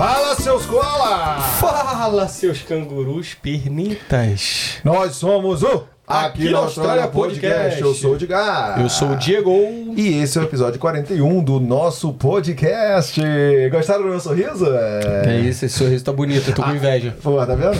[0.00, 1.38] Fala, seus koala!
[1.60, 4.78] Fala, seus cangurus pernitas.
[4.82, 7.80] Nós somos o Aqui na Austrália Podcast.
[7.80, 8.80] Eu sou o Edgar.
[8.80, 9.52] Eu sou o Diego.
[9.96, 13.20] E esse é o episódio 41 do nosso podcast.
[13.70, 14.66] Gostaram do meu sorriso?
[15.24, 17.14] É isso, esse sorriso tá bonito, eu tô com inveja.
[17.22, 17.78] Pô, tá vendo?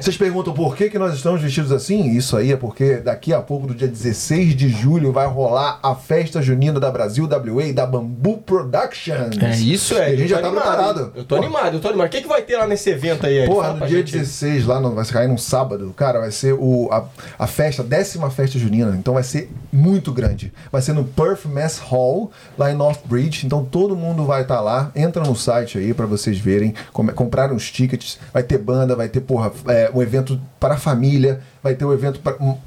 [0.00, 2.16] Vocês perguntam por que, que nós estamos vestidos assim?
[2.16, 5.94] Isso aí é porque daqui a pouco, do dia 16 de julho, vai rolar a
[5.94, 9.36] festa junina da Brasil WA da Bambu Productions.
[9.42, 10.12] É isso, é.
[10.12, 11.12] E a gente já tá animado, preparado.
[11.14, 11.42] Eu tô Pô.
[11.42, 12.06] animado, eu tô animado.
[12.06, 13.46] O que, que vai ter lá nesse evento aí?
[13.46, 14.12] Porra, no dia gente.
[14.12, 17.04] 16 lá, no, vai cair num sábado, cara, vai ser o, a,
[17.38, 20.52] a festa, a décima festa junina, então vai ser muito grande.
[20.70, 24.90] Vai ser no Perth Mass Hall, lá em Northbridge, então todo mundo vai estar lá.
[24.94, 29.08] Entra no site aí pra vocês verem, como, comprar os tickets, vai ter banda, vai
[29.08, 32.20] ter, porra, é, um evento para a família, vai ter o evento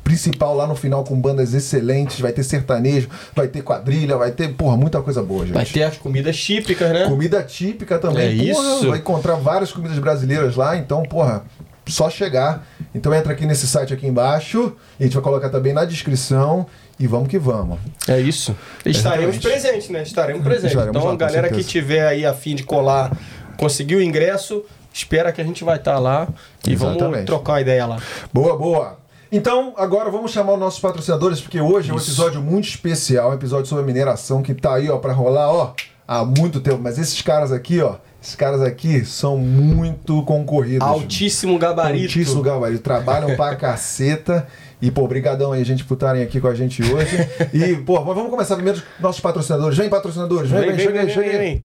[0.04, 4.50] principal lá no final com bandas excelentes, vai ter sertanejo, vai ter quadrilha, vai ter,
[4.50, 5.56] porra, muita coisa boa, gente.
[5.56, 7.08] Vai ter as comidas típicas, né?
[7.08, 8.50] Comida típica também.
[8.50, 8.90] É porra, isso.
[8.90, 11.44] Vai encontrar várias comidas brasileiras lá, então, porra,
[11.88, 12.66] só chegar.
[12.94, 16.68] Então entra aqui nesse site aqui embaixo, e a gente vai colocar também na descrição,
[17.00, 17.80] e vamos que vamos.
[18.08, 18.56] É isso.
[18.86, 20.04] Estaremos presentes, né?
[20.04, 20.72] Estaremos presentes.
[20.72, 23.18] Estaremos então, lá, a galera que tiver aí a fim de colar,
[23.58, 26.28] conseguiu o ingresso, espera que a gente vai estar lá
[26.68, 27.26] e vamos Exatamente.
[27.26, 27.98] trocar uma ideia lá.
[28.34, 28.98] Boa, boa.
[29.32, 32.08] Então, agora vamos chamar os nossos patrocinadores, porque hoje é um Isso.
[32.08, 35.74] episódio muito especial, um episódio sobre mineração que tá aí, ó, pra rolar, ó,
[36.06, 36.80] há muito tempo.
[36.82, 40.86] Mas esses caras aqui, ó, esses caras aqui são muito concorridos.
[40.86, 42.04] Altíssimo gabarito.
[42.04, 42.84] Altíssimo gabarito.
[42.84, 44.46] Trabalham pra caceta.
[44.82, 47.16] E, pô, brigadão aí, gente, por estarem aqui com a gente hoje.
[47.54, 49.78] E, pô, mas vamos começar primeiro com nossos patrocinadores.
[49.78, 50.50] Vem, patrocinadores.
[50.52, 51.62] Vem, vem, chega aí, chega aí.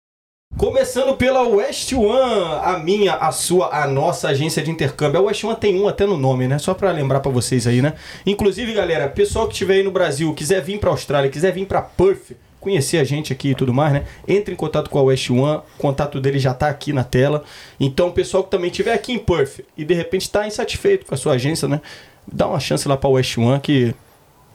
[0.57, 5.21] Começando pela West One, a minha, a sua, a nossa agência de intercâmbio.
[5.21, 6.59] A West One tem um até no nome, né?
[6.59, 7.93] Só pra lembrar pra vocês aí, né?
[8.25, 11.83] Inclusive, galera, pessoal que estiver aí no Brasil, quiser vir pra Austrália, quiser vir pra
[11.83, 14.07] Perth, conhecer a gente aqui e tudo mais, né?
[14.27, 17.45] Entre em contato com a West One, o contato dele já tá aqui na tela.
[17.79, 21.19] Então, pessoal que também estiver aqui em Perth e de repente tá insatisfeito com a
[21.19, 21.83] sua agência, né?
[22.27, 23.95] Dá uma chance lá pra West One que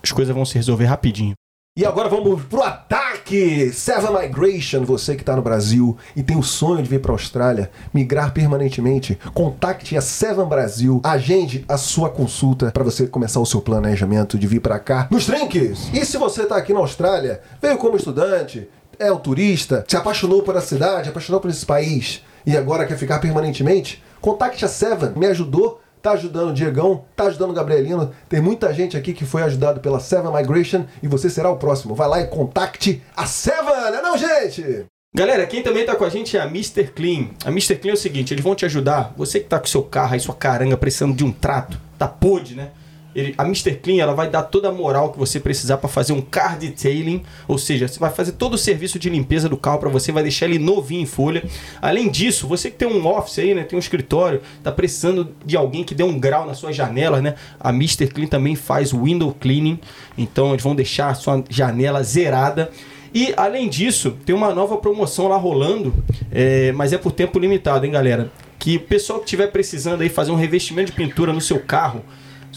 [0.01, 1.35] as coisas vão se resolver rapidinho.
[1.73, 3.71] E agora vamos pro ataque!
[3.71, 7.15] Seven Migration, você que está no Brasil e tem o sonho de vir para a
[7.15, 13.45] Austrália, migrar permanentemente, contacte a Seven Brasil, agende a sua consulta para você começar o
[13.45, 15.89] seu planejamento de vir para cá nos trinques.
[15.93, 18.67] E se você está aqui na Austrália, veio como estudante,
[18.99, 22.97] é um turista, se apaixonou por a cidade, apaixonou por esse país e agora quer
[22.97, 28.11] ficar permanentemente, contacte a Seven, me ajudou tá ajudando o Diegão, tá ajudando o Gabrielino.
[28.27, 31.95] Tem muita gente aqui que foi ajudado pela Seven Migration e você será o próximo.
[31.95, 34.85] Vai lá e contacte a Seven, né não, gente?
[35.13, 36.87] Galera, quem também tá com a gente é a Mr.
[36.87, 37.31] Clean.
[37.43, 37.75] A Mr.
[37.75, 39.13] Clean é o seguinte, eles vão te ajudar.
[39.17, 42.55] Você que tá com seu carro aí, sua caranga, precisando de um trato, tá podre,
[42.55, 42.71] né?
[43.15, 43.75] Ele- a Mr.
[43.75, 47.23] Clean ela vai dar toda a moral que você precisar para fazer um car detailing,
[47.47, 50.23] ou seja, você vai fazer todo o serviço de limpeza do carro para você, vai
[50.23, 51.43] deixar ele novinho em folha.
[51.81, 55.57] Além disso, você que tem um office aí, né, tem um escritório, tá precisando de
[55.57, 57.35] alguém que dê um grau nas suas janelas, né?
[57.59, 58.07] A Mr.
[58.07, 59.79] Clean também faz window cleaning,
[60.17, 62.71] então eles vão deixar a sua janela zerada.
[63.13, 65.93] E além disso, tem uma nova promoção lá rolando,
[66.31, 68.31] é, mas é por tempo limitado, hein, galera?
[68.57, 72.03] Que o pessoal que estiver precisando aí fazer um revestimento de pintura no seu carro,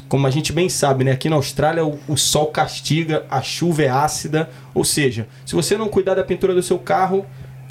[0.08, 1.12] como a gente bem sabe, né?
[1.12, 5.76] Aqui na Austrália o, o sol castiga, a chuva é ácida, ou seja, se você
[5.76, 7.24] não cuidar da pintura do seu carro,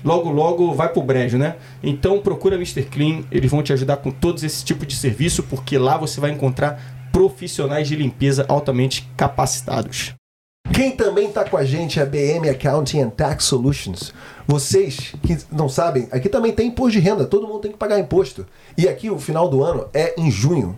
[0.03, 1.55] logo logo vai pro brejo, né?
[1.81, 2.83] Então procura Mr.
[2.83, 6.31] Clean, eles vão te ajudar com todos esse tipo de serviço, porque lá você vai
[6.31, 10.13] encontrar profissionais de limpeza altamente capacitados.
[10.73, 14.13] Quem também tá com a gente é a BM Accounting and Tax Solutions.
[14.47, 17.99] Vocês que não sabem, aqui também tem imposto de renda, todo mundo tem que pagar
[17.99, 18.45] imposto.
[18.77, 20.77] E aqui o final do ano é em junho.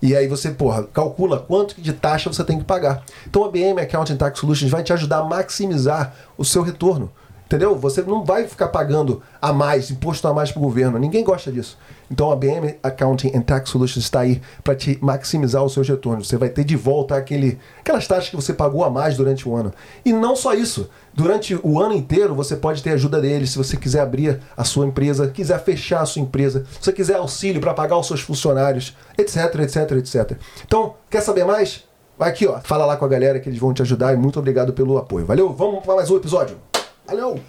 [0.00, 3.04] E aí você, porra, calcula quanto de taxa você tem que pagar.
[3.26, 7.10] Então a BM Accounting Tax Solutions vai te ajudar a maximizar o seu retorno.
[7.46, 7.76] Entendeu?
[7.76, 10.98] Você não vai ficar pagando a mais, imposto a mais para o governo.
[10.98, 11.78] Ninguém gosta disso.
[12.10, 16.26] Então a BM Accounting and Tax Solutions está aí para te maximizar os seus retornos.
[16.26, 19.54] Você vai ter de volta aquele, aquelas taxas que você pagou a mais durante o
[19.54, 19.72] ano.
[20.04, 20.90] E não só isso.
[21.16, 24.86] Durante o ano inteiro você pode ter ajuda deles se você quiser abrir a sua
[24.86, 28.94] empresa, quiser fechar a sua empresa, se você quiser auxílio para pagar os seus funcionários,
[29.16, 30.38] etc, etc, etc.
[30.62, 31.84] Então, quer saber mais?
[32.18, 32.60] Vai aqui, ó.
[32.60, 35.24] Fala lá com a galera que eles vão te ajudar e muito obrigado pelo apoio.
[35.24, 35.50] Valeu?
[35.54, 36.58] Vamos para mais um episódio.
[37.06, 37.40] Valeu!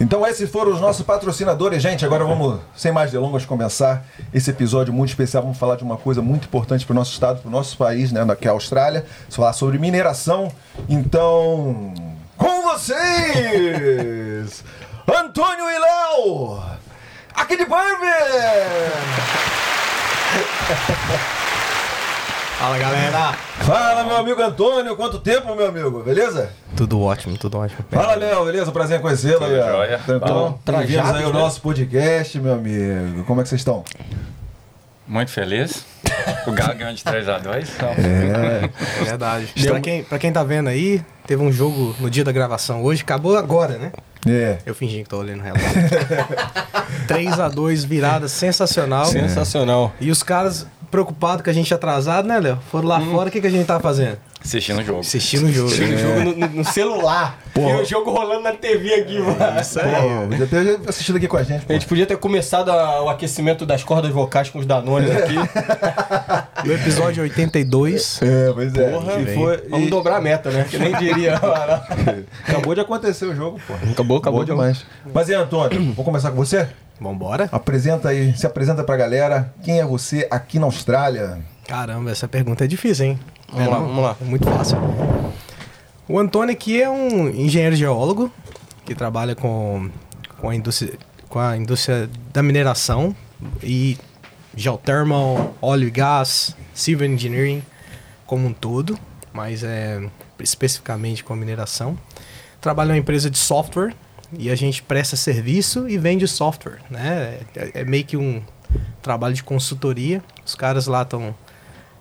[0.00, 2.04] Então esses foram os nossos patrocinadores, gente.
[2.04, 5.42] Agora vamos, sem mais delongas, começar esse episódio muito especial.
[5.42, 8.12] Vamos falar de uma coisa muito importante para o nosso estado, para o nosso país,
[8.12, 9.04] né, que é a Austrália.
[9.22, 10.52] Vamos falar sobre mineração.
[10.88, 11.92] Então,
[12.38, 13.04] com vocês,
[15.06, 16.62] Antônio e Léo,
[17.34, 18.06] aqui de Bourbon!
[22.58, 23.32] Fala galera!
[23.60, 26.02] Fala, meu amigo Antônio, quanto tempo, meu amigo?
[26.02, 26.50] Beleza?
[26.76, 27.84] Tudo ótimo, tudo ótimo.
[27.90, 28.72] Fala, Léo, beleza?
[28.72, 29.40] Prazer em conhecê-lo?
[29.40, 31.32] Bom, Bem-vindos aí ao trajados, né?
[31.32, 33.24] nosso podcast, meu amigo.
[33.24, 33.84] Como é que vocês estão?
[35.08, 35.84] Muito feliz.
[36.46, 37.68] O Galo ganhou de 3x2.
[37.74, 38.70] Então, É.
[39.00, 39.52] É verdade.
[39.66, 43.02] Pra quem, pra quem tá vendo aí, teve um jogo no dia da gravação hoje,
[43.02, 43.92] acabou agora, né?
[44.26, 44.58] É.
[44.66, 45.66] Eu fingi que tô olhando o relógio.
[47.06, 49.06] 3x2, virada sensacional.
[49.06, 49.92] Sensacional.
[50.00, 52.58] E os caras preocupados com a gente atrasado, né, Léo?
[52.70, 54.18] Foram lá fora, o que, que a gente tava fazendo?
[54.44, 55.00] Assistindo o jogo.
[55.00, 55.70] Assistindo o jogo.
[55.72, 57.38] Tinha o jogo no, no- no celular.
[57.52, 57.78] Porra.
[57.78, 59.60] E o jogo rolando na TV aqui, mano.
[59.60, 59.90] Isso aí.
[59.92, 61.62] Pô, podia ter assistido aqui com a gente.
[61.64, 61.72] A Pô.
[61.72, 65.34] gente podia ter começado a- o aquecimento das cordas vocais com os Danones aqui.
[66.64, 68.20] No episódio 82.
[68.20, 68.90] É, pois é.
[68.90, 70.66] Porra, E foi- Vamos e- dobrar a meta, né?
[70.68, 71.34] Que nem diria.
[72.46, 73.74] Acabou de acontecer o jogo, pô.
[73.90, 74.84] Acabou, acabou demais.
[75.14, 76.68] Mas e Antônio, vamos começar com você?
[77.00, 77.48] Vambora?
[77.52, 79.52] Apresenta aí, se apresenta pra galera.
[79.62, 81.38] Quem é você aqui na Austrália?
[81.66, 83.20] Caramba, essa pergunta é difícil, hein?
[83.50, 83.86] Vamos É, lá, não?
[83.88, 84.16] vamos lá.
[84.20, 84.78] É muito fácil.
[86.08, 88.30] O Antônio aqui é um engenheiro geólogo
[88.84, 89.90] que trabalha com,
[90.38, 90.94] com, a, indústria,
[91.28, 93.14] com a indústria da mineração
[93.62, 93.98] e
[94.56, 97.62] geothermal, óleo e gás, civil engineering
[98.26, 98.98] como um todo,
[99.32, 100.02] mas é
[100.40, 101.98] especificamente com a mineração.
[102.60, 103.94] Trabalha numa empresa de software
[104.38, 107.40] e a gente presta serviço e vende software, né?
[107.54, 108.42] É, é meio que um
[109.02, 110.22] trabalho de consultoria.
[110.44, 111.34] Os caras lá estão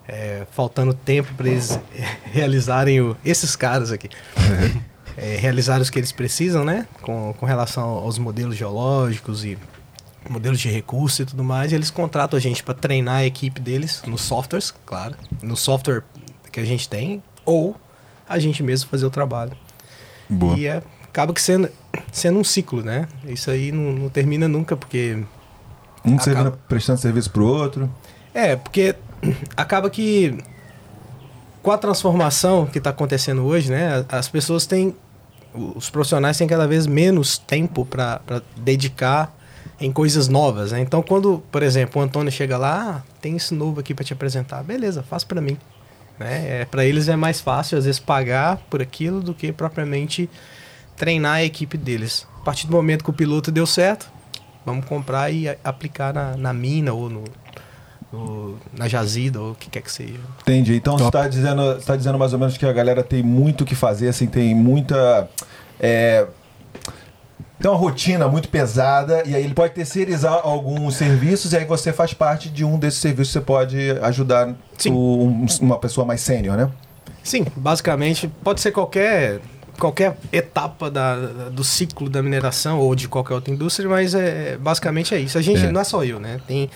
[0.07, 1.79] é, faltando tempo para eles
[2.31, 4.09] realizarem o, esses caras aqui
[5.17, 6.87] é, realizarem os que eles precisam, né?
[7.01, 9.57] Com, com relação aos modelos geológicos e
[10.29, 11.71] modelos de recurso e tudo mais.
[11.71, 16.03] E eles contratam a gente para treinar a equipe deles nos softwares, claro, no software
[16.51, 17.75] que a gente tem, ou
[18.27, 19.53] a gente mesmo fazer o trabalho.
[20.29, 20.57] Boa.
[20.57, 21.69] E é, acaba que sendo,
[22.11, 23.07] sendo um ciclo, né?
[23.25, 25.23] Isso aí não, não termina nunca, porque
[26.05, 27.89] Um Acaba- servindo, prestando serviço pro outro.
[28.33, 28.95] é, porque
[29.55, 30.37] acaba que
[31.61, 34.95] com a transformação que está acontecendo hoje, né, as pessoas têm,
[35.53, 38.21] os profissionais têm cada vez menos tempo para
[38.55, 39.35] dedicar
[39.79, 40.71] em coisas novas.
[40.71, 40.79] Né?
[40.79, 44.13] Então, quando, por exemplo, o Antônio chega lá, ah, tem isso novo aqui para te
[44.13, 45.57] apresentar, beleza, faz para mim.
[46.17, 46.61] Né?
[46.61, 50.29] É, para eles é mais fácil, às vezes, pagar por aquilo do que propriamente
[50.95, 52.25] treinar a equipe deles.
[52.41, 54.09] A partir do momento que o piloto deu certo,
[54.65, 57.23] vamos comprar e aplicar na, na mina ou no,
[58.73, 60.19] na jazida ou o que quer que seja.
[60.41, 60.75] Entendi.
[60.75, 63.65] Então você está dizendo, tá dizendo mais ou menos que a galera tem muito o
[63.65, 65.29] que fazer, assim, tem muita.
[65.79, 66.25] é,
[67.59, 71.91] tem uma rotina muito pesada, e aí ele pode terceirizar alguns serviços, e aí você
[71.91, 74.55] faz parte de um desses serviços, você pode ajudar
[74.89, 76.69] o- um- uma pessoa mais sênior, né?
[77.23, 79.39] Sim, basicamente pode ser qualquer
[79.79, 84.57] qualquer etapa da, da- do ciclo da mineração ou de qualquer outra indústria, mas é
[84.57, 85.37] basicamente é isso.
[85.37, 85.71] A gente É.
[85.71, 86.39] não é só eu, né?
[86.47, 86.67] Tem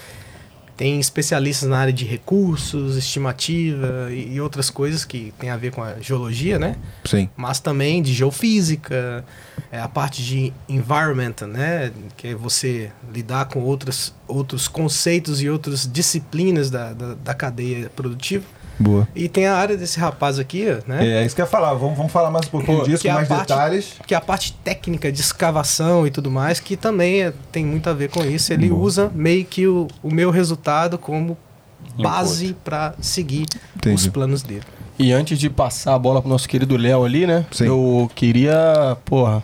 [0.81, 5.72] tem especialistas na área de recursos, estimativa e, e outras coisas que tem a ver
[5.72, 6.75] com a geologia, né?
[7.06, 7.30] Sim.
[7.38, 9.24] mas também de geofísica,
[9.72, 15.48] é, a parte de environment, né, que é você lidar com outros, outros conceitos e
[15.48, 18.44] outras disciplinas da, da, da cadeia produtiva.
[18.79, 19.07] Boa.
[19.15, 21.73] E tem a área desse rapaz aqui, né, É isso que eu ia falar.
[21.73, 23.94] Vamos, vamos falar mais um pouquinho Pô, disso, que é mais parte- detalhes.
[24.07, 27.89] que é a parte técnica de escavação e tudo mais, que também é- tem muito
[27.89, 28.51] a ver com isso.
[28.51, 28.81] Ele Boa.
[28.81, 31.38] usa meio que o, o meu resultado como
[32.01, 33.45] base para seguir
[33.75, 33.95] Entendi.
[33.95, 34.63] os planos dele.
[34.97, 37.45] E antes de passar a bola pro nosso querido Léo ali, né?
[37.51, 37.65] Sim.
[37.65, 39.41] Eu queria, porra,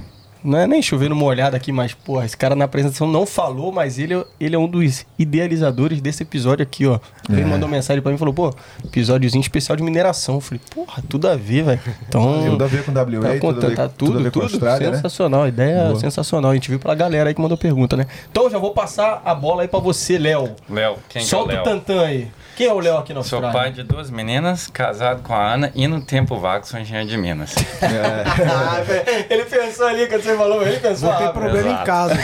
[0.48, 3.72] não é nem chover numa olhada aqui, mas, porra, esse cara na apresentação não falou,
[3.72, 7.00] mas ele, ele é um dos idealizadores desse episódio aqui, ó.
[7.30, 7.46] Ele É.
[7.46, 8.54] mandou mensagem pra mim e falou, pô,
[8.86, 10.36] episódiozinho especial de mineração.
[10.36, 11.80] Eu falei, porra, tudo a ver, velho.
[12.08, 12.46] Então.
[12.52, 14.78] Tudo a ver com WA, Tá, tudo, a ver, contando, tá tudo a tudo, né?
[14.96, 16.00] sensacional, a ideia Boa.
[16.00, 16.52] sensacional.
[16.52, 18.06] A gente viu pela galera aí que mandou pergunta, né?
[18.32, 20.52] Então já vou passar a bola aí pra você, Léo.
[20.70, 21.78] Léo, quem Solta que é o o Léo?
[21.80, 22.28] tantã aí.
[22.58, 23.52] Quem é o Léo aqui na Sou Austrália?
[23.54, 27.16] pai de duas meninas, casado com a Ana e no tempo vago sou engenheiro de
[27.16, 27.54] Minas.
[27.54, 31.10] Velho, ele pensou ali quando você falou, ele pensou.
[31.10, 31.86] Vou ter ah, problema em exato.
[31.86, 32.16] casa.
[32.16, 32.24] né?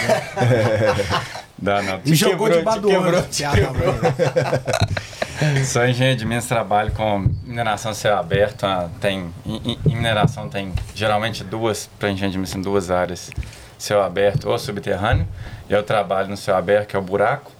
[1.56, 2.00] Dá, não.
[2.04, 3.26] Me jogou quebrou, debaixo te do ônibus.
[3.38, 3.94] te Ah, quebrou.
[4.02, 8.64] tá Sou engenheiro de Minas, trabalho com mineração céu aberto.
[8.66, 12.90] ah, Tem, em, em- em mineração tem geralmente duas, para engenheiro de Minas, tem duas
[12.90, 13.30] áreas.
[13.78, 15.28] Céu aberto ou subterrâneo.
[15.70, 17.52] E eu trabalho no céu aberto, que é o buraco.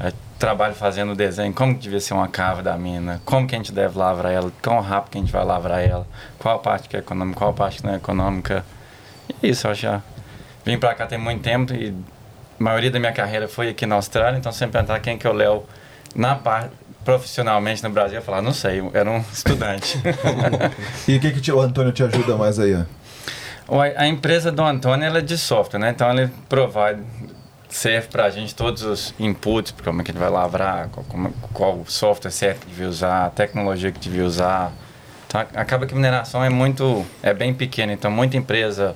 [0.00, 3.58] Eu trabalho fazendo desenho, como que devia ser uma cava da mina, como que a
[3.58, 6.06] gente deve lavrar ela, quão rápido que a gente vai lavrar ela,
[6.38, 8.64] qual parte que é econômica, qual parte que não é econômica.
[9.42, 10.02] E isso, eu já
[10.64, 11.94] vim pra cá tem muito tempo e
[12.58, 15.30] a maioria da minha carreira foi aqui na Austrália, então sempre perguntar quem que é
[15.30, 15.64] o Léo
[16.14, 16.70] na parte
[17.04, 20.00] profissionalmente no Brasil, eu falar, não sei, eu era um estudante.
[21.06, 22.74] E o que, que o Antônio te ajuda mais aí?
[22.74, 23.80] ó?
[23.96, 25.90] A empresa do Antônio ela é de software, né?
[25.90, 27.02] Então ele provide
[27.74, 31.32] serve para a gente todos os inputs, como é que gente vai lavrar, qual, como,
[31.52, 34.72] qual software certo que devia usar, a tecnologia que devia usar.
[35.26, 38.94] Então, acaba que a mineração é muito, é bem pequena, então muita empresa,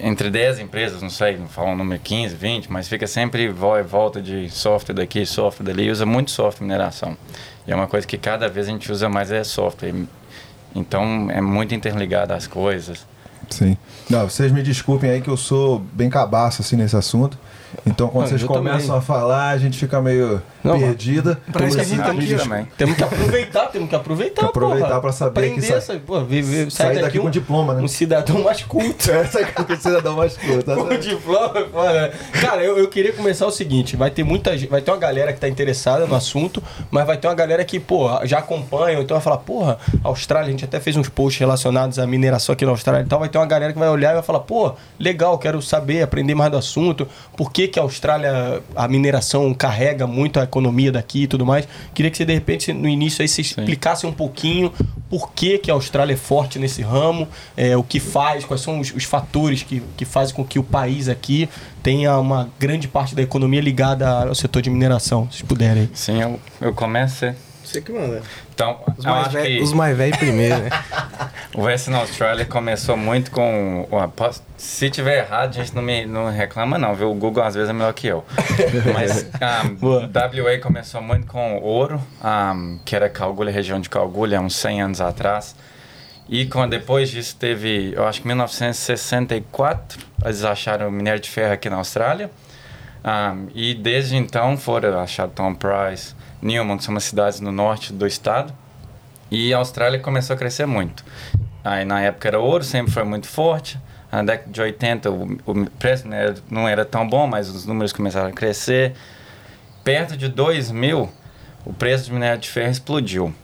[0.00, 4.22] entre 10 empresas, não sei, não falo o número 15, 20, mas fica sempre volta
[4.22, 7.18] de software daqui, software dali, usa muito software mineração.
[7.66, 9.92] E é uma coisa que cada vez a gente usa mais é software.
[10.74, 13.06] Então é muito interligado as coisas.
[13.50, 13.76] Sim.
[14.08, 17.38] Não, vocês me desculpem aí que eu sou bem cabaço assim nesse assunto.
[17.86, 18.98] Então, quando vocês começam também.
[18.98, 21.40] a falar, a gente fica meio não, perdida.
[21.52, 22.68] Parece que a gente tem que, também.
[22.76, 26.70] temos que aproveitar, temos que aproveitar, que aproveitar para saber Aprender que sai, pô, viver,
[26.70, 27.82] sair daqui, daqui um, com diploma, né?
[27.82, 29.10] Um cidadão mais culto.
[29.12, 30.64] É, sair com um cidadão mais culto.
[30.64, 32.12] Tá com diploma, pô, né?
[32.40, 35.40] Cara, eu, eu queria começar o seguinte, vai ter muita vai ter uma galera que
[35.40, 39.22] tá interessada no assunto, mas vai ter uma galera que, pô, já acompanha, então vai
[39.22, 43.04] falar, porra, Austrália, a gente até fez uns posts relacionados à mineração aqui na Austrália
[43.04, 45.60] e tal, vai ter uma galera que vai olhar e vai falar, pô, legal, quero
[45.60, 50.44] saber, aprender mais do assunto, por que que a Austrália, a mineração carrega muito a
[50.44, 51.66] economia daqui tudo mais.
[51.94, 54.72] Queria que você, de repente, no início aí, você explicasse um pouquinho
[55.08, 58.80] por que, que a Austrália é forte nesse ramo, é, o que faz, quais são
[58.80, 61.48] os, os, fatores que, que fazem com que o país aqui
[61.82, 65.90] tenha uma grande parte da economia ligada ao setor de mineração, se puderem.
[65.92, 67.26] Sim, eu, eu começo
[67.72, 68.22] você que manda.
[68.62, 69.62] Então, os mais, velho, que...
[69.62, 70.70] os mais velhos primeiro, né?
[71.54, 73.88] o Western Australia começou muito com.
[74.56, 77.10] Se tiver errado, a gente não me não reclama, não, viu?
[77.10, 78.24] O Google às vezes é melhor que eu.
[78.94, 79.26] Mas
[79.82, 84.82] um, WA começou muito com ouro, um, que era Calgulha, região de Calgulha, uns 100
[84.82, 85.56] anos atrás.
[86.28, 91.68] E com, depois disso teve, eu acho que 1964, eles acharam minério de ferro aqui
[91.68, 92.30] na Austrália.
[93.04, 97.92] Um, e desde então foram achados Tom Price, Newman, que são umas cidades no norte
[97.92, 98.52] do estado.
[99.30, 101.04] E a Austrália começou a crescer muito.
[101.64, 103.78] Aí na época era ouro, sempre foi muito forte.
[104.10, 107.64] Na década de 80 o, o preço não era, não era, tão bom, mas os
[107.64, 108.92] números começaram a crescer.
[109.82, 111.08] Perto de 2000,
[111.64, 113.34] o preço de minério de ferro explodiu.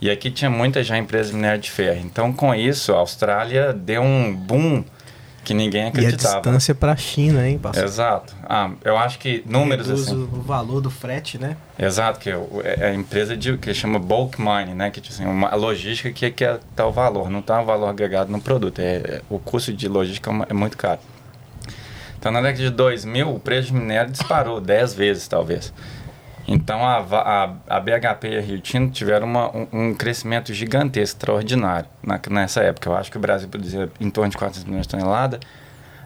[0.00, 2.00] E aqui tinha muita já empresa de minério de ferro.
[2.04, 4.84] Então com isso a Austrália deu um boom
[5.44, 6.34] que ninguém acreditava.
[6.34, 7.84] E a distância para a China, hein, pastor?
[7.84, 8.34] Exato.
[8.48, 10.14] Ah, eu acho que números Reduz assim...
[10.14, 11.56] o valor do frete, né?
[11.78, 14.90] Exato, que é, é a empresa de, que chama bulk mining, né?
[14.90, 18.30] Que assim, uma logística que, que é tal tá valor, não está o valor agregado
[18.30, 18.78] no produto.
[18.78, 21.00] É, é, o custo de logística é, é muito caro.
[22.18, 25.72] Então, na década de 2000, o preço de minério disparou 10 vezes, talvez.
[26.52, 31.16] Então, a, a, a BHP e a Rio Tinto tiveram uma, um, um, crescimento gigantesco,
[31.16, 32.90] extraordinário na, nessa época.
[32.90, 35.40] Eu acho que o Brasil produzia em torno de 400 milhões de toneladas,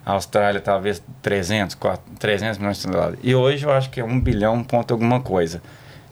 [0.05, 3.19] a Austrália talvez 300, 4, 300 milhões de toneladas.
[3.23, 5.61] E hoje eu acho que é 1 bilhão ponto alguma coisa.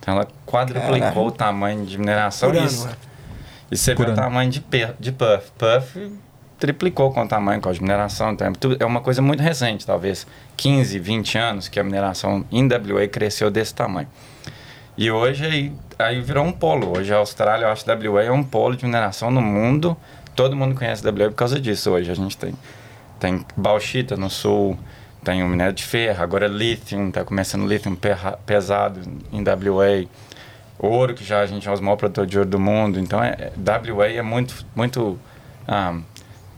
[0.00, 1.20] Então, ela quadruplicou Caramba.
[1.20, 2.50] o tamanho de mineração.
[2.50, 2.96] Por isso, ano,
[3.70, 4.62] e você vê o tamanho de,
[4.98, 5.50] de Puff.
[5.56, 6.12] Puff
[6.64, 8.32] triplicou com o tamanho, com a mineração.
[8.32, 13.06] Então, é uma coisa muito recente, talvez 15, 20 anos, que a mineração em WA
[13.06, 14.08] cresceu desse tamanho.
[14.96, 16.96] E hoje aí, aí virou um polo.
[16.96, 19.94] Hoje a Austrália, eu acho que WA é um polo de mineração no mundo.
[20.34, 22.10] Todo mundo conhece WA por causa disso hoje.
[22.10, 22.54] A gente tem,
[23.20, 24.78] tem bauxita no sul,
[25.22, 27.94] tem o minério de ferro, agora lithium, está começando lithium
[28.46, 30.08] pesado em WA.
[30.78, 32.98] Ouro, que já a gente é o maior produtor de ouro do mundo.
[32.98, 33.52] Então, é,
[33.92, 35.18] WA é muito, muito
[35.68, 35.98] um, ah,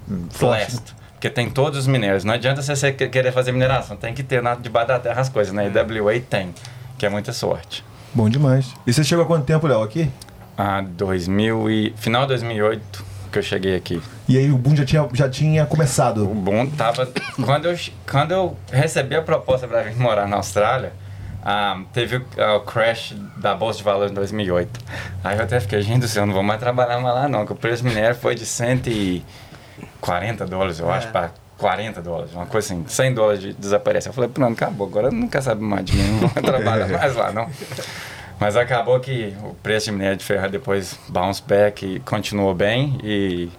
[0.07, 0.95] Blast.
[1.13, 2.25] Porque tem todos os minérios.
[2.25, 5.53] Não adianta você querer fazer mineração, tem que ter na, debaixo da terra as coisas,
[5.53, 5.71] né?
[5.73, 6.55] E WA tem,
[6.99, 7.85] que é muita sorte.
[8.15, 8.75] Bom demais.
[8.87, 10.11] E você chegou há quanto tempo, Léo, aqui?
[10.57, 11.95] Ah, 2000 e...
[11.97, 14.01] final de 2008 que eu cheguei aqui.
[14.29, 16.25] E aí o boom já tinha, já tinha começado?
[16.25, 17.07] O boom tava...
[17.45, 17.79] quando, eu,
[18.11, 20.93] quando eu recebi a proposta para vir morar na Austrália,
[21.45, 22.25] ah, teve o,
[22.57, 24.81] o, crash da Bolsa de Valores em 2008.
[25.23, 27.53] Aí eu até fiquei, gente do céu, não vou mais trabalhar mais lá não, que
[27.53, 29.25] o preço minério foi de 100 e...
[30.07, 30.97] 40 dólares, eu é.
[30.97, 34.09] acho, para 40 dólares, uma coisa assim, 100 dólares de desaparece.
[34.09, 37.17] Eu falei, pronto, acabou, agora não quer saber mais de mim, não vou trabalhar mais
[37.17, 37.51] lá, não.
[38.39, 42.99] Mas acabou que o preço de minério de ferro depois bounce back e continuou bem
[43.03, 43.51] e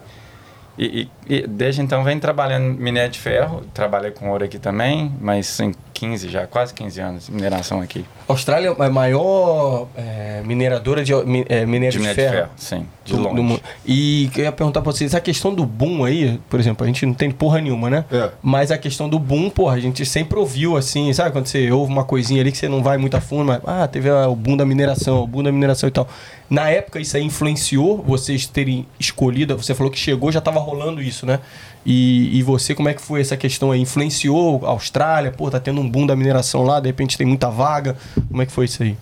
[0.77, 5.11] e, e, e, desde então vem trabalhando minério de ferro, trabalhei com ouro aqui também,
[5.19, 8.05] mas em 15 já, quase 15 anos de mineração aqui.
[8.27, 11.11] Austrália é a maior é, mineradora de
[11.49, 12.29] é, minério de, de, ferro.
[12.29, 12.49] de ferro.
[12.55, 13.55] Sim, de do, longe.
[13.55, 16.87] Do, e eu ia perguntar para vocês, a questão do boom aí, por exemplo, a
[16.87, 18.05] gente não tem porra nenhuma, né?
[18.11, 18.29] É.
[18.43, 21.91] Mas a questão do boom, porra, a gente sempre ouviu assim, sabe quando você ouve
[21.91, 24.55] uma coisinha ali que você não vai muito a fundo, mas ah, teve o boom
[24.55, 26.07] da mineração, o boom da mineração e tal.
[26.49, 29.57] Na época, isso aí influenciou vocês terem escolhido.
[29.57, 31.39] Você falou que chegou, já estava rolando isso, né?
[31.85, 33.81] E, e você, como é que foi essa questão aí?
[33.81, 35.31] Influenciou a Austrália?
[35.31, 37.97] Pô, tá tendo um boom da mineração lá, de repente tem muita vaga.
[38.29, 38.97] Como é que foi isso aí?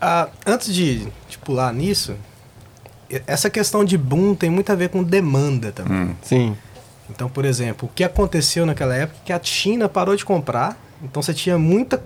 [0.00, 2.14] Ah, antes de, de pular nisso,
[3.26, 5.92] essa questão de boom tem muito a ver com demanda também.
[5.92, 6.14] Hum.
[6.22, 6.56] Sim.
[7.10, 10.76] Então, por exemplo, o que aconteceu naquela época é que a China parou de comprar
[11.02, 12.02] Então você tinha muita,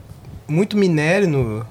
[0.47, 1.67] muito minério no,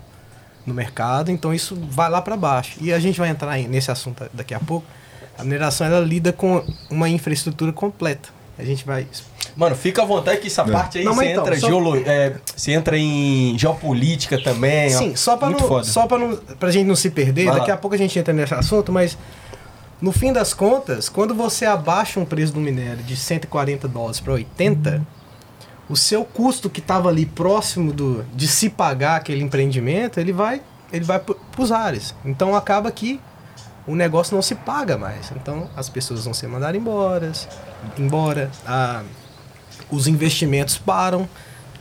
[0.69, 2.77] no mercado, então isso vai lá para baixo.
[2.79, 4.85] E a gente vai entrar nesse assunto daqui a pouco.
[5.37, 8.29] A mineração ela lida com uma infraestrutura completa.
[8.57, 9.07] A gente vai.
[9.55, 10.71] Mano, fica à vontade que essa é.
[10.71, 11.67] parte aí não, você, então, entra só...
[11.67, 11.95] geolo...
[12.05, 14.89] É, você entra em geopolítica também.
[14.89, 17.69] Sim, ó, só para não, só para não, pra gente não se perder, vai daqui
[17.69, 17.75] lá.
[17.75, 19.17] a pouco a gente entra nesse assunto, mas
[20.01, 24.33] no fim das contas, quando você abaixa um preço do minério de 140 dólares para
[24.33, 25.05] 80,
[25.89, 30.61] o seu custo que estava ali próximo do, de se pagar aquele empreendimento, ele vai
[30.91, 32.15] ele vai para os ares.
[32.25, 33.19] Então acaba que
[33.87, 35.31] o negócio não se paga mais.
[35.35, 37.31] Então as pessoas vão ser mandadas embora,
[37.97, 39.01] embora a,
[39.89, 41.27] os investimentos param.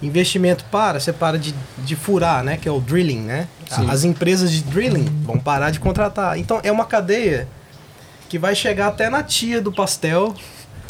[0.00, 2.56] Investimento para, você para de, de furar, né?
[2.56, 3.48] Que é o drilling, né?
[3.68, 3.90] Sim.
[3.90, 6.38] As empresas de drilling vão parar de contratar.
[6.38, 7.48] Então é uma cadeia
[8.28, 10.36] que vai chegar até na tia do pastel.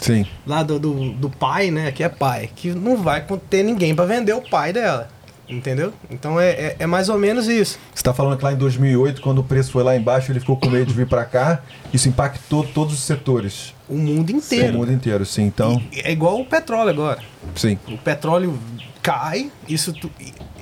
[0.00, 0.26] Sim.
[0.46, 1.92] Lá do, do, do pai, né?
[1.92, 2.50] Que é pai.
[2.54, 5.08] Que não vai ter ninguém para vender o pai dela.
[5.48, 5.94] Entendeu?
[6.10, 7.78] Então é, é, é, mais ou menos isso.
[7.94, 10.58] Você está falando que lá em 2008, quando o preço foi lá embaixo, ele ficou
[10.58, 11.62] com medo de vir para cá.
[11.92, 13.74] Isso impactou todos os setores.
[13.88, 14.66] O mundo inteiro.
[14.66, 15.44] Sim, o mundo inteiro, sim.
[15.44, 15.82] Então...
[15.90, 17.20] E é igual o petróleo agora.
[17.56, 17.78] Sim.
[17.88, 18.58] O petróleo
[19.02, 19.94] cai, isso,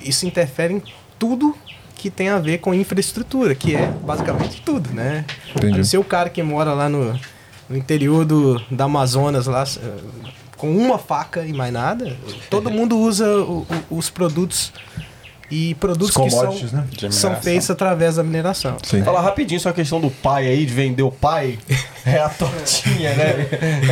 [0.01, 0.81] isso interfere em
[1.19, 1.53] tudo
[1.95, 5.25] que tem a ver com infraestrutura, que é basicamente tudo, né?
[5.53, 5.83] Entendi.
[5.85, 7.19] Se o cara que mora lá no,
[7.69, 9.63] no interior do, da Amazonas, lá,
[10.57, 12.15] com uma faca e mais nada.
[12.49, 14.73] Todo mundo usa o, o, os produtos
[15.49, 16.87] e produtos que são, né?
[17.09, 18.75] são feitos através da mineração.
[18.83, 19.01] Sim.
[19.03, 21.57] Falar rapidinho só a questão do pai aí, de vender o pai.
[22.07, 23.35] É a tortinha, né?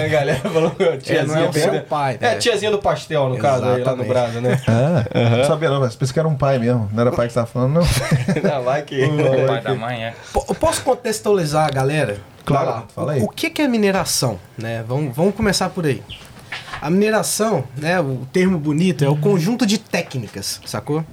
[0.01, 0.71] a galera falou
[1.03, 1.19] tiazinha.
[1.19, 2.17] É, não é o seu pai.
[2.21, 2.35] É, né?
[2.37, 3.61] tiazinha do pastel, no Exatamente.
[3.61, 4.61] caso, aí lá no Brasa, né?
[4.65, 5.37] Ah, uhum.
[5.39, 6.89] não sabia não, mas pensei que era um pai mesmo.
[6.93, 7.81] Não era pai que você tava falando, não.
[8.49, 9.03] não, vai que...
[9.03, 9.17] O
[9.47, 10.13] pai da mãe, é.
[10.33, 12.17] Eu posso contextualizar a galera?
[12.45, 13.21] Claro, fala aí.
[13.21, 14.39] O, o que, que é mineração?
[14.57, 14.83] Né?
[14.87, 16.01] Vamos, vamos começar por aí.
[16.81, 21.03] A mineração, né, o termo bonito, é o conjunto de técnicas, sacou?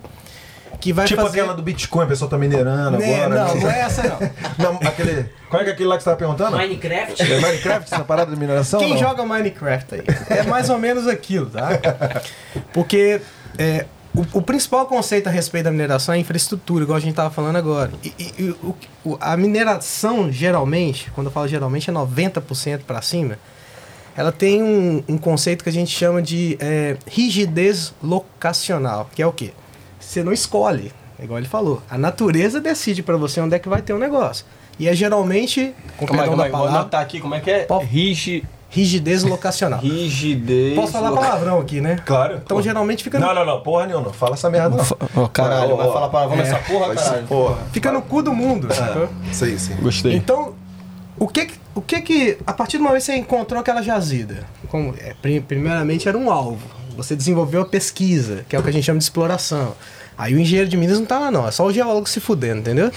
[0.80, 1.40] Que vai tipo fazer...
[1.40, 3.44] aquela do Bitcoin, a pessoa tá minerando né, agora.
[3.44, 3.60] Não, né?
[3.60, 4.18] não é essa não.
[4.80, 5.30] não aquele...
[5.48, 6.56] Qual é, é aquele lá que você tava perguntando?
[6.56, 7.22] Minecraft?
[7.22, 8.80] É Minecraft, essa parada de mineração?
[8.80, 10.02] Quem joga Minecraft aí?
[10.28, 11.68] É mais ou menos aquilo, tá?
[12.72, 13.20] Porque
[13.57, 17.11] é, o, o, principal conceito a respeito da mineração é a infraestrutura, igual a gente
[17.11, 17.90] estava falando agora.
[18.05, 18.55] E, e
[19.05, 23.38] o, a mineração, geralmente, quando eu falo geralmente, é 90% para cima,
[24.14, 29.27] ela tem um, um, conceito que a gente chama de é, rigidez locacional, que é
[29.27, 29.53] o quê?
[29.98, 31.83] Você não escolhe, igual ele falou.
[31.88, 34.44] A natureza decide para você onde é que vai ter um negócio.
[34.79, 37.66] E é geralmente, com calma, calma, palavra, vou anotar aqui, como é que é?
[37.83, 38.44] Rigi...
[38.72, 39.80] Rigidez locacional.
[39.80, 40.74] Rigidez.
[40.74, 41.96] Posso falar palavrão aqui, né?
[42.06, 42.40] Claro.
[42.42, 42.62] Então pô.
[42.62, 43.18] geralmente fica.
[43.18, 43.26] No...
[43.26, 45.24] Não, não, não, porra nenhuma, não fala essa merda não.
[45.24, 46.42] Oh, caralho, oh, vai falar palavrão é.
[46.42, 47.26] nessa porra, caralho.
[47.26, 47.58] Porra.
[47.70, 48.68] Fica no cu do mundo.
[48.72, 49.30] É.
[49.30, 49.76] Isso aí, sim.
[49.76, 50.14] Gostei.
[50.14, 50.54] Então,
[51.18, 54.94] o que, o que que, a partir do momento que você encontrou aquela jazida, como,
[54.98, 58.85] é, primeiramente era um alvo, você desenvolveu a pesquisa, que é o que a gente
[58.85, 59.74] chama de exploração.
[60.16, 62.61] Aí o engenheiro de Minas não tá lá não, é só o geólogo se fudendo,
[62.61, 62.90] entendeu?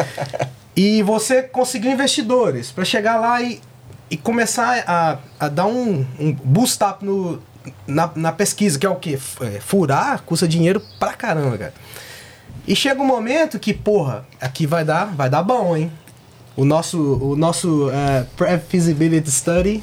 [0.74, 3.60] e você conseguiu investidores para chegar lá e,
[4.10, 7.42] e começar a, a dar um, um boost up no,
[7.86, 9.14] na, na pesquisa, que é o que?
[9.14, 11.74] É, furar custa dinheiro pra caramba, cara.
[12.66, 15.92] E chega um momento que, porra, aqui vai dar, vai dar bom, hein?
[16.56, 19.82] O nosso, o nosso uh, Pre-Feasibility Study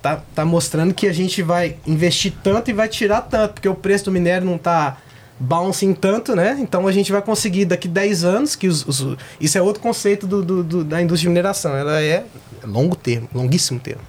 [0.00, 3.74] tá, tá mostrando que a gente vai investir tanto e vai tirar tanto, porque o
[3.74, 4.98] preço do minério não tá
[5.38, 6.56] bouncing tanto, né?
[6.60, 10.26] Então a gente vai conseguir daqui 10 anos, que os, os isso é outro conceito
[10.26, 12.24] do, do, do, da indústria de mineração, ela é
[12.64, 14.02] longo termo, longuíssimo termo.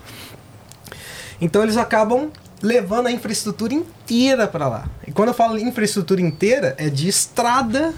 [1.42, 2.30] Então eles acabam
[2.62, 4.90] levando a infraestrutura inteira para lá.
[5.08, 7.94] E quando eu falo infraestrutura inteira, é de estrada,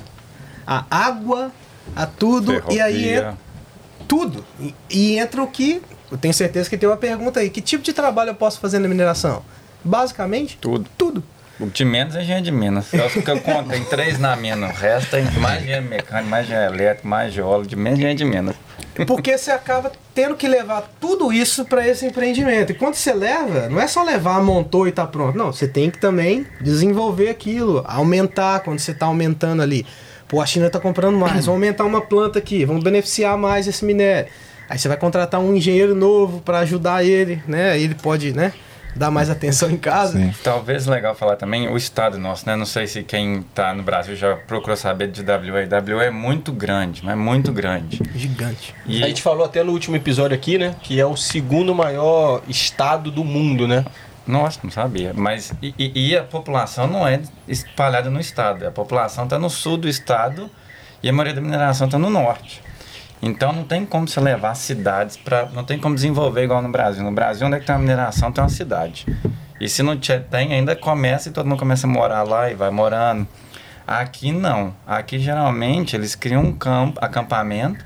[0.66, 1.52] a água,
[1.96, 2.78] a tudo, Ferrovia.
[2.78, 3.38] e aí entra
[4.08, 4.46] tudo.
[4.60, 5.82] E, e entra o que.
[6.10, 7.50] Eu tenho certeza que tem uma pergunta aí.
[7.50, 9.44] Que tipo de trabalho eu posso fazer na mineração?
[9.84, 10.90] Basicamente, tudo.
[10.98, 11.24] Tudo.
[11.60, 12.94] De menos é engenheiro de minas.
[12.94, 14.68] Acho que eu conto, tem três na mina.
[14.68, 18.26] O resto tem mais engenheiro mecânico, mais engenheiro elétrico, mais geólogo, de menos engenheiro de
[18.26, 18.56] minas.
[19.06, 22.72] Porque você acaba tendo que levar tudo isso para esse empreendimento.
[22.72, 25.38] E quando você leva, não é só levar, montou e tá pronto.
[25.38, 29.86] Não, você tem que também desenvolver aquilo, aumentar quando você está aumentando ali.
[30.28, 33.86] Pô, a China está comprando mais, vamos aumentar uma planta aqui, vamos beneficiar mais esse
[33.86, 34.30] minério.
[34.70, 37.80] Aí você vai contratar um engenheiro novo para ajudar ele, né?
[37.80, 38.52] Ele pode, né?
[38.98, 40.18] Dar mais atenção em casa.
[40.18, 40.34] Sim.
[40.44, 42.56] Talvez legal falar também o estado nosso, né?
[42.56, 45.96] Não sei se quem está no Brasil já procurou saber de WA.
[45.96, 48.02] WA é muito grande, mas muito grande.
[48.16, 48.74] Gigante.
[48.86, 49.04] E...
[49.04, 50.76] A gente falou até no último episódio aqui, né?
[50.82, 53.86] Que é o segundo maior estado do mundo, né?
[54.28, 55.14] Nossa, não sabia.
[55.16, 58.68] Mas e, e, a população não é espalhada no estado.
[58.68, 60.50] A população está no sul do estado
[61.02, 62.62] e a maioria da mineração está no norte.
[63.22, 65.48] Então não tem como você levar cidades para.
[65.48, 67.04] Não tem como desenvolver igual no Brasil.
[67.04, 69.06] No Brasil, onde é que tem a mineração, tem uma cidade.
[69.60, 72.70] E se não tem, ainda começa e todo mundo começa a morar lá e vai
[72.70, 73.28] morando.
[73.88, 74.76] Aqui não.
[74.86, 77.84] Aqui geralmente eles criam um campo, acampamento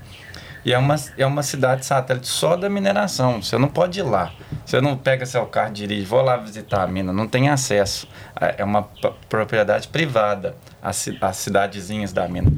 [0.63, 3.41] e é uma, é uma cidade satélite só da mineração.
[3.41, 4.31] Você não pode ir lá.
[4.65, 7.11] Você não pega seu carro, dirige, vou lá visitar a mina.
[7.11, 8.07] Não tem acesso.
[8.39, 8.83] É, é uma
[9.27, 12.51] propriedade privada, as, as cidadezinhas da mina.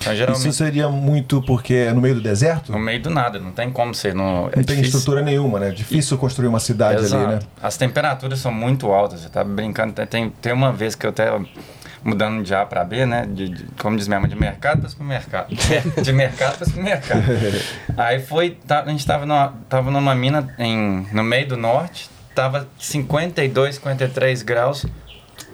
[0.00, 0.48] Então, geralmente...
[0.48, 2.72] Isso seria muito porque é no meio do deserto?
[2.72, 4.14] No meio do nada, não tem como ser.
[4.14, 5.70] No, é não tem estrutura nenhuma, né?
[5.70, 7.22] Difícil construir uma cidade Exato.
[7.22, 7.40] ali, né?
[7.62, 9.20] As temperaturas são muito altas.
[9.20, 9.92] Você tá brincando.
[10.06, 11.30] Tem, tem uma vez que eu até
[12.02, 13.26] mudando de A para B, né?
[13.26, 15.54] De, de, como diz minha mãe, de mercado para supermercado.
[16.02, 17.22] de mercado para supermercado.
[17.96, 22.08] Aí foi, tá, a gente estava numa, tava numa mina em, no meio do norte,
[22.34, 24.86] tava 52, 53 graus.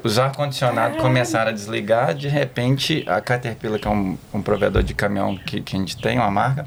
[0.03, 2.15] Os ar-condicionados começaram a desligar.
[2.15, 5.97] De repente, a Caterpillar, que é um, um provedor de caminhão que, que a gente
[5.97, 6.67] tem, uma marca,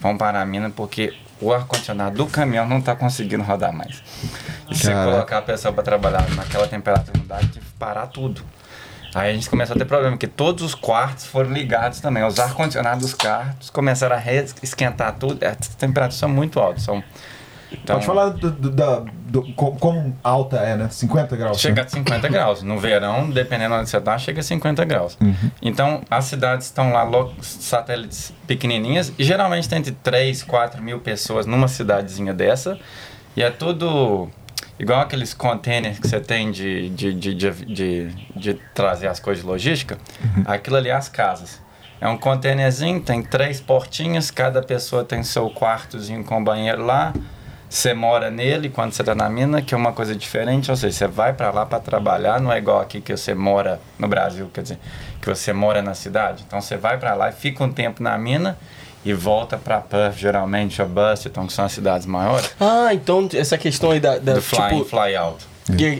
[0.00, 4.02] vão parar a mina porque o ar-condicionado do caminhão não está conseguindo rodar mais.
[4.70, 8.42] E se colocar a pessoa para trabalhar naquela temperatura, não dá, tem que parar tudo.
[9.14, 12.24] Aí a gente começou a ter problema, porque todos os quartos foram ligados também.
[12.24, 14.22] Os ar-condicionados dos quartos começaram a
[14.62, 15.44] esquentar tudo.
[15.44, 16.84] As temperaturas são muito altas.
[16.84, 17.04] São,
[17.72, 20.88] então, Pode falar do, do, da, do, como alta é, né?
[20.90, 21.60] 50 graus.
[21.60, 21.86] Chega né?
[21.86, 22.62] a 50 graus.
[22.62, 25.16] No verão, dependendo onde você está, chega a 50 graus.
[25.20, 25.50] Uhum.
[25.60, 27.08] Então, as cidades estão lá,
[27.40, 32.78] satélites pequenininhas, e geralmente tem entre 3, 4 mil pessoas numa cidadezinha dessa.
[33.36, 34.28] E é tudo
[34.78, 39.42] igual aqueles containers que você tem de, de, de, de, de, de trazer as coisas
[39.42, 40.44] de logística, uhum.
[40.46, 41.60] aquilo ali é as casas.
[42.00, 47.12] É um containerzinho, tem três portinhas, cada pessoa tem seu quartozinho com banheiro lá.
[47.72, 50.94] Você mora nele quando você está na mina, que é uma coisa diferente, ou seja,
[50.94, 54.50] você vai para lá para trabalhar, não é igual aqui que você mora no Brasil,
[54.52, 54.78] quer dizer,
[55.22, 56.44] que você mora na cidade.
[56.46, 58.58] Então você vai para lá e fica um tempo na mina
[59.02, 62.54] e volta para Perth, geralmente, ou Buston, que são as cidades maiores.
[62.60, 64.18] Ah, então essa questão aí da.
[64.18, 65.46] da do fly tipo, in, fly out.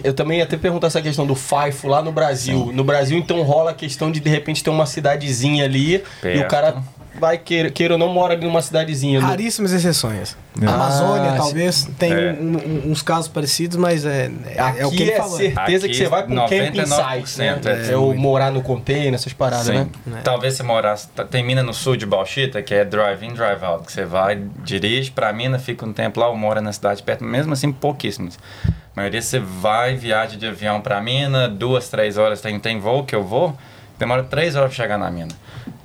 [0.04, 2.66] Eu também ia até perguntar essa questão do FIFO lá no Brasil.
[2.66, 2.72] Sim.
[2.72, 6.38] No Brasil, então, rola a questão de de repente ter uma cidadezinha ali Perto.
[6.38, 6.82] e o cara
[7.14, 9.20] vai queira, queira ou não mora ali numa cidadezinha.
[9.20, 10.36] Raríssimas exceções.
[10.60, 10.66] É.
[10.66, 12.32] Amazônia, ah, talvez, tem é.
[12.32, 15.94] um, uns casos parecidos, mas é, é, é o que ele é certeza Aqui, que
[15.94, 17.60] você vai com camping site, né?
[17.64, 19.90] É, é o morar no container, essas paradas, Sim.
[20.06, 20.20] né?
[20.22, 20.98] Talvez você morar...
[21.30, 25.32] Tem mina no sul de Bauxita, que é drive-in, drive-out, que você vai, dirige pra
[25.32, 28.38] mina, fica um tempo lá, ou mora na cidade perto, mesmo assim, pouquíssimos.
[28.64, 33.04] A maioria você vai, viaja de avião pra mina, duas, três horas, tem, tem voo
[33.04, 33.56] que eu vou,
[34.02, 35.30] demora três horas pra chegar na mina.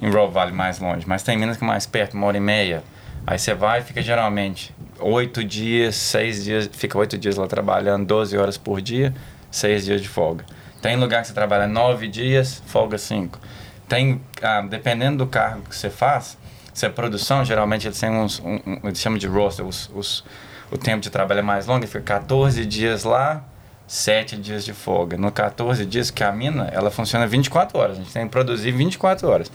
[0.01, 1.06] Em Roll Valley, mais longe.
[1.08, 2.84] Mas tem minas que é mais perto, uma hora e meia.
[3.27, 8.08] Aí você vai e fica geralmente oito dias, seis dias, fica oito dias lá trabalhando,
[8.08, 9.13] 12 horas por dia,
[9.51, 10.45] seis dias de folga.
[10.82, 13.39] Tem lugar que você trabalha nove dias, folga cinco.
[13.88, 16.38] Tem, ah, dependendo do cargo que você faz,
[16.73, 20.23] se é produção, geralmente eles têm uns, um, um, eles chamam de roster, os, os,
[20.71, 23.43] o tempo de trabalho é mais longo, fica 14 dias lá,
[23.88, 25.17] sete dias de folga.
[25.17, 28.71] No 14 dias que a mina, ela funciona 24 horas, a gente tem que produzir
[28.71, 29.52] 24 horas.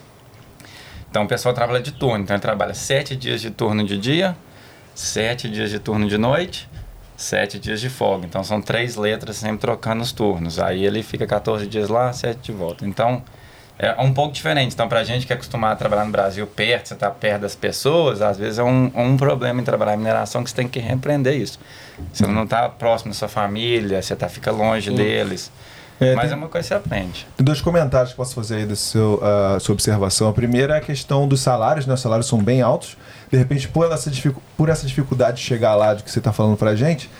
[1.11, 2.25] Então o pessoal trabalha de turno.
[2.25, 4.35] Então ele trabalha sete dias de turno de dia,
[4.95, 6.67] sete dias de turno de noite,
[7.15, 8.25] sete dias de folga.
[8.25, 10.59] Então são três letras sempre trocando os turnos.
[10.59, 12.87] Aí ele fica 14 dias lá, sete de volta.
[12.87, 13.23] Então
[13.83, 14.73] é um pouco diferente.
[14.75, 17.43] Então, para a gente que é acostumado a trabalhar no Brasil perto, você está perto
[17.43, 20.69] das pessoas, às vezes é um, um problema em trabalhar em mineração que você tem
[20.69, 21.59] que repreender isso.
[22.13, 24.97] Você não está próximo da sua família, você tá, fica longe Sim.
[24.97, 25.51] deles.
[26.01, 27.27] É, Mas tem, é uma coisa que você aprende.
[27.37, 30.29] Tem dois comentários que posso fazer aí da seu, uh, sua observação.
[30.29, 31.95] A primeira é a questão dos salários, né?
[31.95, 32.97] Os salários são bem altos.
[33.31, 34.11] De repente, por essa,
[34.57, 37.11] por essa dificuldade de chegar lá de que você está falando para a gente,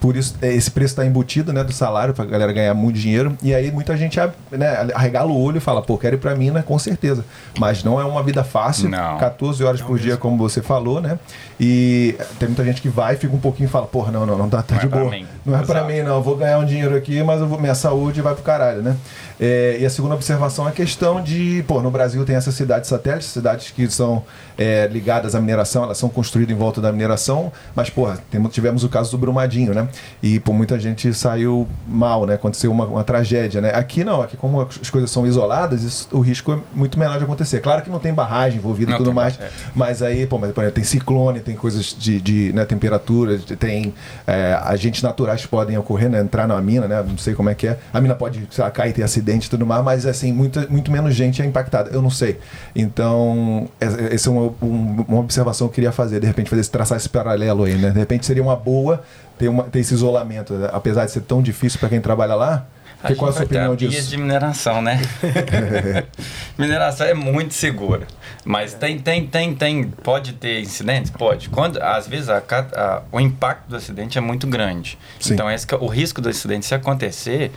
[0.00, 2.98] por isso é, esse preço está embutido né, do salário para a galera ganhar muito
[2.98, 4.18] dinheiro e aí muita gente
[4.50, 7.24] né, arregala o olho e fala pô quero ir para mina com certeza
[7.58, 9.18] mas não é uma vida fácil não.
[9.18, 10.06] 14 horas não por mesmo.
[10.06, 11.18] dia como você falou né
[11.58, 14.48] e tem muita gente que vai fica um pouquinho e fala porra não não não
[14.48, 16.64] tá, tá não de é boa não é para mim não eu vou ganhar um
[16.64, 18.96] dinheiro aqui mas eu vou, minha saúde vai pro caralho né
[19.38, 22.88] é, e a segunda observação é a questão de pô no Brasil tem essas cidades
[22.88, 24.24] satélites cidades que são
[24.56, 28.18] é, ligadas à mineração elas são construídas em volta da mineração mas porra
[28.50, 29.88] tivemos o caso do Brumadinho né
[30.22, 32.34] e por muita gente saiu mal, né?
[32.34, 33.70] Aconteceu uma, uma tragédia, né?
[33.74, 37.24] Aqui não, aqui como as coisas são isoladas, isso, o risco é muito menor de
[37.24, 37.60] acontecer.
[37.60, 39.50] Claro que não tem barragem envolvida e tudo mais, é.
[39.74, 43.94] mas aí, pô, mas, por exemplo, tem ciclone, tem coisas de, de né, temperatura, tem
[44.26, 46.20] é, agentes naturais que podem ocorrer, né?
[46.20, 47.02] Entrar na mina, né?
[47.06, 47.78] Não sei como é que é.
[47.92, 51.14] A mina pode lá, cair, ter acidente e tudo mais, mas assim, muito, muito menos
[51.14, 51.90] gente é impactada.
[51.90, 52.38] Eu não sei.
[52.74, 56.98] Então, essa é uma, uma observação que eu queria fazer, de repente, fazer esse, traçar
[56.98, 57.90] esse paralelo aí, né?
[57.90, 59.02] De repente seria uma boa
[59.38, 60.68] ter, uma, ter esse isolamento, né?
[60.72, 62.66] apesar de ser tão difícil para quem trabalha lá?
[63.06, 64.08] Que, qual a sua opinião disso?
[64.10, 65.00] de mineração, né?
[66.58, 68.06] mineração é muito segura.
[68.44, 69.84] Mas tem, tem, tem, tem.
[69.84, 71.10] Pode ter incidentes?
[71.10, 71.48] Pode.
[71.48, 74.98] Quando, às vezes a a- o impacto do acidente é muito grande.
[75.20, 75.34] Sim.
[75.34, 77.52] Então esse, é- o risco do acidente, se acontecer,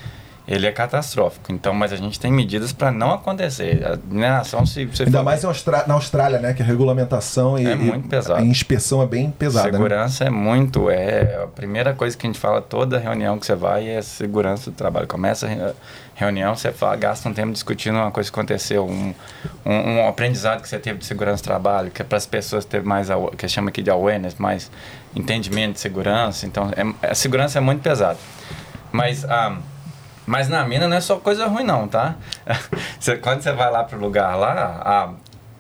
[0.51, 1.51] ele é catastrófico.
[1.51, 3.85] Então, mas a gente tem medidas para não acontecer.
[3.85, 6.53] A mineração, se você Ainda for- mais Austra- na Austrália, né?
[6.53, 8.41] Que a regulamentação e, É muito e pesado.
[8.41, 9.67] a inspeção é bem pesada.
[9.67, 9.73] né?
[9.73, 13.53] Segurança é muito, é a primeira coisa que a gente fala toda reunião que você
[13.53, 15.07] vai é segurança do trabalho.
[15.07, 15.73] Começa a re-
[16.15, 19.13] reunião, você fala, gasta um tempo discutindo uma coisa que aconteceu, um,
[19.65, 22.65] um, um aprendizado que você teve de segurança do trabalho, que é para as pessoas
[22.65, 23.07] ter mais,
[23.37, 24.69] que chama aqui de awareness, mais
[25.15, 26.45] entendimento de segurança.
[26.47, 28.17] Então, é, a segurança é muito pesada.
[28.91, 29.55] Mas a
[30.29, 32.15] mas na mina não é só coisa ruim não, tá?
[33.19, 34.79] Quando você vai lá pro lugar lá,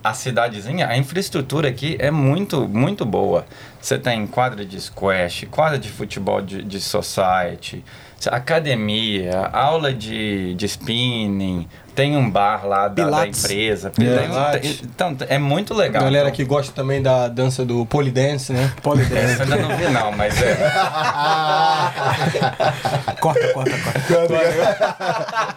[0.03, 3.47] a, a cidadezinha, a infraestrutura aqui é muito, muito boa.
[3.81, 7.83] Você tem quadra de squash, quadra de futebol de, de society,
[8.27, 11.67] academia, aula de, de spinning,
[11.99, 13.89] tem um bar lá da, da empresa.
[13.89, 14.77] Pilates.
[14.79, 16.01] Tem- então, é muito legal.
[16.03, 18.71] Galera Então, que gosta também da dança do polidense, né?
[18.85, 20.55] eu ainda não vi não, mas é.
[23.19, 23.71] Corta, corta,
[24.07, 25.55] corta.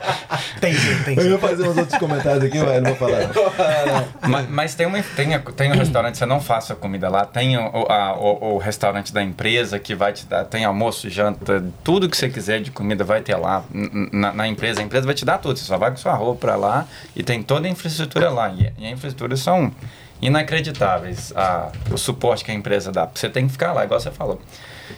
[0.61, 1.40] tem jeito, tem Eu ia jeito.
[1.40, 4.05] fazer uns outros comentários aqui, mas não vou falar.
[4.28, 7.87] Mas, mas tem, uma, tem, tem um restaurante, você não faça comida lá, tem o,
[7.90, 12.16] a- o- o restaurante da empresa que vai te dar, tem almoço, janta, tudo que
[12.16, 13.64] você quiser de comida vai ter lá
[14.12, 14.81] na, na empresa.
[14.81, 17.22] A empresa vai te dar tudo, você só vai com sua roupa pra lá e
[17.22, 18.50] tem toda a infraestrutura lá.
[18.50, 19.72] E, e a infraestrutura são
[20.20, 23.08] inacreditáveis, a, o suporte que a empresa dá.
[23.12, 24.40] Você tem que ficar lá, igual você falou.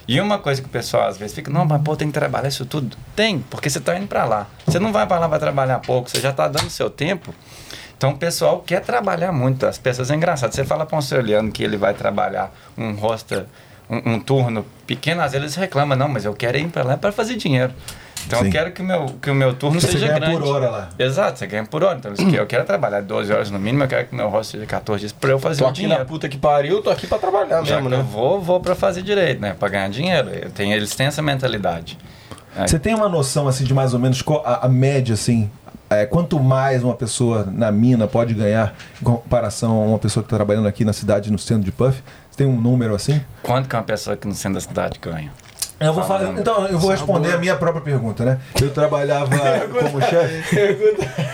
[0.07, 2.49] E uma coisa que o pessoal às vezes fica, não, mas pô, tem que trabalhar
[2.49, 2.97] isso tudo.
[3.17, 4.47] Tem, porque você está indo para lá.
[4.67, 7.35] Você não vai para lá, vai trabalhar pouco, você já está dando seu tempo.
[7.97, 9.65] Então o pessoal quer trabalhar muito.
[9.67, 10.53] As pessoas é engraçado.
[10.53, 13.47] Você fala para um australiano que ele vai trabalhar um roster,
[13.89, 16.97] um, um turno pequeno, às vezes eles reclamam, não, mas eu quero ir para lá
[16.97, 17.73] para fazer dinheiro.
[18.27, 18.47] Então Sim.
[18.47, 20.39] eu quero que o meu, que o meu turno Você seja ganha grande.
[20.39, 20.89] por hora lá.
[20.99, 21.99] Exato, você ganha por hora.
[21.99, 24.67] Então querem- eu quero trabalhar 12 horas no mínimo, eu quero que meu rosto seja
[24.67, 25.99] 14 dias para eu fazer Tô o aqui dinheiro.
[25.99, 28.07] na puta que pariu, tô aqui pra trabalhar Já mesmo, que eu né?
[28.11, 29.55] vou, vou para fazer direito, né?
[29.59, 30.31] Para ganhar dinheiro.
[30.31, 31.99] Eu tenho, eles têm essa mentalidade.
[32.57, 32.67] É.
[32.67, 35.51] Você tem uma noção assim de mais ou menos a, a média assim?
[35.91, 40.27] é, quanto mais uma pessoa na mina pode ganhar em comparação a uma pessoa que
[40.29, 42.03] está trabalhando aqui na cidade, no centro de Puff?
[42.31, 43.21] Você tem um número assim?
[43.43, 45.31] Quanto que uma pessoa aqui no centro da cidade ganha?
[45.81, 48.39] Eu vou falar, então eu vou responder a minha própria pergunta, né?
[48.61, 49.31] Eu trabalhava
[49.83, 50.57] como chefe.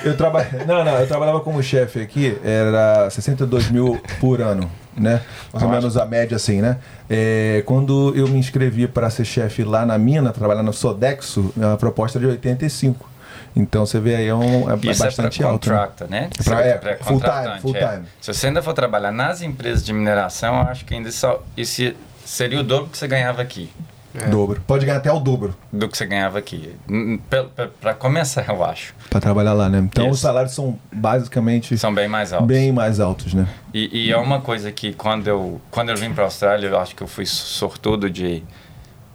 [0.04, 0.44] Eu traba...
[0.66, 5.20] Não, não, eu trabalhava como chefe aqui, era 62 mil por ano, né?
[5.52, 6.78] Mais ou menos a média assim, né?
[7.08, 11.76] É, quando eu me inscrevi para ser chefe lá na mina, trabalhar no Sodexo, a
[11.76, 13.08] proposta era de 85.
[13.54, 15.68] Então você vê aí é, um, é Isso bastante é alto.
[15.68, 15.76] né?
[15.76, 16.30] contractor, né?
[16.44, 17.88] Pra- Você- é, pra full time, full é.
[17.94, 18.06] time.
[18.20, 21.92] Se você ainda for trabalhar nas empresas de mineração, eu acho que ainda só, isso
[22.24, 23.70] seria o dobro que você ganhava aqui.
[24.30, 24.60] Dobro.
[24.66, 26.74] Pode ganhar até o dobro Do que você ganhava aqui.
[27.80, 28.92] Para começar, eu acho.
[29.08, 29.78] para trabalhar lá, né?
[29.78, 30.14] Então Isso.
[30.14, 32.48] os salários são basicamente São bem mais altos.
[32.48, 33.46] bem mais altos, né?
[33.72, 36.78] E, e é uma coisa que quando eu, quando eu vim para a Austrália, eu
[36.78, 38.42] acho que eu fui sortudo de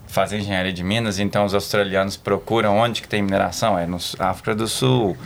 [0.07, 4.55] fazer engenharia de minas, então os australianos procuram onde que tem mineração, é no África
[4.55, 5.17] do Sul,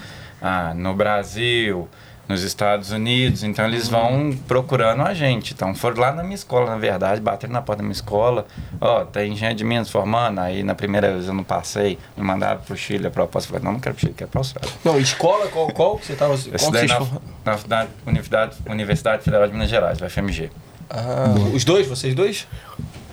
[0.41, 1.88] ah, no Brasil,
[2.29, 5.51] nos Estados Unidos, então eles vão procurando a gente.
[5.53, 8.45] Então foram lá na minha escola, na verdade, bateram na porta da minha escola,
[8.79, 12.61] ó, tem engenharia de minas formando, aí na primeira vez eu não passei, me mandaram
[12.61, 14.71] pro Chile a proposta, falei, não, não quero pro Chile, quero pra Austrália.
[14.85, 16.35] Não, escola, qual, qual que você tava.
[16.35, 17.21] Eu Qual que na, for-
[17.67, 20.51] na Universidade- Universidade, Federal de Minas Gerais, FMG.
[20.87, 22.47] Ah, os dois, vocês dois?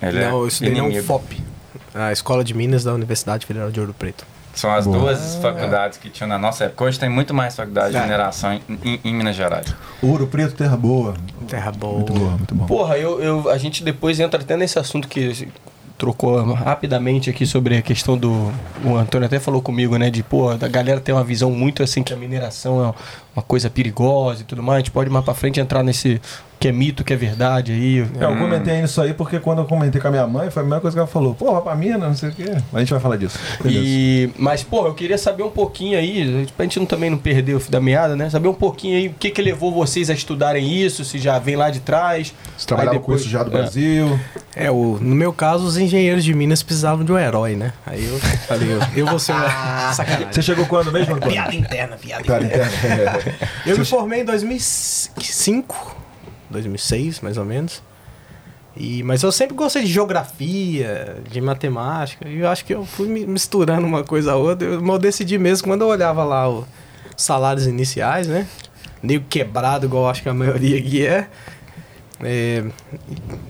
[0.03, 1.03] Ele é não, eu estudei.
[1.03, 1.43] FOP.
[1.95, 4.27] A Escola de Minas da Universidade Federal de Ouro Preto.
[4.57, 4.99] São as Boa.
[4.99, 6.83] duas faculdades que tinham na nossa época.
[6.85, 8.03] Hoje tem muito mais faculdade de É.
[8.03, 9.67] mineração em, em- em Minas Gerais.
[10.03, 11.15] Ouro Preto, terra boa.
[11.47, 11.97] Terra boa.
[11.99, 12.65] Muito boa, muito bom.
[12.67, 15.47] Porra, eu, eu, a gente depois entra até nesse assunto que
[15.99, 18.51] trocou rapidamente aqui sobre a questão do.
[18.85, 20.11] O Antônio até falou comigo, né?
[20.11, 22.95] De, pô, a galera tem uma visão muito assim que a mineração é
[23.37, 24.77] uma coisa perigosa e tudo mais.
[24.77, 26.21] A gente pode mais pra frente entrar nesse
[26.67, 28.01] que é mito, que é verdade aí.
[28.21, 30.65] É, eu comentei isso aí porque quando eu comentei com a minha mãe, foi a
[30.65, 31.35] primeira coisa que ela falou.
[31.35, 32.57] Pô, vai pra mina, não sei o quê.
[32.73, 33.39] A gente vai falar disso.
[33.65, 37.55] E, mas, pô, eu queria saber um pouquinho aí, pra gente não, também não perder
[37.55, 38.29] o fio da meada, né?
[38.29, 41.55] Saber um pouquinho aí o que que levou vocês a estudarem isso, se já vem
[41.55, 42.35] lá de trás.
[42.57, 43.53] Você trabalhava Aí com isso já do é.
[43.53, 44.19] Brasil.
[44.55, 47.73] É, o, no meu caso, os engenheiros de Minas precisavam de um herói, né?
[47.87, 49.39] Aí eu falei, eu, eu vou ser um
[49.95, 50.33] sacanagem.
[50.33, 51.35] Você chegou quando mesmo, Antônio?
[51.35, 52.73] Piada interna, piada Piada interna.
[52.73, 53.35] interna.
[53.65, 56.06] Eu me formei em 2005,
[56.51, 57.83] 2006, mais ou menos.
[58.77, 62.29] E, mas eu sempre gostei de geografia, de matemática.
[62.29, 64.69] E eu acho que eu fui mi- misturando uma coisa a outra.
[64.69, 66.65] Eu, eu decidi mesmo quando eu olhava lá os
[67.17, 68.47] salários iniciais, né?
[69.03, 71.29] Meio quebrado, igual acho que a maioria aqui é.
[72.23, 72.65] É,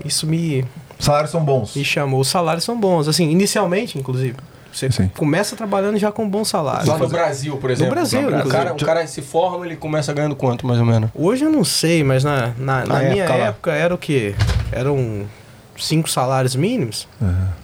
[0.05, 0.65] isso me,
[0.99, 1.75] Salários são bons.
[1.77, 2.21] Me chamou.
[2.21, 3.07] Os salários são bons.
[3.09, 4.37] Assim, inicialmente, inclusive.
[4.77, 5.11] Você Sim.
[5.17, 6.87] começa trabalhando já com bons salários.
[6.87, 7.95] Lá no Brasil, por exemplo.
[7.95, 8.51] Brasil, o inclusive.
[8.51, 11.09] cara, o cara se forma, ele começa ganhando quanto, mais ou menos?
[11.15, 13.45] Hoje eu não sei, mas na, na, na Na minha época lá.
[13.47, 14.35] época era o quê?
[14.71, 15.25] Eram
[15.79, 17.09] cinco salários mínimos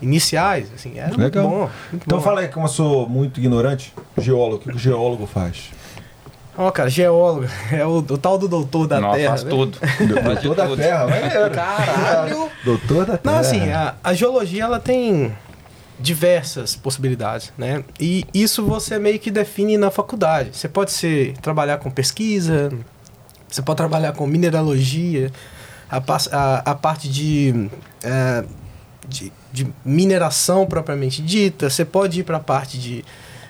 [0.00, 1.20] iniciais, assim, era Legal.
[1.20, 1.70] muito bom.
[1.90, 2.24] muito Então bom.
[2.24, 5.70] fala aí, como eu sou muito ignorante, geólogo, o que o geólogo faz?
[6.56, 9.28] Ó, cara, geólogo, é o, o tal do doutor da Não, Terra.
[9.30, 9.50] faz né?
[9.50, 9.78] tudo.
[10.06, 10.76] Doutor da tudo.
[10.76, 11.50] Terra, maneiro.
[11.50, 12.48] Caralho!
[12.64, 13.34] Doutor da Terra.
[13.34, 15.32] Não, assim, a, a geologia ela tem
[16.02, 17.84] diversas possibilidades, né?
[17.98, 20.50] E isso você meio que define na faculdade.
[20.52, 22.70] Você pode ser trabalhar com pesquisa,
[23.48, 25.30] você pode trabalhar com mineralogia,
[25.88, 27.68] a, a, a parte de,
[28.02, 28.44] eh,
[29.08, 31.70] de, de mineração propriamente dita.
[31.70, 33.04] Você pode ir para a parte de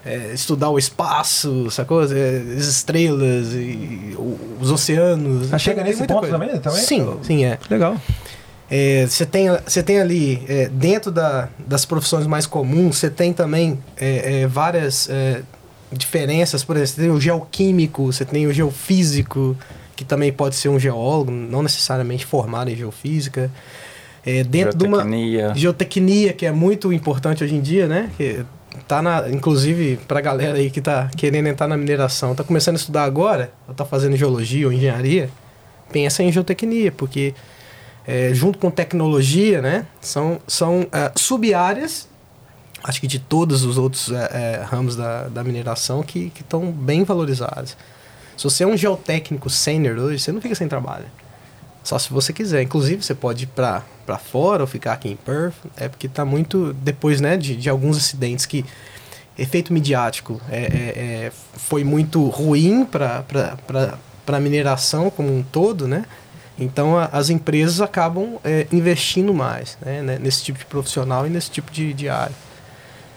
[0.05, 2.01] eh, estudar o espaço, sacou?
[2.01, 4.15] As estrelas e
[4.61, 5.53] os oceanos.
[5.53, 6.39] Ah, chega nesse ponto coisa.
[6.39, 6.83] também, também?
[6.83, 7.59] Sim, sim, é.
[7.71, 7.97] Legal.
[8.75, 13.31] É, Você tem, você tem ali, é, dentro da, das profissões mais comuns, você tem
[13.31, 15.43] também é, é, várias é,
[15.93, 16.65] diferenças.
[16.65, 19.55] Por exemplo, você tem o geoquímico, você tem o geofísico,
[19.95, 23.51] que também pode ser um geólogo, não necessariamente formado em geofísica.
[24.25, 25.53] É, dentro de uma Geotecnia.
[25.55, 28.09] geotecnia, que é muito importante hoje em dia, né?
[28.17, 28.43] Que
[28.89, 32.79] tá na, inclusive, pra galera aí que tá querendo entrar na mineração, tá começando a
[32.79, 35.29] estudar agora, ou tá fazendo geologia ou engenharia,
[35.93, 37.35] pensa em geotecnia, porque
[38.07, 39.87] é, junto com tecnologia, né?
[40.01, 42.09] São, são é, sub-áreas,
[42.83, 47.05] acho que de todos os outros é, é, ramos da, da mineração que estão bem
[47.05, 47.77] valorizados.
[48.37, 51.07] Se você é um geotécnico sênior hoje, você não fica sem trabalho.
[51.85, 52.63] Só se você quiser.
[52.63, 53.83] Inclusive, você pode ir pra
[54.19, 55.55] fora ou ficar aqui em Perth.
[55.77, 56.73] É porque tá muito.
[56.75, 58.65] Depois, né, de, de alguns acidentes que.
[59.39, 60.67] Efeito midiático é, é-
[61.27, 63.25] é- foi muito ruim para
[64.27, 66.05] a mineração como um todo, né?
[66.59, 71.31] Então a- as empresas acabam é, investindo mais né, né, nesse tipo de profissional e
[71.31, 72.35] nesse tipo de, de área.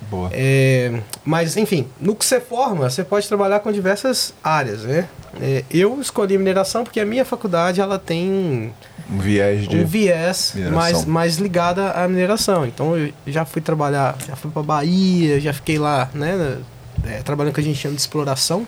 [0.09, 0.29] Boa.
[0.33, 5.07] É, mas, enfim, no que você forma, você pode trabalhar com diversas áreas, né?
[5.41, 8.71] É, eu escolhi mineração porque a minha faculdade ela tem
[9.09, 9.75] Um viés de.
[9.77, 10.77] um viés mineração.
[10.77, 12.65] mais, mais ligado à mineração.
[12.67, 16.59] Então eu já fui trabalhar, já fui para Bahia, já fiquei lá, né?
[17.07, 18.67] é, trabalhando com o que a gente chama de exploração,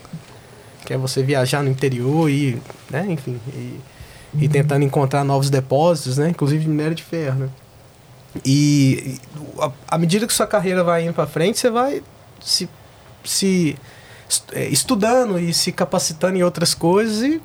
[0.86, 3.80] que é você viajar no interior e, né, enfim, e,
[4.40, 6.30] e tentando encontrar novos depósitos, né?
[6.30, 7.50] Inclusive de minério de ferro, né?
[8.46, 9.20] E,
[9.60, 12.04] a- à medida que sua carreira vai indo para frente, você vai
[12.40, 12.70] se,
[13.24, 13.76] se
[14.52, 17.42] é, estudando e se capacitando em outras coisas e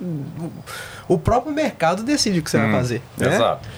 [1.09, 3.03] o, próprio mercado decide o que você vai Hum, fazer.
[3.17, 3.35] né?
[3.37, 3.69] Exato.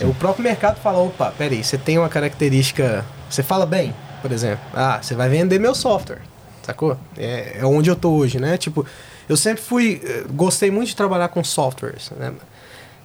[0.00, 3.04] É, O próprio mercado fala, opa, peraí, você tem uma característica.
[3.28, 4.64] Você fala bem, por exemplo.
[4.72, 6.20] Ah, você vai vender meu software.
[6.62, 6.96] Sacou?
[7.18, 8.56] É, é onde eu tô hoje, né?
[8.56, 8.86] Tipo,
[9.28, 10.00] eu sempre fui.
[10.04, 12.32] eh, Gostei muito de trabalhar com softwares, né?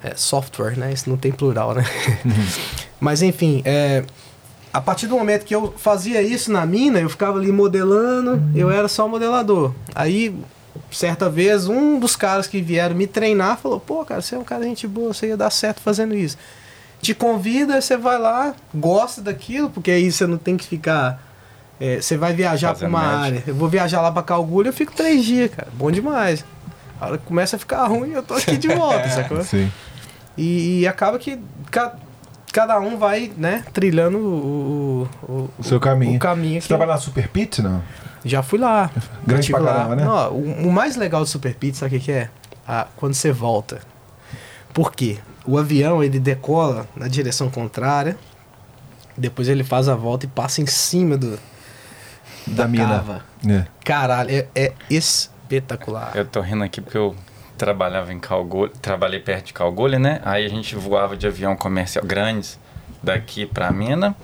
[0.06, 0.94] É, software, né?
[0.94, 1.84] Isso não tem plural, né?
[3.00, 4.04] Mas enfim, é,
[4.72, 8.70] a partir do momento que eu fazia isso na mina, eu ficava ali modelando, eu
[8.70, 9.74] era só modelador.
[9.96, 10.36] Aí,
[10.91, 14.44] certa vez, um dos caras que vieram me treinar falou: pô, cara, você é um
[14.44, 16.38] cara de gente boa, você ia dar certo fazendo isso.
[17.02, 21.22] Te convida, você vai lá, gosta daquilo, porque aí você não tem que ficar.
[21.80, 23.44] é, você vai viajar para uma área.
[23.48, 25.68] Eu vou viajar lá para Calgulho, eu fico três dias, cara.
[25.74, 26.44] Bom demais.
[27.00, 29.44] A hora que começa a ficar ruim, eu tô aqui de volta, sacou?
[29.44, 29.70] Sim.
[30.38, 31.39] E, e acaba que
[31.71, 31.95] ca-
[32.52, 36.15] cada um vai, né, trilhando o, o, O seu caminho.
[36.15, 37.82] O caminho Você que trabalha na Super Pit, não?
[38.24, 38.89] já fui lá.
[39.26, 39.74] Grande pra lá.
[39.74, 40.04] caramba, né?
[40.06, 42.30] Não, o, o mais legal do Super Pizza, sabe o que, que é?
[42.67, 43.82] Ah, quando você volta.
[44.74, 45.19] Por quê?
[45.45, 48.17] O avião ele decola na direção contrária,
[49.15, 51.38] depois ele faz a volta e passa em cima do
[52.48, 52.88] Da mina.
[52.98, 53.21] cava.
[53.48, 53.65] É.
[53.84, 56.12] Caralho, é, é espetacular.
[56.15, 57.15] Eu tô rindo aqui porque eu
[57.58, 60.22] trabalhava em Calgulho, trabalhei perto de Calgulho, né?
[60.24, 62.60] Aí a gente voava de avião comercial grandes
[63.02, 64.15] daqui pra mina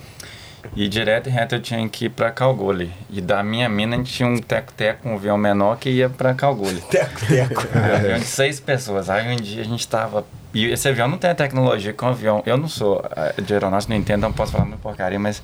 [0.75, 2.91] e direto e reto eu tinha que ir pra Calgulho.
[3.09, 6.33] E da minha mina a gente tinha um teco-teco, um avião menor que ia pra
[6.33, 6.81] Calgulho.
[6.89, 7.67] Teco-teco.
[7.75, 9.09] Um avião de seis pessoas.
[9.09, 10.25] Aí um dia a gente tava.
[10.53, 12.43] E esse avião não tem a tecnologia que um avião.
[12.45, 15.41] Eu não sou eh, de aeronáutica, não entendo, não posso falar muito porcaria, mas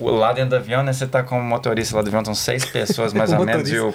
[0.00, 0.92] lá dentro do avião, né?
[0.92, 3.78] Você tá com o motorista lá do avião, são seis pessoas mais ou menos, e
[3.78, 3.94] o, o, o-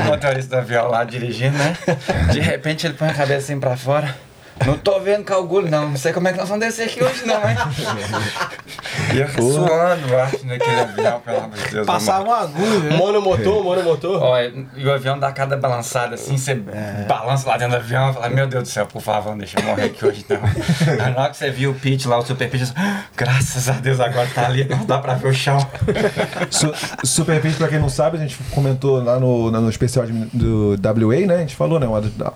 [0.00, 1.76] o motorista do avião lá dirigindo, né?
[2.32, 4.14] De repente ele põe a cabeça assim pra fora.
[4.66, 5.88] Não tô vendo calgulho, não.
[5.90, 7.56] Não sei como é que nós vamos descer aqui hoje, não, hein?
[9.14, 11.86] E eu suando baixo naquele avião, pelo amor de Deus.
[11.86, 12.96] Passava uma agulha, né?
[12.96, 14.22] Monomotor, monomotor.
[14.22, 16.54] Olha, e o avião dá cada balançada assim, você
[17.08, 19.58] balança lá dentro do avião e fala, meu Deus do céu, por favor, não deixa
[19.58, 20.36] eu morrer aqui hoje não.
[21.04, 23.68] Aí na hora que você viu o pitch lá, o super pitch, você, "Ah, graças
[23.68, 25.58] a Deus agora tá ali, não dá pra ver o chão.
[26.50, 26.72] Su
[27.04, 30.76] Super Pit, pra quem não sabe, a gente comentou lá no, no especial de- do
[31.08, 31.36] WA, né?
[31.36, 31.86] A gente falou, né?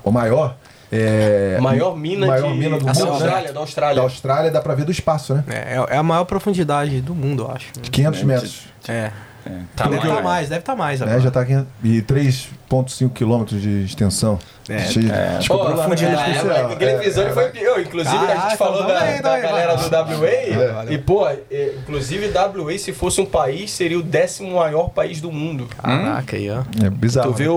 [0.03, 0.55] O maior.
[0.91, 2.57] É, Maior mina maior de...
[2.57, 3.11] mina do da mundo, né?
[3.11, 3.95] Austrália, da Austrália.
[3.95, 5.43] da Austrália dá pra ver do espaço, né?
[5.49, 7.71] É, é a maior profundidade do mundo, eu acho.
[7.91, 8.61] 500 metros.
[8.87, 9.11] É.
[9.47, 10.21] É, deve estar né?
[10.21, 11.05] mais, deve estar mais Né?
[11.07, 11.21] agora.
[11.21, 14.37] Já tá aqui e 3,5 quilômetros de extensão.
[14.69, 15.39] É, Cheio de- é.
[15.49, 16.15] Lá na profundidade.
[16.23, 16.63] rede É, social.
[16.63, 17.79] mas aquele episódio É, foi pior.
[17.79, 20.27] Inclusive, a Caraca, gente falou então da, vai, da vai, galera do WA.
[20.27, 20.93] É.
[20.93, 25.31] E, pô, é, inclusive, WA, se fosse um país, seria o décimo maior país do
[25.31, 25.67] mundo.
[25.81, 26.63] Caraca, aí, ó.
[26.85, 27.31] É bizarro.
[27.31, 27.55] Tu vê o,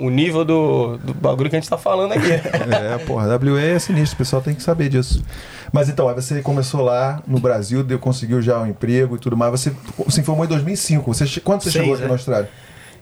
[0.00, 2.28] o nível do, do bagulho que a gente tá falando aqui.
[2.70, 5.22] É, porra, WA é sinistro, o pessoal tem que saber disso.
[5.72, 9.36] Mas então, aí você começou lá no Brasil, deu, conseguiu já um emprego e tudo
[9.36, 9.52] mais.
[9.52, 9.72] Você
[10.08, 11.14] se formou em 2005.
[11.14, 12.06] Você, quando você Seis, chegou aqui é.
[12.06, 12.50] na Austrália?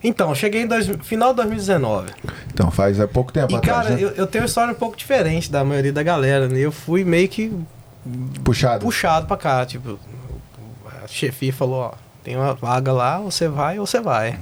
[0.03, 2.11] Então, cheguei em dois, final de 2019.
[2.53, 4.03] Então, faz há pouco tempo E, atrás, cara, né?
[4.03, 6.59] eu, eu tenho uma história um pouco diferente da maioria da galera, né?
[6.59, 7.51] Eu fui meio que
[8.43, 8.85] Puxado.
[8.85, 9.99] puxado pra cá, tipo,
[11.03, 11.91] a chefia falou, ó,
[12.23, 14.39] tem uma vaga lá, você vai ou você vai.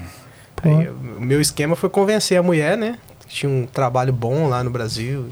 [0.61, 2.97] Aí, o meu esquema foi convencer a mulher, né?
[3.21, 5.27] Que tinha um trabalho bom lá no Brasil,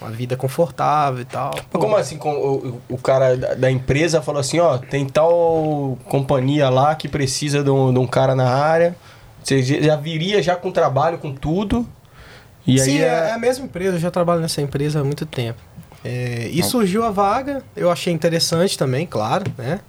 [0.00, 1.50] uma vida confortável e tal.
[1.70, 6.94] Como assim, com- o, o cara da, empresa falou assim, ó, tem tal companhia lá
[6.94, 8.96] que precisa de um, de um cara na área.
[9.42, 11.86] Você já já viria já com trabalho, com tudo.
[12.66, 15.04] E Sim, aí é, é- é a mesma empresa, eu já trabalho nessa empresa há
[15.04, 15.58] muito tempo.
[16.04, 19.80] É, e surgiu a vaga, eu achei interessante também, claro, né?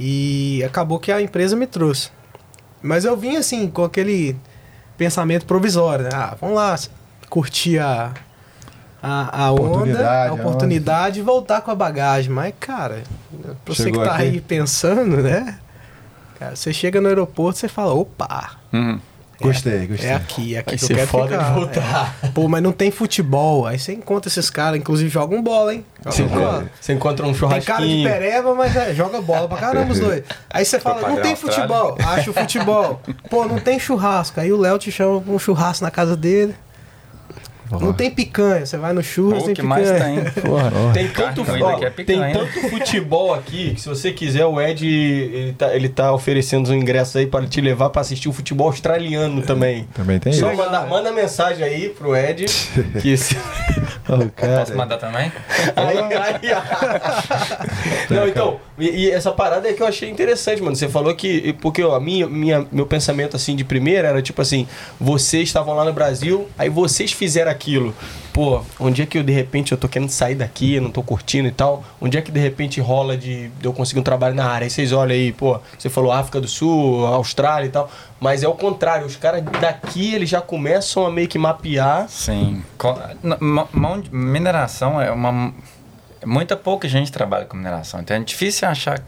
[0.00, 2.10] E acabou que a empresa me trouxe.
[2.82, 4.36] Mas eu vim assim, com aquele
[4.96, 6.10] pensamento provisório, né?
[6.12, 6.78] Ah, vamos lá,
[7.28, 8.12] curtir a,
[9.02, 12.30] a, a onda, Oportunidade, a oportunidade e voltar com a bagagem.
[12.30, 13.02] Mas, cara,
[13.64, 14.22] pra você que tá aqui.
[14.22, 15.58] aí pensando, né?
[16.38, 19.00] Cara, você chega no aeroporto e você fala, opa, Uhum.
[19.38, 20.08] Gostei, gostei.
[20.08, 21.44] é aqui, é aqui vai que eu quero foda ficar.
[21.44, 22.16] de voltar.
[22.22, 22.28] É.
[22.28, 23.66] Pô, mas não tem futebol.
[23.66, 25.84] Aí você encontra esses caras, inclusive jogam bola, hein?
[26.04, 26.40] Você bola.
[26.40, 28.08] encontra, você encontra um Tem cara de churrasquinho.
[28.10, 30.22] pereba, mas é, joga bola pra caramba os dois.
[30.48, 31.98] Aí você fala, não tem futebol.
[32.02, 33.02] Acha o futebol.
[33.28, 34.40] Pô, não tem churrasco.
[34.40, 36.54] Aí o Léo te chama pra um churrasco na casa dele.
[37.70, 38.64] Não tem picanha.
[38.64, 40.22] Você vai no churras, O tem que picanha.
[40.22, 40.42] mais tem?
[40.92, 45.52] Tem tanto, ó, é tem tanto futebol aqui que se você quiser, o Ed ele
[45.52, 49.42] tá, ele tá oferecendo os ingressos aí para te levar para assistir o futebol australiano
[49.42, 49.86] também.
[49.94, 50.56] Também tem Só isso.
[50.62, 52.44] manda, manda mensagem aí pro Ed
[53.00, 53.36] que esse...
[54.08, 54.60] Oh, cara.
[54.60, 55.32] Posso mandar também?
[55.74, 58.14] Aí, aí, ó.
[58.14, 60.76] Não, então, e, e essa parada é que eu achei interessante, mano.
[60.76, 61.52] Você falou que.
[61.54, 64.66] Porque ó, a minha, minha, meu pensamento assim de primeira era tipo assim:
[65.00, 67.94] vocês estavam lá no Brasil, aí vocês fizeram aquilo.
[68.32, 71.48] Pô, onde é que eu de repente eu tô querendo sair daqui, não tô curtindo
[71.48, 71.82] e tal?
[72.00, 74.66] Onde é que de repente rola de, de eu conseguir um trabalho na área?
[74.66, 77.90] Aí vocês olham aí, pô, você falou África do Sul, Austrália e tal.
[78.20, 82.08] Mas é o contrário, os caras daqui eles já começam a meio que mapear.
[82.08, 82.62] Sim.
[84.12, 85.52] Mineração é uma.
[86.24, 88.00] Muita pouca gente trabalha com mineração.
[88.00, 89.02] Então é difícil achar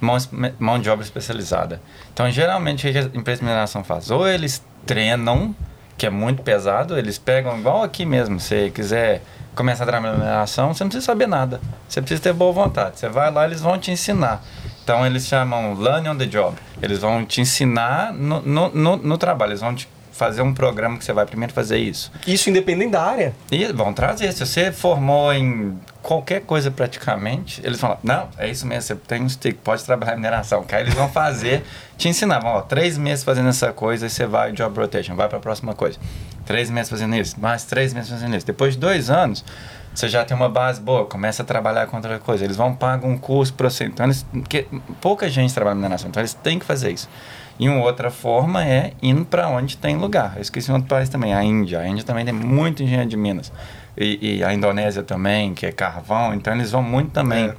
[0.00, 0.16] mão,
[0.58, 1.80] mão de obra especializada.
[2.12, 4.10] Então, geralmente, o que a empresa de mineração faz?
[4.10, 5.54] Ou eles treinam,
[5.96, 8.38] que é muito pesado, eles pegam igual aqui mesmo.
[8.38, 9.22] Se quiser
[9.54, 11.60] começar a mineração, você não precisa saber nada.
[11.88, 12.98] Você precisa ter boa vontade.
[12.98, 14.44] Você vai lá, eles vão te ensinar.
[14.84, 16.56] Então, eles chamam Learn on the Job.
[16.80, 19.50] Eles vão te ensinar no, no, no, no trabalho.
[19.50, 22.10] Eles vão te fazer um programa que você vai primeiro fazer isso.
[22.26, 23.34] Isso independente da área.
[23.50, 24.32] E vão trazer.
[24.32, 29.22] Se você formou em qualquer coisa praticamente, eles falam, não, é isso mesmo, você tem
[29.22, 30.64] um stick, pode trabalhar em mineração.
[30.64, 31.64] Que aí eles vão fazer,
[31.98, 35.28] te ensinar, vão, ó, três meses fazendo essa coisa, aí você vai job rotation, vai
[35.28, 35.98] para a próxima coisa.
[36.44, 38.46] Três meses fazendo isso, mais três meses fazendo isso.
[38.46, 39.44] Depois de dois anos,
[39.92, 42.44] você já tem uma base boa, começa a trabalhar com outra coisa.
[42.44, 43.84] Eles vão pagar um curso para você.
[43.84, 44.66] Então, eles, porque
[45.00, 47.08] pouca gente trabalha em mineração, então eles têm que fazer isso.
[47.58, 50.34] E uma outra forma é indo para onde tem lugar.
[50.36, 51.80] Eu esqueci um outro país também, a Índia.
[51.80, 53.52] A Índia também tem muito engenheiro de minas.
[53.96, 56.34] E, e a Indonésia também, que é carvão.
[56.34, 57.52] Então eles vão muito também.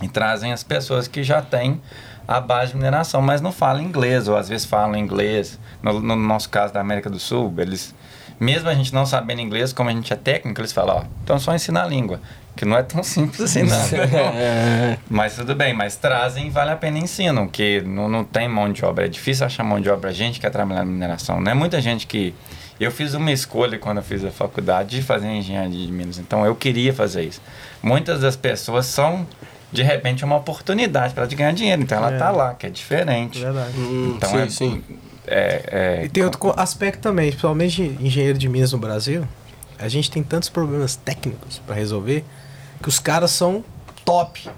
[0.00, 1.80] E trazem as pessoas que já têm
[2.26, 5.58] a base de mineração, mas não falam inglês, ou às vezes falam inglês.
[5.82, 7.94] No, no nosso caso da América do Sul, eles,
[8.38, 11.36] mesmo a gente não sabendo inglês, como a gente é técnico, eles falam, ó, então
[11.36, 12.20] é só ensinar a língua.
[12.54, 13.76] Que não é tão simples assim, não.
[15.08, 18.84] Mas tudo bem, mas trazem vale a pena ensinam, que não, não tem mão de
[18.84, 19.06] obra.
[19.06, 21.40] É difícil achar mão de obra, gente que quer trabalhar na mineração.
[21.40, 22.34] Não é muita gente que.
[22.80, 26.44] Eu fiz uma escolha quando eu fiz a faculdade de fazer engenharia de minas, então
[26.44, 27.40] eu queria fazer isso.
[27.82, 29.26] Muitas das pessoas são,
[29.70, 32.18] de repente, uma oportunidade para ela de ganhar dinheiro, então ela É.
[32.18, 33.38] tá lá, que é diferente.
[33.38, 33.78] Verdade.
[33.78, 34.82] Hum, Então sim, é, sim.
[35.26, 35.62] É,
[36.00, 39.26] é, E tem outro aspecto também, principalmente de engenheiro de Minas no Brasil,
[39.78, 42.24] a gente tem tantos problemas técnicos pra resolver
[42.82, 43.64] que os caras são
[44.04, 44.48] top,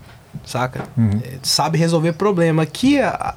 [0.47, 0.83] saca?
[1.23, 2.63] É, sabe resolver problema.
[2.63, 3.35] Aqui a-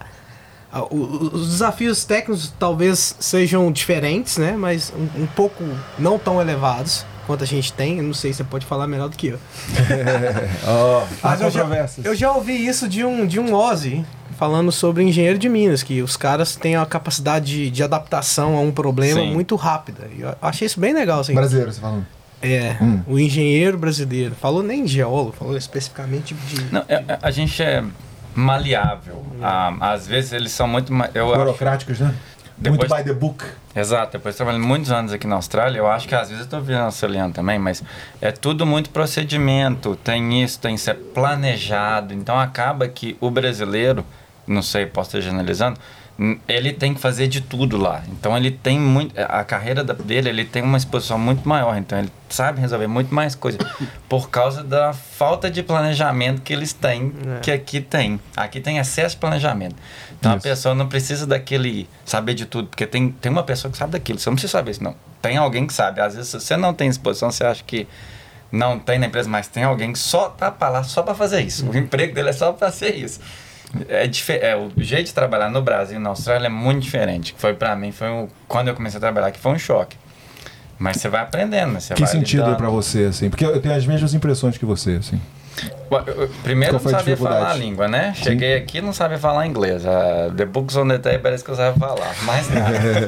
[0.71, 4.55] a- os desafios técnicos talvez sejam diferentes, né?
[4.57, 5.63] Mas um, um pouco
[5.99, 7.97] não tão elevados quanto a gente tem.
[7.97, 9.39] Eu não sei se você pode falar melhor do que eu.
[10.65, 12.05] Ó, Mas há eu já, controvérsias.
[12.05, 14.05] eu já ouvi isso de um, de um Ozzy
[14.37, 18.61] falando sobre engenheiro de Minas, que os caras têm a capacidade de, de adaptação a
[18.61, 19.33] um problema Sim.
[19.33, 20.07] muito rápida.
[20.15, 21.33] E eu achei isso bem legal, assim.
[21.33, 22.05] Brasileiro, você falando.
[22.41, 22.75] É,
[23.07, 24.35] o engenheiro brasileiro.
[24.35, 26.63] Falou nem geólogo, falou especificamente de.
[26.73, 27.83] Não, é- é- a gente é
[28.35, 29.25] maleável.
[29.41, 30.93] Ah, às vezes eles são muito.
[31.13, 32.13] Eu acho, Burocráticos, né?
[32.59, 33.45] Depois- Muito by the book.
[33.75, 36.49] exato, depois de trabalhando muitos anos aqui na Austrália, eu acho que às vezes eu
[36.49, 37.83] tô vendo australiano também, mas
[38.19, 39.95] é tudo muito procedimento.
[40.03, 42.13] Tem isso, tem isso, é planejado.
[42.15, 44.03] Então acaba que o brasileiro,
[44.47, 45.79] não sei, posso estar generalizando,
[46.47, 48.03] ele tem que fazer de tudo lá.
[48.07, 49.13] Então ele tem muito.
[49.19, 51.77] A carreira dele, ele tem uma exposição muito maior.
[51.77, 53.61] Então ele sabe resolver muito mais coisas.
[54.09, 58.19] por causa da falta de planejamento que eles têm, que aqui tem.
[58.35, 59.75] Aqui tem excesso de planejamento.
[60.19, 60.43] Então a Isso.
[60.43, 64.17] pessoa não precisa daquele saber de tudo, porque tem, tem uma pessoa que sabe daquilo.
[64.17, 64.95] Você não precisa saber isso, não.
[65.21, 66.01] Tem alguém que sabe.
[66.01, 67.87] Às vezes se você não tem exposição, você acha que
[68.51, 71.41] não tem na empresa, mas tem alguém que só tá para lá só para fazer
[71.41, 71.69] isso.
[71.69, 73.19] O emprego dele é só para ser isso.
[73.89, 74.09] É,
[74.47, 77.35] é, o jeito de trabalhar no Brasil e na Austrália é muito diferente.
[77.37, 79.97] Foi para mim, foi um, quando eu comecei a trabalhar aqui, foi um choque.
[80.79, 81.73] Mas você vai aprendendo?
[81.73, 82.57] Você Que vai sentido lidando.
[82.57, 83.29] pra você, assim?
[83.29, 85.19] Porque eu tenho as mesmas impressões que você, assim.
[86.43, 88.13] Primeiro não sabia falar a língua, né?
[88.15, 89.85] Cheguei aqui e não sabia falar inglês.
[89.85, 92.13] Ah, the books on the table parece que eu sabia falar.
[92.23, 93.07] Mas nada.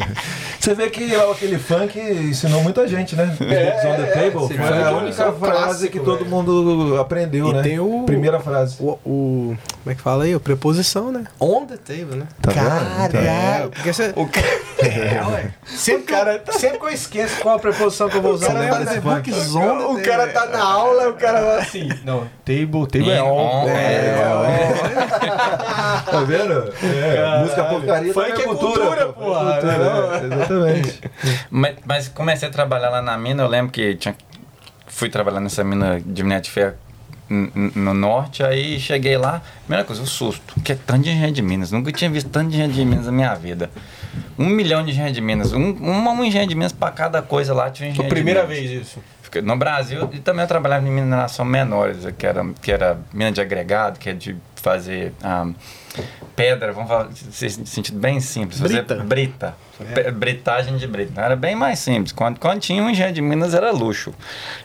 [0.59, 3.25] Você vê que lá aquele funk ensinou muita gente, né?
[3.25, 4.45] Books on the table.
[4.45, 7.61] esse Foi a é única um frase clássico, que todo mundo aprendeu, E né?
[7.61, 8.77] tem o- Primeira frase.
[8.79, 10.33] O, o- Como é que fala aí?
[10.33, 11.25] A preposição, né?
[11.39, 12.27] On the table, né?
[12.41, 13.05] Tá vendo?
[13.09, 14.13] Então, É, porque você.
[14.15, 14.47] O cara,
[14.79, 15.51] É, ué.
[15.65, 16.13] Sempre, que
[16.49, 19.31] eu, sempre que eu esqueço qual a preposição que eu vou usar, eu Cara, funk.
[19.31, 20.01] the o table.
[20.03, 21.89] cara tá na aula, o cara vai assim.
[22.05, 23.63] Não, table, table é on.
[23.63, 24.15] On, É,
[26.09, 26.73] Tá vendo?
[26.83, 29.13] É, música porcaria Funk também é cultura, pô.
[29.13, 29.53] porra.
[29.53, 31.01] Cultura, é, exatamente.
[31.51, 34.15] mas, mas comecei a trabalhar lá na mina, eu lembro que tinha,
[34.87, 36.73] fui trabalhar nessa mina de minério de ferro
[37.29, 41.43] no norte, aí cheguei lá, primeira coisa, o susto, que é tanto de engenho de
[41.43, 43.69] Minas, nunca tinha visto tanto de engenho de Minas na minha vida.
[44.37, 47.53] Um milhão de engenho de Minas, um, uma, um engenho de Minas pra cada coisa
[47.53, 48.69] lá tinha um Foi engenho a primeira de Minas.
[48.71, 48.99] vez isso.
[49.43, 53.39] No Brasil, e também eu trabalhava em mineração menores, que era, que era mina de
[53.41, 55.47] agregado, que é de fazer ah,
[56.35, 58.59] pedra, vamos falar sentido bem simples.
[58.59, 58.95] fazer Brita.
[59.03, 59.55] brita.
[59.93, 61.21] Pe- Britagem de brita.
[61.21, 62.11] Era bem mais simples.
[62.11, 64.13] Quando, quando tinha um engenho de Minas era luxo.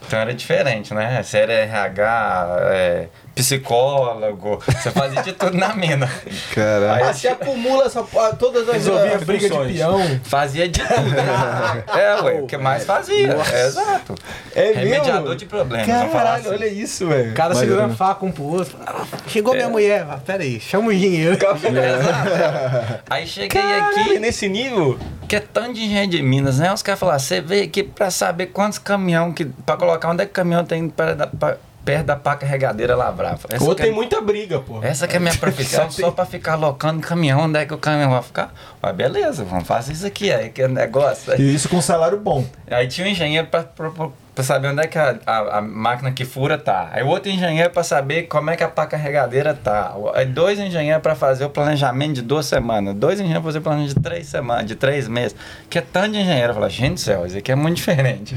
[0.06, 1.22] Então era diferente, né?
[1.22, 6.10] Você era RH, é, psicólogo, você fazia de tudo na mina.
[6.54, 7.04] Caralho.
[7.06, 10.20] Aí você acumula essa, ah, todas as Resolvia as briga de peão.
[10.24, 10.94] Fazia de tudo.
[11.98, 13.36] é, ué, o que mais fazia.
[13.66, 14.14] Exato.
[14.54, 14.80] É mesmo?
[14.80, 15.86] Remediador de problemas.
[15.86, 16.48] Caralho, assim.
[16.48, 17.32] olha isso, velho.
[17.32, 17.96] O cara segurando né?
[17.96, 18.76] faca um pro outro.
[18.86, 20.06] Ah, Chegou minha mulher.
[20.08, 21.34] Ah, Pera aí, chama o engenheiro.
[21.34, 23.02] Exato.
[23.08, 24.98] Aí cheguei Caralho, aqui, nesse nível?
[25.28, 26.72] que é tanto de engenho de Minas, né?
[26.72, 29.44] Os caras falaram, você veio aqui pra saber quantos caminhão que.
[29.44, 33.38] pra colocar onde é que o caminhão tem pra, pra- perto da pá carregadeira lavrar.
[33.48, 34.82] Essa Ou tem é, muita briga, pô.
[34.82, 37.78] essa que é a minha profissão, só pra ficar locando caminhão, onde é que o
[37.78, 38.52] caminhão vai ficar?
[38.82, 41.32] Ué, beleza, vamos fazer isso aqui, aí que é negócio.
[41.32, 42.44] Aí, E isso com salário bom.
[42.70, 43.64] aí tinha um engenheiro pra,
[44.34, 46.88] pra, saber onde é que a, a, a máquina que fura tá.
[46.92, 49.94] Aí outro engenheiro pra saber como é que a pá carregadeira tá.
[50.14, 52.94] Aí dois engenheiros pra fazer o planejamento de duas semanas.
[52.94, 55.36] Dois engenheiros pra fazer o planejamento de três semanas, de três meses.
[55.70, 56.50] Que é tanto de engenheiro.
[56.50, 58.34] Eu falo, gente do céu, isso aqui é muito diferente.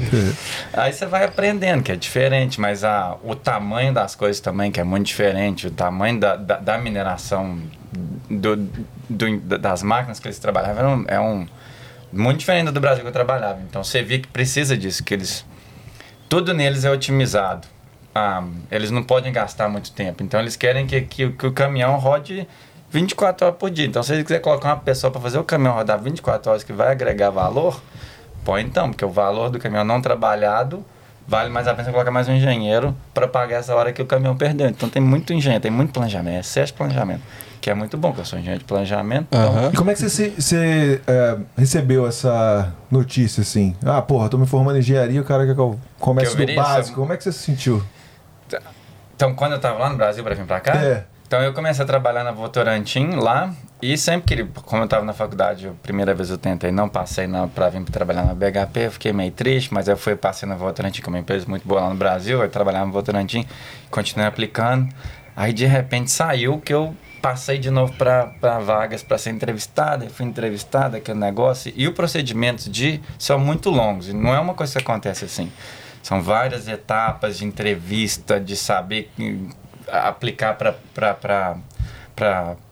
[0.72, 4.80] Aí você vai aprendendo que é diferente, mas a, o tamanho das coisas também que
[4.80, 5.66] é muito diferente.
[5.66, 7.58] O tamanho da, da, da mineração
[8.30, 8.56] do,
[9.08, 11.46] do- das máquinas que eles trabalhavam é um, é um
[12.12, 13.58] muito diferente do Brasil que eu trabalhava.
[13.68, 15.44] Então você vê que precisa disso, que eles
[16.28, 17.66] tudo neles é otimizado.
[18.14, 20.22] Ah, eles não podem gastar muito tempo.
[20.22, 22.46] Então eles querem que, que, que o caminhão rode
[22.90, 23.86] 24 horas por dia.
[23.86, 26.72] Então se eles quiser colocar uma pessoa para fazer o caminhão rodar 24 horas que
[26.72, 27.80] vai agregar valor,
[28.44, 30.84] põe então, porque o valor do caminhão não trabalhado
[31.26, 34.06] vale mais a pena você colocar mais um engenheiro para pagar essa hora que o
[34.06, 34.68] caminhão perdeu.
[34.68, 37.22] Então tem muito engenheiro, tem muito planejamento, excesso planejamento.
[37.68, 39.26] Que é muito bom, porque eu sou engenheiro de planejamento.
[39.28, 43.76] Então, E como é que você, se- você, é, recebeu essa notícia, assim?
[43.84, 46.46] Ah, porra, tô me formando em engenharia, o cara quer que eu comece Que eu
[46.46, 46.98] do básico.
[46.98, 47.82] Como é que você se sentiu?
[49.14, 51.04] Então, quando eu tava lá no Brasil para vir para cá, É.
[51.26, 53.52] então eu comecei a trabalhar na Votorantim lá
[53.82, 57.28] e sempre que, como eu tava na faculdade, a primeira vez eu tentei, não passei
[57.54, 60.54] para vir pra trabalhar na BHP, eu fiquei meio triste, mas eu fui passei na
[60.54, 63.46] Votorantim, que é uma empresa muito boa lá no Brasil, eu trabalhava na Votorantim,
[63.90, 64.88] continuei aplicando,
[65.36, 70.26] aí de repente saiu que eu passei de novo para vagas para ser entrevistada, fui
[70.26, 74.78] entrevistada, aquele negócio, e os procedimentos de são muito longos, não é uma coisa que
[74.78, 75.52] acontece assim.
[76.02, 79.50] São várias etapas de entrevista, de saber hum,
[79.90, 81.56] aplicar para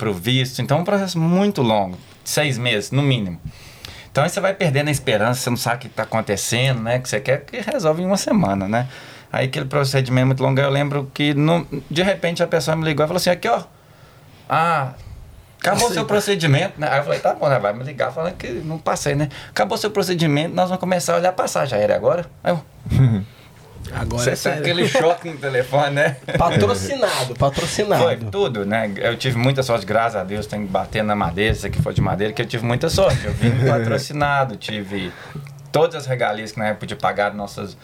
[0.08, 0.62] o visto.
[0.62, 3.40] Então é um processo muito longo, seis meses no mínimo.
[4.10, 6.98] Então aí você vai perdendo a esperança, você não sabe o que está acontecendo, né?
[6.98, 8.88] Que você quer que resolve em uma semana, né?
[9.30, 13.04] Aí aquele procedimento muito longo, eu lembro que no, de repente a pessoa me ligou
[13.04, 13.64] e falou assim, aqui ó,
[14.48, 14.92] ah,
[15.60, 16.88] acabou o seu procedimento, né?
[16.90, 17.58] Aí eu falei, tá bom, né?
[17.58, 19.28] Vai me ligar falando que não passei, né?
[19.50, 22.26] Acabou o seu procedimento, nós vamos começar a olhar a passagem aérea agora.
[22.42, 22.62] Aí eu,
[23.92, 24.60] Agora Você é tem sério.
[24.60, 26.16] aquele choque no telefone, né?
[26.36, 28.02] Patrocinado, patrocinado.
[28.02, 28.92] Foi tudo, né?
[28.96, 31.94] Eu tive muita sorte, graças a Deus, tem que bater na madeira, isso aqui foi
[31.94, 33.24] de madeira, que eu tive muita sorte.
[33.24, 35.12] Eu vim patrocinado, tive
[35.70, 37.76] todas as regalias que na época podia pagar nossas.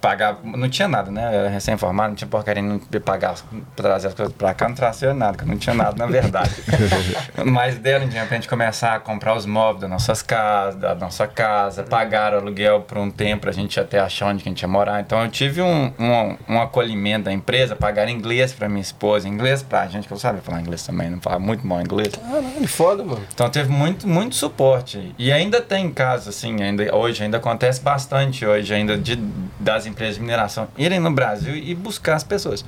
[0.00, 1.24] Pagar, não tinha nada, né?
[1.34, 3.34] Eu era recém-formado, não tinha porcaria não pagar,
[3.74, 6.50] trazer as coisas pra cá, não trazia nada, não tinha nada, na verdade.
[7.44, 11.26] Mas deram dinheiro pra gente começar a comprar os móveis das nossas casas, da nossa
[11.26, 14.68] casa, pagar aluguel por um tempo pra gente até achar onde que a gente ia
[14.68, 15.00] morar.
[15.00, 19.62] Então eu tive um, um, um acolhimento da empresa, pagar inglês pra minha esposa, inglês
[19.62, 22.14] pra gente, que eu sabia falar inglês também, não falava muito mal inglês.
[22.14, 23.22] Caralho, foda, mano.
[23.32, 25.14] Então teve muito, muito suporte.
[25.18, 29.16] E ainda tem casos, assim, ainda, hoje ainda acontece bastante hoje, ainda de,
[29.58, 32.64] das empresas de mineração irem no Brasil e buscar as pessoas.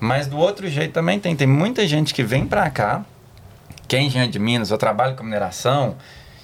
[0.00, 1.34] Mas do outro jeito também tem.
[1.34, 3.04] Tem muita gente que vem pra cá,
[3.88, 5.96] que é engenheiro de Minas ou trabalha com mineração,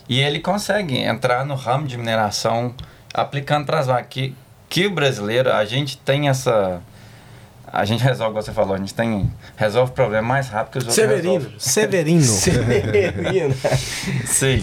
[0.09, 2.75] e ele consegue entrar no ramo de mineração
[3.13, 4.07] aplicando para as vagas.
[4.09, 4.35] Que,
[4.69, 6.81] que o brasileiro, a gente tem essa.
[7.73, 9.31] A gente resolve, como você falou, a gente tem.
[9.57, 11.35] Resolve o problema mais rápido que os outros Severino.
[11.35, 11.59] resolvem.
[11.61, 12.23] Severino.
[12.25, 13.55] Severino.
[14.27, 14.61] Sim.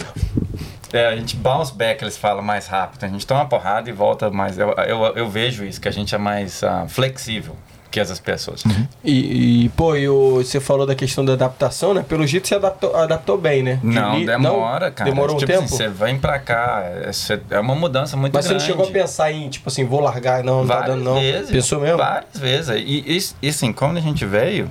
[0.92, 3.04] É, a gente bounce back, eles falam, mais rápido.
[3.04, 4.58] A gente toma uma porrada e volta mais.
[4.58, 7.54] Eu, eu, eu vejo isso, que a gente é mais ah, flexível
[7.90, 8.62] que essas pessoas.
[9.02, 12.04] E, e, pô, e o- você falou da questão da adaptação, né?
[12.06, 13.80] Pelo jeito você adaptou, adaptou bem, né?
[13.82, 15.08] Não, li- demora, cara.
[15.10, 15.64] Demorou um tipo tempo?
[15.64, 17.10] Assim, você vem pra cá, é,
[17.50, 18.70] é uma mudança muito Mas você não grande.
[18.72, 21.14] chegou a pensar em, tipo assim, vou largar, não, não tá Várias dando não.
[21.18, 21.50] vezes.
[21.50, 21.96] Pensou mesmo?
[21.96, 22.68] Várias vezes.
[22.76, 24.70] E, e, e assim, quando a gente veio,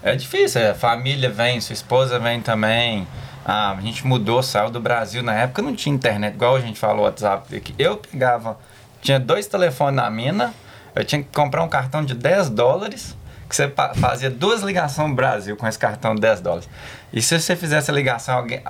[0.00, 0.60] é difícil.
[0.60, 3.08] é, A família vem, sua esposa vem também.
[3.48, 5.22] Ah, a gente mudou, saiu do Brasil.
[5.22, 7.54] Na época não tinha internet, igual a gente falou, WhatsApp.
[7.54, 7.72] aqui.
[7.78, 8.58] Eu pegava,
[9.00, 10.52] tinha dois telefones na mina,
[10.96, 13.16] eu tinha que comprar um cartão de 10 dólares,
[13.48, 16.68] que você fazia duas ligações no Brasil com esse cartão de 10 dólares.
[17.12, 18.60] E se você fizesse a ligação, alguém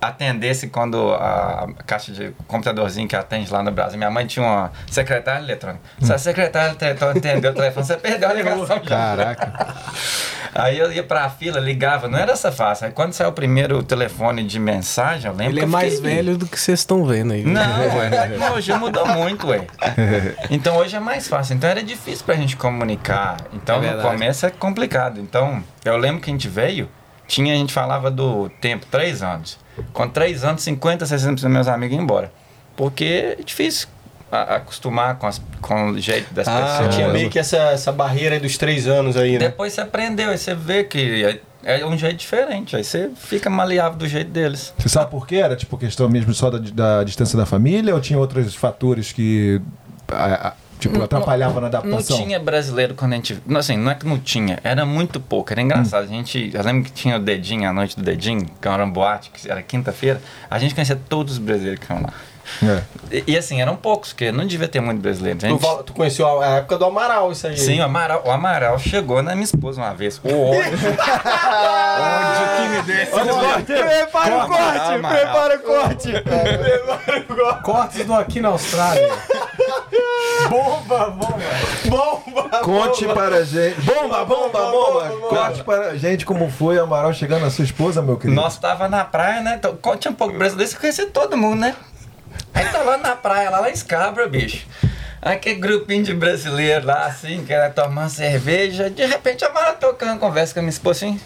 [0.00, 3.96] atendesse quando a caixa de computadorzinho que atende lá no Brasil.
[3.98, 5.80] Minha mãe tinha uma secretária eletrônica.
[6.00, 8.80] Se a secretária eletrônica atendeu o telefone, você perdeu a ligação.
[8.80, 9.74] Caraca.
[10.54, 12.86] Aí eu ia pra fila, ligava, não era essa fácil.
[12.86, 16.14] Aí quando saiu o primeiro telefone de mensagem, eu lembro Ele que é mais fiquei-
[16.14, 17.42] velho do que vocês estão vendo aí.
[17.44, 17.60] Não,
[17.98, 19.66] ué, hoje mudou muito, ué.
[20.50, 21.56] Então hoje é mais fácil.
[21.56, 23.38] Então era difícil pra gente comunicar.
[23.52, 25.20] Então É no começo é complicado.
[25.20, 26.88] Então, eu lembro que a gente veio,
[27.26, 29.58] tinha, a gente falava do tempo, três anos.
[29.92, 32.32] Com três anos, 50, 60% dos meus amigos iam embora.
[32.76, 33.88] Porque é difícil
[34.30, 36.94] acostumar com, as- com o jeito das Ah, pessoas.
[36.96, 39.38] tinha meio que essa, essa barreira aí dos três anos aí, né?
[39.38, 42.74] Depois você aprendeu, aí você vê que é, é um jeito diferente.
[42.76, 44.74] Aí você fica maleável do jeito deles.
[44.78, 45.36] Você sabe por quê?
[45.36, 49.60] Era tipo questão mesmo só da, da distância da família ou tinha outros fatores que
[50.08, 50.52] a- a-
[50.88, 52.16] tipo, atrapalhavam na Não adaptação?
[52.22, 53.38] tinha brasileiro quando a gente.
[53.46, 56.04] não, Assim, não é que não tinha, era muito pouco, era engraçado.
[56.04, 56.50] A gente.
[56.52, 59.50] Eu lembro que tinha o dedinho, a noite do dedinho, que era uma boate, que
[59.50, 60.20] era quinta-feira.
[60.50, 62.12] A gente conhecia todos os brasileiros que iam lá.
[62.62, 62.82] É.
[63.10, 65.38] E, e, assim, eram poucos, porque não devia ter muito brasileiro.
[65.38, 67.56] A Tu, gente- val- tu conheceu a, a época do Amaral, isso aí.
[67.56, 70.20] Sim, o Amaral, o Amaral chegou na minha esposa uma vez.
[70.24, 70.60] O ódio.
[70.60, 73.12] ódio que me deu esse
[73.64, 76.12] Prepara o corte, prepara o corte.
[76.12, 77.62] Prepara o corte.
[77.62, 79.08] Cortes do aqui na Austrália.
[80.48, 81.38] Bomba, bomba.
[81.86, 82.48] Bomba.
[82.62, 83.80] Conte para a gente.
[83.82, 85.10] Bomba, bomba, bomba!
[85.28, 88.40] Conte para a gente como foi o Amaral chegando na sua esposa, meu querido.
[88.40, 89.56] Nós tava na praia, né?
[89.58, 91.74] Então, tinha um pouco de brasileiro, você conhecia todo mundo, né?
[92.54, 94.66] Aí tava na praia, lá, lá em Scabra, bicho.
[95.20, 98.88] Aquele grupinho de brasileiro lá, assim, que era tomando cerveja.
[98.88, 101.20] De repente, a Amaral tocando conversa com a minha esposa assim.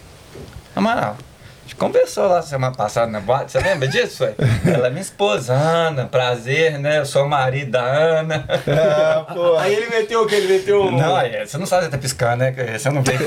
[0.75, 4.23] Amaral, a gente conversou lá semana passada na boate, você lembra disso?
[4.23, 4.35] Ué?
[4.65, 7.01] Ela é minha esposa, Ana, prazer, né?
[7.01, 8.47] Eu sou o marido da Ana.
[8.65, 9.59] É, pô.
[9.59, 10.37] Aí ele meteu o que?
[10.37, 10.91] Ele meteu.
[10.93, 12.55] Não, é, você não sabe se tá piscando, né?
[12.79, 13.15] Você não vê.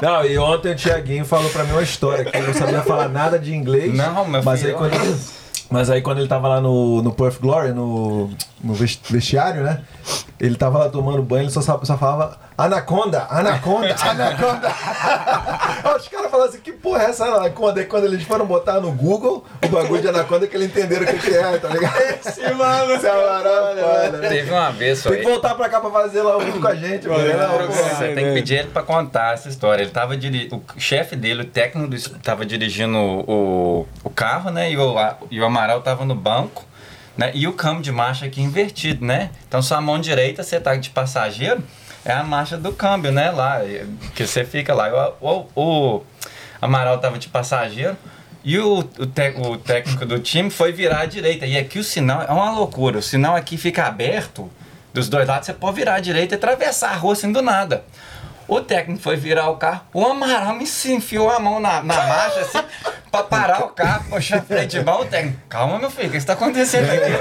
[0.00, 3.08] Não, e ontem o Tiaguinho falou pra mim uma história que ele não sabia falar
[3.08, 3.92] nada de inglês.
[3.92, 5.20] Não, meu mas filho, Aí quando,
[5.70, 8.30] mas aí quando ele tava lá no, no Perth Glory, no,
[8.62, 9.82] no ves- vestiário, né?
[10.40, 14.68] Ele tava lá tomando banho, ele só, só falava Anaconda, Anaconda, Anaconda.
[15.98, 17.80] Os caras falaram assim, que porra é essa Anaconda?
[17.80, 21.06] Aí quando eles foram botar no Google o bagulho de Anaconda que eles entenderam o
[21.06, 21.96] que, que é, tá ligado?
[22.24, 22.92] Esse mano.
[22.92, 24.28] Esse é maravilhoso, né?
[24.28, 25.10] Teve uma vez só.
[25.10, 27.24] Tem que voltar pra cá pra fazer lá o vídeo com a gente, mano.
[27.68, 29.82] Você tem que pedir ele pra contar essa história.
[29.82, 30.48] Ele tava diri...
[30.52, 34.70] O chefe dele, o técnico, do- tava dirigindo o, o carro, né?
[34.70, 36.64] E o, a- e o Amaral tava no banco,
[37.18, 37.32] né?
[37.34, 39.30] E o câmbio de marcha aqui invertido, né?
[39.46, 41.62] Então sua mão direita, você tá de passageiro,
[42.04, 43.30] é a marcha do câmbio, né?
[43.30, 45.12] Lá, e- que você fica lá.
[45.20, 45.62] O, o,
[45.96, 46.02] o
[46.62, 47.96] Amaral tava de passageiro.
[48.44, 51.44] E o, o, tec- o técnico do time foi virar à direita.
[51.44, 52.98] E aqui o sinal é uma loucura.
[53.00, 54.48] O sinal aqui fica aberto
[54.94, 55.46] dos dois lados.
[55.46, 57.84] Você pode virar à direita e atravessar a rua assim do nada.
[58.46, 59.82] O técnico foi virar o carro.
[59.92, 62.58] O Amaral me enfiou a mão na, na marcha assim.
[63.10, 65.34] Pra parar o carro, puxar freio de mão, tem.
[65.48, 67.12] Calma, meu filho, o que está acontecendo aqui?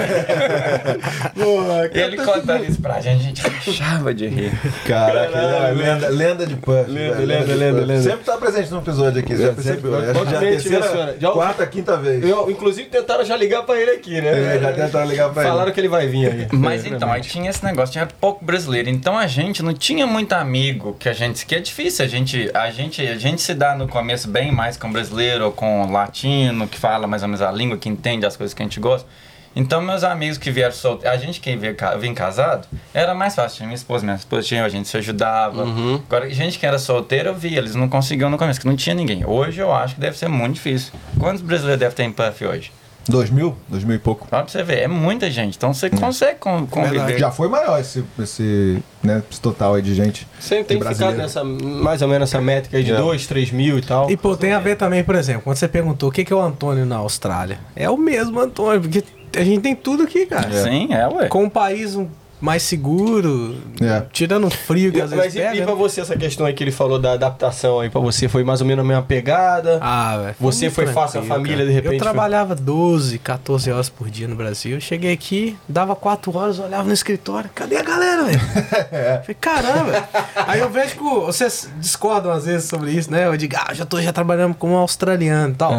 [1.98, 4.52] e ele contando isso pra gente, a gente rachava de rir.
[4.86, 6.90] Caraca, é, lenda, lenda de Puff.
[6.90, 8.02] Lenda, velho, lenda, lenda, lenda.
[8.02, 9.36] Sempre tá presente no episódio aqui.
[9.36, 9.98] Já percebeu?
[9.98, 12.24] Acho que já é a terceira, Já- quarta, quinta vez.
[12.24, 14.56] Eu, inclusive, tentaram já ligar pra ele aqui, né?
[14.56, 15.52] É, já tentaram ligar pra ele.
[15.52, 16.48] Falaram que ele vai vir aí.
[16.52, 18.90] Mas então, aí tinha esse negócio, tinha pouco brasileiro.
[18.90, 21.46] Então a gente não tinha muito amigo que a gente.
[21.46, 22.06] que é difícil.
[22.06, 25.52] A gente, a gente, a gente se dá no começo bem mais com brasileiro ou
[25.52, 28.66] com latino, que fala mais ou menos a língua, que entende as coisas que a
[28.66, 29.08] gente gosta.
[29.56, 33.58] Então, meus amigos que vieram solteiros, a gente que veio, vim casado, era mais fácil.
[33.58, 35.64] Tinha minha esposa, minha esposa tinha, a gente se ajudava.
[36.08, 38.94] Agora, gente que era solteiro, eu via, eles não conseguiam no começo, que não tinha
[38.94, 39.26] ninguém.
[39.26, 40.94] Hoje eu acho que deve ser muito difícil.
[41.20, 42.72] Quantos brasileiros deve ter em Puff hoje?
[43.10, 43.56] Dois mil?
[43.70, 44.28] Dois mil e pouco.
[44.30, 45.56] Só pra você ver, é muita gente.
[45.56, 47.18] Então você consegue con- conviver.
[47.18, 50.28] Já foi maior esse, esse, né, esse total aí de gente.
[50.40, 51.22] Sempre tem de que ficar brasileiro.
[51.22, 52.98] nessa, mais ou menos essa métrica aí de É.
[52.98, 54.10] 2, 3 mil e tal.
[54.12, 56.36] E pô, tem a ver também, por exemplo, quando você perguntou o que que é
[56.36, 57.60] o Antônio na Austrália.
[57.76, 59.04] É o mesmo Antônio, porque
[59.36, 60.52] a gente tem tudo aqui, cara.
[60.64, 61.28] Sim, é, ué.
[61.28, 62.08] Com um país um-
[62.40, 64.04] mais seguro, É.
[64.14, 65.66] tirando o frio que às Mas vezes e, e pega.
[65.66, 65.80] pra né?
[65.82, 68.28] você essa questão aí que ele falou da adaptação aí pra você?
[68.28, 69.80] Foi mais ou menos a mesma pegada?
[69.82, 70.36] Ah, velho.
[70.40, 71.68] Você foi fácil, a família, cara.
[71.68, 74.76] de repente, Eu foi- trabalhava 12, 14 horas por dia no Brasil.
[74.78, 77.50] Eu cheguei aqui, dava 4 horas, olhava no escritório.
[77.56, 78.40] Cadê a galera, velho?
[79.22, 80.10] Falei, caramba.
[80.48, 83.26] Aí eu vejo que vocês discordam às vezes sobre isso, né?
[83.28, 85.74] Eu digo, ah, já tô já trabalhando como um australiano e tal.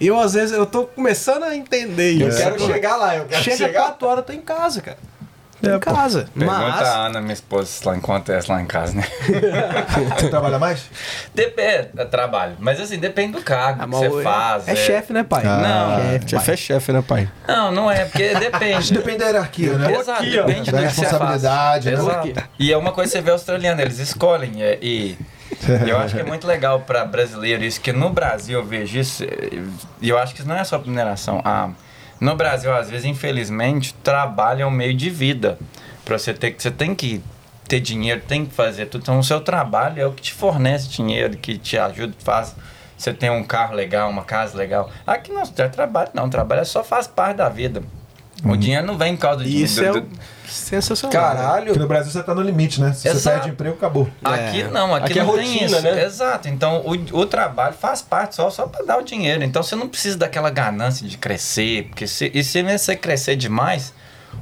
[0.00, 2.38] E eu, às vezes, eu tô começando a entender Eu isso.
[2.38, 3.82] quero chegar lá, eu quero Chega chegar.
[3.82, 4.98] 4 horas, eu tô em casa, cara.
[5.62, 6.26] É, em casa.
[6.36, 6.82] Pergunta Mas.
[6.88, 9.04] a Ana, minha esposa, se lá acontece lá em casa, né?
[10.18, 10.84] Você trabalha mais?
[11.34, 12.56] Depende, é trabalho.
[12.58, 14.68] Mas assim, depende do cargo Ah, que você o- faz.
[14.68, 15.42] É chefe, né, pai?
[15.46, 17.28] Ah, Não, chefe, Chefe é chefe, né, pai?
[17.46, 18.92] Não, não é, porque depende.
[18.92, 19.92] Depende da hierarquia, né?
[19.92, 21.92] Exato, Aqui, depende Da responsabilidade, né?
[21.94, 22.32] Exato.
[22.58, 24.62] E é uma coisa que você vê australiano, eles escolhem.
[24.62, 25.16] é, E,
[25.86, 29.24] eu acho que é muito legal para brasileiro isso, que no Brasil eu vejo isso,
[30.00, 31.40] e eu acho que isso não é só mineração.
[31.44, 31.68] Ah,
[32.22, 35.58] no Brasil, às vezes, infelizmente, trabalho é um meio de vida.
[36.04, 36.62] Pra você ter que.
[36.62, 37.20] Você tem que
[37.66, 39.02] ter dinheiro, tem que fazer tudo.
[39.02, 42.54] Então, o seu trabalho é o que te fornece dinheiro, que te ajuda, faz.
[42.96, 44.88] Você tem um carro legal, uma casa legal.
[45.04, 46.30] Aqui não é trabalho, não.
[46.30, 47.82] Trabalho é só faz parte da vida.
[48.44, 49.64] O dinheiro não vem por causa do dinheiro.
[49.64, 50.02] Isso é
[50.46, 51.10] sensacional.
[51.12, 51.78] Porque Caralho.
[51.78, 52.92] no Brasil você tá no limite, né?
[52.92, 53.36] Se você Exato.
[53.36, 54.08] perde emprego, acabou.
[54.22, 54.68] Aqui É.
[54.68, 55.82] não, aqui, Aqui é não tem rotina, isso.
[55.82, 56.04] né?
[56.04, 56.48] Exato.
[56.48, 59.42] Então o, o trabalho faz parte só, só para dar o dinheiro.
[59.44, 63.94] Então você não precisa daquela ganância de crescer, porque se, e se você crescer demais,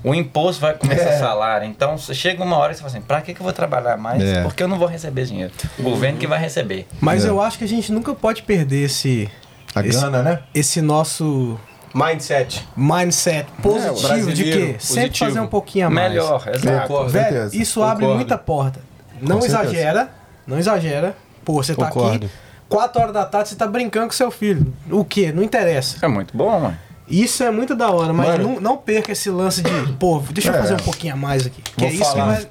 [0.03, 1.17] o imposto vai começar É.
[1.17, 1.67] o salário.
[1.67, 3.97] Então você chega uma hora e você fala assim: pra que, que eu vou trabalhar
[3.97, 4.23] mais?
[4.23, 4.43] É.
[4.43, 5.53] Porque eu não vou receber dinheiro.
[5.79, 6.87] O governo que vai receber.
[7.01, 7.29] Mas É.
[7.29, 9.29] eu acho que a gente nunca pode perder esse,
[9.75, 10.41] A Esse- gana, né?
[10.55, 11.59] esse nosso
[11.95, 12.67] Mindset.
[12.77, 14.77] mindset positivo de brasileiro, quê?
[14.79, 16.11] Sempre fazer um pouquinho a mais.
[16.11, 16.89] Melhor, exato.
[16.89, 17.11] Concordo.
[17.11, 17.57] Velho, certeza.
[17.57, 18.15] isso abre Concordo.
[18.17, 18.81] muita porta.
[19.21, 19.63] Não Com certeza.
[19.65, 20.11] exagera,
[20.47, 21.17] não exagera.
[21.45, 22.27] Pô, você tá Concordo.
[22.27, 22.35] aqui,
[22.69, 24.73] 4 horas da tarde, você tá brincando com seu filho.
[24.91, 25.33] O quê?
[25.33, 25.97] Não interessa.
[26.05, 26.79] É muito bom, mano.
[27.09, 28.45] Isso é muito da hora, mas Mano.
[28.55, 30.59] não, não perca esse lance de, pô, deixa eu É.
[30.59, 31.61] fazer um pouquinho a mais aqui.
[31.61, 32.37] Que Vou é isso falar.
[32.37, 32.51] que vai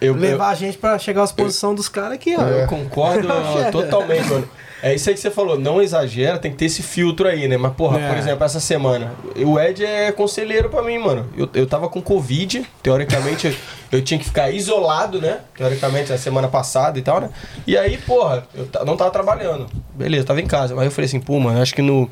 [0.00, 2.40] Eu, levar a gente pra chegar às posições dos caras aqui, ó.
[2.40, 3.28] eu concordo
[3.70, 4.48] totalmente, mano.
[4.82, 7.56] É isso aí que você falou, não exagera, tem que ter esse filtro aí, né?
[7.56, 8.08] Mas, porra, É.
[8.08, 11.28] por exemplo, essa semana, o Ed é conselheiro pra mim, mano.
[11.36, 13.54] Eu, eu tava com Covid, teoricamente eu,
[13.92, 15.40] eu tinha que ficar isolado, né?
[15.56, 17.30] Teoricamente, na semana passada e tal, né?
[17.66, 19.66] E aí, porra, eu não tava trabalhando.
[19.94, 20.74] Beleza, tava em casa.
[20.74, 22.08] Mas eu falei assim, pô, mano, acho que no.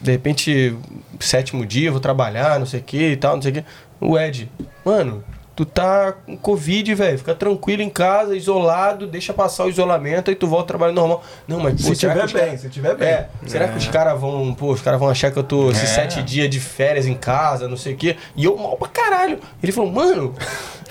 [0.00, 0.76] De repente,
[1.20, 3.64] sétimo dia, eu vou trabalhar, não sei o que e tal, não sei o que.
[4.00, 4.50] O Ed,
[4.84, 5.24] mano,
[5.56, 7.18] tu tá com Covid, velho.
[7.18, 11.22] Fica tranquilo em casa, isolado, deixa passar o isolamento e tu volta ao trabalho normal.
[11.46, 13.08] Não, mas pô, Se tiver bem, caras- se tiver bem.
[13.08, 15.82] É, será que os caras vão, pô, os caras vão achar que eu tô esses
[15.90, 15.94] É.
[15.94, 19.38] sete dias de férias em casa, não sei o quê, e eu mal pra caralho.
[19.62, 20.34] Ele falou, mano,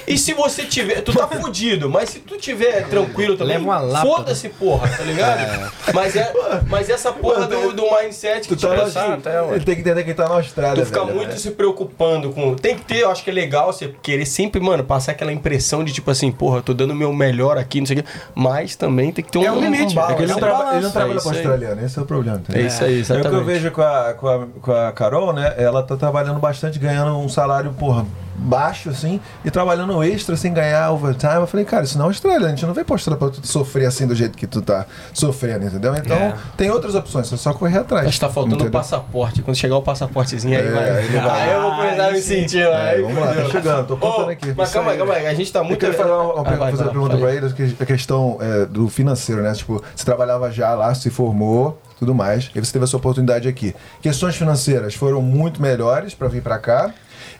[0.07, 3.80] e se você tiver, tu tá fudido, mas se tu tiver tranquilo também, Leva uma
[3.80, 5.72] lapa, foda-se, porra, tá ligado?
[5.93, 6.32] Mas, é,
[6.68, 9.82] mas essa porra do, do mindset que Tu tá tipo no- assim, Ele tem que
[9.82, 10.84] entender que ele tá na Austrália.
[10.84, 11.16] Tu fica velho.
[11.16, 12.55] muito se preocupando com.
[12.55, 15.84] Tem que ter, eu acho que é legal você querer sempre, mano, passar aquela impressão
[15.84, 18.10] de tipo assim, porra, eu tô dando o meu melhor aqui, não sei o quê.
[18.36, 20.14] Mas também tem que ter um, É um limite, balance.
[20.20, 22.38] É ele não, É um ele não trabalha é com australiano, esse é o problema.
[22.38, 22.68] É entendeu?
[22.68, 23.30] isso aí, É o exatamente.
[23.30, 25.54] que eu vejo com a, com, a, com a Carol, né?
[25.58, 30.91] Ela tá trabalhando bastante, ganhando um salário, porra, baixo, assim, e trabalhando extra sem ganhar
[30.91, 31.36] overtime.
[31.36, 33.45] Eu falei, cara, isso não é Austrália, a gente não vem pra Austrália pra tu
[33.47, 35.95] sofrer assim do jeito que tu tá sofrendo, entendeu?
[35.95, 36.36] Então, É.
[36.57, 38.07] tem outras opções, é só correr atrás.
[38.07, 38.71] Acho que tá faltando o entendeu?
[38.71, 39.41] passaporte.
[39.41, 41.03] Quando chegar o passaportezinho aí, É, vai.
[41.05, 41.41] ele vai.
[41.41, 42.61] Aí eu vou começar a me sentir.
[42.63, 44.53] É, aí, vamos lá, tá chegando, tô contando Ô, aqui.
[44.55, 44.97] Mas calma aí, aí.
[44.99, 45.27] calma aí.
[45.27, 45.79] A gente tá Eu muito.
[45.79, 47.38] queria fazer uma, uma, Ah, vai, fazer vai, uma pergunta pra aí.
[47.38, 49.53] ele, que- a questão é, do financeiro, né?
[49.53, 53.47] Tipo, você trabalhava já lá, se formou, tudo mais, e você teve a sua oportunidade
[53.47, 53.73] aqui.
[54.01, 56.91] Questões financeiras foram muito melhores pra vir pra cá.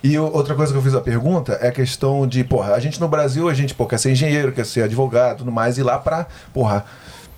[0.06, 3.00] E outra coisa que eu fiz a pergunta é a questão de, porra, a gente
[3.00, 5.98] no Brasil, a gente, pô, quer ser engenheiro, quer ser advogado, tudo mais, e lá
[5.98, 6.84] pra, porra,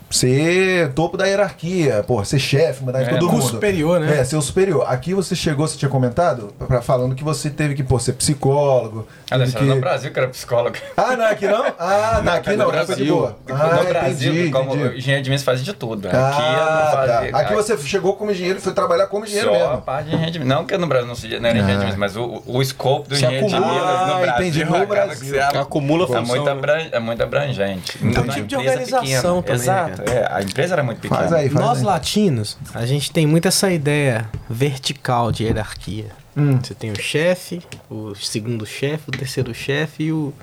[0.09, 3.41] ser topo da hierarquia, porra, ser chefe, mandar em É, todo mundo.
[3.43, 4.19] superior, né?
[4.19, 4.85] É, ser o superior.
[4.87, 9.07] Aqui você chegou, você tinha comentado, pra, falando que você teve que, pô, ser psicólogo.
[9.29, 9.63] Ah, que...
[9.63, 10.77] no Brasil que era psicólogo.
[10.95, 11.65] Ah, não, aqui não?
[11.79, 13.37] Ah, não, aqui no não, aqui foi de boa.
[13.49, 14.97] Ah, no Brasil, entendi, como entendi.
[14.97, 16.07] engenheiro de mim fazia de tudo.
[16.07, 17.31] aqui Ah, eu não fazia.
[17.31, 17.37] tá.
[17.39, 19.81] Aqui você chegou como engenheiro e foi trabalhar como engenheiro só a mesmo.
[19.81, 20.57] parte de engenheiro de Minas.
[20.57, 23.09] Não que no Brasil não seja não era engenheiro de Minas, mas o, o escopo
[23.09, 23.73] do Você engenheiro de acumula.
[23.73, 25.33] Minas no Ah, Brasil entendi, no Brasil.
[25.35, 26.51] você Acumula é função, muito, né?
[26.51, 27.97] abran- é muito abrangente.
[28.01, 31.21] Então, Numa tipo de organização também, Exato, é, a empresa era muito pequena.
[31.21, 31.85] Faz aí, faz Nós aí.
[31.85, 36.07] latinos, a gente tem muito essa ideia vertical de hierarquia.
[36.35, 36.59] Hum.
[36.61, 40.33] Você tem o chefe, o segundo chefe, o terceiro chefe e o,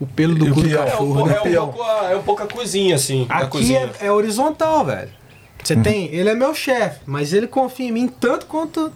[0.00, 0.82] o pelo do cu do peão.
[0.82, 1.14] É um, cachorro.
[1.14, 1.54] pouco, né?
[1.54, 3.26] é, um pouco a, é um pouco a cozinha, assim.
[3.28, 3.90] Aqui cozinha.
[4.00, 5.10] é, é horizontal, velho.
[5.62, 8.92] Você tem, ele é meu chefe, mas ele confia em mim tanto quanto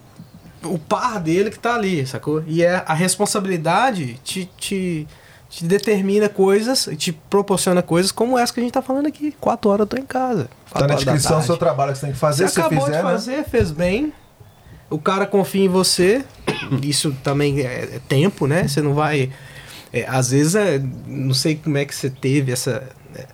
[0.65, 2.43] o par dele que tá ali, sacou?
[2.47, 5.07] E é, a responsabilidade te, te,
[5.53, 9.37] te determina coisas, te proporciona coisas como essa que a gente tá falando aqui.
[9.39, 10.49] Quatro horas eu tô em casa.
[10.73, 12.97] Tá na descrição do seu trabalho que você tem que fazer, Você se acabou fizer,
[12.97, 13.11] de né?
[13.11, 14.15] fazer, fez bem.
[14.89, 16.25] O cara confia em você.
[16.83, 18.67] Isso também é, é tempo, né?
[18.67, 19.31] Você não vai.
[19.93, 22.83] é, às vezes, é, não sei como é que você teve essa.
[23.15, 23.27] é,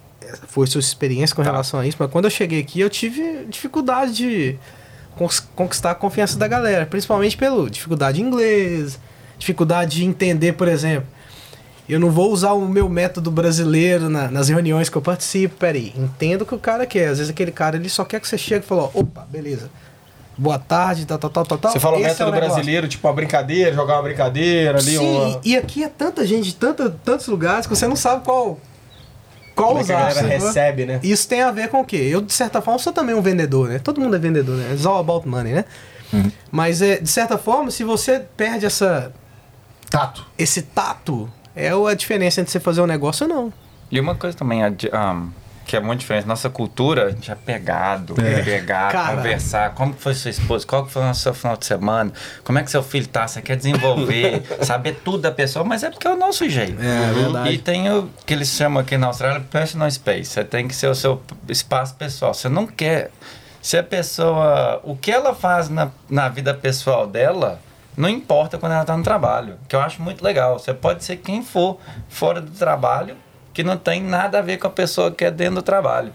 [0.48, 4.12] foi sua experiência com relação a isso, mas quando eu cheguei aqui, eu tive dificuldade
[4.12, 4.58] de
[5.54, 8.98] conquistar a confiança da galera, principalmente pelo dificuldade em inglês,
[9.38, 11.17] dificuldade de entender, por exemplo.
[11.88, 15.56] Eu não vou usar o meu método brasileiro na- nas reuniões que eu participo.
[15.56, 17.08] Peraí, entendo o que o cara quer.
[17.08, 19.70] Às vezes aquele cara ele só quer que você chegue e fale, ó, opa, beleza.
[20.36, 21.72] Boa tarde, tal, tal, tal, tal.
[21.72, 22.52] Você fala o é método negócio.
[22.54, 24.96] brasileiro, tipo uma brincadeira, jogar uma brincadeira ali.
[24.96, 25.40] Sim, uma...
[25.44, 28.60] e, aqui é tanta gente de tanta, tantos lugares que você não sabe qual,
[29.56, 30.14] qual Como é que a usar.
[30.14, 31.00] galera recebe, né?
[31.02, 31.96] Isso tem a ver com o quê?
[31.96, 33.80] Eu, de certa forma, sou também um vendedor, né?
[33.80, 34.72] Todo mundo é vendedor, né?
[34.74, 35.64] It's all about money, né?
[36.12, 36.30] Uhum.
[36.52, 39.10] Mas, é, de certa forma, se você perde essa,
[39.90, 40.24] Tato.
[40.38, 41.28] esse tato,
[41.66, 43.52] é a diferença entre você fazer um negócio ou não.
[43.90, 45.30] E uma coisa também um,
[45.66, 48.42] que é muito diferente, nossa cultura, a gente é pegado, É.
[48.42, 49.16] pegar, Cara.
[49.16, 52.10] conversar, como foi sua esposa, qual foi o seu final de semana,
[52.42, 55.90] como é que seu filho tá, você quer desenvolver, saber tudo da pessoa, mas é
[55.90, 56.80] porque é o nosso jeito.
[56.82, 57.50] É, verdade.
[57.50, 60.86] E tem o que eles chamam aqui na Austrália personal space, você tem que ser
[60.88, 63.10] o seu espaço pessoal, você não quer,
[63.60, 67.60] se a pessoa, o que ela faz na, na vida pessoal dela,
[67.98, 70.58] não importa quando ela está no trabalho, que eu acho muito legal.
[70.58, 71.78] Você pode ser quem for
[72.08, 73.16] fora do trabalho,
[73.52, 76.12] que não tem nada a ver com a pessoa que é dentro do trabalho.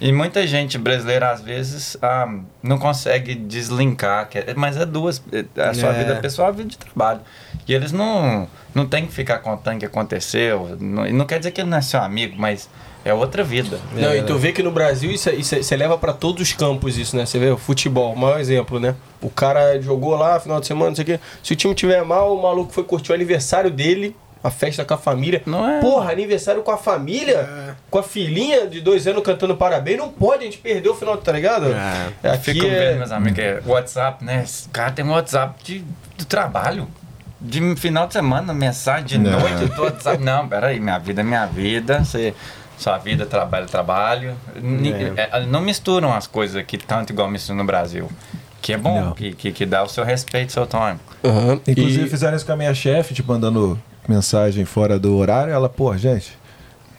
[0.00, 2.26] E muita gente brasileira, às vezes, ah,
[2.62, 5.92] não consegue deslinkar, é- mas é duas, é a sua É.
[6.04, 7.20] vida pessoal e a vida de trabalho.
[7.66, 10.76] E eles não, não tem que ficar contando o que aconteceu.
[10.78, 12.68] Não, não quer dizer que ele não é seu amigo, mas
[13.04, 13.80] é outra vida.
[13.94, 16.42] Não, e tu vê que no Brasil isso, é- isso é- você leva pra todos
[16.42, 17.24] os campos isso, né?
[17.24, 18.94] Você vê o futebol, o maior exemplo, né?
[19.22, 21.20] O cara jogou lá final de semana, não sei o quê.
[21.42, 24.14] Se o time tiver mal, o maluco foi curtir o aniversário dele,
[24.44, 25.40] a festa com a família.
[25.46, 25.80] Não é?
[25.80, 30.42] Porra, aniversário com a família, com a filhinha de dois anos cantando parabéns, não pode,
[30.42, 31.66] a gente perdeu o final, tá ligado?
[32.22, 34.42] Eu Aqui fico é- vendo, meus amigos, é WhatsApp, né?
[34.44, 35.82] Esse cara tem um WhatsApp de,
[36.18, 36.86] do trabalho.
[37.40, 39.38] De final de semana, mensagem de Não.
[39.38, 40.22] noite, do WhatsApp.
[40.22, 42.02] Não, peraí, minha vida é minha vida.
[42.04, 42.34] Você,
[42.78, 44.36] sua vida, é trabalho, é trabalho.
[44.60, 48.10] Ni- é, não misturam as coisas aqui tanto igual misturam no Brasil.
[48.62, 49.12] Que é bom, Não.
[49.12, 50.98] que, que, que dá o seu respeito, seu time.
[51.24, 51.60] Aham.
[51.68, 53.78] Inclusive E- fizeram isso com a minha chefe, tipo, mandando
[54.08, 55.52] mensagem fora do horário.
[55.52, 56.32] Ela, pô, gente,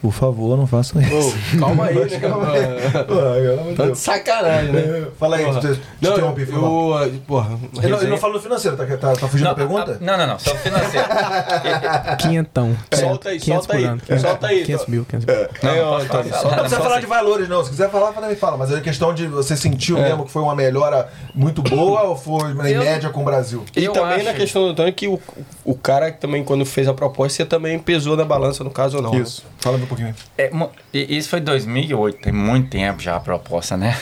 [0.01, 1.15] por favor, não façam isso.
[1.55, 2.01] Ô, calma aí, né?
[2.27, 5.07] Amor de Tá de sacanagem, né?
[5.19, 5.59] Fala aí, Porra.
[5.61, 7.03] te, te Não, interrompi, mal.
[7.03, 9.93] eu, porra, Ele não, ele não fala do financeiro, tá, tá, tá fugindo da pergunta?
[9.99, 11.07] a- não, não, não, só financeiro.
[12.19, 12.75] Quinhentão.
[12.93, 14.19] Solta aí, 500 solta aí, por ano.
[14.21, 14.63] solta aí.
[14.65, 15.35] 500 mil, 500 mil.
[15.63, 17.63] Não, Antônio, Não solta, precisa solta falar de valores, não.
[17.63, 18.57] Se quiser falar, também fala.
[18.57, 22.51] Mas é questão de você sentiu mesmo que foi uma melhora muito boa ou foi
[22.51, 23.63] em Eu- média com o Brasil?
[23.75, 25.19] E Eu também na questão do Antônio que o,
[25.65, 28.97] o cara que também quando fez a proposta, você também pesou na balança no caso
[28.97, 29.11] ou não.
[29.11, 29.19] né?
[29.19, 29.43] Isso.
[29.59, 30.15] Fala um pouquinho.
[30.37, 30.51] É,
[30.93, 33.97] isso foi 2008, tem muito tempo já a proposta, né?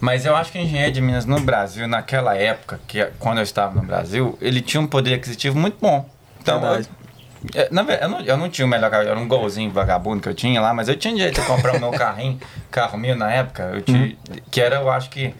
[0.00, 3.44] Mas eu acho que o engenheiro de Minas no Brasil, naquela época, que quando eu
[3.44, 6.08] estava no Brasil, ele tinha um poder aquisitivo muito bom.
[6.40, 6.84] Então, eu,
[7.54, 10.22] é, na verdade, eu não, eu não tinha o melhor carro, era um golzinho vagabundo
[10.22, 13.14] que eu tinha lá, mas eu tinha direito de comprar o meu carrinho, carro meu
[13.14, 14.16] na época, eu tinha,
[14.50, 15.34] que era, eu acho que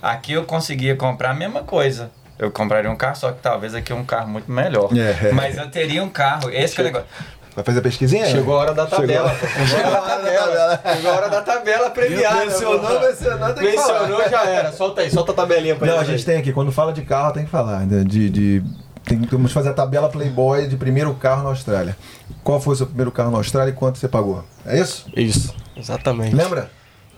[0.00, 2.10] aqui eu conseguia comprar a mesma coisa.
[2.38, 4.90] Eu compraria um carro, só que talvez aqui um carro muito melhor.
[4.94, 5.32] É.
[5.32, 7.08] Mas eu teria um carro, esse que é o negócio.
[7.56, 8.26] Vai fazer a pesquisinha?
[8.26, 9.34] Chegou a hora da tabela.
[9.34, 9.66] Chegou.
[9.66, 10.80] Chegou a hora da tabela.
[10.94, 12.44] Chegou a hora da tabela premiada.
[12.44, 14.00] Mencionou, mencionou, tem que falar.
[14.02, 14.72] Mencionou, já era.
[14.72, 16.24] Solta aí, solta a tabelinha pra Não, a gente aí.
[16.24, 17.86] tem aqui, quando fala de carro, tem que falar.
[17.86, 18.04] né?
[18.06, 18.62] De, de,
[19.06, 21.96] tem, temos que fazer a tabela Playboy de primeiro carro na Austrália.
[22.44, 24.44] Qual foi o seu primeiro carro na Austrália e quanto você pagou?
[24.66, 25.06] É isso?
[25.16, 26.36] Isso, exatamente.
[26.36, 26.70] Lembra?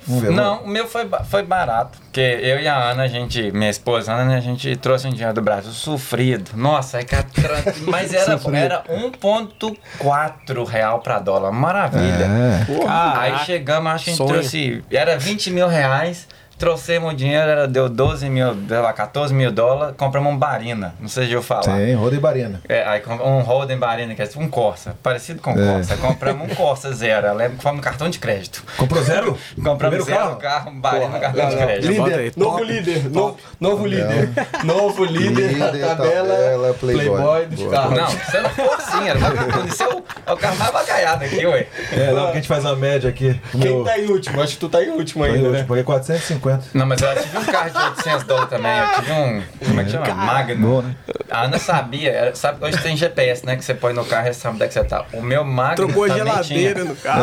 [0.08, 0.30] Ver.
[0.30, 1.98] Não, o meu foi, foi barato.
[1.98, 5.34] Porque eu e a Ana, a gente, minha esposa Ana, a gente trouxe um dinheiro
[5.34, 6.52] do Brasil sofrido.
[6.54, 7.14] Nossa, é que
[7.86, 11.52] mas era, era 1,4 real pra dólar.
[11.52, 12.24] Maravilha.
[12.24, 12.66] É.
[12.88, 14.32] Aí chegamos, acho que a gente sonho.
[14.32, 14.84] trouxe.
[14.90, 16.26] Era 20 mil reais.
[16.58, 19.94] Trouxemos o dinheiro, era, deu 12 mil, sei lá, 14 mil dólares.
[19.96, 20.94] Compramos um Barina.
[21.00, 21.62] Não sei se eu falar.
[21.62, 22.60] Tem, roda e barina.
[22.68, 25.72] É, aí um Holden Barina, que é um Corsa, parecido com um É.
[25.74, 25.96] Corsa.
[25.96, 27.28] Compramos um Corsa zero.
[27.28, 28.64] Eu lembro que foi no cartão de crédito.
[28.76, 29.38] Comprou zero?
[29.62, 30.36] Compramos Primeiro zero carro?
[30.38, 31.66] carro, um Barina no cartão de Não, não.
[31.66, 31.94] crédito.
[31.96, 34.30] Bota aí, Líder, novo líder, novo, novo líder,
[34.64, 37.06] novo líder, Líder, da tabela, tabela, Playboy.
[37.06, 37.70] Playboy dos Boa.
[37.72, 37.98] carros.
[37.98, 39.68] Não, você não for assim, era vagabundo.
[39.68, 41.66] Isso é o, é o carro mais bacalhado aqui, ué.
[41.92, 43.40] É, não, porque a gente faz uma média aqui.
[43.54, 44.42] O Quem meu- tá em último?
[44.42, 45.64] Acho que tu tá em último Aí, ainda, eu né?
[45.66, 46.47] paguei 450.
[46.74, 48.78] Não, mas eu tive um carro de 800 dólares também.
[48.78, 49.42] Eu tive um.
[49.66, 50.14] Como é que chama?
[50.14, 50.82] Magno.
[50.82, 50.94] Né?
[51.30, 52.30] A Ana sabia.
[52.34, 53.56] sabe, hoje tem GPS, né?
[53.56, 55.04] Que você põe no carro e sabe onde é que você tá.
[55.12, 55.86] O meu Magno.
[55.86, 56.84] Trocou a geladeira tinha.
[56.84, 57.22] no carro.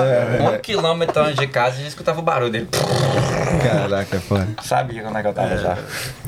[0.53, 2.69] Um quilômetro antes de casa, a gente escutava o barulho dele.
[3.63, 4.47] Caraca, foda.
[4.61, 5.77] Sabia como é que eu tava já.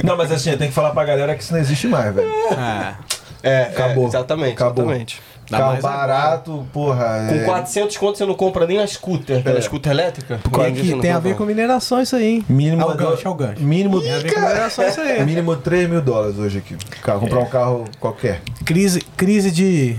[0.04, 2.28] Não, mas assim, tem que falar pra galera que isso não existe mais, velho.
[2.58, 2.96] Ah,
[3.44, 4.06] É, Acabou.
[4.06, 4.84] é, exatamente, Acabou.
[4.86, 5.22] exatamente.
[5.50, 7.26] Dá Carro barato, porra.
[7.30, 9.62] Com é, 400 conto você não compra nem a scooter, aquela É.
[9.62, 10.40] scooter elétrica.
[10.46, 12.46] e aqui tem a ver com mineração isso aí, hein?
[12.50, 13.62] Mínimo É o gancho, é o gancho.
[13.64, 15.26] Mínimo, Tem a ver com mineração isso aí.
[15.26, 16.76] mínimo 3 mil dólares hoje aqui.
[17.02, 18.42] Comprar um carro qualquer.
[18.66, 19.98] Crise, crise de...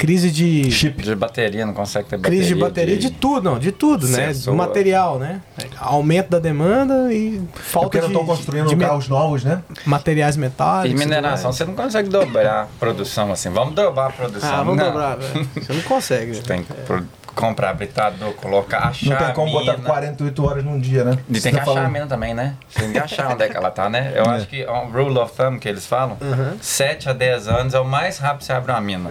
[0.00, 0.70] Crise de...
[0.70, 1.02] Chip.
[1.02, 2.38] De bateria, não consegue ter bateria.
[2.38, 4.28] Crise de bateria, de tudo, não, de tudo, né?
[4.32, 4.54] Sensor.
[4.54, 5.42] Material, né?
[5.78, 9.44] Aumento da demanda e É falta porque não de, estão construindo de me- carros novos,
[9.44, 9.62] né?
[9.84, 10.98] materiais E metálicos.
[10.98, 13.50] mineração, tudo você não consegue dobrar a produção assim.
[13.50, 14.50] Vamos dobrar a produção.
[14.50, 14.86] Ah, vamos não.
[14.86, 15.46] dobrar, velho.
[15.54, 16.32] Você não consegue.
[16.40, 19.72] Você tem que pro- comprar britador, colocar, achar Não tem como a mina.
[19.74, 21.18] botar 48 horas num dia, né?
[21.28, 22.54] E Você tem que tá achar a falando- mina também, né?
[22.70, 24.12] Você tem que achar onde é que ela tá, né?
[24.16, 26.16] Eu acho que um rule of thumb que eles falam,
[26.58, 29.10] 7 a 10 anos é o mais rápido que você abre uma mina.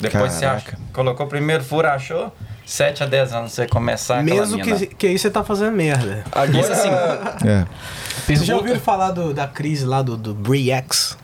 [0.00, 0.72] Depois você Caraca.
[0.72, 2.32] acha, colocou o primeiro furo, achou,
[2.66, 6.24] 7 a 10 anos você começar Mesmo que, que aí você tá fazendo merda.
[6.58, 6.88] Isso assim,
[7.48, 7.64] É.
[8.24, 11.16] Vocês já ouviram falar do- da crise lá do, do BRIEX?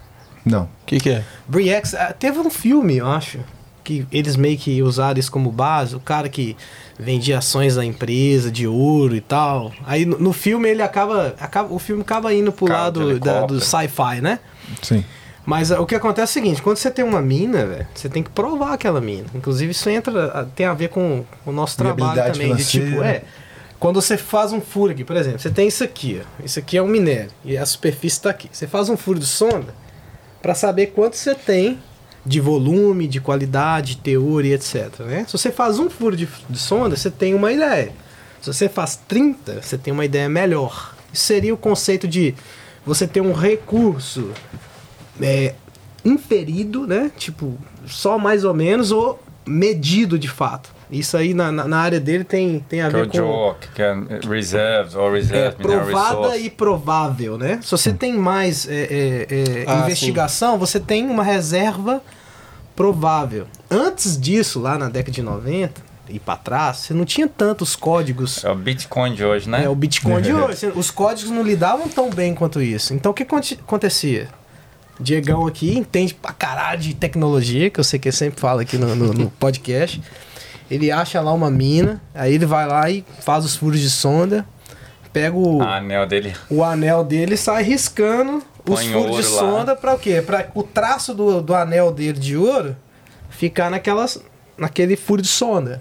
[0.44, 0.64] Não.
[0.64, 1.24] O que que é?
[1.48, 3.38] BRIEX, ah, teve um filme, eu acho,
[3.82, 6.56] que eles meio que usaram isso como base, o cara que
[6.98, 9.72] vendia ações da empresa de ouro e tal.
[9.86, 13.58] Aí no, no filme ele acaba, acaba, o filme acaba indo pro lado da- do
[13.60, 14.38] sci-fi, né?
[14.82, 15.04] Sim.
[15.44, 18.08] Mas ah, o que acontece é o seguinte, quando você tem uma mina, velho, você
[18.08, 19.26] tem que provar aquela mina.
[19.34, 23.16] Inclusive isso entra, ah, tem a ver com o nosso trabalho também, de tipo, financeira.
[23.16, 23.24] é,
[23.78, 26.76] quando você faz um furo aqui, por exemplo, você tem isso aqui, ó, isso aqui
[26.76, 28.48] é um minério e a superfície está aqui.
[28.52, 29.74] Você faz um furo de sonda
[30.42, 31.78] para saber quanto você tem
[32.24, 35.00] de volume, de qualidade, de teor e etc.
[35.00, 35.24] Né?
[35.26, 37.92] Se você faz um furo de, de sonda, você tem uma ideia.
[38.42, 40.94] Se você faz 30, você tem uma ideia melhor.
[41.12, 42.34] Isso seria o conceito de
[42.84, 44.30] você ter um recurso
[45.22, 45.54] é,
[46.04, 47.10] inferido, né?
[47.16, 47.56] Tipo,
[47.86, 50.70] só mais ou menos, ou medido de fato.
[50.90, 53.16] Isso aí na, na, na área dele tem, tem a que é ver o com.
[53.18, 53.94] JOC, que é
[54.28, 57.60] reserves ou É, reserve mineral provada e provável, né?
[57.62, 62.02] Se você tem mais é, é, é, Ah, investigação, você tem uma reserva
[62.74, 63.46] provável.
[63.70, 68.44] Antes disso, lá na década de 90 e para trás, você não tinha tantos códigos.
[68.44, 69.64] É o Bitcoin de hoje, né?
[69.64, 70.66] É o Bitcoin de hoje.
[70.74, 72.92] Os códigos não lidavam tão bem quanto isso.
[72.94, 74.28] Então o que aconte- acontecia?
[75.00, 78.76] Diegão aqui entende pra caralho de tecnologia, que eu sei que ele sempre fala aqui
[78.76, 80.00] no, no- no podcast.
[80.70, 84.46] Ele acha lá uma mina, aí ele vai lá e faz os furos de sonda,
[85.12, 86.34] pega o, A anel dele.
[86.48, 88.36] o anel dele e sai riscando
[88.68, 90.22] os Põe furos de sonda pra o quê?
[90.24, 92.76] Pra o traço do, do anel dele de ouro
[93.30, 94.22] ficar naquelas,
[94.56, 95.80] naquele furo de sonda.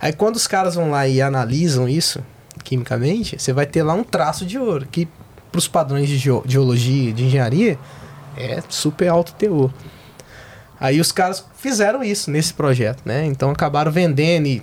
[0.00, 2.22] Aí quando os caras vão lá e analisam isso
[2.64, 5.08] quimicamente, você vai ter lá um traço de ouro, que
[5.52, 7.78] pros padrões de geo- geologia, de engenharia,
[8.36, 9.70] é super alto teor.
[10.78, 13.26] Aí os caras fizeram isso nesse projeto, né?
[13.26, 14.62] Então acabaram vendendo e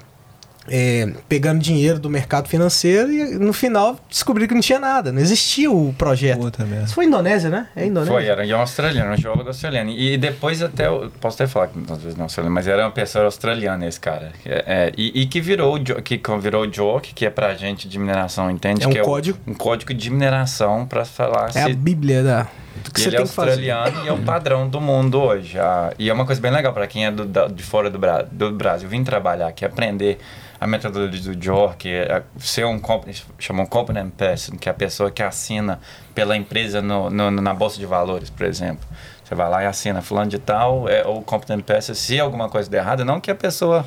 [0.69, 5.21] é, pegando dinheiro do mercado financeiro e no final descobriram que não tinha nada, não
[5.21, 6.39] existia o projeto.
[6.39, 6.85] Puta merda.
[6.85, 7.67] Isso foi Indonésia, né?
[7.75, 8.13] É Indonésia.
[8.13, 9.91] Foi, era um australiano, um geólogo australiano.
[9.91, 12.83] E depois até, eu posso até falar que às vezes não é australiano, mas era
[12.83, 14.33] uma pessoa australiana esse cara.
[14.43, 17.97] É, é, e, e que virou, que virou o JOC, que é pra gente de
[17.97, 18.83] mineração, entende?
[18.83, 19.37] É um que código.
[19.45, 21.73] É o- um código de mineração pra falar É a se...
[21.75, 22.47] bíblia da,
[22.93, 23.49] que você ele é que fazer.
[23.51, 25.59] australiano e é o padrão do mundo hoje.
[25.59, 27.97] Ah, e é uma coisa bem legal para quem é do, da- de fora do,
[27.99, 28.87] Bra do Brasil.
[28.89, 30.17] Vim trabalhar aqui, aprender
[30.59, 34.75] a metodologia do JOR, que é ser um company, chamam competent person, que é a
[34.75, 35.79] pessoa que assina
[36.15, 38.87] pela empresa no, no- na bolsa de valores, por exemplo.
[39.23, 41.93] Você vai lá e assina fulano de tal, é o competent person.
[41.93, 43.85] Se alguma coisa der errado, não que a pessoa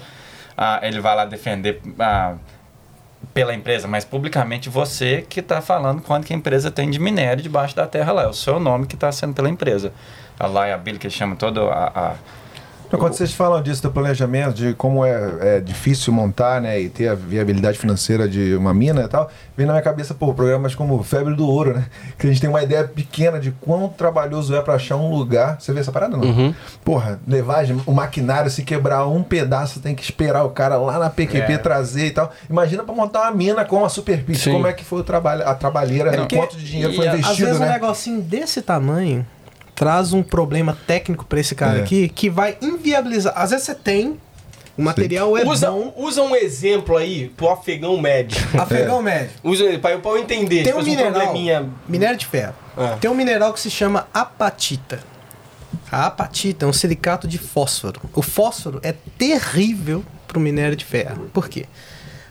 [0.56, 2.34] ah, ele vai lá defender ah,
[3.34, 7.42] pela empresa, mas publicamente você que está falando quanto que a empresa tem de minério
[7.42, 8.22] debaixo da terra lá.
[8.24, 9.92] É o seu nome que está sendo pela empresa.
[10.38, 12.14] A liability, que chama todo a, a-
[12.98, 17.08] quando vocês falam disso do planejamento, de como é, é difícil montar, né, e ter
[17.08, 21.02] a viabilidade financeira de uma mina e tal, vem na minha cabeça, pô, programas como
[21.02, 21.84] Febre do Ouro, né?
[22.18, 25.56] Que a gente tem uma ideia pequena de quão trabalhoso é pra achar um lugar.
[25.60, 26.24] Você vê essa parada, não?
[26.24, 26.54] Uhum.
[26.84, 31.08] Porra, levar o maquinário, se quebrar um pedaço, tem que esperar o cara lá na
[31.10, 31.58] PQP É.
[31.58, 32.30] trazer e tal.
[32.48, 34.52] Imagina pra montar uma mina com a superfície, Sim.
[34.52, 36.16] como é que foi o trabalho, a trabalheira, né?
[36.18, 37.72] porque- quanto de dinheiro foi a- Às investido, vezes um né?
[37.72, 39.26] negocinho desse tamanho
[39.80, 41.80] traz um problema técnico pra esse cara É.
[41.80, 43.32] aqui que vai inviabilizar.
[43.34, 44.20] Às vezes você tem,
[44.76, 45.94] o material é usa, bom.
[45.96, 48.36] usa um exemplo aí pro afegão médio.
[48.60, 49.30] Afegão médio.
[49.42, 50.64] Usa pra eu, pra eu entender.
[50.64, 51.66] Tem um tipo, mineral, probleminha.
[51.88, 52.54] minério de ferro.
[52.76, 52.98] Ah.
[53.00, 55.00] Tem um mineral que se chama apatita.
[55.90, 58.02] A apatita é um silicato de fósforo.
[58.14, 61.30] O fósforo é terrível pro minério de ferro.
[61.32, 61.64] Por quê?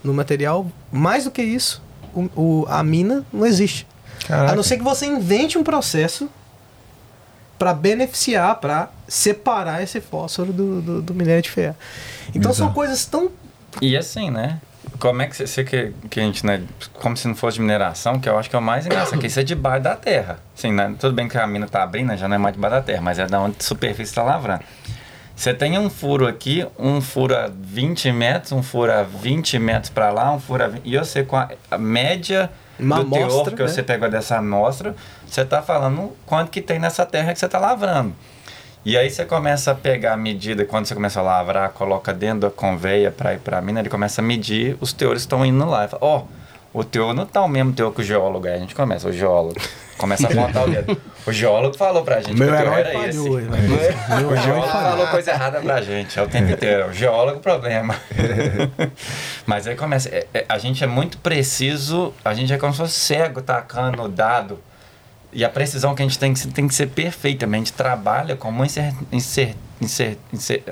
[0.02, 1.82] no material, mais do que isso,
[2.14, 3.86] o, o- a mina não existe.
[4.28, 6.28] A não ser que você invente um processo
[7.58, 11.76] para beneficiar, para separar esse fósforo do, do, do minério de ferro.
[12.34, 12.74] Então são Exato.
[12.74, 13.30] coisas tão.
[13.82, 14.60] E assim, né?
[14.98, 16.62] Como é que você que, que a gente, né?
[16.94, 19.26] Como se não fosse de mineração, que eu acho que é o mais engraçado, que
[19.26, 20.38] isso é debaixo da terra.
[20.56, 20.94] Assim, né?
[20.98, 23.18] Tudo bem que a mina tá abrindo, já não é mais debaixo da terra, mas
[23.18, 24.62] é da onde a superfície está lavrando.
[25.40, 29.88] Você tem um furo aqui, um furo a 20 metros, um furo a 20 metros
[29.88, 33.56] para lá, um furo a 20, E você, com a, média Uma do teor amostra,
[33.56, 33.68] que né?
[33.68, 34.94] você pegou dessa amostra,
[35.26, 38.12] você tá falando quanto que tem nessa terra que você tá lavrando.
[38.84, 42.40] E aí você começa a pegar a medida, quando você começa a lavrar, coloca dentro
[42.40, 45.64] da conveia para ir para a mina, ele começa a medir, os teores estão indo
[45.64, 45.88] lá.
[46.02, 46.24] Ó,
[46.72, 48.46] o teor não tá o mesmo teor que o geólogo.
[48.46, 49.60] Aí a gente começa, o geólogo.
[49.98, 50.98] Começa a apontar o dedo.
[51.26, 53.18] O geólogo falou pra gente Meu que o herói era esse.
[53.18, 54.16] hein, Não é?
[54.20, 56.88] Meu O geólogo falou coisa errada pra gente, é o tempo inteiro.
[56.88, 57.94] O geólogo, problema.
[59.46, 60.08] Mas aí começa.
[60.08, 64.02] é- é- a gente é muito preciso, a gente é como se fosse cego tacando
[64.02, 64.58] o dado.
[65.32, 67.46] E a precisão que a gente tem que, tem que ser perfeita.
[67.46, 70.62] A gente trabalha com uma incer, incer, incer, incer,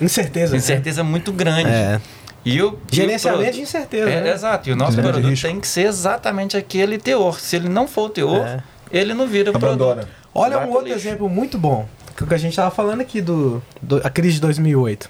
[0.00, 0.52] Incerteza.
[0.52, 0.58] né?
[0.58, 1.68] incerteza muito grande.
[1.68, 2.00] É.
[2.44, 4.10] E o, e o Gerenciamento produto- de incerteza.
[4.10, 4.32] é, né?
[4.32, 4.68] Exato.
[4.68, 5.46] E o nosso Gerenciamento produto risco.
[5.48, 7.38] tem que ser exatamente aquele teor.
[7.40, 8.60] Se ele não for o teor, É.
[8.90, 9.94] ele não vira Abandona.
[10.02, 10.08] produto.
[10.34, 10.98] Olha Vai um outro lixo.
[11.08, 11.86] exemplo muito bom.
[12.16, 15.08] Que o que a gente estava falando aqui do, do a crise de 2008.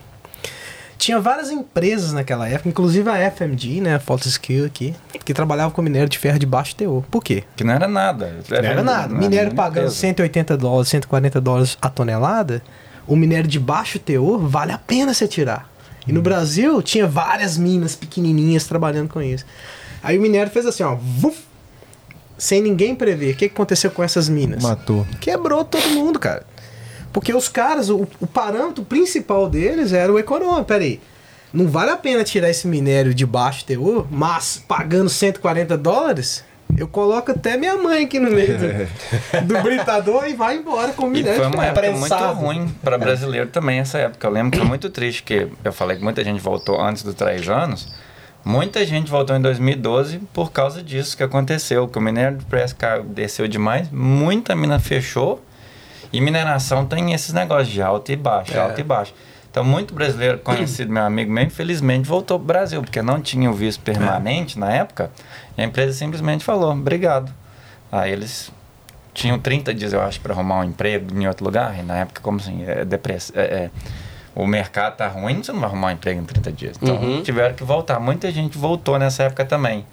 [0.98, 5.82] Tinha várias empresas naquela época, inclusive a FMG, né, a Fortescue aqui, que trabalhava com
[5.82, 7.02] minério de ferro de baixo teor.
[7.10, 7.42] Por quê?
[7.56, 8.36] Que não era nada.
[8.48, 9.12] Não era nada.
[9.12, 12.62] Minério pagando 180 dólares, 140 dólares a tonelada,
[13.04, 15.68] o minério de baixo teor vale a pena você tirar.
[16.06, 19.44] E no Brasil tinha várias minas pequenininhas trabalhando com isso.
[20.02, 21.38] Aí o minério fez assim, ó, vuf,
[22.36, 23.34] sem ninguém prever.
[23.34, 24.62] O que que aconteceu com essas minas?
[24.62, 25.06] Matou.
[25.20, 26.44] Quebrou todo mundo, cara.
[27.12, 30.64] Porque os caras, o, o parâmetro principal deles era o econômico.
[30.64, 31.00] Peraí,
[31.52, 36.42] não vale a pena tirar esse minério de baixo teor, mas pagando 140 dólares,
[36.76, 41.04] eu coloco até minha mãe aqui no meio do, do britador e vai embora com
[41.04, 44.26] o E minério foi uma época muito ruim para brasileiro também essa época.
[44.26, 47.14] Eu lembro que foi muito triste, que eu falei que muita gente voltou antes dos
[47.14, 47.92] três anos.
[48.44, 52.74] Muita gente voltou em 2012 por causa disso que aconteceu, que o minério de preço
[53.06, 55.40] desceu demais, muita mina fechou
[56.12, 58.58] e mineração tem esses negócios de alto e baixo, É.
[58.58, 59.14] alto e baixo.
[59.52, 63.52] Então, muito brasileiro conhecido, meu amigo meu, infelizmente voltou pro Brasil, porque não tinha o
[63.52, 65.10] visto permanente na época,
[65.58, 67.30] e a empresa simplesmente falou, obrigado.
[67.92, 68.50] Aí eles
[69.12, 72.22] tinham 30 dias, eu acho, para arrumar um emprego em outro lugar, e na época,
[72.22, 73.70] como assim, é, depressa, é, é,
[74.34, 76.78] o mercado tá ruim, você não vai arrumar um emprego em 30 dias.
[76.82, 77.22] Então, Uhum.
[77.22, 78.00] tiveram que voltar.
[78.00, 79.84] Muita gente voltou nessa época também,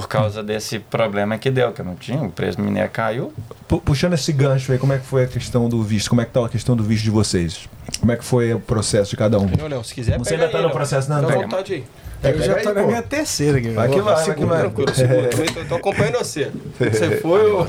[0.00, 3.32] por causa desse problema que deu, que não tinha, o preço do minério caiu,
[3.66, 6.08] Pu- Puxando esse gancho aí, como é que foi a questão do visto?
[6.08, 7.68] Como é que tá a questão do visto de vocês?
[8.00, 9.46] Como é que foi o processo de cada um?
[9.58, 11.18] Não, não, se quiser Você ainda tá aí, no processo, não?
[11.18, 11.42] À Pega.
[11.42, 11.84] vontade aí.
[12.22, 12.86] É, Eu já tô aí, na pô.
[12.88, 13.68] minha terceira aqui.
[13.68, 14.60] Vai que vai, vai que vai.
[14.60, 15.28] tranquilo, segura.
[15.28, 16.50] Também tô, acompanhando você.
[16.78, 17.60] Você foi o.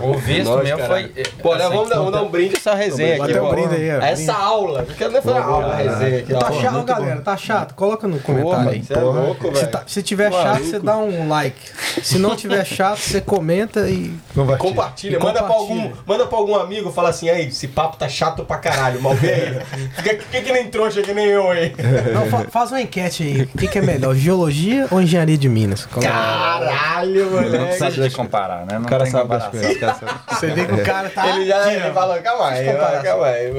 [0.00, 0.86] O visto caralho.
[0.86, 1.24] foi.
[1.42, 3.34] Pô, né, assim, vamos, dar, vamos dar um brinde essa resenha aqui.
[3.36, 3.50] Um pô.
[3.50, 4.00] brinde aí, ó.
[4.02, 4.84] Essa aula.
[4.88, 6.34] Não quero nem fazer aula, a resenha aqui.
[6.34, 7.20] Tá chato, galera?
[7.20, 7.74] Tá chato?
[7.74, 8.82] Coloca no comentário aí.
[8.84, 9.68] Você é louco, Se, velho.
[9.72, 10.64] tá- se tiver chato, Maluco.
[10.64, 11.56] você dá um like.
[12.02, 14.12] Se não tiver chato, você comenta e.
[14.58, 18.08] Compartilha, E manda pra, algum, manda pra algum amigo, fala assim, aí, esse papo tá
[18.08, 19.60] chato pra caralho, mal vê aí.
[19.96, 21.74] Fica que, que nem trouxa que nem eu aí.
[22.12, 23.63] Não, fa- faz uma enquete aí.
[23.64, 25.86] O que, que é melhor, geologia ou engenharia de Minas?
[25.86, 27.76] Coloca- Caralho, Não moleque.
[27.78, 28.78] precisa de comparar, né?
[28.78, 29.50] Não O cara sabe comparação.
[29.50, 29.96] coisas.
[30.28, 31.28] Você vê que o cara tá.
[31.28, 32.66] Ele já ele falou, calma aí,
[33.02, 33.52] calma aí.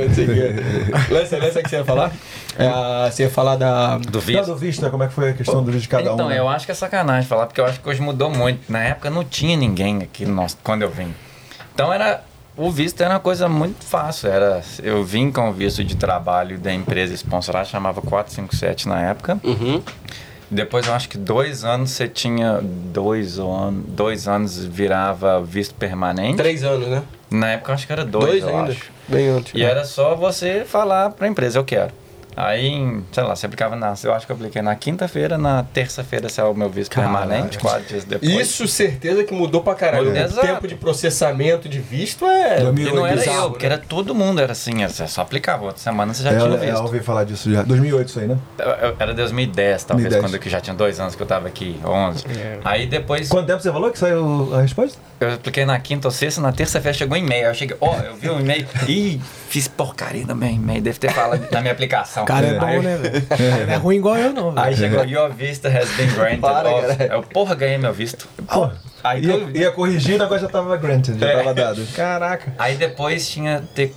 [1.10, 2.11] Lança, lança o que você ia falar?
[2.57, 3.98] É, você ia falar da...
[3.98, 4.45] Do Não, visto.
[4.45, 4.90] do visto, né?
[4.90, 6.14] Como é que foi a questão do visto de cada um?
[6.14, 6.38] Então, né?
[6.40, 8.72] eu acho que é sacanagem falar, porque eu acho que hoje mudou muito.
[8.72, 11.14] Na época não tinha ninguém aqui no nosso, quando eu vim.
[11.73, 12.22] Então era.
[12.57, 14.30] O visto era uma coisa muito fácil.
[14.30, 19.40] Era, eu vim com o visto de trabalho da empresa sponsorada, chamava 457 na época.
[19.44, 19.82] Uhum.
[20.49, 22.60] Depois eu acho que dois anos você tinha.
[22.61, 26.38] Dois, an dois anos virava visto permanente.
[26.38, 27.03] Três anos, né?
[27.30, 28.72] Na época eu acho que era dois, Dois eu ainda.
[28.72, 28.91] acho.
[29.07, 29.53] Bem antes.
[29.53, 31.91] E era só você falar pra empresa, eu quero.
[32.36, 33.94] Aí, em, sei lá, você aplicava na.
[34.03, 37.18] Eu acho que eu apliquei na quinta-feira, na terça-feira saiu o meu visto Caralho.
[37.18, 38.32] permanente, quatro dias depois.
[38.32, 40.07] Isso, certeza que mudou pra caralho.
[40.10, 40.24] Mudou.
[40.26, 42.60] O tempo de processamento de visto é...
[42.62, 43.49] E não era bizarro, eu, né?
[43.49, 46.49] porque era todo mundo, era assim, você só aplicava, outra semana você já É, tinha
[46.49, 46.82] o é, eu visto.
[46.84, 47.64] ouvi falar disso já.
[47.64, 48.38] 2008 isso aí, né?
[48.99, 50.22] Era 2010, talvez, 2010.
[50.22, 52.26] quando eu que já tinha dois anos que eu tava aqui, 11.
[52.64, 54.98] Aí depois, Quanto tempo você falou que saiu a resposta?
[55.20, 57.45] eu apliquei na quinta ou sexta, na terça-feira chegou um e-mail.
[57.48, 61.12] Eu cheguei, ó, eu vi um e-mail, ih, fiz porcaria no meu e-mail, deve ter
[61.12, 62.24] falado na minha aplicação.
[62.26, 63.26] O cara é Aí- bom, né, velho?
[63.68, 64.52] Não é ruim igual eu, não.
[64.52, 64.65] velho.
[64.68, 66.41] Aí chegou, your vista has been granted.
[66.41, 66.69] Para,
[67.15, 68.27] eu, porra, ganhei meu visto.
[68.52, 68.69] Pô,
[69.03, 71.38] Aí, ia, tu- ia corrigir, negócio já tava granted, já É.
[71.38, 71.85] tava dado.
[71.95, 72.53] Caraca.
[72.57, 73.93] aí depois tinha ter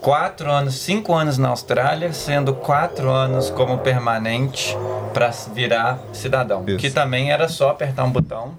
[0.00, 4.76] quatro anos, cinco anos na Austrália, sendo quatro anos como permanente
[5.12, 6.62] para virar cidadão.
[6.66, 6.76] Isso.
[6.78, 8.52] Que também era só apertar um botão,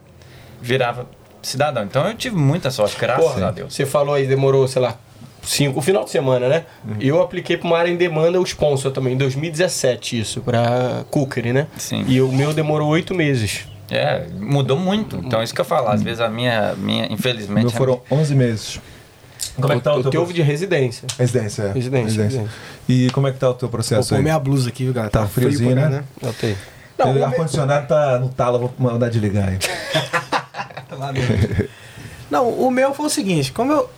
[0.62, 1.06] virava
[1.42, 1.84] cidadão.
[1.84, 3.74] Então eu tive muita sorte, graças Porra, a Deus.
[3.74, 4.96] você falou aí, demorou, sei lá,
[5.44, 6.66] cinco, o final de semana, né?
[6.88, 6.96] Uhum.
[7.00, 11.54] Eu apliquei pra uma área em demanda o sponsor também, em 2017, isso, pra Cookery,
[11.54, 11.68] né?
[11.78, 12.06] Sim.
[12.08, 13.66] E o meu demorou oito meses.
[13.92, 15.18] É, mudou muito.
[15.18, 17.66] Então isso que eu falo, às vezes a minha, minha infelizmente...
[17.66, 18.80] Meu a foram 11 meses.
[19.56, 21.08] Como é que tá o o teu teu de residência.
[21.18, 21.72] Residência, é.
[21.74, 22.50] Residência, residência.
[22.88, 24.22] E como é que tá o teu Vou processo pôr aí?
[24.22, 25.12] minha blusa aqui, viu, galera?
[25.12, 25.92] Tá friozinho, pra né?
[25.92, 26.56] caralho, Notei.
[26.98, 29.58] Não, o o meu- ar-condicionado tá no talo, eu vou mandar desligar aí.
[32.30, 33.90] Não, o meu foi o seguinte, como eu.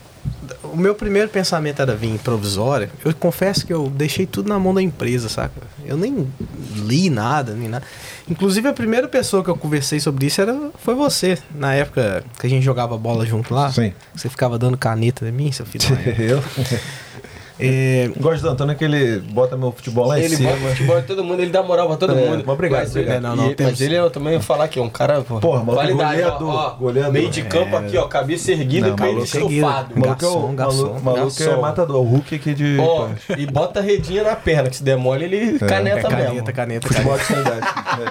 [0.71, 4.73] O meu primeiro pensamento era vir provisória, eu confesso que eu deixei tudo na mão
[4.73, 5.61] da empresa, saca?
[5.85, 6.27] Eu nem
[6.75, 7.85] li nada, nem nada.
[8.29, 12.47] Inclusive a primeira pessoa que eu conversei sobre isso era, foi você, na época que
[12.47, 13.71] a gente jogava bola junto lá.
[13.71, 13.93] Sim.
[14.15, 15.85] Você ficava dando caneta em mim, seu filho.
[16.17, 16.41] eu
[17.61, 20.51] é, gosto do Antônio que ele bota meu futebol lá em Ele cima.
[20.51, 22.43] bota futebol em todo mundo, ele dá moral pra todo É, mundo.
[22.51, 23.21] obrigado, mas, ele- obrigado.
[23.21, 25.21] Não, não, e- temos- mas ele eu também vou falar que é um cara.
[25.21, 27.13] pô, Porra, maluco, qualidade, ó, goleador, ó, goleador.
[27.13, 29.93] Meio de campo aqui, ó, cabeça erguida Não, e maluco, estufado.
[29.95, 30.07] Maluco é
[30.55, 32.77] Garçom, maluco, maluco é matador, o Hulk aqui de.
[32.79, 36.33] Ó, e bota a redinha na perna, que se der mole, ele caneta, é caneta,
[36.33, 36.53] mesmo.
[36.53, 37.41] caneta, Futebol caneta.
[37.41, 37.67] de sanidade.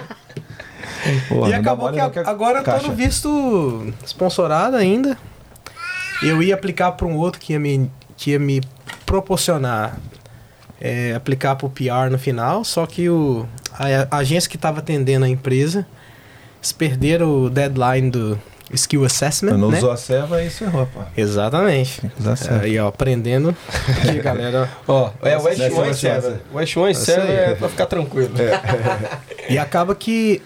[0.07, 0.31] É.
[1.27, 2.87] Porra, e acabou que a- é agora eu tô caixa.
[2.87, 5.17] no visto sponsorado ainda.
[6.21, 7.89] Eu ia aplicar para um outro que ia me,
[8.21, 8.61] que ia me
[9.03, 9.97] proporcionar
[10.79, 14.77] é, aplicar para o PR no final, só que o, a, a agência que estava
[14.77, 15.87] atendendo a empresa
[16.59, 18.39] eles perderam o deadline do
[18.73, 19.77] Skill Assessment, Não né?
[19.77, 21.01] usou a serva e isso errou, pô.
[21.17, 22.01] Exatamente.
[22.19, 22.63] usar a serva.
[22.63, 23.55] Aí, ó, aprendendo.
[24.03, 24.69] Aqui, galera.
[24.87, 26.29] Ó, é West Dessa One vai ser essa.
[26.31, 26.41] 7.
[26.53, 27.31] West One Isso 7 aí.
[27.35, 28.31] é pra ficar tranquilo.
[29.49, 30.41] E acaba que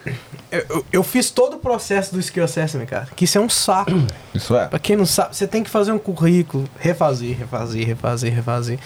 [0.51, 3.07] eu- eu, eu fiz todo o processo do Skill Assessment, cara.
[3.15, 3.91] Que isso é um saco.
[4.33, 4.67] Isso é.
[4.67, 8.79] Pra quem não sabe, você tem que fazer um currículo, refazer, refazer, refazer, refazer.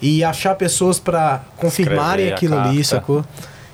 [0.00, 3.24] E achar pessoas pra confirmarem Escrever aquilo ali, sacou?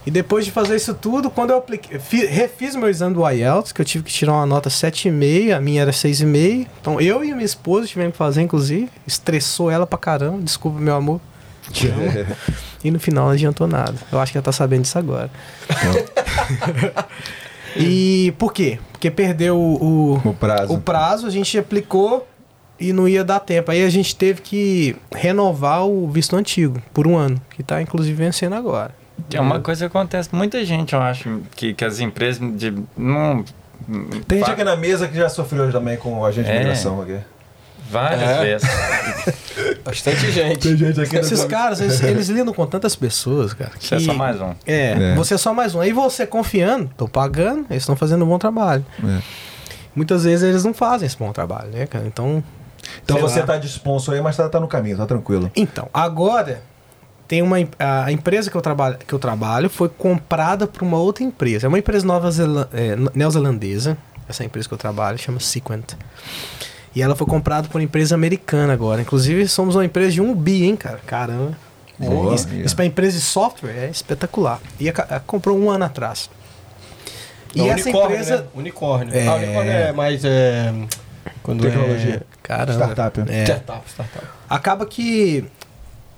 [0.06, 3.72] E depois de fazer isso tudo, quando eu apliquei, fi- refiz meu exame do IELTS,
[3.72, 6.66] que eu tive que tirar uma nota 7,5, a minha era 6,5.
[6.80, 8.88] Então eu e a minha esposa tivemos que fazer, inclusive.
[9.06, 11.20] Estressou ela pra caramba, desculpa, meu amor.
[11.70, 12.26] Te amo.
[12.82, 13.94] e no final não adiantou nada.
[14.10, 15.30] Eu acho que ela tá sabendo disso agora.
[17.76, 18.78] e por quê?
[18.92, 20.72] Porque perdeu o, O prazo.
[20.74, 22.26] o prazo, a gente aplicou
[22.80, 23.70] e não ia dar tempo.
[23.70, 28.14] Aí a gente teve que renovar o visto antigo por um ano, que tá inclusive
[28.14, 28.94] vencendo agora.
[29.32, 30.28] É uma coisa que acontece.
[30.32, 32.74] Muita gente, eu acho, que, que as empresas de.
[32.96, 33.44] Não,
[34.26, 36.56] Tem gente aqui na mesa que já sofreu também com o agente de É.
[36.56, 37.18] imigração aqui.
[37.90, 38.40] Várias É.
[38.44, 38.68] vezes.
[39.84, 40.58] Bastante gente.
[40.58, 43.72] Tem gente aqui Esses caras, eles, eles lidam com tantas pessoas, cara.
[43.78, 44.54] Você é que- só mais um.
[44.66, 45.14] É, É.
[45.14, 45.80] você é só mais um.
[45.80, 48.84] Aí você confiando, tô pagando, eles estão fazendo um bom trabalho.
[49.02, 49.18] É.
[49.94, 52.06] Muitas vezes eles não fazem esse bom trabalho, né, cara?
[52.06, 52.42] Então,
[53.04, 53.46] Então você lá.
[53.46, 55.50] tá de sponsor aí, mas tá, tá no caminho, tá tranquilo.
[55.56, 56.60] Então, agora,
[57.28, 61.22] tem uma a empresa que eu trabalho que eu trabalho foi comprada por uma outra
[61.22, 61.66] empresa.
[61.66, 62.30] É uma empresa nova
[62.72, 63.98] é, neozelandesa.
[64.26, 65.92] Essa empresa que eu trabalho chama Sequent.
[66.94, 69.00] E ela foi comprada por uma empresa americana agora.
[69.02, 71.00] Inclusive somos uma empresa de um bi, hein, cara.
[71.06, 71.56] Caramba.
[71.98, 72.34] Boa.
[72.34, 74.60] isso, isso para empresa de software é espetacular.
[74.78, 76.30] E a, a- comprou um ano atrás.
[77.54, 78.44] E Não, essa unicórnio, empresa né?
[78.54, 79.14] Unicórnio.
[79.16, 79.26] É.
[79.26, 80.24] Ah, unicórnio é mais.
[80.24, 80.72] É...
[81.42, 82.16] Quando Tecnologia.
[82.16, 82.20] É...
[82.42, 82.84] Caramba.
[82.94, 83.20] Startup.
[83.30, 83.42] É.
[83.44, 84.26] Startup, startup.
[84.48, 85.44] Acaba que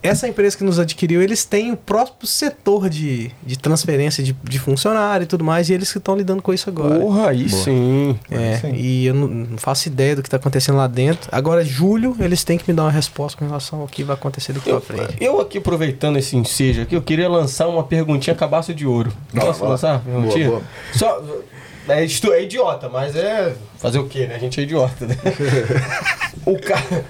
[0.03, 4.59] essa empresa que nos adquiriu, eles têm o próprio setor de, de transferência de, de
[4.59, 6.99] funcionário e tudo mais, e eles que estão lidando com isso agora.
[6.99, 7.63] Porra, aí Boa.
[7.65, 8.19] sim.
[8.31, 8.73] É, Sim.
[8.75, 11.29] e eu não, não faço ideia do que está acontecendo lá dentro.
[11.33, 14.53] Agora, julho, eles têm que me dar uma resposta com relação ao que vai acontecer
[14.53, 15.17] daqui Eu, pra frente.
[15.21, 19.13] eu aqui aproveitando esse ensejo aqui, eu queria lançar uma perguntinha cabaço de ouro.
[19.35, 20.01] Posso lançar?
[20.01, 20.49] perguntinha?
[20.49, 20.63] boa.
[20.95, 21.23] Só,
[21.89, 24.35] é, é idiota, mas é fazer o quê, né?
[24.35, 25.17] A gente é idiota, né?
[26.47, 27.05] o cara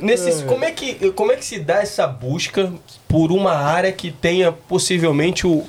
[0.00, 2.72] nesse como é que como é que se dá essa busca
[3.08, 5.64] por uma área que tenha possivelmente o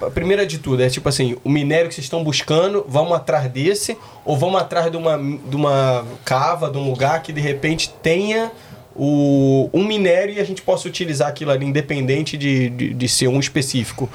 [0.00, 3.50] a primeira de tudo é tipo assim o minério que vocês estão buscando vamos atrás
[3.50, 7.92] desse ou vamos atrás de uma de uma cava de um lugar que de repente
[8.02, 8.52] tenha
[8.94, 13.28] o, um minério e a gente possa utilizar aquilo ali independente de, de, de ser
[13.28, 14.08] um específico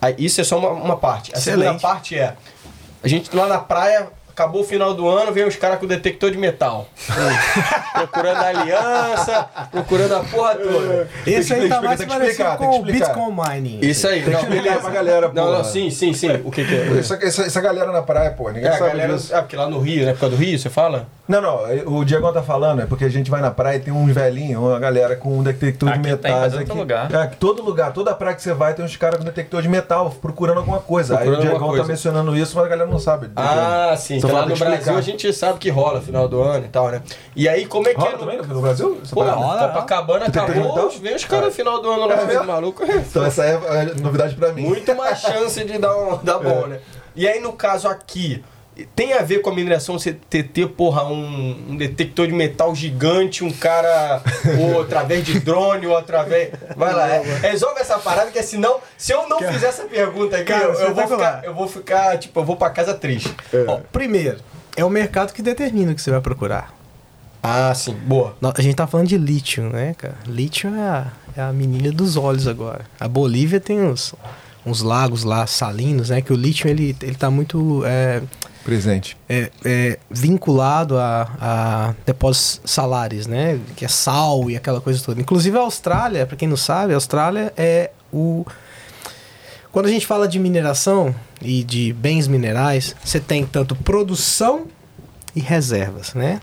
[0.00, 1.80] Aí, isso é só uma, uma parte a segunda Excelente.
[1.80, 2.36] parte é
[3.04, 6.30] a gente lá na praia, acabou o final do ano, vem os caras com detector
[6.30, 6.88] de metal.
[7.94, 11.08] procurando a aliança, procurando a porra toda.
[11.26, 13.14] Esse aí tá mais tem que parecido explicar, tem com que o explicar.
[13.14, 13.78] Bitcoin Mining.
[13.82, 14.80] Isso aí, Tem que não, explicar beleza.
[14.80, 15.56] pra galera, Não, porra.
[15.58, 16.40] não, sim, sim, sim.
[16.44, 16.98] O que, que é?
[16.98, 19.14] Essa, essa, essa galera na praia, pô, ninguém É, a sabe galera.
[19.14, 19.34] disso.
[19.34, 20.12] Ah, porque lá no Rio, né?
[20.12, 21.06] Por causa do Rio, você fala?
[21.26, 23.90] Não, não, o Diego tá falando, é porque a gente vai na praia e tem
[23.94, 26.34] uns velhinhos, uma galera com um detector Aqui de tem, metais.
[26.34, 26.66] mas em aqui.
[26.66, 27.14] todo lugar.
[27.14, 30.10] É, todo lugar, toda praia que você vai tem uns caras com detector de metal
[30.20, 31.14] procurando alguma coisa.
[31.16, 33.30] Procurando Aí o Diego tá mencionando isso, mas a galera não sabe.
[33.36, 34.20] Ah, sim.
[34.26, 34.76] Que lá no explicar.
[34.76, 37.02] Brasil a gente sabe que rola final do ano e tal, né?
[37.34, 38.18] E aí, como é que Rola é no...
[38.18, 39.00] também no Brasil?
[39.10, 39.36] Pô, parada?
[39.36, 39.68] rola.
[39.68, 40.90] Copacabana de acabou, metal?
[41.00, 42.84] vem os caras no final do ano lá É maluco.
[42.86, 44.62] Então essa é é novidade pra mim.
[44.62, 46.80] muito mais chance de dar, um, dar bom, né?
[47.16, 48.42] E aí, no caso aqui,
[48.96, 52.74] tem a ver com a mineração você ter, ter porra, um, um detector de metal
[52.74, 54.22] gigante, um cara,
[54.58, 56.50] ou através de drone, ou através.
[56.76, 60.46] Vai lá, é, resolve essa parada, que senão, se eu não fizer essa pergunta aqui,
[60.46, 61.36] Cara, eu, eu vou espetacular.
[61.36, 63.34] ficar, eu vou ficar, tipo, eu vou pra casa triste.
[63.66, 64.38] Ó, primeiro,
[64.76, 66.74] é o mercado que determina o que você vai procurar.
[67.46, 68.34] Ah, sim, boa.
[68.56, 70.16] A gente tá falando de lítio, né, cara?
[70.26, 71.06] Lítio é a,
[71.36, 72.86] é a menina dos olhos agora.
[72.98, 74.14] A Bolívia tem uns,
[74.64, 76.22] uns lagos lá salinos, né?
[76.22, 78.22] Que o lítio ele, ele tá muito é,
[78.64, 79.16] Presente.
[79.28, 83.60] é, é, vinculado a, a depósitos salares, né?
[83.76, 85.20] Que é sal e aquela coisa toda.
[85.20, 88.46] Inclusive a Austrália, para quem não sabe, a Austrália é o.
[89.70, 94.66] Quando a gente fala de mineração e de bens minerais, você tem tanto produção
[95.34, 96.40] e reservas, né?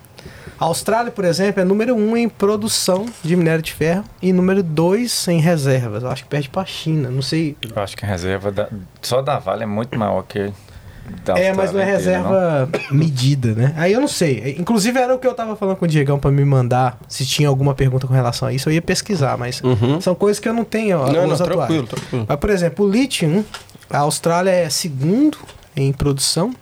[0.59, 4.61] A Austrália, por exemplo, é número um em produção de minério de ferro e número
[4.61, 6.03] dois em reservas.
[6.03, 7.57] Eu acho que perde para a China, não sei.
[7.75, 8.69] Eu acho que a reserva da-
[9.01, 10.51] só da Vale é muito maior que
[11.25, 12.29] da É, mas não é inteira, não?
[12.29, 13.73] reserva medida, né?
[13.77, 14.55] Aí eu não sei.
[14.57, 17.47] Inclusive era o que eu tava falando com o Diegão pra me mandar se tinha
[17.47, 18.69] alguma pergunta com relação a isso.
[18.69, 19.99] Eu ia pesquisar, mas Uhum.
[20.01, 20.97] são coisas que eu não tenho.
[20.99, 21.39] ó, Não, não, atuais.
[21.41, 22.25] tranquilo, tranquilo.
[22.27, 23.45] Mas, por exemplo, o lítio,
[23.89, 25.37] a Austrália é segundo
[25.75, 26.53] em produção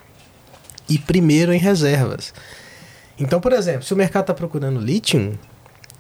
[0.90, 2.34] e primeiro em reservas.
[3.20, 5.38] Então, por exemplo, se o mercado está procurando lítio,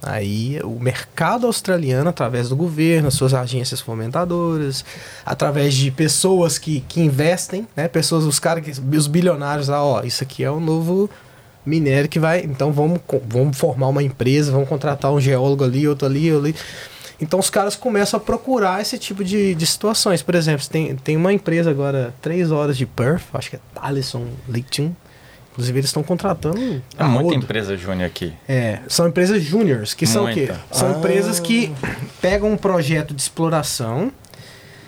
[0.02, 4.86] aí o mercado australiano, através do governo, as suas agências fomentadoras,
[5.26, 7.88] através de pessoas que, que investem, né?
[7.88, 11.10] Pessoas, os caras, os bilionários lá, ó, isso aqui é o novo
[11.66, 12.42] minério que vai.
[12.42, 16.56] Então vamos, vamos formar uma empresa, vamos contratar um geólogo ali, outro ali, ali.
[17.22, 20.22] Então os caras começam a procurar esse tipo de, de situações.
[20.22, 24.26] Por exemplo, tem, tem uma empresa agora, três horas de Perth, acho que é Talisson
[24.48, 24.96] Lithium.
[25.60, 26.58] Inclusive eles estão contratando.
[26.98, 27.36] É a muita rodo.
[27.36, 28.32] empresa júnior aqui.
[28.48, 30.46] É, são empresas júniores, que são o quê?
[30.48, 30.62] Muita.
[30.72, 30.98] São Ah.
[30.98, 31.70] empresas que
[32.22, 34.10] pegam um projeto de exploração,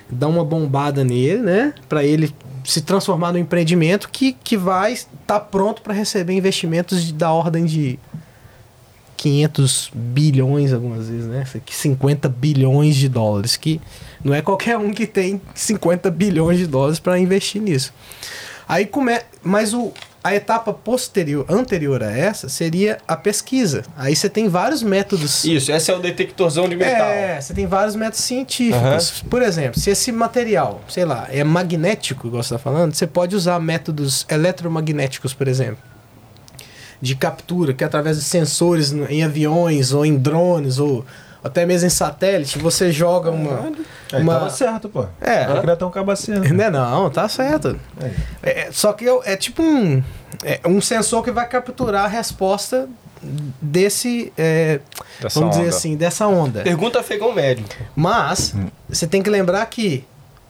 [0.09, 1.73] dão uma bombada nele, né?
[1.89, 2.33] Para ele
[2.63, 7.65] se transformar no empreendimento que, que vai estar pronto para receber investimentos de- da ordem
[7.65, 7.99] de
[9.17, 11.43] 500 bilhões algumas vezes, né?
[11.45, 13.79] Isso aqui, 50 bilhões de dólares, que
[14.23, 17.93] não é qualquer um que tem 50 bilhões de dólares para investir nisso.
[18.69, 19.19] Aí come...
[19.43, 19.91] Mas o...
[20.23, 23.83] a etapa posterior, anterior a essa, seria a pesquisa.
[23.97, 25.43] Aí você tem vários métodos.
[25.43, 27.07] Isso, esse é o detectorzão de metal.
[27.07, 29.23] É, você tem vários métodos científicos.
[29.29, 33.35] Por exemplo, se esse material, sei lá, é magnético, igual você está falando, você pode
[33.35, 35.83] usar métodos eletromagnéticos, por exemplo.
[37.01, 41.03] De captura, que é através de sensores em aviões, ou em drones, ou
[41.43, 43.71] até mesmo em satélite, você joga uma.
[44.13, 44.33] Aí uma...
[44.33, 45.05] tava certo, pô.
[45.19, 45.47] É.
[45.47, 46.53] Não queria tão cabacendo.
[46.53, 47.79] Não, é não, tá certo.
[47.99, 48.13] Aí.
[48.43, 50.03] É, só que eu- é tipo um,
[50.43, 52.87] é um sensor que vai capturar a resposta
[53.61, 54.79] desse, é,
[55.33, 55.75] vamos dizer onda.
[55.75, 56.61] assim, dessa onda.
[56.61, 57.65] Pergunta afegão médio.
[57.95, 58.55] Mas
[58.89, 60.05] você tem que lembrar que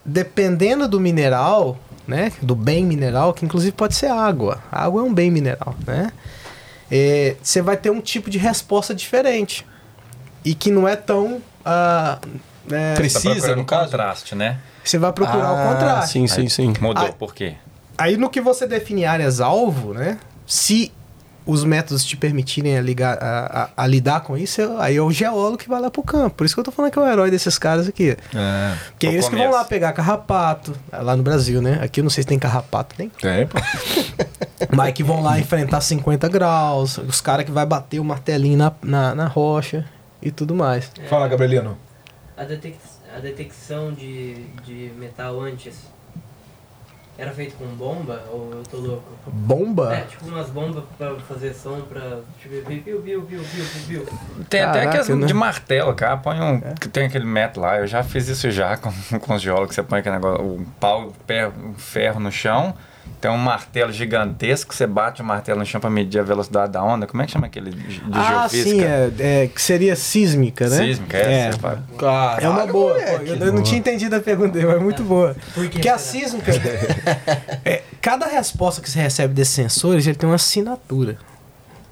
[0.06, 1.78] dependendo do mineral,
[2.08, 4.62] né, do bem mineral, que inclusive pode ser água.
[4.72, 6.12] A água é um bem mineral, né?
[6.90, 9.66] É, você vai ter um tipo de resposta diferente
[10.44, 12.18] e que não é tão ah,
[12.70, 13.84] é, Precisa, Tá procurando no caso?
[13.92, 14.58] contraste, né?
[14.84, 16.12] você vai procurar Ah, o contraste.
[16.14, 16.74] Sim, sim, Aí sim.
[16.82, 17.12] Mudou, Ah.
[17.14, 17.56] por quê?
[17.98, 20.18] Aí no que você define áreas alvo, né?
[20.48, 20.92] Se
[21.46, 25.02] os métodos te permitirem a, ligar, a, a- a lidar com isso, é- aí é
[25.02, 26.36] o geólogo que vai lá pro campo.
[26.38, 28.16] Por isso que eu tô falando que é o herói desses caras aqui.
[28.34, 28.74] É.
[28.98, 29.60] Que é eles que vão começo.
[29.60, 31.80] lá pegar carrapato, lá no Brasil, né?
[31.84, 33.10] Aqui eu não sei se tem carrapato, tem.
[33.10, 33.58] Tem, pô.
[34.76, 38.72] Mas que vão lá enfrentar 50 graus, os caras que vai bater o martelinho na,
[38.82, 39.86] na, na rocha
[40.22, 40.92] e tudo mais.
[41.10, 41.78] Fala, Gabrielino.
[42.38, 42.78] A, detec
[43.16, 45.92] a detecção de, de metal antes
[47.18, 49.04] era feito com bomba ou eu tô louco?
[49.28, 49.96] Bomba?
[49.96, 52.20] É, tipo umas bombas pra fazer som pra.
[52.40, 54.06] Tipo, viu, viu, viu, viu, viu, viu.
[54.50, 55.28] Tem até Caraca, aquelas né?
[55.28, 56.18] de martelo, cara.
[56.18, 56.60] Põe um.
[56.76, 57.78] Que tem aquele método lá.
[57.78, 59.76] Eu já fiz isso já com, com os geólogos.
[59.76, 62.74] Você põe aquele negócio, um pau, o pé, um ferro no chão.
[63.20, 64.74] Tem um martelo gigantesco.
[64.74, 67.06] Você bate o martelo no chão pra medir a velocidade da onda.
[67.06, 68.70] Como é que chama aquele de ah, geofísica?
[68.70, 70.78] sim, é, é, que seria sísmica, né?
[70.78, 71.34] Sísmica, é.
[71.48, 71.52] É.
[71.52, 71.78] Vai-
[72.42, 72.94] É uma boa.
[72.94, 75.36] pô, eu, eu não tinha entendido a pergunta dele, mas é muito boa.
[75.54, 76.52] Por que Porque a sísmica.
[77.66, 81.18] é, cada resposta que você recebe desses sensores, ele tem uma assinatura.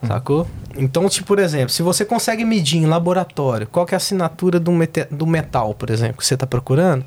[0.08, 0.48] Sacou?
[0.78, 4.58] Então, tipo, por exemplo, se você consegue medir em laboratório qual que é a assinatura
[4.60, 7.04] do, mete- do metal, por exemplo, que você está procurando,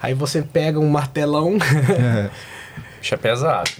[0.00, 1.58] aí você pega um martelão,
[3.04, 3.70] Bicho é pesado.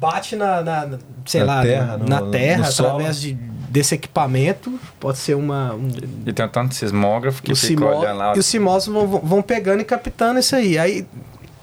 [0.00, 3.34] bate na, na- sei Na lá, terra, na no- terra, no através de,
[3.68, 5.88] desse equipamento, pode ser uma, um,
[6.26, 8.32] E tem tanto sismógrafo que o fica simó- olhando lá.
[8.34, 10.78] E os sismógrafos vão, vão- pegando e captando isso aí.
[10.78, 11.06] Aí,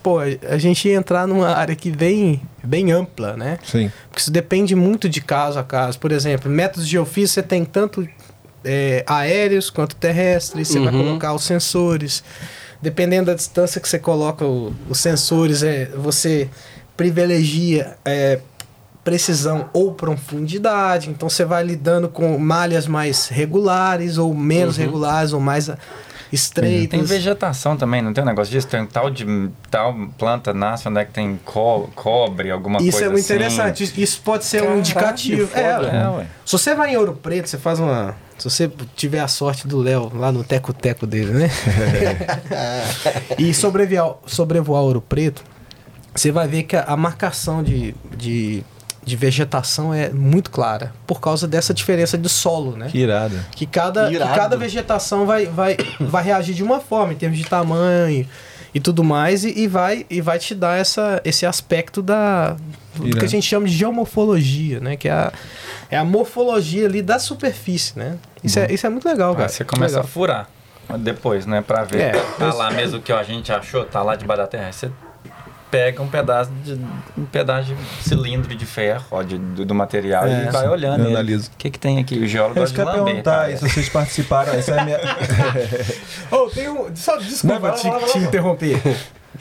[0.04, 3.58] pô, a gente ia entrar numa área que bem, bem ampla, né?
[3.64, 3.92] Sim.
[4.10, 5.98] Porque isso depende muito de caso a caso.
[6.00, 8.08] Por exemplo, métodos de geofísica você tem tanto
[8.64, 11.04] é, aéreos quanto terrestres, você vai Uhum.
[11.06, 12.24] colocar os sensores.
[12.80, 16.48] Dependendo da distância que você coloca o- os sensores, é, você
[17.02, 18.40] privilegia é,
[19.04, 21.10] precisão ou profundidade.
[21.10, 25.72] Então você vai lidando com malhas mais regulares ou menos regulares ou mais
[26.32, 26.92] estreitas.
[26.92, 28.68] Tem vegetação também, não tem um negócio disso?
[28.68, 29.26] Tem tal de
[29.72, 33.34] tal planta nasce onde é que tem co cobre, alguma Isso coisa é muito assim.
[33.34, 33.84] interessante.
[33.84, 35.48] Isso- Isso pode ser um indicativo.
[35.48, 35.60] foda,
[35.92, 36.26] É, é, ué.
[36.46, 38.16] Se você vai em Ouro Preto, você faz uma.
[38.38, 41.50] Se você tiver a sorte do Léo lá no teco-teco dele, né?
[43.38, 45.44] e sobrevoar, sobrevoar Ouro Preto,
[46.14, 48.64] você vai ver que a, a marcação de, de,
[49.04, 50.94] de vegetação é muito clara.
[51.08, 52.88] Por causa dessa diferença de solo, né?
[52.90, 53.36] Que irado.
[53.52, 57.46] Que cada, que cada vegetação vai, vai, vai reagir de uma forma, em termos de
[57.46, 58.28] tamanho
[58.74, 62.56] e tudo mais, e, e vai, e vai te dar essa, esse aspecto da,
[62.96, 64.96] do que a gente chama de geomorfologia, né?
[64.96, 65.34] Que é a,
[65.90, 68.18] é a morfologia ali da superfície, né?
[68.44, 69.48] Isso, é, isso é muito legal, cara.
[69.48, 70.06] Aí você começa Legal.
[70.06, 70.50] a furar
[71.00, 71.62] depois, né?
[71.62, 72.02] Pra ver.
[72.02, 72.12] É.
[72.38, 74.72] tá lá mesmo o que a gente achou, tá lá debaixo da terra.
[74.72, 74.90] Você
[75.72, 76.74] pega um pedaço de
[77.18, 80.48] um pedaço de cilindro de ferro, ó, de, do, do material É.
[80.48, 81.08] e vai olhando.
[81.08, 81.50] Analiso.
[81.54, 82.20] O que, que tem aqui?
[82.20, 83.06] O geólogo Eu gosta de quero lamber.
[83.06, 83.58] perguntar cara.
[83.58, 84.54] se vocês participaram.
[84.54, 85.00] Essa é a minha.
[86.32, 86.94] Oh, tem um.
[86.96, 88.14] Só desculpa Não, vai lá, te, vai lá, vai lá.
[88.14, 88.82] te interromper.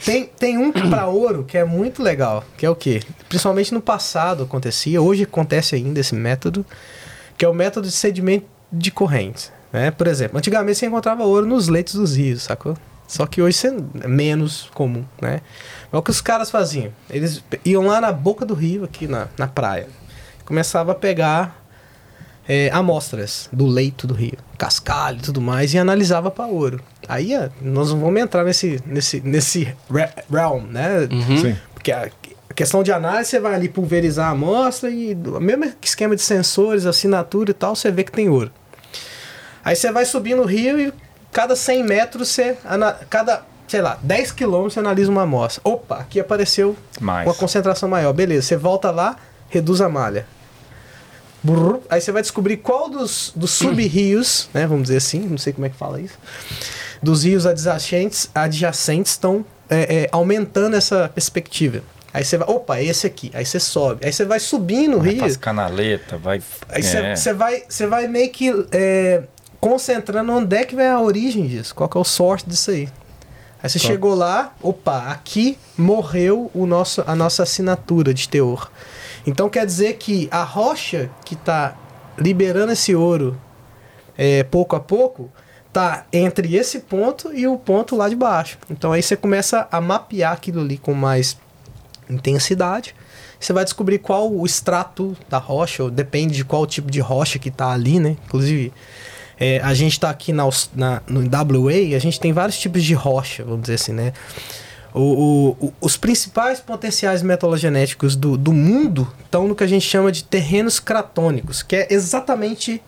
[0.05, 3.01] Tem, tem um para ouro que é muito legal, que é o quê?
[3.27, 6.65] Principalmente no passado acontecia, hoje acontece ainda esse método,
[7.37, 9.51] que é o método de sedimento de correntes.
[9.71, 9.91] Né?
[9.91, 12.75] Por exemplo, antigamente você encontrava ouro nos leitos dos rios, sacou?
[13.07, 15.41] Só que hoje é menos comum, né?
[15.91, 16.91] Mas o que os caras faziam?
[17.09, 19.87] Eles iam lá na boca do rio, aqui na, na praia,
[20.45, 21.61] começava a pegar
[22.47, 26.81] é, amostras do leito do rio, cascalho e tudo mais, e analisava para ouro.
[27.07, 31.07] Aí é, nós não vamos entrar nesse, nesse, nesse re- realm, né?
[31.41, 31.57] Sim.
[31.73, 32.09] Porque a,
[32.49, 36.85] a questão de análise, você vai ali pulverizar a amostra e mesmo esquema de sensores,
[36.85, 38.51] assinatura e tal, você vê que tem ouro.
[39.63, 40.93] Aí você vai subindo o rio e
[41.31, 42.57] cada 100 metros, você,
[43.09, 45.61] cada, sei lá, 10 quilômetros você analisa uma amostra.
[45.63, 47.25] Opa, aqui apareceu Mais.
[47.25, 48.11] uma concentração maior.
[48.11, 49.15] Beleza, você volta lá,
[49.47, 50.27] reduz a malha.
[51.41, 55.53] Brrr, aí você vai descobrir qual dos, dos sub-rios, né, vamos dizer assim, não sei
[55.53, 56.19] como é que fala isso,
[57.01, 61.81] dos rios adjacentes adjacentes estão é, é, aumentando essa perspectiva.
[62.13, 63.31] Aí você vai, opa, é esse aqui.
[63.33, 64.05] Aí você sobe.
[64.05, 65.19] Aí você vai subindo o Vai rio.
[65.19, 66.43] pras canaleta, vai.
[66.67, 67.33] Aí você é.
[67.33, 69.23] vai, você vai meio que é,
[69.61, 72.89] concentrando onde é que vem a origem disso, qual que é o source disso aí.
[73.61, 78.71] Aí você chegou lá, opa, aqui morreu o nosso, a nossa assinatura de teor.
[79.25, 81.75] Então quer dizer que a rocha que está
[82.17, 83.39] liberando esse ouro
[84.17, 85.29] é, pouco a pouco
[85.71, 88.57] tá entre esse ponto e o ponto lá de baixo.
[88.69, 91.37] Então aí você começa a mapear aquilo ali com mais
[92.09, 92.95] intensidade
[93.41, 97.39] você vai descobrir qual o extrato da rocha, ou depende de qual tipo de rocha
[97.39, 98.15] que está ali, né?
[98.27, 98.71] Inclusive,
[99.43, 102.93] é, a gente está aqui na, na- no WA, a gente tem vários tipos de
[102.93, 104.13] rocha, vamos dizer assim, né?
[104.93, 104.99] O-
[105.59, 110.11] o- o- os principais potenciais metalogenéticos do, do mundo estão no que a gente chama
[110.11, 112.81] de terrenos cratônicos, que é exatamente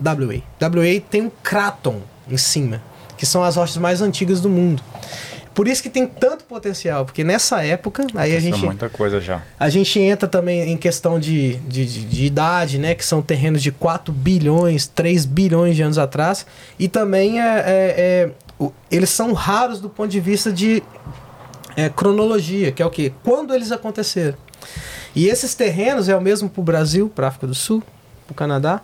[0.00, 0.42] WA.
[0.60, 2.00] WA tem um craton
[2.30, 2.80] em cima,
[3.16, 4.82] que são as rochas mais antigas do mundo.
[5.54, 9.42] Por isso que tem tanto potencial, porque nessa época, aí a gente, muita coisa já.
[9.60, 12.94] a gente entra também em questão de, de, de- de idade, né?
[12.94, 16.46] Que são terrenos de 4 bilhões, 3 bilhões de anos atrás.
[16.78, 18.30] E também é, é-
[18.60, 20.82] é, eles são raros do ponto de vista de
[21.76, 23.12] é, cronologia, que é o quê?
[23.22, 24.36] Quando eles aconteceram.
[25.14, 27.82] E esses terrenos é o mesmo para o Brasil, para a África do Sul,
[28.26, 28.80] para o Canadá.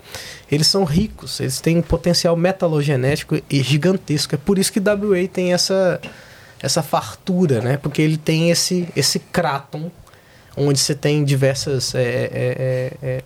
[0.53, 4.35] Eles são ricos, eles têm um potencial metalogenético e gigantesco.
[4.35, 6.01] É por isso que WA tem essa,
[6.63, 7.77] essa fartura, né?
[7.77, 9.91] Porque ele tem esse, esse cráton,
[10.57, 13.23] onde você tem diversas é, é, é, é,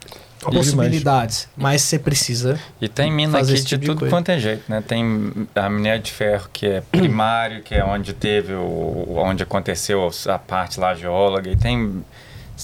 [0.51, 1.49] possibilidades.
[1.57, 2.59] Mas você precisa.
[2.81, 4.15] E tem mina fazer aqui de tipo de tudo coisa.
[4.15, 4.83] quanto é jeito, né?
[4.87, 10.11] Tem a minério de ferro que é primário, que é onde teve o onde aconteceu
[10.27, 12.05] a parte lá geóloga, e tem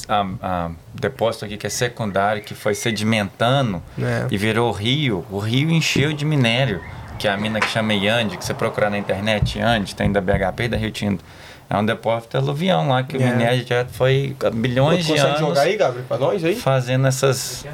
[0.08, 4.26] a, a depósito aqui que é secundário, que foi sedimentando Né?
[4.30, 5.24] e virou rio.
[5.30, 6.82] O rio encheu de minério,
[7.18, 10.20] que é a mina que chama Yandi, que você procurar na internet, Yandi, tem da
[10.20, 11.24] BHP e da Rio Tinto.
[11.70, 13.30] É um depósito aluvião lá, que o É.
[13.30, 16.54] minério já foi bilhões de consegue anos jogar aí, Gabriel, pra nós aí?
[16.56, 17.66] fazendo essas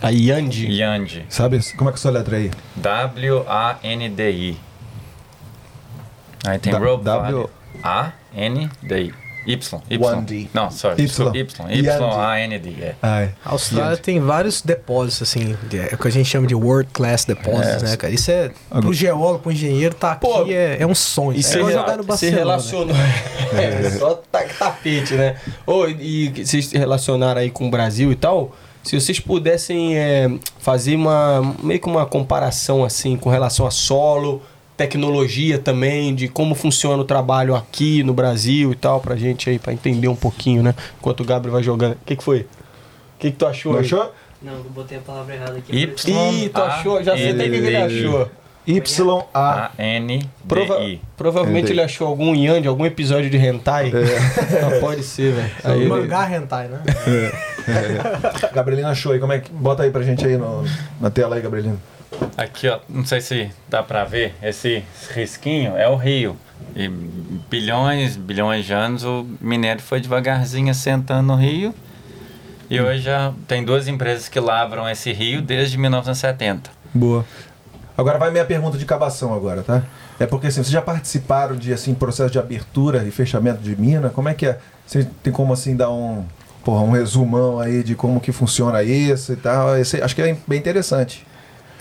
[0.00, 0.66] A Yandi.
[0.80, 1.26] Yandi.
[1.28, 2.50] Sabe como é que é a sua letra aí?
[2.76, 4.58] W-A-N-D-I.
[6.44, 7.50] Aí tem Da- Rope W- Valley.
[7.84, 9.14] A-N-D-I.
[9.46, 9.80] Y.
[9.90, 9.98] Y.
[9.98, 10.48] One D.
[10.54, 11.02] Não, sorry.
[11.02, 11.06] Y.
[11.06, 11.78] desculpa, Y.
[11.86, 12.76] Y-A-N-D.
[12.80, 12.94] É.
[13.02, 13.30] Ai.
[13.44, 16.88] A Austrália tem vários depósitos, assim, de- é o que a gente chama de world
[16.92, 17.86] class deposits, É.
[17.90, 18.12] né, cara?
[18.12, 21.36] Isso é, Agora- pro geólogo, pro engenheiro, tá aqui, Pô, é, é um sonho.
[21.36, 22.38] E é você, igual jogar no você Barcelona.
[22.38, 22.96] relacionou.
[23.52, 25.36] É, só ta- tapete, né?
[25.66, 28.54] Ô, e e vocês se relacionaram aí com o Brasil e tal.
[28.82, 34.42] Se vocês pudessem é, fazer uma meio que uma comparação assim com relação a solo,
[34.76, 39.58] tecnologia também, de como funciona o trabalho aqui no Brasil e tal, pra gente aí,
[39.58, 40.74] pra entender um pouquinho, né?
[40.98, 41.92] Enquanto o Gabriel vai jogando.
[41.92, 42.40] O que, que foi?
[42.40, 42.46] O
[43.18, 43.72] que, que tu achou?
[43.72, 43.84] Não aí?
[43.86, 44.12] achou?
[44.42, 45.72] Não, eu botei a palavra errada aqui.
[45.76, 46.10] Y.
[46.44, 47.02] Ih, tu achou?
[47.04, 48.28] Já sei o que que ele achou.
[48.64, 49.70] Y-A.
[50.46, 50.78] Prova-
[51.16, 53.90] provavelmente ele achou algum Yandy, algum episódio de hentai.
[53.92, 55.50] Ah, pode ser, velho.
[55.64, 56.80] Aí ele- Mangá hentai, né?
[58.54, 59.18] Gabrielina achou aí.
[59.18, 59.50] Como é que.
[59.52, 60.64] Bota aí pra gente aí no-
[61.00, 61.76] na tela aí, Gabrielina.
[62.36, 64.82] Aqui, ó, não sei se dá pra ver, esse
[65.14, 66.36] risquinho é o rio.
[66.74, 66.88] E
[67.50, 71.74] bilhões, bilhões de anos o minério foi devagarzinho assentando no rio.
[72.70, 76.70] E hoje já tem duas empresas que lavram esse rio desde 1970.
[76.94, 77.24] Boa.
[77.96, 79.82] Agora vai minha pergunta de cavação agora, tá?
[80.18, 84.08] É porque assim, vocês já participaram de assim processo de abertura e fechamento de mina?
[84.08, 84.58] Como é que é?
[84.86, 86.24] Você tem como assim dar um,
[86.64, 89.76] porra, um resumão aí de como que funciona isso e tal?
[89.76, 91.26] Esse, acho que é bem interessante.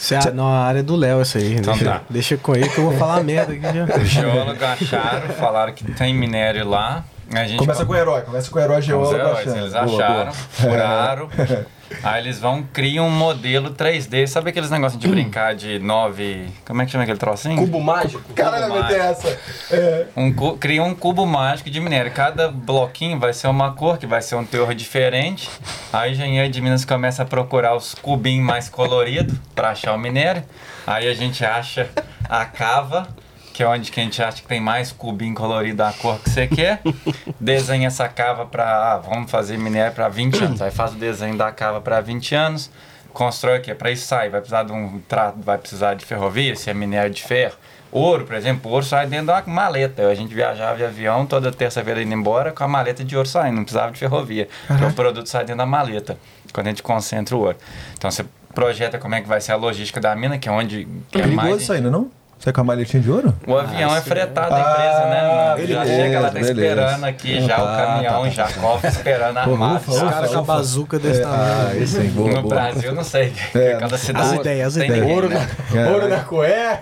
[0.01, 1.53] Isso é a, não, a área do Léo, isso aí.
[1.53, 2.01] Então deixa, tá.
[2.09, 3.97] deixa com ele que eu vou falar merda aqui já.
[4.01, 7.05] Os geólogos acharam, falaram que tem minério lá.
[7.31, 9.57] A gente Começa com o herói, começa com o herói geólogo heróis, achando.
[9.57, 10.33] eles Boa, acharam, boa.
[10.33, 11.29] furaram.
[12.03, 14.27] Aí eles vão, criam um modelo 3D.
[14.27, 16.47] Sabe aqueles negócios de brincar de nove.
[16.65, 17.55] Como é que chama aquele trocinho?
[17.57, 18.21] Cubo mágico.
[18.33, 19.39] Caralho, Cubo vai ter essa.
[19.71, 20.05] É.
[20.15, 22.11] Um, cu- cria um cubo mágico de minério.
[22.11, 25.49] Cada bloquinho vai ser uma cor, que vai ser um teor diferente.
[25.91, 30.43] A engenheiro de Minas começa a procurar os cubinhos mais coloridos para achar o minério.
[30.87, 31.89] Aí a gente acha
[32.27, 33.07] a cava,
[33.51, 36.29] que é onde que a gente acha que tem mais cubinho colorido da cor que
[36.29, 36.81] você quer.
[37.39, 40.61] Desenha essa cava para, ah, vamos fazer minério para 20 anos.
[40.61, 42.71] Aí faz o desenho da cava para 20 anos.
[43.13, 43.75] Constrói o quê?
[43.75, 44.29] Para isso sai.
[44.29, 47.55] Vai precisar de um trato, vai precisar de ferrovia, se é minério de ferro.
[47.91, 50.07] Ouro, por exemplo, ouro sai dentro de uma maleta.
[50.07, 53.57] A gente viajava de avião toda terça-feira indo embora com a maleta de ouro saindo,
[53.57, 54.47] não precisava de ferrovia.
[54.65, 56.17] Porque o produto sai dentro da maleta,
[56.53, 57.57] quando a gente concentra o ouro.
[57.97, 58.23] Então você
[58.55, 61.23] projeta como é que vai ser a logística da mina, que é onde que é
[61.23, 61.61] Perigoso mais.
[61.63, 62.09] isso ainda, não?
[62.41, 63.35] Você é com a maletinha de ouro?
[63.45, 65.19] O avião é fretado da empresa, né?
[65.21, 65.67] Ah, mano?
[65.67, 66.51] Já beleza, chega lá, tá beleza.
[66.53, 69.75] esperando aqui já o tá, caminhão, tá, já cofre esperando armado.
[69.75, 71.83] ufa, Os caras com a bazuca desse É, ah, tamanho.
[71.83, 72.55] esse aí, boa, no boa.
[72.55, 73.31] Brasil, não sei.
[73.53, 74.25] É, Cada cidade.
[74.25, 75.07] As ideias, as tem ideias.
[75.11, 75.47] Ouro né?
[75.71, 76.79] na, ouro na cueca.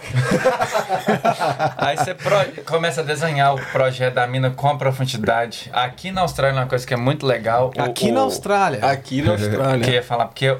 [1.75, 5.69] Aí você pro- começa a desenhar o projeto da mina com profundidade.
[5.73, 7.73] Aqui na Austrália, uma coisa que é muito legal.
[7.77, 8.79] Aqui o- na Austrália.
[8.85, 9.89] Aqui na Que eu Austrália.
[9.91, 10.55] ia falar, porque.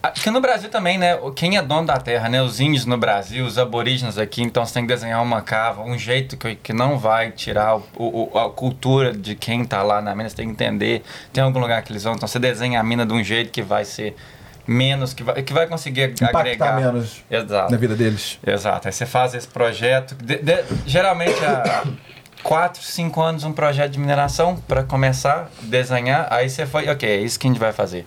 [0.00, 1.18] Aqui no Brasil também, né?
[1.34, 2.40] Quem é dono da terra, né?
[2.40, 5.98] Os índios no Brasil, os aborígenes aqui, então você tem que desenhar uma cava, um
[5.98, 10.14] jeito que, que não vai tirar o, o- a cultura de quem tá lá na
[10.14, 11.02] mina, você tem que entender.
[11.32, 13.60] Tem algum lugar que eles vão, então você desenha a mina de um jeito que
[13.60, 14.14] vai ser
[14.66, 16.76] menos, que vai, que vai conseguir Impactar agregar.
[16.76, 17.72] menos Exato.
[17.72, 18.38] na vida deles.
[18.46, 18.86] Exato.
[18.86, 20.14] Aí você faz esse projeto.
[20.14, 21.82] de- de- geralmente a,
[22.44, 26.28] 4, 5 anos um projeto de mineração para começar a desenhar.
[26.30, 28.06] Aí você foi, ok, é isso que a gente vai fazer.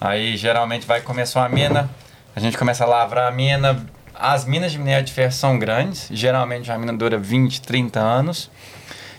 [0.00, 1.88] Aí geralmente vai começar uma mina,
[2.34, 3.84] a gente começa a lavrar a mina.
[4.14, 8.50] As minas de minério de ferro são grandes, geralmente a mina dura 20, 30 anos.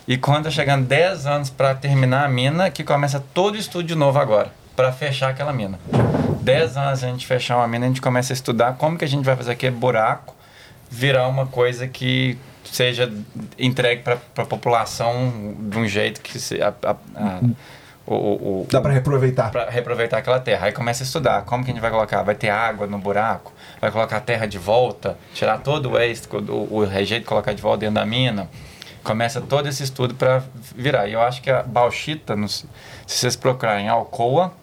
[0.07, 3.83] E quando tá chegando 10 anos para terminar a mina, que começa todo o estudo
[3.83, 5.79] de novo agora, para fechar aquela mina.
[6.41, 9.07] 10 anos a gente fechar uma mina, a gente começa a estudar como que a
[9.07, 10.35] gente vai fazer aquele buraco
[10.89, 13.11] virar uma coisa que seja
[13.57, 17.39] entregue para a população de um jeito que se, a, a- a-
[18.05, 19.51] o, o, o- Dá pra reaproveitar.
[19.51, 20.65] para reaproveitar aquela terra.
[20.67, 22.23] Aí começa a estudar como que a gente vai colocar.
[22.23, 26.27] Vai ter água no buraco, vai colocar a terra de volta, tirar todo o waste,
[26.35, 28.49] o, o rejeito, colocar de volta dentro da mina.
[29.03, 30.43] Começa todo esse estudo para
[30.75, 31.07] virar.
[31.07, 32.65] E eu acho que a bauxita, no- se
[33.07, 34.53] vocês procurarem Alcoa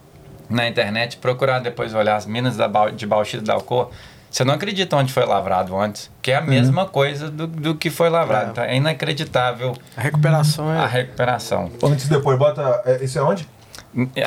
[0.49, 3.91] na internet, procurar depois olhar as minas da, de bauxita da Alcoa,
[4.31, 6.45] você não acredita onde foi lavrado antes, que é Uhum.
[6.45, 8.51] a mesma coisa do, do que foi lavrado.
[8.53, 10.87] Então é inacreditável A recuperação a é.
[10.87, 11.71] recuperação.
[11.83, 12.83] Antes e depois, bota.
[12.85, 13.49] é, Isso é onde?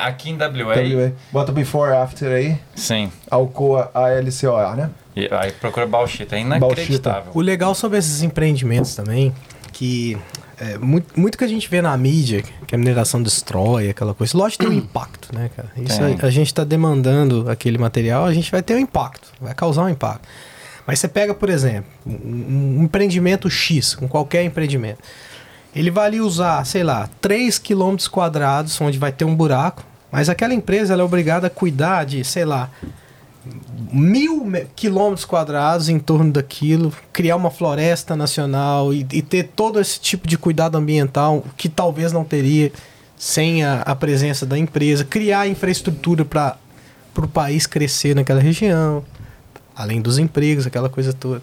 [0.02, 1.11] Aqui em WA, WA.
[1.32, 2.57] Bota before after aí.
[2.76, 3.11] sim.
[3.30, 4.90] Alcoa ALCOA, né?
[5.15, 7.32] E aí procura bauxita, é inacreditável.
[7.34, 9.34] O legal sobre esses empreendimentos também,
[9.72, 10.18] que
[10.62, 14.38] é, muito, muito que a gente vê na mídia, que a mineração destrói, aquela coisa,
[14.38, 15.72] lógico tem um impacto, né, cara?
[15.76, 19.56] Isso a, a gente está demandando aquele material, a gente vai ter um impacto, vai
[19.56, 20.28] causar um impacto.
[20.86, 25.00] Mas você pega, por exemplo, um, um empreendimento X, com qualquer empreendimento.
[25.76, 30.30] Ele vai ali usar, sei lá, 3 km quadrados, onde vai ter um buraco, mas
[30.30, 32.70] aquela empresa é obrigada a cuidar de, sei lá,
[33.91, 39.80] mil me- quilômetros quadrados em torno daquilo, criar uma floresta nacional e, e ter todo
[39.80, 42.72] esse tipo de cuidado ambiental que talvez não teria
[43.18, 46.57] sem a, a presença da empresa, criar infraestrutura para
[47.18, 49.03] o país crescer naquela região,
[49.76, 51.41] além dos empregos, aquela coisa toda.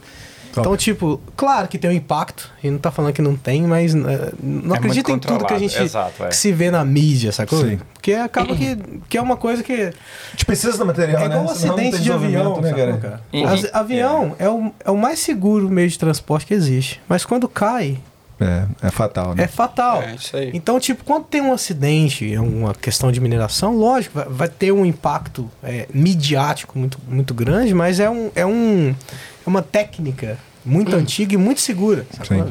[0.50, 3.94] Então, tipo, claro que tem um impacto, e não tá falando que não tem, mas
[3.94, 6.28] eh, não É acredita em tudo que a gente exato, é.
[6.28, 7.60] que se vê na mídia, sacou?
[7.64, 7.78] Sim.
[7.94, 8.76] Porque acaba que,
[9.08, 11.48] que é uma coisa que A gente precisa do material, é igual né?
[11.48, 12.96] um acidente de avião, né, cara?
[12.96, 13.20] cara?
[13.52, 14.48] As- avião é.
[14.48, 17.00] o, é o mais seguro meio de transporte que existe.
[17.08, 17.98] Mas quando cai,
[18.40, 19.44] É, é fatal, né?
[19.44, 20.02] é fatal.
[20.02, 20.50] É isso aí.
[20.54, 24.86] Então, tipo, quando tem um acidente, uma questão de mineração, lógico, vai, vai ter um
[24.86, 30.94] impacto é, midiático muito, muito grande, mas é, um, é, um, é uma técnica muito
[30.94, 32.06] antiga e muito segura.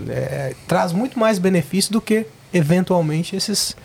[0.09, 3.75] É, traz muito mais benefício do que, eventualmente, esses.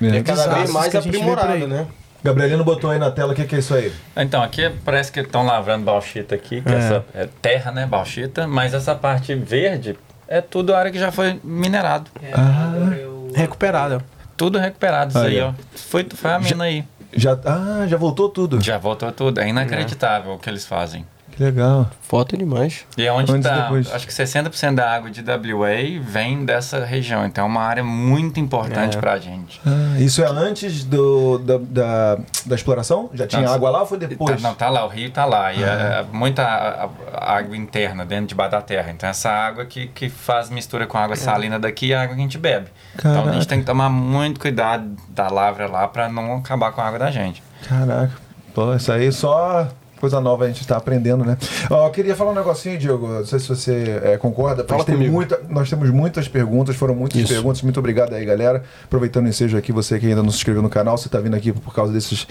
[0.00, 0.16] É.
[0.16, 1.86] É cada vez mais aprimorado, né?
[2.24, 3.92] Gabrielino botou aí na tela o que, que é isso aí.
[4.16, 6.76] Então, aqui parece que estão lavrando bauxita aqui, que É.
[6.76, 9.96] essa é terra, né, bauxita, mas essa parte verde
[10.28, 12.10] é tudo área que já foi minerado.
[12.22, 12.74] É, Ah.
[12.96, 14.02] eu- Recuperado.
[14.36, 15.52] Tudo recuperado, isso Aí, aí, ó.
[15.74, 16.84] Foi, foi a mina aí.
[17.14, 18.60] Já, ah, já voltou tudo.
[18.60, 19.38] Já voltou tudo.
[19.40, 21.06] É inacreditável o que eles fazem.
[21.42, 21.90] Que legal.
[22.02, 22.84] Foto demais.
[22.96, 27.24] E é onde está, acho que 60% da água de WA vem dessa região.
[27.26, 29.00] Então é uma área muito importante É.
[29.00, 29.60] pra gente.
[29.66, 33.10] Ah, isso é antes do, da, da, da exploração?
[33.12, 34.40] Já tinha Não, água lá ou foi depois?
[34.40, 35.52] Tá, não, tá lá, o rio tá lá.
[35.52, 38.90] E é muita a- a- água interna dentro debaixo da terra.
[38.90, 42.20] Então essa água que, que faz mistura com água salina daqui é a água que
[42.20, 42.68] a gente bebe.
[42.94, 43.32] Então a Caraca.
[43.32, 46.98] gente tem que tomar muito cuidado da lavra lá pra não acabar com a água
[47.00, 47.42] da gente.
[47.68, 48.12] Caraca.
[48.54, 49.66] Pô, isso aí só
[50.02, 51.38] coisa nova a gente tá aprendendo, né?
[51.70, 53.06] Ó, eu queria falar um negocinho, Diego.
[53.06, 54.64] Não sei se você é, concorda.
[54.64, 55.14] Fala Nós temos comigo.
[55.14, 57.32] muita- nós temos muitas perguntas, foram muitas Isso.
[57.32, 57.62] perguntas.
[57.62, 58.64] Muito obrigado aí, galera.
[58.84, 61.36] Aproveitando o ensejo aqui, você que ainda não se inscreveu no canal, você tá vindo
[61.36, 62.26] aqui por causa desses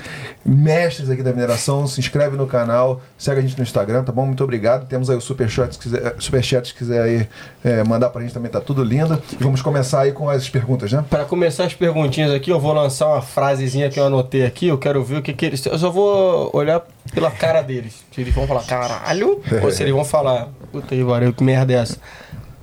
[0.45, 4.25] mestres aqui da mineração, se inscreve no canal, segue a gente no Instagram, tá bom?
[4.25, 4.85] Muito obrigado.
[4.87, 7.27] Temos aí o Superchat, se quiser, Superchat, se quiser aí
[7.63, 9.17] é, mandar pra gente também, tá tudo lindo.
[9.31, 11.05] E vamos começar aí com as perguntas, né?
[11.09, 14.67] Para começar as perguntinhas aqui, eu vou lançar uma frasezinha que eu anotei aqui.
[14.67, 15.65] Eu quero ver o que, que eles.
[15.65, 16.81] Eu só vou olhar
[17.13, 18.03] pela cara deles.
[18.13, 21.73] Se eles vão falar caralho, ou se eles vão falar, puta aí, valeu, que merda
[21.73, 21.97] é essa?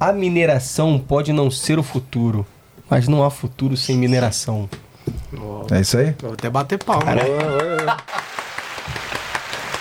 [0.01, 2.47] A mineração pode não ser o futuro,
[2.89, 4.69] mas não há futuro sem mineração.
[5.71, 6.15] É isso aí?
[6.21, 7.05] Vou até bater palma.
[7.05, 7.23] Cara,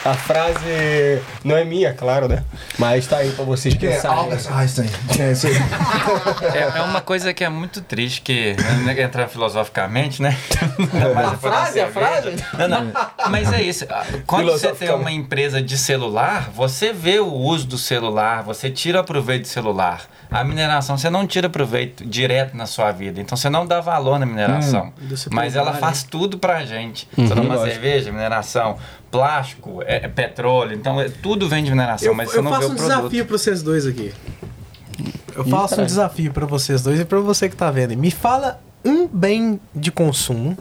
[0.07, 2.43] A frase não é minha, claro, né?
[2.79, 4.17] Mas tá aí pra vocês Quem é pensarem.
[4.17, 4.89] Albert Einstein.
[5.19, 6.57] É.
[6.57, 8.55] É, é uma coisa que é muito triste, que
[8.85, 10.38] né, entrar filosoficamente, né?
[11.13, 12.35] Mas A frase, a frase?
[12.57, 12.91] Não, não.
[13.29, 13.85] Mas é isso.
[14.25, 19.03] Quando você tem uma empresa de celular, você vê o uso do celular, você tira
[19.03, 20.03] proveito do celular.
[20.29, 23.19] A mineração, você não tira proveito direto na sua vida.
[23.19, 24.93] Então você não dá valor na mineração.
[25.01, 27.07] Indústria Mas ela faz tudo pra gente.
[27.15, 27.67] Você toma lógico.
[27.71, 28.77] cerveja, mineração,
[29.11, 30.73] plástico, é, é petróleo.
[30.75, 32.75] Então é- tudo vem de mineração, Eu, mas você eu não vê faço o um
[32.75, 32.95] produto.
[32.97, 34.13] desafio pra vocês dois aqui.
[35.35, 35.85] Eu faço um caralho.
[35.88, 37.95] desafio pra vocês dois e pra você que tá vendo.
[37.95, 40.57] Me fala um bem de consumo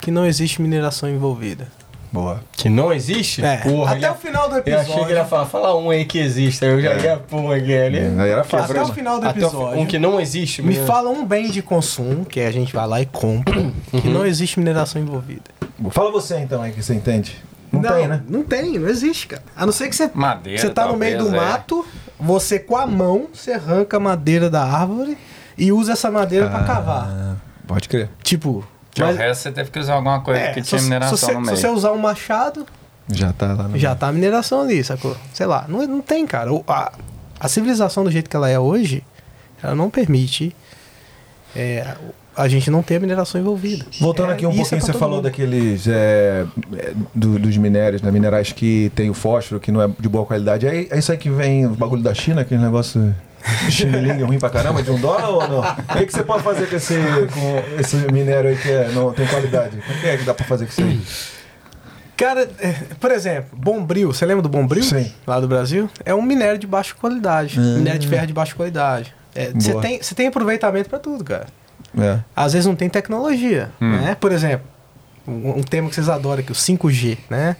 [0.00, 1.68] que não existe mineração envolvida.
[2.12, 2.40] Boa.
[2.52, 3.44] Que não existe?
[3.44, 5.24] É, Porra, até o final do Eu achei que ele ia episódio.
[5.26, 6.64] falar, fala um aí que existe.
[6.64, 7.98] Aí eu já ia pum aqui ali.
[7.98, 8.72] Aí era fácil.
[8.72, 9.80] Até o final do Até o- episódio.
[9.80, 10.60] um que não existe.
[10.60, 10.86] Me mesmo.
[10.86, 13.54] fala um bem de consumo, que a gente vai lá e compra,
[13.92, 14.12] que Uhum.
[14.12, 15.42] não existe mineração envolvida.
[15.90, 17.36] Fala você então aí que você entende.
[17.72, 18.20] Não, tem, né?
[18.28, 19.42] Não tem, não existe, cara.
[19.56, 21.46] A não ser que você, Madeira, você tá no meio do talvez, é.
[21.46, 21.86] mato,
[22.18, 25.16] você com a mão, você arranca a madeira da árvore
[25.56, 27.06] e usa essa madeira pra cavar.
[27.08, 27.34] Ah,
[27.68, 28.08] Pode crer.
[28.24, 28.64] Tipo,
[29.00, 30.84] Que o mas- resto você teve que usar alguma coisa é, que se, tinha se
[30.84, 31.56] mineração você, no se meio.
[31.56, 32.66] você usar um machado,
[33.08, 33.78] Já tá lá no.
[33.78, 35.16] já tá a mineração ali, sacou?
[35.34, 36.52] Sei lá, não, não tem, cara.
[36.52, 36.92] O- A,
[37.38, 39.02] a civilização do jeito que ela é hoje,
[39.62, 40.54] ela não permite
[41.56, 41.94] é,
[42.40, 43.84] a gente não ter a mineração envolvida.
[44.00, 45.24] Voltando É, aqui um é pouquinho, pra você falou mundo.
[45.24, 45.86] daqueles.
[45.86, 46.44] é,
[46.76, 48.10] é, do- dos minérios, né?
[48.10, 50.66] Minerais que tem o fósforo, que não é de boa qualidade.
[50.66, 53.14] É, é isso aí que vem o bagulho da China, aquele negócio.
[53.70, 55.60] Chinelinho ruim pra caramba, de um dólar ou não?
[55.60, 59.12] O que, que você pode fazer com esse, com esse minério aí que é, não
[59.14, 59.78] tem qualidade?
[59.78, 61.00] O que é que dá pra fazer com isso aí?
[62.16, 64.82] Cara, é, por exemplo, Bombril, você lembra do Bombril?
[64.82, 65.10] Sim.
[65.26, 65.88] Lá do Brasil?
[66.04, 67.58] É um minério de baixa qualidade.
[67.58, 69.14] Minério de ferro de baixa qualidade.
[69.34, 69.80] É, Você Boa.
[69.82, 71.46] tem, você tem aproveitamento pra tudo, cara.
[71.98, 72.18] É.
[72.36, 74.16] Às vezes não tem tecnologia, né?
[74.20, 74.66] Por exemplo,
[75.26, 77.56] um, um tema que vocês adoram aqui, o 5G, né?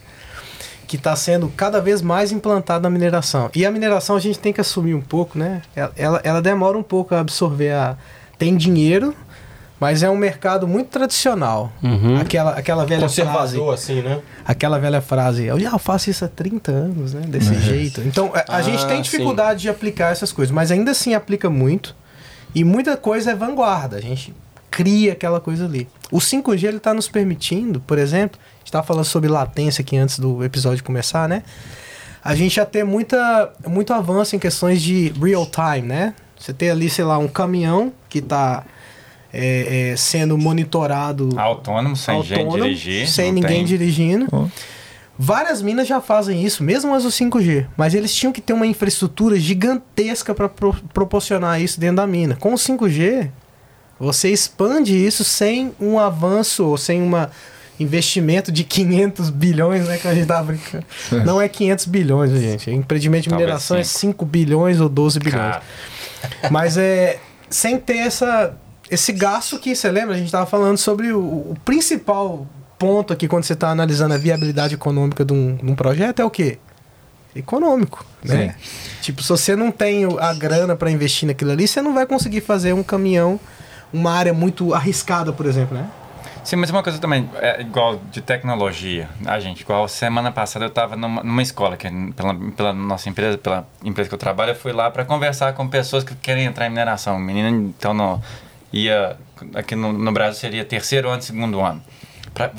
[0.87, 3.49] Que está sendo cada vez mais implantado na mineração.
[3.55, 5.61] E a mineração a gente tem que assumir um pouco, né?
[5.75, 7.95] Ela, ela, ela demora um pouco a absorver a...
[8.37, 9.13] Tem dinheiro,
[9.79, 11.71] mas é um mercado muito tradicional.
[11.81, 12.17] Uhum.
[12.19, 13.21] Aquela, aquela velha frase...
[13.21, 14.19] Conservador, assim, né?
[14.45, 17.21] Aquela velha frase, eu já faço isso há 30 anos, né?
[17.27, 18.01] Desse jeito.
[18.01, 21.49] Então, a, a Ah, gente tem dificuldade de aplicar essas coisas, mas ainda assim aplica
[21.49, 21.95] muito.
[22.53, 23.97] E muita coisa é vanguarda.
[23.97, 24.33] A gente
[24.69, 25.87] cria aquela coisa ali.
[26.11, 29.97] O 5G ele está nos permitindo, por exemplo, a gente estava falando sobre latência aqui
[29.97, 31.43] antes do episódio começar, né?
[32.23, 36.13] A gente já tem muita, muito avanço em questões de real time, né?
[36.39, 38.63] Você tem ali, sei lá, um caminhão que está
[39.97, 43.07] sendo monitorado Autônomo, sem gente autônomo, dirigir.
[43.07, 44.27] sem ninguém tem- dirigindo.
[44.31, 44.45] Ó.
[45.23, 47.67] Várias minas já fazem isso, mesmo as do 5G.
[47.77, 52.35] Mas eles tinham que ter uma infraestrutura gigantesca para proporcionar isso dentro da mina.
[52.35, 53.29] Com o 5G,
[53.99, 57.11] você expande isso sem um avanço ou sem um
[57.79, 59.99] investimento de 500 bilhões, né?
[59.99, 60.85] Que a gente tava brincando.
[61.23, 62.71] Não é 500 bilhões, gente.
[62.71, 64.23] O empreendimento de Talvez mineração é cinco.
[64.23, 65.39] 5 bilhões ou 12 bilhões.
[65.39, 65.61] Cara,
[66.49, 68.57] Mas é sem ter essa,
[68.89, 72.47] esse gasto que você lembra, a gente estava falando sobre o, o principal
[72.81, 76.25] ponto aqui quando você está analisando a viabilidade econômica de um, de um projeto é
[76.25, 76.57] o quê?
[77.35, 78.55] Econômico, né?
[79.03, 82.41] Tipo, se você não tem a grana para investir naquilo ali, você não vai conseguir
[82.41, 83.39] fazer um caminhão,
[83.93, 85.87] uma área muito arriscada, por exemplo, né?
[86.43, 89.07] Sim, mas uma coisa também, é igual de tecnologia.
[89.25, 93.37] A gente, igual semana passada eu estava numa, numa escola, que pela, pela nossa empresa,
[93.37, 96.65] pela empresa que eu trabalho, eu fui lá para conversar com pessoas que querem entrar
[96.65, 97.17] em mineração.
[97.17, 97.47] O menino,
[97.77, 98.19] então, no,
[98.73, 99.15] ia,
[99.53, 101.83] aqui no, no Brasil seria terceiro ano, segundo ano.
[102.33, 102.49] Pra,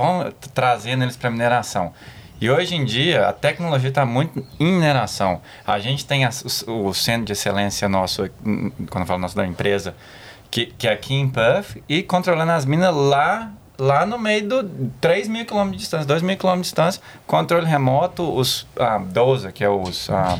[0.54, 1.92] trazendo eles para mineração.
[2.40, 5.40] E hoje em dia a tecnologia está muito em mineração.
[5.66, 9.36] A gente tem as- o, o centro de excelência nosso, hum, quando eu falo nosso
[9.36, 9.94] da empresa,
[10.50, 14.64] que, que é aqui em Perth, e controlando as minas lá, lá no meio do
[15.00, 19.50] 3 mil quilômetros de distância, 2 mil quilômetros de distância, controle remoto, os ah, Doza,
[19.52, 20.10] que é os.
[20.10, 20.36] ah,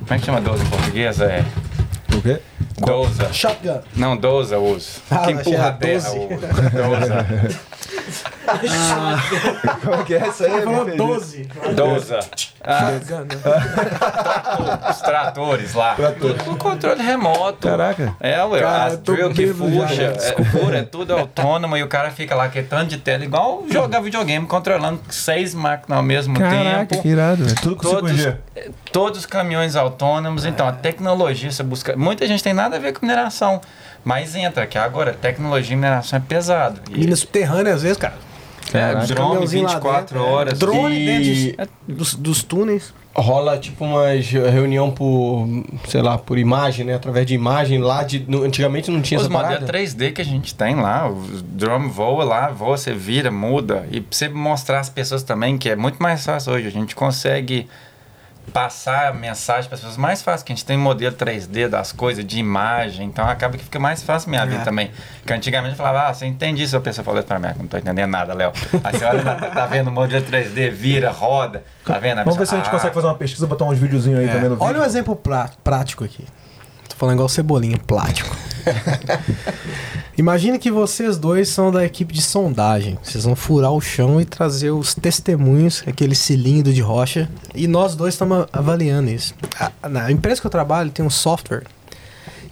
[0.00, 1.20] como é que chama Doza em português?
[1.20, 1.44] É.
[2.14, 2.40] O quê?
[2.80, 3.32] Doza.
[3.32, 3.80] Shotgun.
[3.96, 5.00] Não, Doza, os.
[5.10, 6.10] Ah, que achei empurra a terra.
[6.10, 6.18] 12.
[6.18, 6.28] o-
[6.70, 7.26] Doza.
[9.84, 10.52] Como que é isso aí?
[10.52, 10.96] Ele falou Me perdi.
[10.98, 11.48] 12.
[11.74, 12.20] Doza.
[12.62, 14.90] Ah, Shotgun, né?
[14.90, 15.96] os tratores lá.
[16.18, 17.68] Tudo com controle remoto.
[17.68, 18.14] Caraca.
[18.20, 20.16] É, ué, Cara, tô drill que fuja, né?
[20.18, 23.64] é, fura, é tudo autônomo e o cara fica lá que tanto de tela, igual
[23.70, 27.02] jogar videogame, controlando seis máquinas ao mesmo Caraca, tempo.
[27.02, 27.44] que irado.
[27.44, 27.56] velho.
[27.62, 28.36] Tudo com Todos, 5G.
[28.92, 31.96] todos os caminhões autônomos, então a tecnologia você busca.
[31.96, 33.60] Muita gente tem nada a ver com mineração,
[34.04, 36.80] mas entra, que agora tecnologia e mineração é pesado.
[36.90, 38.14] E, Mina subterrânea, às vezes, cara.
[38.72, 40.32] é, drone Caminhãozinho lá 24 dentro, é.
[40.32, 40.58] horas.
[40.58, 41.24] Drone E- dentro
[41.88, 42.94] de- dos, dos túneis.
[43.12, 44.06] Rola tipo uma
[44.52, 45.44] reunião por,
[45.88, 46.94] sei lá, por imagem, né?
[46.94, 48.20] Através de imagem lá de.
[48.28, 49.54] no- antigamente não tinha Os essa parada.
[49.60, 53.84] modelos 3D que a gente tem lá, o drone voa lá, voa, você vira, muda.
[53.90, 56.68] E pra você mostrar às pessoas também que é muito mais fácil hoje.
[56.68, 57.68] A gente consegue
[58.50, 61.92] passar a mensagem para as pessoas mais fácil, que a gente tem modelo 3D das
[61.92, 64.64] coisas, de imagem, então acaba que fica mais fácil minha vida É.
[64.64, 64.90] também.
[65.20, 66.76] Porque antigamente eu falava, ah, você entende isso?
[66.76, 68.52] A pessoa falou pra mim, "Ah, não tô entendendo nada, Léo.
[68.84, 72.18] Aí você olha, tá, tá vendo o modelo 3D, vira, roda, tá vendo?
[72.20, 74.48] A Vamos ver se a gente consegue fazer uma pesquisa, botar uns videozinhos aí também
[74.48, 74.64] no vídeo.
[74.64, 74.68] É.
[74.68, 75.16] Olha um exemplo
[75.62, 76.24] prático aqui.
[77.00, 78.36] Falando igual cebolinha, plástico.
[80.18, 82.98] Imagina que vocês dois são da equipe de sondagem.
[83.02, 87.26] Vocês vão furar o chão e trazer os testemunhos, aquele cilindro de rocha.
[87.54, 89.34] E nós dois estamos avaliando isso.
[89.58, 91.64] A- Na empresa que eu trabalho tem um software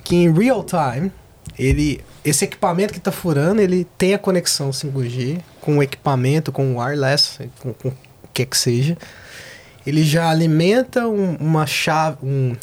[0.02, 1.12] que em real time,
[1.58, 6.72] ele, esse equipamento que está furando, ele tem a conexão 5G com o equipamento, com
[6.74, 7.92] o wireless, com, com
[8.32, 8.96] quer que seja,
[9.86, 12.56] ele já alimenta um- uma chave, um,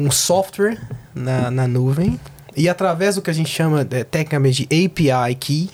[0.00, 0.80] um software
[1.14, 2.18] na, na nuvem
[2.56, 5.70] e através do que a gente chama é, tecnicamente de API Key,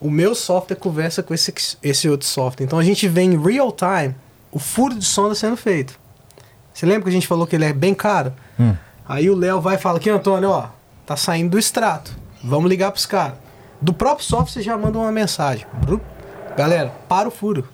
[0.00, 1.52] o meu software conversa com esse,
[1.82, 2.64] esse outro software.
[2.64, 4.14] Então a gente vê em real time
[4.52, 5.98] o furo de sonda sendo feito.
[6.72, 8.32] Você lembra que a gente falou que ele é bem caro?
[8.58, 8.74] Hum.
[9.06, 10.68] Aí o Léo vai e fala aqui, Antônio, ó,
[11.04, 12.16] tá saindo do extrato.
[12.42, 13.36] Vamos ligar pros caras.
[13.80, 15.66] Do próprio software você já manda uma mensagem.
[16.56, 17.68] Galera, para o furo.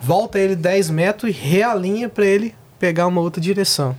[0.00, 3.94] Volta ele 10 metros e realinha pra ele pegar uma outra direção.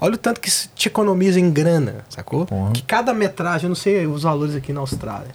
[0.00, 2.46] Olha o tanto que te economiza em grana, sacou?
[2.46, 2.72] Porra.
[2.72, 5.28] Que cada metragem, eu não sei os valores aqui na Austrália.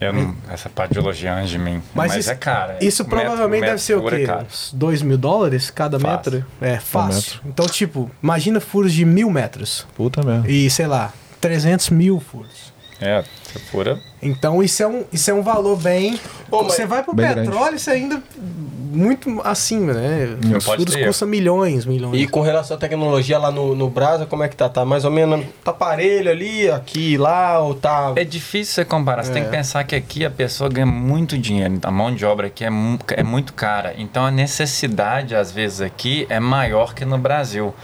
[0.00, 1.80] Eu não, essa parte de elogiar antes de mim.
[1.94, 2.76] Mas Mas, isso- é cara.
[2.82, 4.32] Isso Metro- provavelmente metro deve ser o é quê?
[4.46, 6.32] Uns 2 mil dólares cada Fácil.
[6.32, 6.46] metro?
[6.60, 7.34] É, fácil.
[7.36, 7.40] metro.
[7.48, 9.86] Então, tipo, imagina furos de mil metros.
[9.96, 10.50] Puta merda.
[10.50, 11.10] E, sei lá,
[11.40, 12.73] 300 mil furos.
[13.00, 13.22] É,
[13.70, 13.98] fura.
[14.22, 16.18] Então isso é um, isso é um valor bem.
[16.50, 20.36] Mas- você vai pro Bem petróleo, isso é ainda muito acima, né?
[20.44, 22.20] Não Os furos custam milhões, milhões.
[22.22, 24.68] E com relação à tecnologia lá no, no Brasa, como é que tá?
[24.68, 25.44] Tá mais ou menos.
[25.64, 28.12] Tá parelho ali, aqui, lá, ou tá.
[28.16, 29.24] É difícil você comparar.
[29.24, 31.78] Você tem que pensar que aqui a pessoa ganha muito dinheiro.
[31.82, 33.94] A mão de obra aqui é, mu- é muito cara.
[33.98, 37.74] Então a necessidade, às vezes, aqui é maior que no Brasil.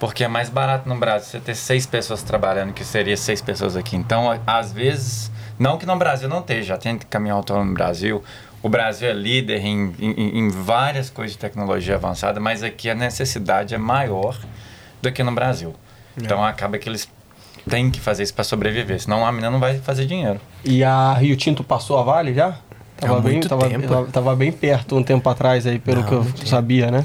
[0.00, 3.76] Porque é mais barato no Brasil você ter seis pessoas trabalhando que seria seis pessoas
[3.76, 3.94] aqui.
[3.96, 8.24] Então, às vezes, não que no Brasil não esteja, já tem caminhão autônomo no Brasil.
[8.62, 12.94] O Brasil é líder em, em, em várias coisas de tecnologia avançada, mas aqui a
[12.94, 14.38] necessidade é maior
[15.02, 15.74] do que no Brasil.
[16.16, 17.08] Então acaba que eles
[17.68, 20.40] têm que fazer isso para sobreviver, senão a menina não vai fazer dinheiro.
[20.64, 22.56] E a Rio Tinto passou a Vale já?
[22.96, 23.88] Tava, Há bem, muito tava, tempo.
[23.88, 27.04] tava, tava bem perto um tempo atrás aí, pelo Não, que eu sabia, né?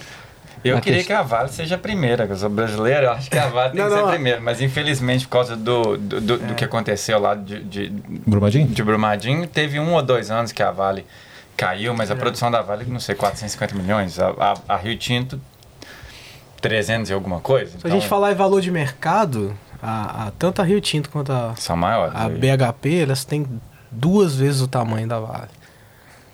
[0.69, 3.29] Eu queria questão- que a Vale seja a primeira, que eu sou brasileiro, eu acho
[3.29, 4.07] que a Vale tem Não, que ser não.
[4.07, 7.89] a primeira, mas infelizmente por causa do, do, do, do que aconteceu lá de, de,
[8.25, 8.67] Brumadinho?
[8.67, 11.05] de Brumadinho, teve um ou dois anos que a Vale
[11.55, 14.29] caiu, mas a produção da Vale, não sei, 450 milhões, a,
[14.67, 15.39] a, a Rio Tinto
[16.61, 17.77] 300 e alguma coisa.
[17.79, 21.31] Se a gente falar em valor de mercado, a, a- tanto a Rio Tinto quanto
[21.31, 22.15] a, São maiores.
[22.15, 22.33] a aí.
[22.37, 23.45] BHP, elas têm
[23.91, 25.49] duas vezes o tamanho da Vale.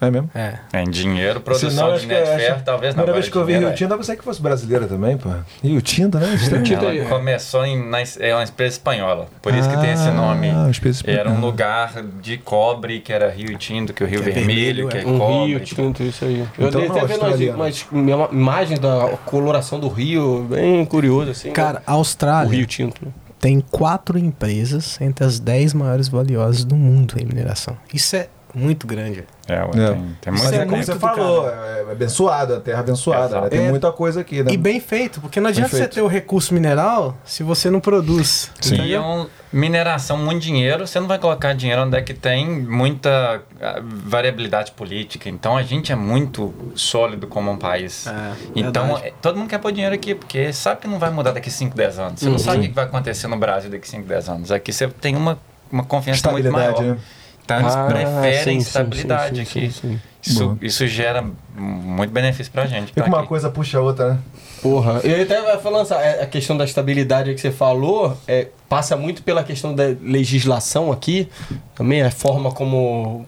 [0.01, 0.29] É mesmo?
[0.33, 0.55] É.
[0.73, 3.03] É, em dinheiro, Senão, produção acho de que- net acho- ferro, talvez não.
[3.03, 3.73] Primeira vez que eu vi Rio é.
[3.73, 5.29] Tinto, eu pensei que fosse brasileira também, pô.
[5.63, 6.27] Rio Tinto, né?
[6.73, 10.49] Ela começou em, na, é uma empresa espanhola, por isso que tem esse nome.
[10.49, 14.23] Ah, uma empresa Era um lugar de cobre, que era Rio Tinto, que o Rio
[14.23, 15.05] Que é Vermelho, vermelho, que é, é.
[15.05, 15.47] Um cobre.
[15.49, 16.39] Rio Tinto, isso aí.
[16.57, 17.57] Eu Então dei até vendo umas, australiano.
[17.57, 21.51] umas imagens da coloração do rio, bem curioso, assim.
[21.51, 21.95] Cara, a né?
[21.97, 23.11] o Austrália Rio Tinto, né?
[23.39, 27.77] tem quatro empresas entre as 10 maiores valiosas do mundo em mineração.
[27.93, 29.23] Isso é muito grande.
[29.47, 29.93] É, ué, É.
[29.93, 33.37] tem, tem Isso é como você falou, é é abençoado, a terra abençoada, né?
[33.37, 33.49] Exato.
[33.49, 33.69] Tem É.
[33.69, 34.51] muita coisa aqui, né?
[34.51, 38.51] E bem feito, porque não adianta você ter o recurso mineral se você não produz.
[38.71, 42.47] E é um, mineração, muito dinheiro, você não vai colocar dinheiro onde é que tem
[42.61, 45.27] muita ah, variabilidade política.
[45.29, 48.07] Então a gente é muito sólido como um país.
[48.07, 49.13] É, então verdade.
[49.21, 51.99] todo mundo quer pôr dinheiro aqui, porque sabe que não vai mudar daqui 5, 10
[51.99, 52.19] anos.
[52.19, 54.51] Você não sabe o que vai acontecer no Brasil daqui 5, 10 anos.
[54.51, 55.37] Aqui você tem uma,
[55.71, 56.95] uma confiança muito Estabilidade, maior.
[56.95, 57.01] né?
[57.43, 59.71] Então eles Ah, preferem sim, sim, estabilidade sim, aqui.
[59.71, 60.01] sim, sim.
[60.23, 62.91] Isso, isso gera muito benefício pra gente.
[62.91, 63.27] E tá uma aqui.
[63.27, 64.19] coisa puxa a outra, né?
[64.61, 69.23] Porra, eu até falando essa- a questão da estabilidade que você falou, é, passa muito
[69.23, 71.27] pela questão da legislação aqui,
[71.73, 73.25] também a forma como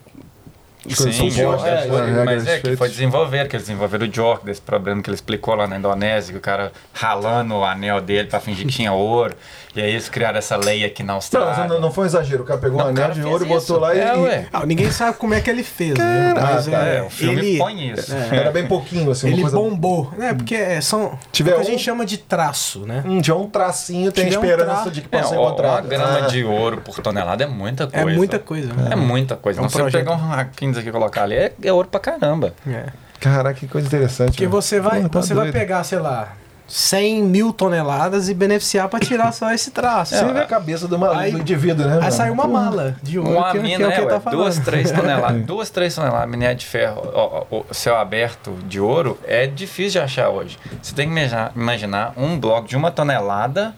[0.88, 2.78] Sim, é, né, foi- regras mas é que feitas.
[2.78, 6.34] foi desenvolver, que eles desenvolveram o Jork, desse problema que ele explicou lá na Indonésia,
[6.34, 9.34] que o cara ralando o anel dele pra fingir que tinha ouro.
[9.76, 11.68] E aí eles criaram essa lei aqui na Não, Austrália.
[11.68, 12.44] não, não foi um exagero.
[12.44, 14.00] O cara pegou Não, um anel cara de ouro e botou lá e.
[14.00, 14.48] É, e- ué.
[14.54, 16.32] Ah, ninguém sabe como é que ele fez, né?
[16.40, 18.14] Mas tá, é, É, o filme ele, põe isso.
[18.32, 19.58] Era bem pouquinho, assim, ele coisa.
[19.58, 20.14] bombou.
[20.20, 21.18] É, porque é, são.
[21.32, 23.04] Tiver o que a um- gente chama de traço, né?
[23.06, 25.70] Hum, tinha um tracinho, tem Tiver um esperança tra- de que É, possa ó, encontrar.
[25.72, 28.18] uma grama Ah, de ouro por tonelada é muita É coisa.
[28.18, 28.90] muita coisa, né?
[28.92, 29.60] É muita coisa.
[29.60, 30.00] É um Não, se projeto.
[30.02, 32.54] pegar um raquinhos aqui e colocar ali, é, é ouro pra caramba.
[32.68, 32.86] É.
[33.20, 34.32] Caraca, que coisa interessante.
[34.32, 34.50] Porque né?
[34.52, 36.34] você vai, Porra, tá você vai pegar, sei lá,
[36.76, 40.16] 100 mil toneladas e beneficiar pra tirar só esse traço.
[40.16, 41.94] Você vê a cabeça do, maluco, Aí- do indivíduo, né?
[41.94, 42.12] Aí mano?
[42.12, 44.12] sai uma mala de ouro, Uma que, que mina, é o que é, ele ué,
[44.14, 44.40] tá falando.
[44.42, 45.46] duas, três toneladas.
[45.46, 49.92] duas, três toneladas, minério de ferro, ó, ó, o céu aberto de ouro, é difícil
[49.92, 50.58] de achar hoje.
[50.82, 53.76] Você tem que imaginar, imaginar um bloco de uma tonelada,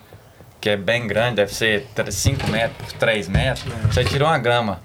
[0.61, 3.65] que é bem grande, deve ser 5 metros por 3 metros.
[3.91, 4.79] Você tirou uma grama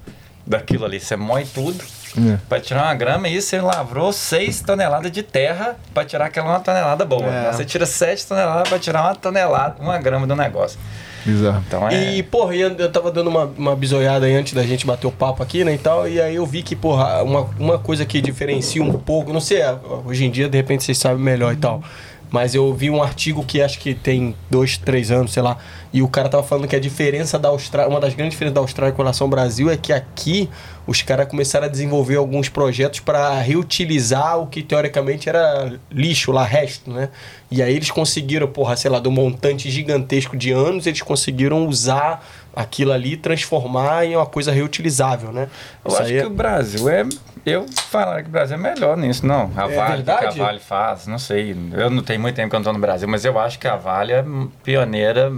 [0.45, 1.79] daquilo ali, você moe tudo.
[2.19, 2.39] É.
[2.49, 6.61] Pra tirar uma grama e você lavrou 6 toneladas de terra pra tirar aquela uma
[6.61, 7.27] tonelada boa.
[7.27, 7.53] É.
[7.53, 10.79] Você tira 7 toneladas pra tirar uma tonelada, uma grama do negócio.
[11.25, 11.63] Bizarro.
[11.67, 12.15] Então é.
[12.15, 15.07] E, porra, e eu eu tava dando uma, uma bisoiada aí antes da gente bater
[15.07, 18.07] o papo aqui, né, e tal, e aí eu vi que, porra, uma, uma coisa
[18.07, 19.61] que diferencia um pouco, não sei,
[20.07, 21.83] hoje em dia, de repente, vocês sabem melhor e tal,
[22.31, 25.59] Mas eu vi um artigo que acho que tem dois, três anos, sei lá,
[25.93, 28.61] e o cara tava falando que a diferença da Austrália, uma das grandes diferenças da
[28.61, 30.49] Austrália com relação ao Brasil é que aqui
[30.87, 36.45] os caras começaram a desenvolver alguns projetos para reutilizar o que teoricamente era lixo lá,
[36.45, 37.09] resto, né?
[37.51, 42.25] E aí eles conseguiram, porra, sei lá, do montante gigantesco de anos, eles conseguiram usar
[42.55, 45.49] aquilo ali e transformar em uma coisa reutilizável, né?
[45.85, 47.07] Eu Isso acho é- que o Brasil é.
[47.45, 49.51] Eu falar que o Brasil é melhor nisso, não.
[49.57, 51.57] A É Vale, que a Vale faz, não sei.
[51.73, 53.67] Eu não tenho muito tempo que eu não tô no Brasil, mas eu acho que
[53.67, 54.25] a Vale é
[54.63, 55.33] pioneira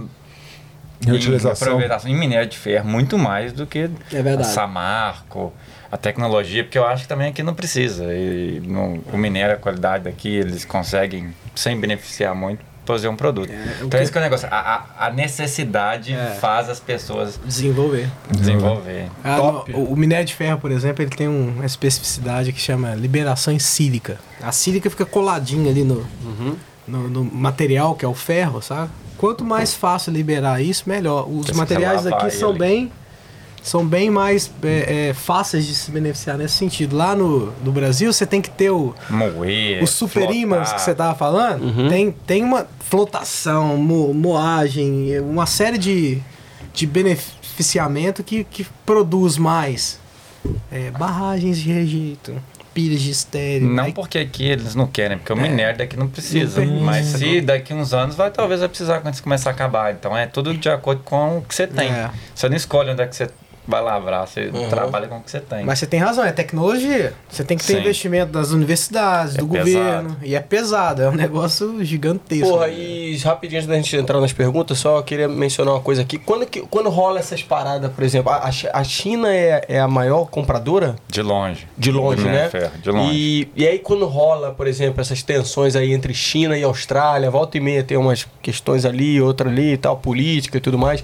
[1.05, 5.53] em aproveitação em minério de ferro, muito mais do que É a Samarco,
[5.91, 8.05] a tecnologia, porque eu acho que também aqui não precisa.
[8.13, 13.49] E no, o minério, a qualidade daqui, eles conseguem, sem beneficiar muito, fazer um produto.
[13.49, 14.47] o então, que- esse que é o negócio.
[14.51, 16.37] A, a- a necessidade É.
[16.39, 18.09] faz as pessoas Desenvolver.
[18.29, 19.09] desenvolver.
[19.23, 19.71] Ah, Top.
[19.71, 23.53] no- o, minério de ferro, por exemplo, ele tem um- uma especificidade que chama liberação
[23.53, 24.17] em sílica.
[24.41, 26.05] A sílica fica coladinha ali no,
[26.87, 28.89] no, no material que é o ferro, sabe?
[29.17, 31.25] Quanto mais fácil liberar isso, melhor.
[31.29, 32.59] Os materiais aqui são ele.
[32.59, 32.91] bem
[33.63, 36.95] são bem mais é, é, fáceis de se beneficiar nesse sentido.
[36.97, 40.93] Lá no, no Brasil, você tem que ter o, Moer, os super ímãs que você
[40.93, 46.19] tava falando, tem, tem uma flotação, mo- moagem, uma série de,
[46.73, 49.99] de beneficiamento que, que produz mais
[50.71, 52.35] é, barragens de rejeito,
[52.73, 53.67] pilhas de estéreo.
[53.69, 56.65] Não aí- porque aqui eles não querem, porque o minério daqui não precisa.
[56.65, 59.93] Não mas se daqui uns anos vai, talvez vai precisar quando isso começar a acabar.
[59.93, 61.87] Então é tudo de acordo com o que você tem.
[61.89, 62.09] É.
[62.35, 63.29] Você não escolhe onde é que você
[63.67, 65.63] vai lavrar, você trabalha com o que você tem.
[65.63, 67.13] Mas você tem razão, é tecnologia.
[67.29, 67.79] Você tem que ter Sim.
[67.79, 69.69] investimento das universidades, É do pesado.
[69.71, 70.17] governo.
[70.23, 72.47] E é pesado, é um negócio gigantesco.
[72.49, 76.17] Porra, e rapidinho antes da gente entrar nas perguntas, só queria mencionar uma coisa aqui.
[76.17, 79.79] Quando, que, quando rola essas paradas, por exemplo, a, a Chi- a China é, é
[79.79, 80.95] a maior compradora?
[81.07, 81.67] De longe.
[81.77, 82.45] De longe, minério né?
[82.45, 83.11] de ferro, de longe.
[83.15, 87.57] E, e aí quando rola, por exemplo, essas tensões aí entre China e Austrália, volta
[87.57, 91.03] e meia tem umas questões ali, outra ali e tal, política e tudo mais.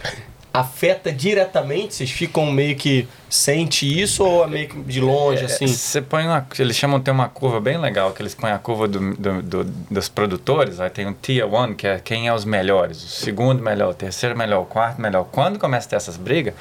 [0.60, 1.94] Afeta diretamente?
[1.95, 5.65] Vocês ficam meio que sente isso ou é meio que de longe, assim?
[5.65, 8.57] É, Você põe uma, eles chamam ter uma curva bem legal, que eles põem a
[8.60, 12.34] curva do, do- do- dos produtores, aí tem um Tier 1, que é quem é
[12.34, 15.26] os melhores, o segundo melhor, o terceiro melhor, o quarto melhor.
[15.31, 16.53] Quando começa a ter essas brigas,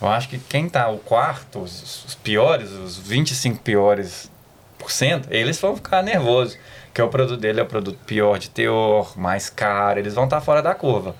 [0.00, 4.30] eu acho que quem tá o quarto, os, os piores, os 25 piores
[4.78, 6.56] por cento, eles vão ficar nervosos,
[6.92, 10.40] que o produto dele é o produto pior de teor, mais caro, eles vão estar
[10.40, 11.14] fora da curva.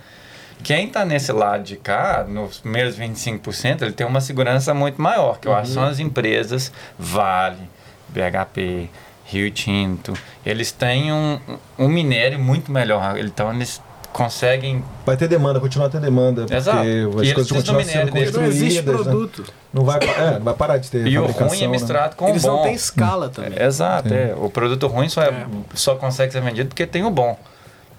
[0.63, 5.39] Quem está nesse lado de cá, nos primeiros 25%, ele tem uma segurança muito maior,
[5.39, 7.69] que eu acho que são as empresas Vale,
[8.09, 8.89] BHP,
[9.27, 10.13] Rio Tinto.
[10.45, 11.39] Eles têm um,
[11.79, 13.19] um minério muito melhor.
[13.19, 13.81] Então eles
[14.13, 14.85] conseguem.
[15.07, 16.45] Vai ter demanda, continuar tendo demanda.
[16.55, 16.79] Exato.
[16.79, 18.33] Porque as eles coisas continuam sendo minério deles.
[18.35, 19.07] não existe construídas.
[19.07, 19.13] né?
[19.13, 19.45] produto.
[19.73, 21.67] Não, vai, é, não vai parar de ter E o ruim é né?
[21.69, 22.57] misturado com Eles o bom.
[22.57, 23.61] não têm escala também.
[23.63, 24.35] Exato, é.
[24.37, 27.39] O produto ruim só, é- só consegue ser vendido porque tem o bom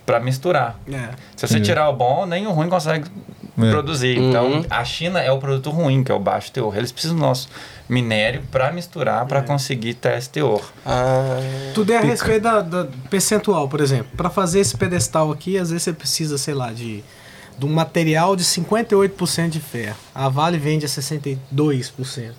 [0.05, 0.79] para misturar.
[0.91, 1.09] É.
[1.35, 1.61] Se você É.
[1.61, 3.07] tirar o bom, nem o ruim consegue
[3.57, 3.69] É.
[3.71, 4.17] produzir.
[4.17, 4.29] Uhum.
[4.29, 6.75] Então, a China é o produto ruim, que é o baixo teor.
[6.75, 7.47] Eles precisam do nosso
[7.87, 10.61] minério para misturar, para conseguir ter esse teor.
[10.85, 11.39] Ah,
[11.73, 14.07] Tudo é a respeito da, da percentual, por exemplo.
[14.17, 17.03] Para fazer esse pedestal aqui, às vezes você precisa, sei lá, de,
[17.57, 19.97] de um material de 58% de ferro.
[20.15, 22.31] A Vale vende a 62%.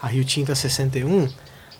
[0.00, 1.30] A Rio Tinto a 61%.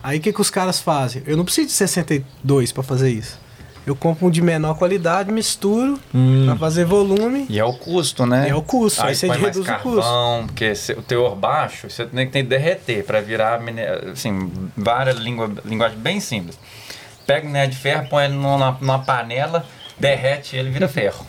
[0.02, 1.22] Aí o que, que os caras fazem?
[1.26, 3.38] Eu não preciso de 62 para fazer isso.
[3.86, 5.98] Eu compro um de menor qualidade, misturo
[6.46, 7.46] para fazer volume.
[7.48, 8.48] E é o custo, né?
[8.48, 10.00] É o custo, aí Aí você põe mais reduz o custo.
[10.00, 13.60] carvão, porque se- o teor baixo, você tem que tem que derreter para virar,
[14.12, 16.58] assim, várias língua, linguagem bem simples.
[17.26, 19.64] Pega o minério de ferro, põe ele numa, numa panela,
[19.98, 21.26] derrete ele vira ferro.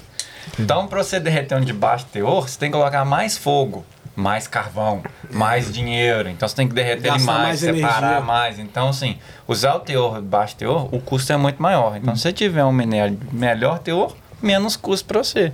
[0.59, 3.85] Então, para você derreter um de baixo teor, você tem que colocar mais fogo,
[4.15, 5.01] mais carvão,
[5.31, 6.29] mais dinheiro.
[6.29, 8.21] Então, você tem que derreter ele mais, mais separar energia.
[8.21, 8.59] mais.
[8.59, 9.17] Então, assim,
[9.47, 11.97] usar o teor baixo teor, o custo é muito maior.
[11.97, 15.53] Então, se você tiver um minério de melhor teor, menos custo para você.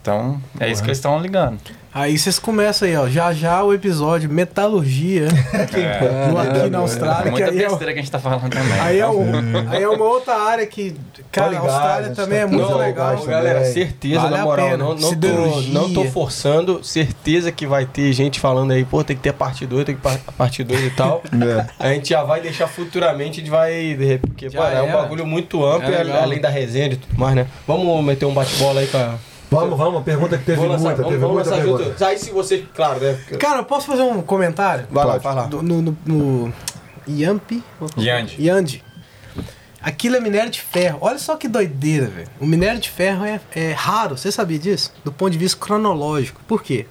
[0.00, 1.58] Então, é isso que eles estão ligando.
[2.00, 3.08] Aí vocês começam aí, ó.
[3.08, 5.26] Já já o episódio Metalurgia
[5.74, 7.24] É, do aqui na Austrália.
[7.24, 8.80] que muita aí é o- besteira que a gente tá falando também.
[8.80, 9.22] Aí é, um,
[9.70, 10.94] aí é uma outra área que,
[11.32, 13.10] cara, a ligado, Austrália a gente também tá é muito tudo legal.
[13.14, 13.26] ligado.
[13.26, 13.72] galera, também.
[13.72, 18.12] certeza, Vale na a moral, não, não, tô, não tô forçando, certeza que vai ter
[18.12, 20.90] gente falando aí, pô, tem que ter parte 2, tem que ter parte 2 e
[20.90, 21.22] tal.
[21.48, 21.66] É.
[21.78, 23.94] A gente já vai deixar futuramente, a gente vai.
[23.94, 26.22] de Porque, mano, é um bagulho muito amplo, É legal.
[26.22, 27.46] além da resenha e tudo mais, né?
[27.66, 29.14] Vamos meter um bate-bola aí com a.
[29.50, 31.84] Vamos, vamos, pergunta que teve lançar, muita, vamos, teve vamos muita pergunta.
[31.84, 32.04] junto.
[32.04, 32.66] Aí se você.
[32.74, 33.18] Claro, né?
[33.38, 34.86] Cara, eu posso fazer um comentário?
[34.90, 35.46] Vai lá, vai lá.
[35.46, 36.52] Do- no, no, no
[37.08, 37.62] Yampi.
[37.98, 38.36] Yandi.
[38.38, 38.84] Yandi.
[39.80, 40.98] Aquilo é minério de ferro.
[41.00, 42.28] Olha só que doideira, velho.
[42.40, 44.92] O minério de ferro é, é raro, você sabia disso?
[45.04, 46.40] Do ponto de vista cronológico.
[46.46, 46.86] Por quê?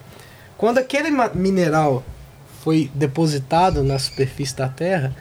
[0.58, 2.04] Quando aquele mineral
[2.64, 5.14] foi depositado na superfície da Terra,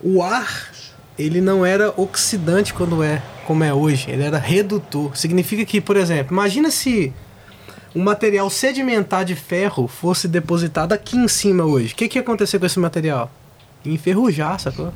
[0.00, 0.70] o ar
[1.18, 5.16] ele não era oxidante quando é como é hoje, ele era redutor.
[5.16, 7.12] Significa que, por exemplo, imagina se
[7.94, 11.92] um material sedimentar de ferro fosse depositado aqui em cima hoje.
[11.94, 13.30] O que, que ia acontecer com esse material?
[13.84, 14.92] Ia enferrujar, sacou?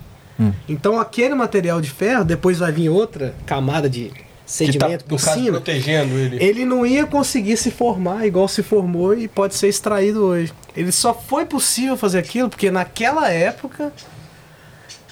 [0.69, 4.15] Então aquele material de ferro, depois vai vir outra camada de tá,
[4.47, 5.53] sedimento no por caso, cima.
[5.53, 6.43] protegendo ele.
[6.43, 10.53] Ele não ia conseguir se formar igual se formou e pode ser extraído hoje.
[10.75, 13.93] Ele só foi possível fazer aquilo porque naquela época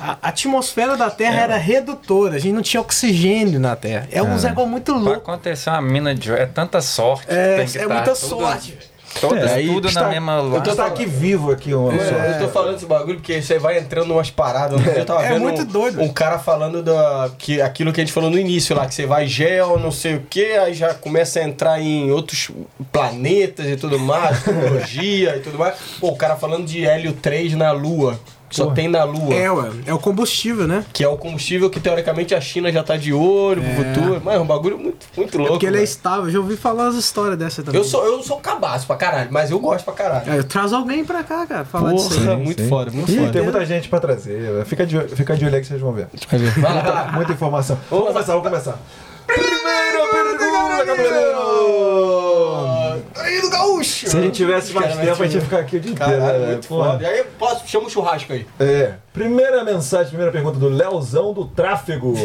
[0.01, 4.09] a atmosfera da Terra era redutora, a gente não tinha oxigênio na Terra.
[4.13, 5.19] É um negócio muito Pra louco.
[5.31, 7.27] acontecer uma mina de é tanta sorte.
[7.27, 8.71] que É, tem que é tá muita tudo- sorte.
[8.73, 8.99] velho.
[9.23, 12.47] Todas, É, tudo está- na mesma Eu tô tá aqui vivo aqui, uma É, eu
[12.47, 14.81] tô falando esse bagulho porque você vai entrando umas paradas.
[14.87, 16.01] Eu tava É vendo muito um, doido.
[16.03, 19.07] Um cara falando da, que, aquilo que a gente falou no início lá, que você
[19.07, 22.51] vai gel, não sei o que, aí já começa a entrar em outros
[22.93, 25.75] planetas e tudo mais, tecnologia e tudo mais.
[25.99, 28.21] Pô, o cara falando de hélio 3 na Lua,
[28.51, 28.75] só Porra.
[28.77, 29.35] tem na Lua.
[29.35, 30.85] É, ué, é o combustível, né?
[30.93, 34.23] Que é o combustível que teoricamente a China já tá de olho pro futuro.
[34.25, 35.53] Mas é um bagulho muito, muito É louco.
[35.55, 36.31] porque ele é estável.
[36.31, 37.81] Já ouvi falar umas histórias dessa também.
[37.81, 40.33] eu, sou, eu sou cabaço pra caralho, mas eu gosto pra caralho.
[40.33, 42.21] É, eu traz alguém pra cá, cara, falar disso aí.
[42.25, 42.69] Porra, muito Sim.
[42.69, 43.33] foda, muito Ih, foda.
[43.33, 44.65] tem muita gente pra trazer.
[44.65, 46.09] Fica de, fica de olho aí que vocês vão ver.
[46.57, 46.83] Vai lá.
[46.83, 47.79] Muita, muita informação.
[47.91, 48.79] Vamos começar, vamos começar.
[49.27, 52.78] Primeira pergunta, Gabrielino!
[53.19, 54.09] Aí do gaúcho!
[54.09, 56.13] Se a gente tivesse mais Cara, tempo, a gente ia ficar aqui o dia inteiro.
[56.21, 56.47] Caralho, né?
[56.53, 57.03] muito foda.
[57.03, 58.47] E aí, posso, chama o churrasco aí.
[58.61, 58.93] É.
[59.13, 62.15] Primeira mensagem, primeira pergunta do Leozão do Tráfego.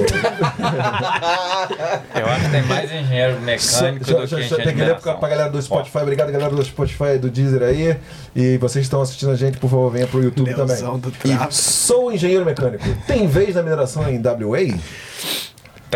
[2.16, 4.82] Eu acho que tem mais engenheiro mecânico Já- do já- que já engenheiro tem que
[4.84, 5.98] ler pra, galera do Spotify.
[6.00, 7.98] Obrigado, galera do Spotify e do Deezer aí.
[8.36, 11.00] E vocês que estão assistindo a gente, por favor, venha pro YouTube Leozão também.
[11.00, 11.50] do Tráfego.
[11.50, 12.84] E sou engenheiro mecânico.
[13.08, 14.78] Tem vez na mineração em WA?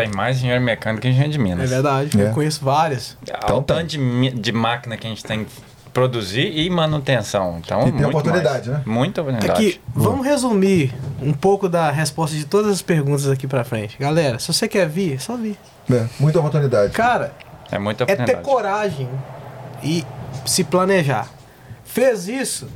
[0.02, 1.70] Tem mais engenheiro mecânico que engenheiro de É Minas.
[1.70, 2.28] verdade, É.
[2.28, 3.16] eu conheço várias.
[3.22, 5.50] Então, o tanto de, de máquina que a gente tem que
[5.92, 7.58] produzir e manutenção.
[7.64, 8.86] Então, E tem muito oportunidade, mais.
[8.86, 8.92] né?
[8.92, 9.52] Muita oportunidade.
[9.66, 13.96] Aqui, vamos resumir um pouco da resposta de todas as perguntas aqui pra frente.
[13.98, 15.56] Galera, se você quer vir, é só vir.
[15.90, 16.92] É, muita oportunidade.
[16.92, 17.32] Cara,
[17.70, 18.44] É muita é ter oportunidade.
[18.44, 19.08] coragem
[19.82, 20.04] e
[20.46, 21.28] se planejar.
[21.84, 22.68] Fez isso,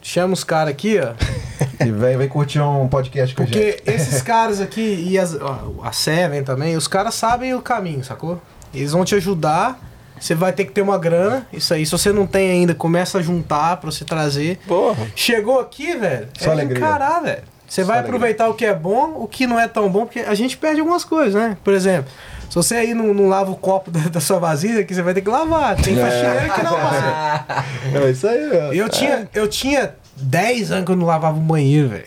[0.00, 1.12] chama os caras aqui, ó.
[1.80, 3.72] E vem, vem curtir um podcast com a gente.
[3.76, 8.04] Porque esses caras aqui e as, ó, a Seven também, os caras sabem o caminho,
[8.04, 8.40] sacou?
[8.74, 9.78] Eles vão te ajudar.
[10.20, 11.46] Você vai ter que ter uma grana.
[11.50, 14.58] Isso aí, se você não tem ainda, começa a juntar pra você trazer.
[14.68, 15.06] Porra.
[15.16, 16.28] Chegou aqui, velho.
[16.38, 16.76] Só é alegria.
[16.78, 17.42] encarar, velho.
[17.66, 18.16] Você vai alegria.
[18.16, 20.80] aproveitar o que é bom, o que não é tão bom, porque a gente perde
[20.80, 21.56] algumas coisas, né?
[21.64, 22.10] Por exemplo,
[22.50, 25.14] se você aí não, não lava o copo da, da sua vasilha, que você vai
[25.14, 25.76] ter que lavar.
[25.76, 26.02] Tem É.
[26.04, 28.04] faxineiro que não, parceiro.
[28.06, 28.72] É isso aí, ó.
[28.74, 32.06] Eu tinha, eu tinha 10 anos que eu não lavava o banheiro, velho.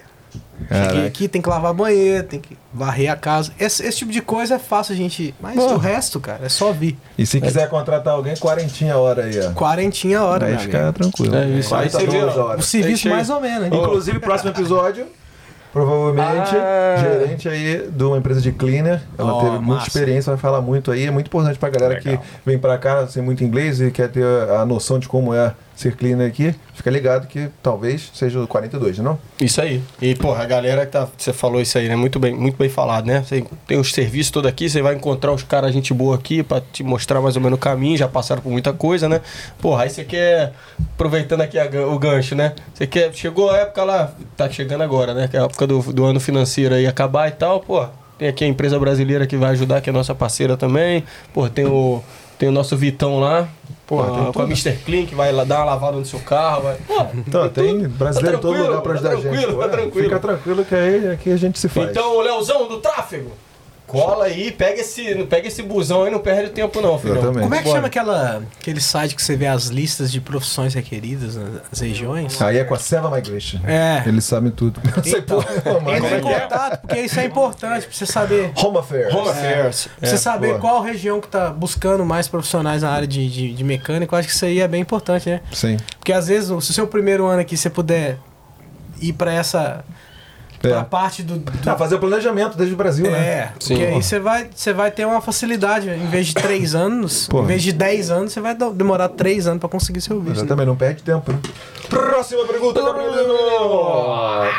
[0.69, 3.52] Cheguei aqui, tem que lavar banheiro, tem que varrer a casa.
[3.60, 5.34] Esse, esse tipo de coisa é fácil a gente.
[5.41, 6.98] Mas o resto, cara, é só vir.
[7.18, 9.52] E se quiser contratar alguém, quarentinha a hora aí, ó.
[9.52, 10.94] Quarentinha a hora, Aí fica amigo.
[10.94, 11.35] tranquilo.
[11.35, 12.56] É isso, aí 40 você vê, ó.
[12.56, 13.72] O serviço mais ou menos, hein?
[13.77, 15.06] Inclusive, próximo episódio,
[15.73, 16.95] provavelmente, Ah.
[16.98, 19.02] gerente aí de uma empresa de cleaner.
[19.18, 19.88] Ela Ó, teve muita massa.
[19.88, 21.06] experiência, vai falar muito aí.
[21.06, 22.18] É muito importante pra galera Legal.
[22.19, 25.53] que vem pra cá sem muito inglês e quer ter a noção de como é
[25.98, 26.54] cleaner aqui.
[26.74, 29.18] Fica ligado que talvez seja o 42, não?
[29.40, 29.82] Isso aí.
[30.02, 31.08] E, porra, a galera que tá.
[31.18, 31.95] Você falou isso aí, né?
[31.95, 33.24] Muito bem, muito bem falado, né?
[33.68, 36.84] Tem os serviços todos aqui, você vai encontrar os caras, gente boa aqui, pra te
[36.84, 39.22] mostrar mais ou menos o caminho, já passaram por muita coisa, né?
[39.60, 40.54] Porra, aí você quer.
[40.94, 42.54] Aproveitando aqui a o gancho, né?
[42.74, 43.14] Você quer.
[43.14, 45.28] Chegou a época lá, tá chegando agora, né?
[45.28, 47.86] Que é a época do, do ano financeiro aí acabar e tal, pô.
[48.18, 51.04] Tem aqui a empresa brasileira que vai ajudar, que é nossa parceira também.
[51.34, 52.02] Pô, tem o.
[52.44, 53.48] Tem o nosso Vitão lá,
[53.88, 54.44] pô, Pô, tem com a.
[54.44, 54.74] Mr.
[54.86, 56.64] Clean, que vai lá dar uma lavada no seu carro.
[56.64, 56.76] Vai.
[56.86, 59.30] Pô, Então, tem brasileiro em todo lugar pra ajudar tá a gente.
[59.32, 60.03] tranquilo, tá tranquilo.
[60.03, 61.90] Fica tranquilo que aí aqui a gente se faz.
[61.90, 63.32] Então, Leozão do tráfego,
[63.88, 67.18] cola aí, pega esse, não pega esse busão aí, não perde tempo não, filhão.
[67.18, 67.43] Exatamente.
[67.43, 67.76] Como é que Bora.
[67.76, 72.41] chama aquela, aquele site que você vê as listas de profissões requeridas nas regiões?
[72.41, 73.60] Aí é com a Seva Migration.
[73.65, 74.03] É.
[74.07, 74.81] Eles sabem tudo.
[74.95, 78.51] Não sei porra nenhuma, Entra mas- em contato, porque isso é importante pra você saber.
[78.55, 79.14] Home Affairs.
[79.14, 79.88] Home Affairs.
[79.99, 80.60] Pra você saber boa.
[80.60, 84.27] qual região que tá buscando mais profissionais na área de, de, de mecânico, eu acho
[84.27, 85.41] que isso aí é bem importante, né?
[85.51, 85.77] Sim.
[85.99, 88.18] Porque às vezes, se o seu primeiro ano aqui você puder
[89.01, 89.84] ir pra essa.
[90.69, 90.84] É.
[90.84, 91.38] parte do.
[91.40, 93.18] do- Ah, fazer o planejamento desde o Brasil, né?
[93.19, 93.76] é, Sim.
[93.76, 95.90] porque aí você vai, você vai ter uma facilidade.
[95.90, 97.44] Em vez de três anos, Porra.
[97.44, 100.35] em vez de dez anos, você vai demorar três anos pra conseguir seu visto.
[100.38, 100.40] né?
[100.44, 101.31] Exatamente, não perde tempo.
[101.31, 101.40] Né?
[101.90, 104.49] Próxima pergunta, Gabrielino!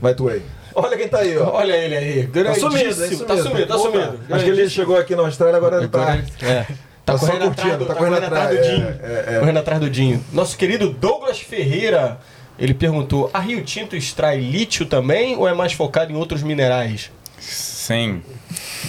[0.00, 0.42] Vai tu aí.
[0.74, 1.50] Olha quem tá aí, ó.
[1.52, 4.20] Olha ele aí, Tá sumido, é isso tá sumido, tá Opa, sumido.
[4.30, 6.16] Acho que ele chegou aqui na Austrália, agora ele tá.
[6.42, 6.62] É.
[7.04, 8.86] Tá, Tá só correndo atrás curtindo, do, tá tá correndo atrás do Dinho.
[9.02, 9.38] é, é, é.
[9.40, 10.24] Correndo atrás do Dinho.
[10.32, 12.18] Nosso querido Douglas Ferreira,
[12.60, 17.10] ele perguntou: a Rio Tinto extrai lítio também ou é mais focado em outros minerais?
[17.38, 18.22] Sim.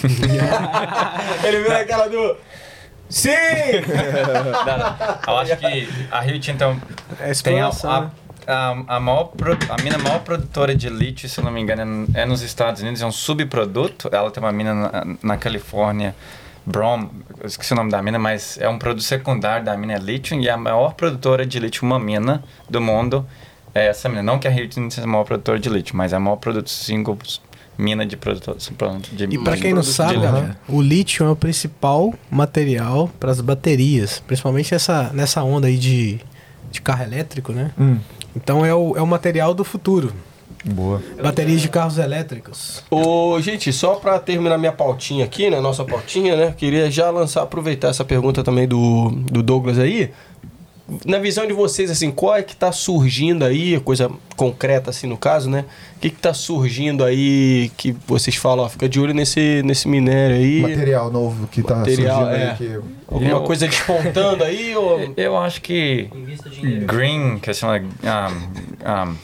[1.44, 2.36] ele viu aquela do.
[3.10, 3.30] Sim!
[3.88, 4.78] Não,
[5.28, 5.34] não.
[5.34, 6.80] Eu acho que a Rio Tinto é um-
[7.20, 8.12] É tem a, a- né?
[8.48, 12.26] a, a, maior, pro- a mina maior produtora de lítio, se não me engano, é
[12.26, 14.10] nos Estados Unidos, é um subproduto.
[14.12, 16.16] Ela tem uma mina na, na Califórnia,
[16.66, 19.98] Brom, eu esqueci o nome da mina, mas é um produto secundário da mina é
[19.98, 23.26] lítio e a maior produtora de lítio, uma mina do mundo,
[23.74, 24.24] é essa mina.
[24.24, 26.70] Não que a Rio seja a maior produtora de lítio, mas é a maior produto
[26.70, 27.18] single
[27.78, 31.36] mina de produtor de E pra quem não produto sabe, galera, o lítio é o
[31.36, 36.20] principal material para as baterias, principalmente essa, nessa onda aí de,
[36.72, 37.72] de carro elétrico, né?
[37.80, 37.98] Hum,
[38.36, 40.14] Então é o, é o material do futuro.
[40.64, 41.02] boa.
[41.24, 42.84] Baterias de carros elétricos.
[42.92, 45.60] Ô, gente, só pra terminar minha pautinha aqui, né?
[45.60, 46.54] Nossa pautinha, né?
[46.56, 50.12] Queria já lançar, aproveitar essa pergunta também do, do Douglas aí.
[51.06, 55.16] Na visão de vocês, assim, qual é que tá surgindo aí, coisa concreta assim no
[55.18, 55.64] caso, né?
[55.96, 59.88] O que que tá surgindo aí que vocês falam, ó, fica de olho nesse, nesse
[59.88, 60.62] minério aí.
[60.62, 62.50] Material novo que tá Material, surgindo é.
[62.52, 62.58] aí.
[62.58, 62.80] Que...
[63.08, 65.00] Alguma Eu- coisa despontando aí, ou...
[65.16, 66.10] Eu acho que
[66.86, 69.16] green, que chama um, um,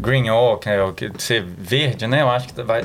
[0.00, 2.20] green ore, que é o que ser verde, né?
[2.20, 2.84] Eu acho que vai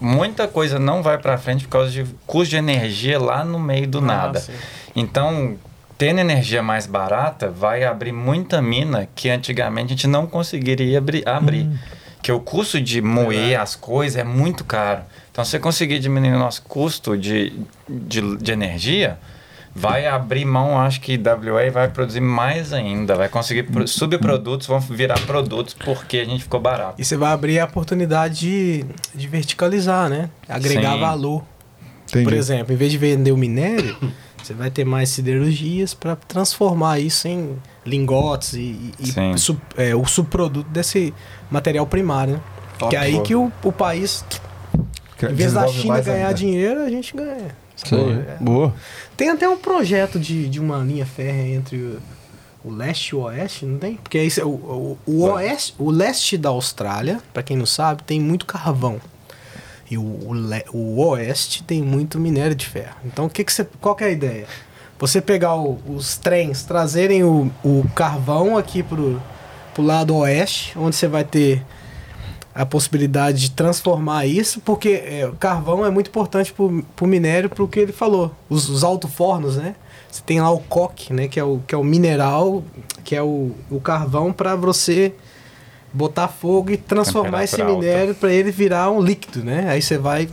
[0.00, 3.86] muita coisa não vai para frente por causa de custo de energia lá no meio
[3.86, 4.40] do nada.
[4.40, 4.52] sim.
[4.96, 5.56] Então,
[6.00, 11.28] tendo energia mais barata, vai abrir muita mina que antigamente a gente não conseguiria abrir.
[11.28, 11.68] abrir.
[12.22, 15.02] Que o custo de moer as coisas é muito caro.
[15.30, 17.52] Então, se você conseguir diminuir o nosso custo de,
[17.86, 19.18] de, de energia,
[19.74, 23.14] vai abrir mão, acho que WA vai produzir mais ainda.
[23.14, 26.94] Vai conseguir pro- subprodutos, vão virar produtos porque a gente ficou barato.
[26.98, 30.30] E você vai abrir a oportunidade de, de verticalizar, né?
[30.48, 31.00] Agregar Sim.
[31.00, 31.44] valor.
[32.08, 32.24] Entendi.
[32.24, 33.96] Por exemplo, em vez de vender o minério,
[34.42, 37.56] você vai ter mais siderurgias para transformar isso em
[37.86, 41.12] lingotes e, e sub- é, o subproduto desse
[41.50, 42.40] material primário, né?
[42.78, 44.24] Top, que é aí que o, o país,
[45.18, 46.34] Que em vez da China ganhar ainda.
[46.34, 47.54] dinheiro, a gente ganha.
[47.92, 48.12] Aí.
[48.28, 48.36] É.
[48.40, 48.74] Boa.
[49.16, 51.98] Tem até um projeto de, de uma linha férrea entre o,
[52.64, 53.96] o leste e o oeste, não tem?
[53.96, 58.20] Porque é o, o, o oeste, o leste da Austrália, para quem não sabe, tem
[58.20, 58.98] muito carvão.
[59.90, 60.32] E o, o,
[60.72, 62.94] o oeste tem muito minério de ferro.
[63.04, 64.46] Então, o que que você, qual que é a ideia?
[64.98, 69.20] Você pegar o- os trens, trazerem o, o carvão aqui pro,
[69.74, 71.64] pro lado oeste, onde você vai ter
[72.54, 77.48] a possibilidade de transformar isso, porque é, o carvão é muito importante pro, pro minério,
[77.48, 78.34] pro que ele falou.
[78.48, 79.74] Os, os alto-fornos, né?
[80.10, 81.28] Você tem lá o coque, né?
[81.28, 82.62] Que é o, que é o mineral,
[83.04, 85.14] que é o, o carvão para você
[85.92, 89.66] botar fogo e transformar esse minério para ele virar um líquido, né?
[89.68, 90.28] Aí você vai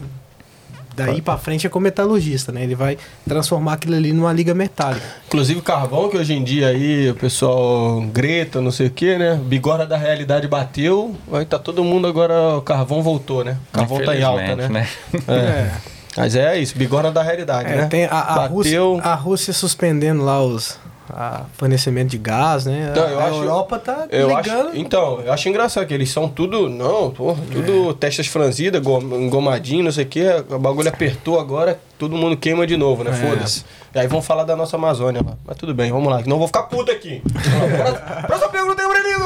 [0.96, 2.64] daí para frente é com metalurgista, né?
[2.64, 2.98] Ele vai
[3.28, 5.06] transformar aquilo ali numa liga metálica.
[5.28, 9.40] Inclusive carvão, que hoje em dia aí o pessoal greta, não sei o que, né?
[9.44, 13.58] Bigorna da realidade bateu, aí tá todo mundo agora, o carvão voltou, né?
[13.70, 14.66] O carvão tá em alta, né?
[14.66, 14.98] Infelizmente,
[15.30, 15.72] É.
[16.18, 17.86] Mas é isso, bigorna da realidade, É, né?
[17.86, 18.94] tem a, a, Bateu.
[18.96, 20.80] Rússia, a Rússia suspendendo lá os
[21.10, 22.90] a fornecimento de gás, né?
[22.92, 24.70] Então, a eu a acho- Europa tá Eu ligando.
[24.70, 29.00] acho, então, eu acho engraçado que eles são tudo, não, porra, tudo testas franzidas, go-
[29.00, 33.12] engomadinho, não sei o que, o bagulho apertou agora, todo mundo queima de novo, né?
[33.12, 33.14] É.
[33.14, 33.64] Foda-se.
[33.96, 35.34] E aí vão falar da nossa Amazônia lá.
[35.46, 37.22] Mas tudo bem, vamos lá, que não vou ficar puto aqui.
[37.24, 39.26] Próxima- Próxima pergunta, Gabrielino!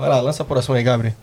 [0.00, 1.14] Vai lá, lança a próxima aí, Gabriel.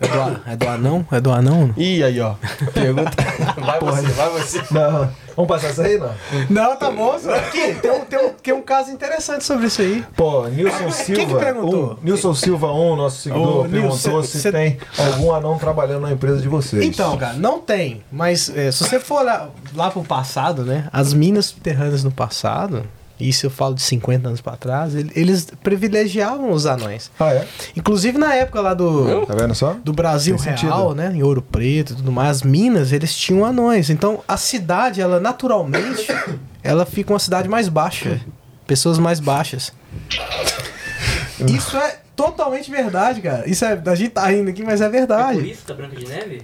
[0.00, 1.06] É do, é do anão?
[1.10, 1.74] É do anão?
[1.76, 2.34] Ih, aí, ó.
[2.72, 3.10] Pergunta.
[3.58, 4.62] Vai você, vai você.
[4.70, 5.10] Não.
[5.36, 6.10] Vamos passar isso aí, não?
[6.50, 7.12] Não, tá bom.
[7.36, 10.04] Aqui, tem um, tem, um, tem um caso interessante sobre isso aí.
[10.16, 11.38] Pô, Nilson Quem que Silva.
[11.38, 11.92] perguntou?
[12.00, 16.02] um, Nilson Silva 1, nosso seguidor, Ô, perguntou cê- se cê- tem algum anão trabalhando
[16.02, 16.84] na empresa de vocês.
[16.84, 18.02] Então, cara, não tem.
[18.10, 20.88] Mas é, se você for lá, lá pro passado, né?
[20.92, 22.84] As minas subterrâneas no passado,
[23.20, 27.10] isso eu falo de 50 anos pra trás, ele- eles privilegiavam os anões.
[27.18, 27.46] Ah, é?
[27.76, 29.26] Inclusive na época lá do.
[29.26, 29.76] Tá vendo só?
[29.84, 30.94] do Brasil Tem real, sentido.
[30.94, 33.90] né, em Ouro Preto e tudo mais, as minas, eles tinham anões.
[33.90, 36.06] Então, a cidade, ela naturalmente,
[36.62, 38.20] ela fica uma cidade mais baixa,
[38.66, 39.72] pessoas mais baixas.
[41.46, 43.48] Isso é totalmente verdade, cara.
[43.48, 45.50] Isso é, a gente tá rindo aqui, mas é É por verdade.
[45.50, 46.42] isso da Branca de Neve?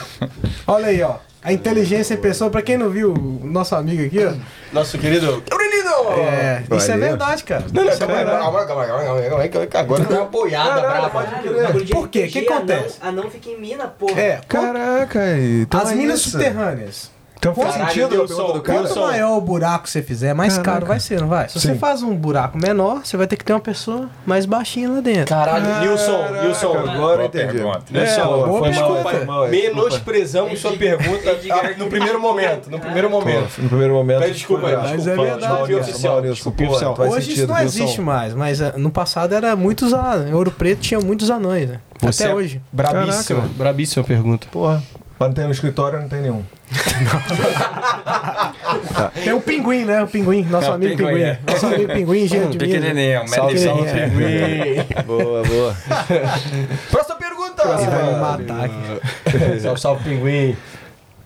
[0.66, 1.16] Olha aí, ó.
[1.44, 4.32] A inteligência em pessoa, pra quem não viu, o nosso amigo aqui, ó.
[4.72, 5.42] Nosso querido!
[6.18, 7.08] É, isso é Valeu.
[7.08, 7.64] verdade, cara.
[7.72, 10.80] Não, não, é calma calma, calma, calma, calma, calma, calma, calma, agora deu uma boiada
[10.80, 11.24] brava.
[11.90, 12.24] Por quê?
[12.24, 12.98] RPG, Que acontece?
[13.00, 14.20] Anão, anão fica em mina, porra.
[14.20, 17.10] É, Caraca, então as é minas subterrâneas.
[17.42, 18.78] Então faz Caralho, sentido a pergunta do cara?
[18.82, 20.70] Quanto maior o buraco você fizer, mais Caraca.
[20.74, 21.48] caro vai ser, não vai?
[21.48, 21.78] Se você Sim.
[21.78, 25.26] faz um buraco menor, você vai ter que ter uma pessoa mais baixinha lá dentro.
[25.34, 26.78] Caralho, Nilson, Nilson.
[26.78, 27.52] Agora eu entendi.
[27.54, 27.80] pergunta.
[27.90, 29.10] Nilson, É, boa foi mal, pergunta.
[29.16, 29.48] foi mal.
[29.48, 32.70] Menosprezamos sua pergunta ah, no primeiro momento.
[32.70, 33.58] No primeiro momento.
[33.60, 34.20] No primeiro momento.
[34.20, 36.20] Pede desculpa aí, foi- Mas é desculpa, verdade, desculpa, oficial.
[36.20, 36.96] Nilson, Desculpa, pô, oficial.
[37.00, 37.78] Hoje sentido, isso não Nilson.
[37.82, 40.28] existe mais, mas ah, no passado era muitos anões.
[40.30, 41.80] Em Ouro Preto tinha muitos anões, né?
[42.02, 42.60] Você Até é hoje.
[42.72, 43.54] Brabíssima, Caraca.
[43.58, 44.46] brabíssima pergunta.
[44.52, 44.80] Porra.
[45.28, 46.42] Não tem no escritório, não tem nenhum.
[49.24, 50.02] Tem o pinguim, né?
[50.02, 51.22] O pinguim, nosso É, amigo pinguim, pinguim.
[51.24, 51.38] é.
[51.46, 52.56] Nosso amigo pinguim, Minas.
[52.56, 55.04] Pequenininho, um Salve, salve, pinguim.
[55.06, 55.76] Boa, boa.
[56.90, 57.62] Próxima pergunta!
[57.66, 59.60] Vai me matar aqui.
[59.60, 60.56] Salve, salve, pinguim.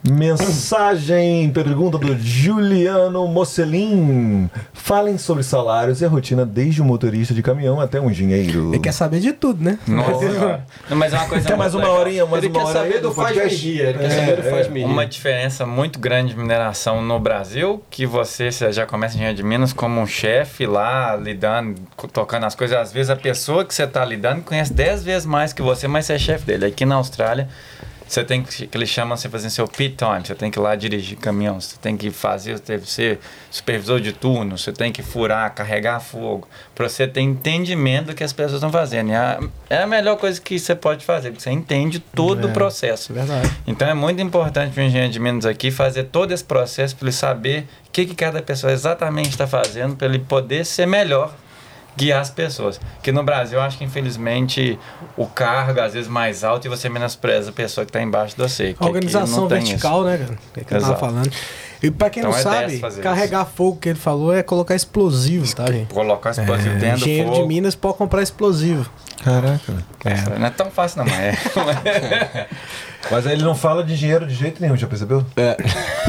[0.08, 4.48] Mensagem, pergunta do Juliano Mocelin.
[4.72, 8.70] Falem sobre salários e a rotina desde o motorista de caminhão até um engenheiro.
[8.70, 9.78] Ele quer saber de tudo, né?
[9.86, 10.64] Nossa.
[10.88, 12.00] Não, mas é uma coisa Quer mais uma legal.
[12.00, 13.66] horinha, mais Ele uma quer hora saber aí do faz-me podcast?
[13.66, 13.80] rir.
[13.80, 14.86] Ele quer saber do faz-me rir.
[14.86, 19.42] Uma diferença muito grande de mineração no Brasil, que você você já começa engenheiro de
[19.42, 21.80] Minas como um chefe lá, lidando,
[22.12, 22.76] tocando as coisas.
[22.76, 26.06] Às vezes a pessoa que você está lidando conhece 10 vezes mais que você, mas
[26.06, 26.66] você é chefe dele.
[26.66, 27.48] Aqui na Austrália,
[28.06, 30.62] você tem que, que eles chamam você fazer seu pit time, você tem que ir
[30.62, 33.18] lá dirigir caminhão, você tem que fazer, você deve ser
[33.50, 38.22] supervisor de turno, você tem que furar, carregar fogo, para você ter entendimento do que
[38.22, 39.10] as pessoas estão fazendo.
[39.10, 42.50] E a- é a melhor coisa que você pode fazer, porque você entende todo É.
[42.50, 43.12] o processo.
[43.12, 43.50] Verdade.
[43.66, 47.06] Então é muito importante para o engenheiro de Minas aqui fazer todo esse processo para
[47.06, 51.34] ele saber o que, que cada pessoa exatamente está fazendo para ele poder ser melhor
[51.96, 52.80] guiar as pessoas.
[53.02, 54.78] Que no Brasil eu acho que infelizmente
[55.16, 58.42] o cargo às vezes mais alto e você menospreza a pessoa que está embaixo de
[58.42, 58.74] você.
[58.74, 60.38] que A organização não tem vertical, né, cara?
[60.56, 61.30] É que eu tava falando.
[61.82, 65.54] E pra quem Então não é sabe, carregar fogo que ele falou é colocar explosivo,
[65.54, 65.84] tá, gente?
[65.84, 65.94] isso.
[65.94, 67.42] Colocar explosivo É, dentro engenheiro fogo.
[67.42, 68.90] de Minas pode comprar explosivo.
[69.22, 69.72] Caraca.
[70.38, 72.46] Não é tão fácil não, mas é.
[73.08, 75.24] Mas aí ele não fala de dinheiro de jeito nenhum, já percebeu?
[75.36, 75.56] É.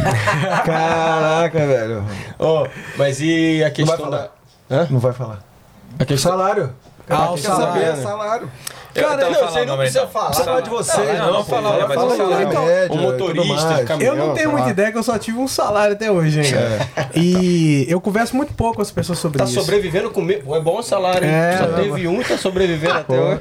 [0.65, 2.03] Caraca, velho.
[2.39, 4.29] Ó, mas e a questão vai da.
[4.69, 4.87] falar.
[4.89, 5.39] Não vai falar.
[5.99, 6.31] A questão...
[6.31, 6.73] Salário.
[7.09, 7.73] Ah, o quer salário.
[7.73, 8.51] saber, É salário.
[8.93, 10.25] Cara, Eu não, tava você falando, não precisa então, falar.
[10.27, 11.55] Precisa falar de vocês, Não, não, não pô.
[11.55, 12.35] fala, Fala fala falo.
[12.35, 12.59] média,
[12.89, 14.15] O motorista caminhão.
[14.15, 16.51] Eu não tenho muita ideia que eu só tive um salário até hoje, hein?
[17.15, 19.53] E eu converso muito pouco com as pessoas sobre Tá isso.
[19.53, 20.27] sobrevivendo com.
[20.29, 21.33] É bom o salário, hein?
[21.33, 23.39] É, Só não, teve um e tá sobrevivendo até hoje.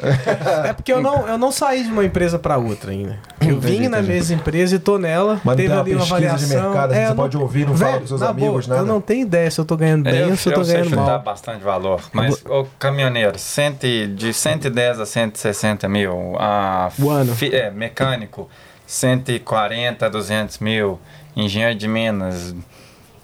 [0.68, 3.18] É porque eu não, eu não saí de uma empresa pra outra ainda.
[3.48, 5.40] Eu vim na mesma empresa e tô nela.
[5.44, 6.62] Mas não teve tem uma ali uma pesquisa de avaliação.
[6.72, 8.88] mercado, É, você eu pode ouvir, não Velho, fala com seus na amigos, boa, nada.
[8.88, 10.76] Eu não tenho ideia se eu tô ganhando bem eu, ou se eu tô sei
[10.76, 11.18] ganhando mal.
[11.20, 17.34] bastante valor, mas o caminhoneiro, cento, e- de 110 a 160 mil, a O ano.
[17.34, 18.48] fi- é, mecânico,
[18.86, 20.98] 140 a 200 mil,
[21.36, 22.54] engenheiro de Minas,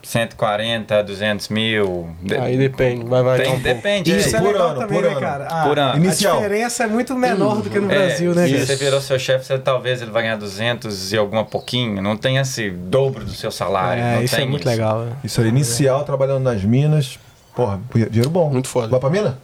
[0.02, 2.10] 140 a 200 mil.
[2.40, 3.74] Aí depende, vai variar tem, um pouco.
[3.76, 4.16] depende.
[4.16, 5.20] Isso é, é por legal ano, também, por né, ano.
[5.20, 5.46] cara?
[5.46, 5.92] A, Por ano.
[5.92, 6.36] a Inicial.
[6.36, 8.66] diferença é muito menor do que no É, Brasil, né, se cara?
[8.66, 12.02] você virou seu chefe, você, talvez ele vai ganhar 200 e alguma pouquinho.
[12.02, 14.02] Não tem esse dobro do seu salário.
[14.02, 15.00] É, não isso tem é muito legal.
[15.04, 15.12] né?
[15.22, 17.18] Isso aí, inicial, trabalhando nas minas.
[17.54, 18.50] Porra, dinheiro bom.
[18.50, 18.88] Muito foda.
[18.88, 19.38] Vai pra mina?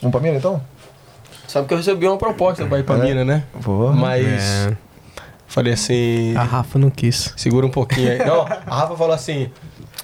[0.00, 0.62] Vamos pra mina, então?
[1.46, 2.98] Sabe que eu recebi uma proposta pra ir pra É.
[3.02, 3.42] mina, né?
[3.54, 3.92] Vou.
[3.92, 4.24] Mas.
[4.68, 4.76] É.
[5.48, 6.34] Falei assim.
[6.36, 7.34] A Rafa não quis.
[7.36, 8.18] Segura um pouquinho aí.
[8.24, 9.50] Não, a Rafa falou assim: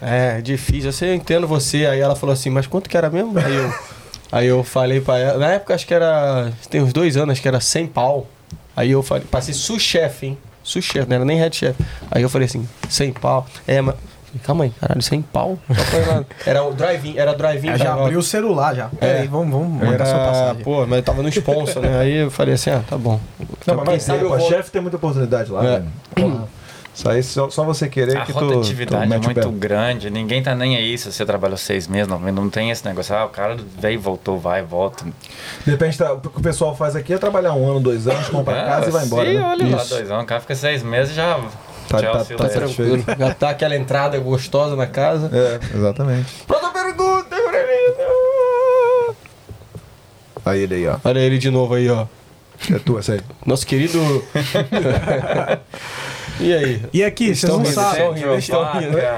[0.01, 1.87] É, difícil, eu sei, eu entendo você.
[1.87, 3.39] Aí ela falou assim: Mas quanto que era mesmo?
[3.39, 3.75] Aí eu,
[4.33, 5.39] aí eu falei pra ela.
[5.39, 6.53] Na época acho que era.
[6.71, 8.27] Tem uns dois anos, acho que era 100 pau.
[8.77, 10.39] Aí eu falei: Passei sous-chefe, hein?
[10.63, 11.79] Sous-chefe, não era nem head chef.
[12.11, 13.47] Aí eu falei assim: 100 pau.
[13.67, 13.95] É, mas.
[14.43, 15.59] Calma aí, caralho, 100 pau?
[16.45, 17.71] Era o drive-in, era drive-in.
[17.71, 18.89] Eu já abriu o celular já.
[18.89, 19.21] Pera É.
[19.23, 20.63] aí, vamos, vamos sua Era, passagem.
[20.63, 21.99] pô, mas tava no sponsor, né?
[22.01, 23.19] Aí eu falei assim: Ah, tá bom.
[23.67, 25.79] Não, mas Quem vai sabe eu pra vou- chefe tem muita oportunidade lá, É.
[26.21, 26.43] velho.
[26.97, 30.43] Isso aí só, só você querer A que tu, rotatividade tu é muito grande, ninguém
[30.43, 33.29] tá nem aí se você trabalhou seis meses, não, não tem esse negócio, ah, o
[33.29, 35.05] cara veio, voltou, vai, volta.
[35.65, 38.29] De repente, tá- o que o pessoal faz aqui é trabalhar um ano, dois anos,
[38.31, 39.29] compra É, casa e vai embora.
[39.29, 39.45] sim, né?
[39.45, 39.91] olha lá, Isso.
[39.91, 41.39] dois anos, o cara fica seis meses e já
[41.87, 42.49] Tá- já tá- tá.
[42.49, 43.05] Tranquilo.
[43.19, 45.31] Já tá aquela entrada gostosa na casa.
[45.33, 46.33] É, exatamente.
[46.47, 47.37] Próxima pergunta.
[50.45, 50.97] Aí ele aí, ó.
[51.05, 52.07] Olha ele de novo aí, ó.
[52.73, 53.21] É tua, essa aí.
[53.45, 53.99] Nosso querido.
[56.41, 56.83] e aí?
[56.93, 58.13] E aqui, vocês não sabem.
[58.15, 58.53] Deixa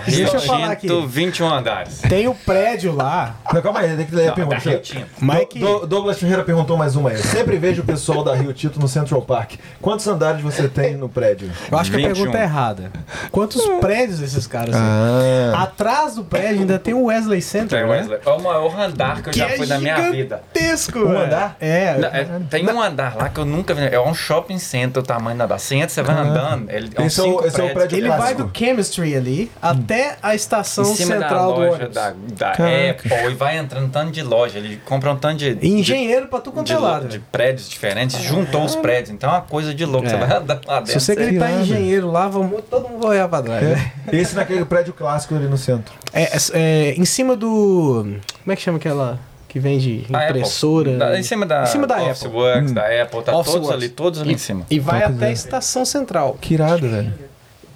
[0.07, 0.87] Deixa eu falar aqui.
[0.89, 2.01] Tinto, 21 andares.
[2.09, 4.79] Tem o prédio lá, Não, calma aí, tem que ler a pergunta.
[4.79, 5.07] Tinto.
[5.21, 5.59] Mike.
[5.59, 7.19] Do- Douglas Ferreira perguntou mais uma aí.
[7.19, 9.55] Sempre vejo o pessoal da Rio Tito no Central Park.
[9.81, 11.51] Quantos andares você tem no prédio?
[11.71, 12.15] Eu acho que a 21.
[12.15, 12.93] pergunta é errada.
[13.31, 14.81] Quantos prédios esses caras têm?
[14.85, 15.63] Ah.
[15.63, 17.97] Atrás do prédio ainda tem o Wesley Center, Tem né?
[17.99, 18.19] Wesley.
[18.25, 20.43] É o maior andar que eu já é fui na minha vida.
[20.53, 21.25] gigantesco, Um velho.
[21.25, 21.57] andar?
[21.61, 21.95] É.
[21.99, 23.87] Não, é, tem um andar lá que eu nunca vi.
[23.87, 25.59] É um shopping center, o tamanho da andar.
[25.59, 26.71] Você vai andando.
[26.71, 28.39] Ele, é um Esse é o- esse é o prédio Ele clássico.
[28.39, 31.95] vai do Chemistry ali até a estação em cima da central do ônibus.
[31.95, 32.91] da, da Caraca.
[33.09, 34.59] Apple e vai entrando um tanto de loja.
[34.59, 35.59] Ele compra um tanto de.
[35.67, 37.09] Engenheiro pra tu de, quanto de, é lado.
[37.09, 39.11] de prédios diferentes, juntou os prédios.
[39.11, 40.07] Então é uma coisa de louco.
[40.07, 40.11] É.
[40.11, 40.93] Você vai andando lá dentro.
[40.93, 41.63] Se você gritar irado.
[41.63, 43.63] engenheiro lá, vamos, todo mundo vai olhar pra trás.
[43.63, 43.93] né?
[44.13, 44.17] É.
[44.17, 45.93] Esse naquele prédio clássico ali no centro.
[46.13, 48.17] É, é, é, em cima do.
[48.43, 49.19] Como é que chama aquela
[49.59, 50.39] que vende A Apple.
[50.41, 50.97] impressora?
[50.97, 52.39] Da- em cima da, Em cima da Office Apple.
[52.39, 53.71] Works, da Apple, tá Office todos Works.
[53.85, 54.67] ali, todos ali em cima.
[54.71, 56.37] E vai Top até a estação central.
[56.41, 57.13] Que irado, velho.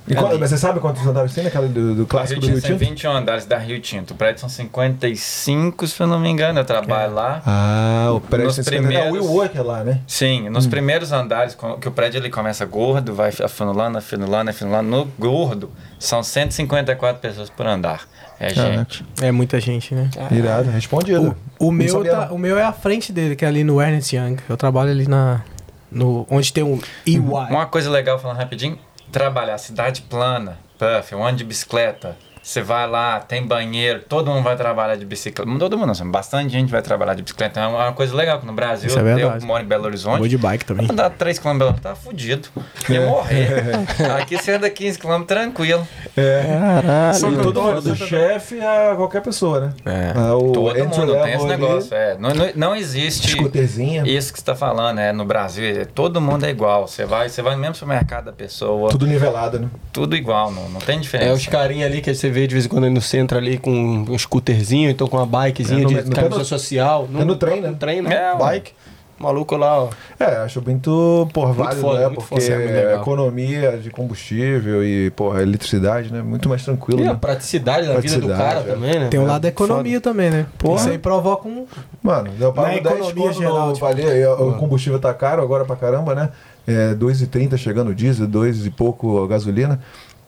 [0.08, 2.52] E qual- mas você sabe quantos andares tem naquela do, do A clássico Rio do
[2.54, 2.90] Rio Tinto tem Tinto?
[2.90, 4.10] 21 andares da Rio Tinto.
[4.12, 6.58] O prédio são 55, se eu não me engano.
[6.60, 7.42] Eu trabalho lá.
[7.46, 10.00] Ah, o prédio Nos 50 É o primeiros- Will Worker lá, né?
[10.06, 14.88] Sim, nos primeiros andares, que o prédio ele começa gordo, vai afunilando, afunilando, afunilando.
[14.90, 18.02] No gordo, são 154 pessoas por andar.
[18.40, 19.04] É gente.
[19.20, 20.10] É muita gente, né?
[20.32, 21.36] Irado, respondido.
[21.60, 24.14] O, o meu tá- o meu é a frente dele, que é ali no Ernest
[24.16, 24.36] Young.
[24.48, 25.42] Eu trabalho ali na.
[25.90, 27.18] No, onde tem um EY.
[27.18, 28.78] Uma coisa legal, falando rapidinho,
[29.12, 32.16] trabalhar cidade plana, puff, um ano de bicicleta.
[32.42, 35.48] Você vai lá, tem banheiro, todo mundo vai trabalhar de bicicleta.
[35.48, 37.60] Não Todo mundo, não, bastante gente vai trabalhar de bicicleta.
[37.60, 39.40] É uma coisa legal que no Brasil, Isso é verdade.
[39.42, 40.88] eu moro em Belo Vou Horizonte, de bike também.
[40.90, 42.48] andar 3 km, tá fudido.
[42.88, 43.74] Ia morrer.
[44.20, 45.86] Aqui você anda 15 km tranquilo.
[46.16, 47.12] É.
[47.14, 49.72] Só que eu todo mundo, do chefe a qualquer pessoa, né?
[49.86, 50.12] É.
[50.16, 51.94] Ah, o Todo mundo tem esse negócio.
[51.94, 52.16] É.
[52.18, 54.02] Não, não, não existe Scooterzinha.
[54.04, 55.64] isso que você tá falando, é, no Brasil.
[55.64, 56.88] é, todo mundo é igual.
[56.88, 59.68] Você vai, você vai no mesmo supermercado da pessoa, tudo, Tudo nivelado, né?
[60.16, 61.30] igual, não, não tem diferença.
[61.30, 63.58] É os carinha ali que você vê de vez em quando aí no centro ali
[63.58, 67.08] com um scooterzinho, então com uma bikezinha É, no- de no- camisa no- social.
[67.18, 67.70] é no trem, né?
[67.70, 68.12] No trem, né?
[68.14, 68.72] É, Bike.
[69.18, 69.88] Maluco lá, ó.
[70.18, 72.06] É, acho muito, porra, válido, foda, né?
[72.06, 76.20] muito Porque foda, é muito economia de combustível e, porra, eletricidade, né?
[76.22, 77.18] Muito mais tranquilo, E a né?
[77.20, 78.74] praticidade da vida do Praticidade, cara é.
[78.74, 79.08] também, né?
[79.10, 80.46] Tem o É, lado da economia também, né?
[80.58, 80.76] Porra.
[80.80, 81.66] Isso aí provoca um.
[82.02, 85.40] Mano, eu pago Na 10 economia conto geral, no tipo, valer, o combustível tá caro
[85.40, 86.30] agora pra caramba, né?
[86.66, 89.78] É 2,30 chegando o diesel, 2 e pouco a gasolina.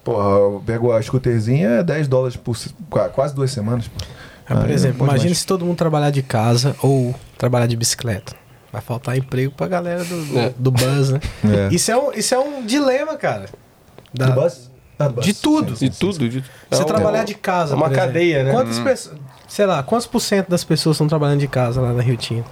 [0.04, 3.90] Porra, eu pego a scooterzinha, é 10 dólares por se- qua- quase duas semanas.
[4.46, 8.34] Ah, por exemplo, imagina se todo mundo trabalhar de casa ou trabalhar de bicicleta.
[8.70, 10.52] Vai faltar emprego pra galera do, do, É.
[10.58, 11.20] do buzz, né?
[11.44, 11.74] É.
[11.74, 13.46] Isso, é um, isso é um dilema, cara.
[14.12, 14.70] Da- Do bus?
[14.98, 15.24] Ah, do bus.
[15.24, 15.72] De tudo.
[15.74, 16.28] De tudo.
[16.28, 16.44] De...
[16.70, 17.72] Você É trabalhar de casa.
[17.72, 18.08] é uma por exemplo.
[18.12, 18.50] cadeia, né?
[18.52, 19.16] Quantas pessoas.
[19.48, 22.44] Sei lá, quantos por cento das pessoas estão trabalhando de casa lá na Rio Tinto?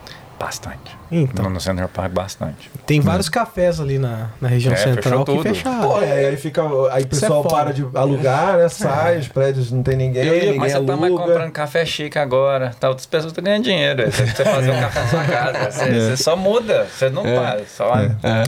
[0.43, 0.99] Bastante.
[1.09, 2.69] Então, No, no Central Park, bastante.
[2.85, 5.89] tem vários cafés ali na, na região É, central que fecharam.
[5.89, 6.63] Pô, é, aí fica.
[6.63, 7.55] Aí o é pessoal foda.
[7.55, 8.69] para de alugar, né?
[8.69, 11.27] Sai, os prédios não tem ninguém, Eu ninguém Mas você tá mais aluga.
[11.29, 12.75] comprando café chique agora.
[12.81, 14.11] Tá, outras pessoas estão ganhando dinheiro.
[14.11, 15.71] Você precisa fazer um café na sua casa.
[15.71, 16.87] Você, você só muda.
[16.87, 17.65] Você não para.
[17.67, 17.93] Só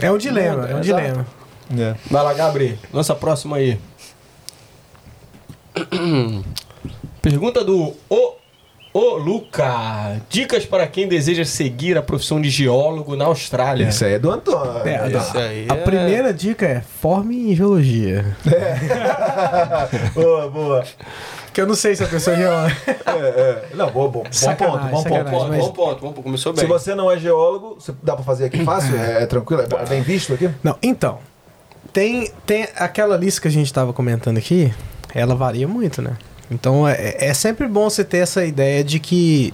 [0.01, 1.01] É um dilema, é um Exato.
[1.01, 1.25] dilema.
[1.79, 1.95] É.
[2.11, 2.75] Vai lá, Gabriel.
[2.91, 3.79] Lança a próxima aí.
[7.21, 8.33] Pergunta do O,
[8.97, 10.21] o Luca.
[10.29, 13.89] Dicas para quem deseja seguir a profissão de geólogo na Austrália.
[13.89, 14.87] Isso aí é do Antônio.
[14.87, 18.25] É, a- Isso aí a é- primeira dica é forme em geologia.
[20.15, 20.83] boa, boa.
[21.53, 22.75] Que eu não sei se a pessoa é geóloga.
[22.87, 23.11] É,
[23.71, 23.75] é.
[23.75, 25.29] Não, bom, bom, bom ponto, bom ponto.
[25.31, 26.23] Bom, mas- bom ponto, bom ponto.
[26.23, 26.61] Começou bem.
[26.61, 28.95] Se você não é geólogo, você- dá pra fazer aqui fácil?
[28.97, 29.61] É, é tranquilo?
[29.61, 30.49] É, é bem visto aqui?
[30.63, 31.19] Não, então.
[31.93, 34.73] Tem, tem aquela lista que a gente estava comentando aqui,
[35.13, 36.11] ela varia muito, né?
[36.49, 39.53] Então é, é sempre bom você ter essa ideia de que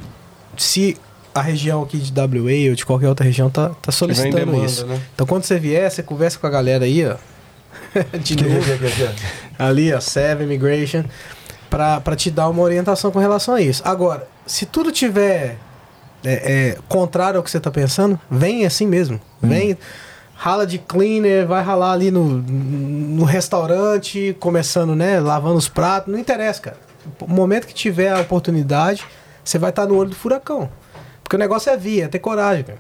[0.57, 0.97] se
[1.33, 4.85] a região aqui de WA ou de qualquer outra região tá, tá solicitando demanda, isso.
[4.85, 5.01] né?
[5.15, 7.15] Então quando você vier, você conversa com a galera aí, ó.
[8.19, 8.65] de novo,
[9.57, 11.03] ali, ó, Seven Immigration,
[11.69, 13.81] pra te dar uma orientação com relação a isso.
[13.85, 15.57] Agora, se tudo tiver
[16.23, 19.19] é, é, contrário ao que você tá pensando, vem assim mesmo.
[19.41, 19.77] Vem,
[20.43, 26.17] rala de cleaner, vai ralar ali no, no restaurante, começando, né, lavando os pratos, não
[26.19, 26.77] interessa, cara.
[27.19, 29.03] O momento que tiver a oportunidade,
[29.43, 30.67] você vai estar no olho do furacão.
[31.23, 32.79] Porque o negócio é vir, é ter coragem, cara.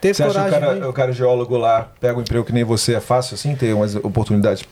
[0.00, 0.60] Ter Você acha que o coragem.
[0.74, 3.54] de cara, o cara geólogo lá pega um emprego que nem você é fácil assim,
[3.54, 4.64] ter umas oportunidades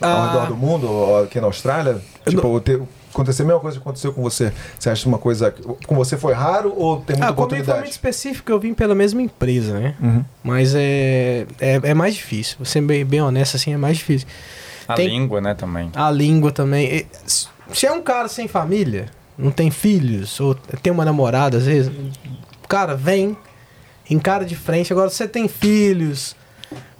[0.00, 0.26] ao Ah.
[0.32, 2.00] redor do mundo, ou aqui na Austrália?
[2.24, 2.80] Eu Tipo, ter,
[3.12, 4.52] acontecer a mesma coisa que aconteceu com você.
[4.78, 5.54] Você acha uma coisa.
[5.86, 7.88] Com você foi raro ou tem muita Ah, comigo foi muito oportunidade?
[7.90, 9.94] específico, eu vim pela mesma empresa, né?
[10.00, 10.24] Uhum.
[10.42, 12.56] Mas é, é, é mais difícil.
[12.58, 14.26] Vou ser bem, bem honesto, assim, é mais difícil.
[14.88, 15.90] A Tem- língua, né, também.
[15.94, 17.06] A língua também.
[17.26, 19.06] Se- é um cara sem família,
[19.38, 21.90] não tem filhos, ou tem uma namorada, às vezes,
[22.68, 23.36] cara, vem,
[24.10, 24.92] encara de frente.
[24.92, 26.34] Agora, se você tem filhos,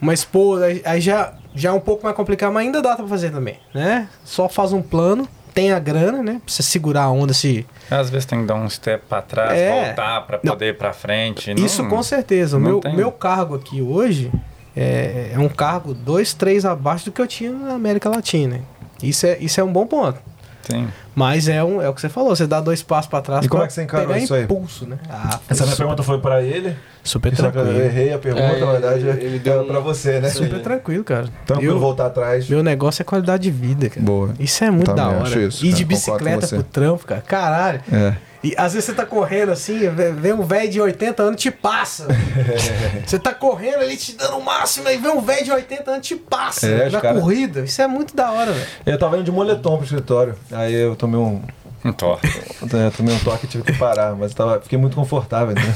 [0.01, 3.07] uma esposa, aí, aí já, já é um pouco mais complicado, mas ainda dá pra
[3.07, 4.09] fazer também, né?
[4.25, 6.41] Só faz um plano, tem a grana, né?
[6.45, 7.66] Pra você segurar a onda se.
[7.91, 9.87] Às vezes tem que dar um step pra trás, É.
[9.87, 10.53] voltar pra Não.
[10.53, 11.53] poder ir pra frente.
[11.62, 12.57] Isso não- com certeza.
[12.57, 12.95] O meu, tem.
[12.97, 14.31] meu cargo aqui hoje
[14.77, 18.61] é, é um cargo dois, três abaixo do que eu tinha na América Latina.
[19.03, 20.19] Isso é, isso é um bom ponto.
[20.63, 20.89] Sim.
[21.15, 23.49] Mas é, um, é o que você falou, você dá dois passos pra trás E
[23.49, 24.45] como pra é que você encarou isso aí?
[24.45, 24.97] impulso, né?
[25.11, 26.75] Ah, Essa minha pergunta foi pra ele.
[27.05, 27.85] super Só que eu tranquilo.
[27.85, 30.29] errei a pergunta, É, na verdade, ele- ele deu é um- pra você, né?
[30.31, 31.27] Super tranquilo, cara.
[31.45, 32.49] Tranquilo Eu- voltar atrás.
[32.49, 34.01] meu negócio é qualidade de vida, cara.
[34.07, 34.31] Boa.
[34.39, 35.41] Isso é muito Também da hora.
[35.43, 37.21] isso, Ir cara, de bicicleta pro trampo, cara.
[37.23, 37.81] Caralho.
[37.93, 38.15] É.
[38.43, 41.51] E às vezes você tá correndo assim, vê vê um velho de 80 anos te
[41.51, 42.06] passa.
[43.06, 46.06] você tá correndo ali te dando o máximo, aí vê um velho de 80 anos
[46.06, 47.60] te passa É, na cara- corrida.
[47.60, 48.66] Isso é muito da hora, velho.
[48.85, 50.35] Eu tava indo de moletom pro escritório.
[50.51, 51.40] Aí eu tomei um.
[51.85, 52.24] Um torto.
[52.62, 55.74] eu tomei um toque e tive que parar, mas eu tava, fiquei muito confortável, né?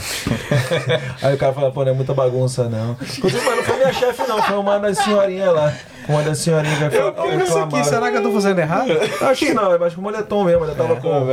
[1.20, 2.92] Aí o cara falou, pô, não é muita bagunça, não.
[3.18, 5.72] Inclusive, mas não foi minha chefe, não, foi uma das senhorinhas lá.
[6.08, 7.12] uma das senhorinhas vai falar.
[7.16, 8.88] Olha isso aqui, será que eu tô fazendo errado?
[9.22, 10.62] Acho que não, é mais com moletom mesmo.
[10.62, 11.26] Ainda tava com.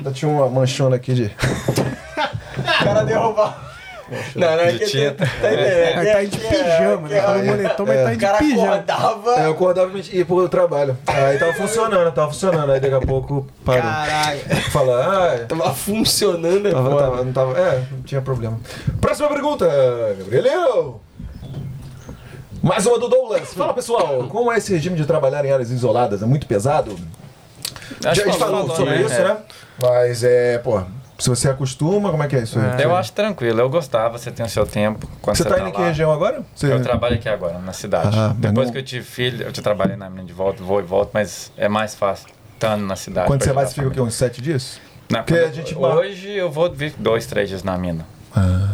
[0.00, 1.30] Ainda tinha uma manchona aqui de.
[2.60, 3.70] O cara derrubar.
[4.34, 5.14] Não, não, é que tinta.
[5.24, 6.00] tá entendendo?
[6.00, 7.20] Ele tá de pijama, né?
[7.22, 8.74] Fala moletom, mas tá O de cara pijama.
[8.74, 9.30] acordava.
[9.40, 10.98] É, eu acordava e ia pro trabalho.
[11.06, 12.72] Aí tava funcionando, tava funcionando.
[12.72, 13.82] Aí daqui a pouco parou.
[13.82, 14.40] Caralho.
[14.70, 17.58] Fala, ah, Tava funcionando, é Tava, tava, não tava.
[17.58, 18.58] É, não tinha problema.
[19.00, 19.66] Próxima pergunta,
[20.18, 21.00] Gabrielino!
[22.62, 23.54] Mais uma do Douglas.
[23.54, 26.22] Fala pessoal, como é esse regime de trabalhar em áreas isoladas?
[26.22, 26.96] É muito pesado?
[28.04, 29.02] A gente que falou falou, sobre né?
[29.02, 29.24] isso, É.
[29.24, 29.36] né?
[29.82, 30.80] Mas é, pô,
[31.18, 32.82] se você acostuma, como é que é isso aí?
[32.82, 35.06] Eu acho tranquilo, eu gostava, você tem o seu tempo.
[35.20, 35.86] Quando Você você, tá tá indo em que lá.
[35.88, 36.42] região agora?
[36.54, 36.72] Você...
[36.72, 38.08] Eu trabalho aqui agora, na cidade.
[38.18, 40.62] Ah, mas Depois não- que eu tive filho, eu te trabalhei na mina de volta,
[40.62, 43.26] vou e volto, mas é mais fácil estando na cidade.
[43.26, 44.00] Quando você vai, você fica o quê?
[44.00, 44.80] Uns sete dias?
[45.10, 48.06] Não, Porque a gente- Hoje eu vou vir dois, três dias na mina.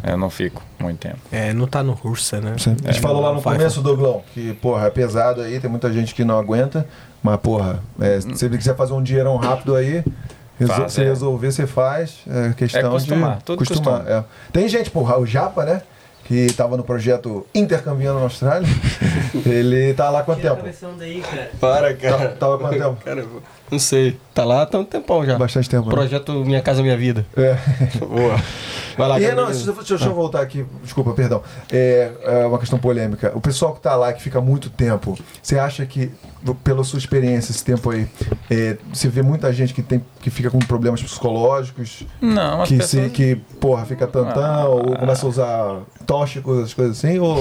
[0.05, 1.16] Eu não fico muito tempo.
[1.32, 2.55] É, não tá no Ursa, né?
[2.85, 6.15] A gente falou lá no começo, Douglão, que, porra, é pesado aí, tem muita gente
[6.15, 6.86] que não aguenta,
[7.27, 10.05] mas, porra, é, se você quiser fazer um dinheirão rápido aí,
[10.59, 11.05] resol- Faz, se é.
[11.05, 12.19] resolver, você faz.
[12.28, 14.01] É questão É acostumar, de tudo acostumar.
[14.01, 14.19] costuma.
[14.19, 14.24] é.
[14.53, 15.82] Tem gente, porra, o Japa, né?
[16.24, 18.66] Que tava no projeto Intercambiando na Austrália.
[19.47, 20.94] ele tá lá há quanto Tira a tempo?
[20.98, 21.51] daí, cara.
[21.61, 22.28] Para, Tá- cara.
[22.31, 22.97] Tava há quanto tempo?
[23.05, 23.24] Cara,
[23.70, 24.19] não sei.
[24.35, 25.39] Tá lá tá um tempão já.
[25.39, 25.86] Bastante tempo.
[25.89, 25.94] né?
[25.94, 27.24] Projeto Minha Casa Minha Vida.
[27.36, 27.57] É.
[28.05, 28.40] Boa.
[28.98, 31.43] Vai lá, E, não, deixa, eu- deixa eu voltar aqui, desculpa, perdão.
[31.70, 33.31] É, é uma questão polêmica.
[33.35, 36.11] O pessoal que tá lá, que fica muito tempo, você acha que,
[36.55, 38.09] pela sua experiência esse tempo aí,
[38.51, 43.05] é, você vê muita gente que, tem, que fica com problemas psicológicos, Não, que, pessoas...
[43.05, 47.36] se, que, porra, fica tantão, ou começa a usar tóxicos, as coisas assim, ou,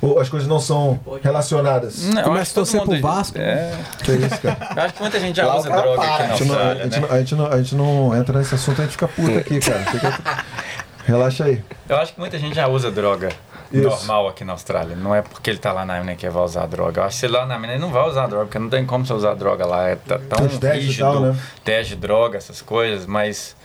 [0.00, 2.04] ou as coisas não são relacionadas?
[2.08, 3.38] Não, Começa a torcer pro Vasco.
[3.38, 3.72] É,
[4.04, 4.68] Que é isso, cara?
[4.76, 6.14] eu acho que muita gente já Lá usa cara droga para.
[6.14, 7.00] aqui A na gente, não, a, Austrália, gente né?
[7.00, 9.58] não, a, gente não, a gente não entra nesse assunto, a gente fica puto aqui,
[9.60, 9.78] cara.
[9.84, 10.44] Fica-
[11.04, 11.62] Relaxa aí.
[11.88, 13.30] Eu acho que muita gente já usa droga
[13.72, 13.88] Isso.
[13.88, 14.94] normal aqui na Austrália.
[14.96, 17.00] Não é porque ele tá lá na mina que vai usar droga.
[17.00, 18.84] Eu acho que se lá na mina ele não vai usar droga, porque não tem
[18.84, 19.88] como você usar droga lá.
[19.88, 21.38] É tão os rígido, tal, né?
[21.64, 23.56] teste de droga, essas coisas, mas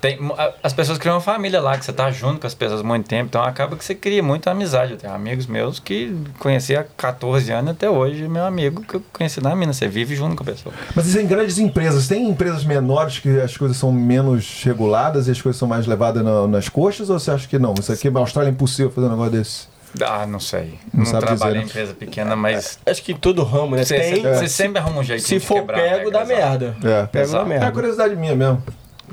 [0.00, 0.18] tem,
[0.62, 3.06] as pessoas criam uma família lá, que você tá junto com as pessoas há muito
[3.08, 4.92] tempo, então acaba que você cria muita amizade.
[4.92, 9.02] Eu tenho amigos meus que conheci há 14 anos até hoje, meu amigo que eu
[9.12, 9.72] conheci na mina.
[9.72, 10.74] Você vive junto com a pessoa.
[10.94, 12.08] Mas isso é em grandes empresas.
[12.08, 16.22] Tem empresas menores que as coisas são menos reguladas e as coisas são mais levadas
[16.24, 17.10] na- nas coxas?
[17.10, 17.74] Ou você acha que não?
[17.78, 19.68] Isso aqui na Austrália é impossível fazer um negócio desse.
[20.02, 20.78] Ah, não sei.
[20.94, 21.64] Não Não, sabe trabalhei dizer, em né?
[21.64, 23.84] empresa pequena, mas Acho que em todo ramo, né?
[23.84, 24.22] você, Tem.
[24.22, 26.76] você sempre arruma um jeito Se de for quebrar pego, dá merda.
[26.84, 27.06] É.
[27.06, 27.40] Pego dá.
[27.40, 27.72] É merda.
[27.72, 28.62] curiosidade minha mesmo.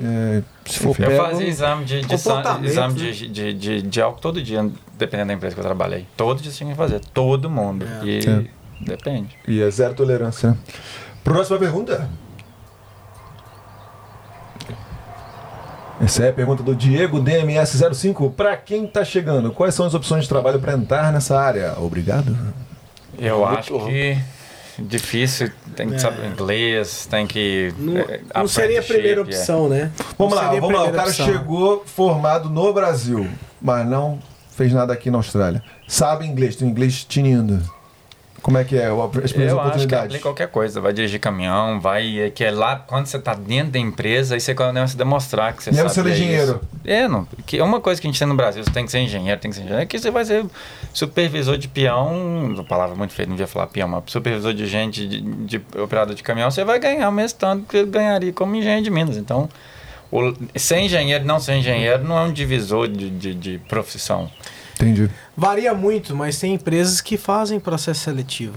[0.00, 1.02] É, Se for enfim.
[1.02, 1.22] Eu pego.
[1.24, 3.10] fazia exame de, de, Comportamento, exame né?
[3.10, 6.06] de, de, de, de álcool todo dia, dependendo da empresa que eu trabalhei.
[6.16, 7.00] Todo dia você tinha que fazer.
[7.12, 7.84] Todo mundo.
[8.04, 8.44] E É.
[8.84, 9.36] depende.
[9.46, 10.56] E é zero tolerância, né?
[11.24, 12.08] Próxima pergunta.
[16.00, 18.32] Essa é a pergunta do Diego DMS05.
[18.32, 21.74] Para quem tá chegando, quais são as opções de trabalho para entrar nessa área?
[21.78, 22.36] Obrigado.
[23.18, 23.86] Eu Muito acho bom.
[23.86, 24.16] que
[24.78, 27.72] difícil, tem que saber inglês, tem que.
[27.78, 29.22] Não, é, não seria a primeira é.
[29.22, 29.90] opção, né?
[30.16, 30.84] Vamos Não lá, vamos lá.
[30.84, 31.26] O cara opção.
[31.26, 33.28] chegou formado no Brasil,
[33.60, 34.18] mas não
[34.50, 35.62] fez nada aqui na Austrália.
[35.86, 37.62] Sabe inglês, tem inglês tinindo.
[38.40, 38.90] Como é que é?
[38.90, 40.06] O- As primeiras Eu acho que oportunidades.
[40.06, 40.80] aplica qualquer coisa.
[40.80, 42.20] Vai dirigir caminhão, vai.
[42.20, 45.52] É que é lá, quando você tá dentro da empresa, aí você começa a demonstrar
[45.52, 45.94] que você Mesmo sabe.
[45.94, 46.52] sendo ler engenheiro.
[46.52, 46.80] isso.
[46.84, 47.26] É, não.
[47.44, 49.40] Que é uma coisa que a gente tem no Brasil, você tem que ser engenheiro,
[49.40, 49.82] tem que ser engenheiro.
[49.82, 50.46] Aqui você vai ser
[50.94, 55.06] supervisor de peão, uma palavra muito feia, não devia falar peão, mas supervisor de gente,
[55.06, 58.84] de, de operador de caminhão, você vai ganhar o mesmo tanto que ganharia como engenheiro
[58.84, 59.16] de Minas.
[59.16, 59.48] Então,
[60.10, 64.30] o, ser engenheiro não ser engenheiro não é um divisor de, de, de profissão.
[64.80, 65.10] Entendi.
[65.36, 68.56] Varia muito, mas tem empresas que fazem processo seletivo.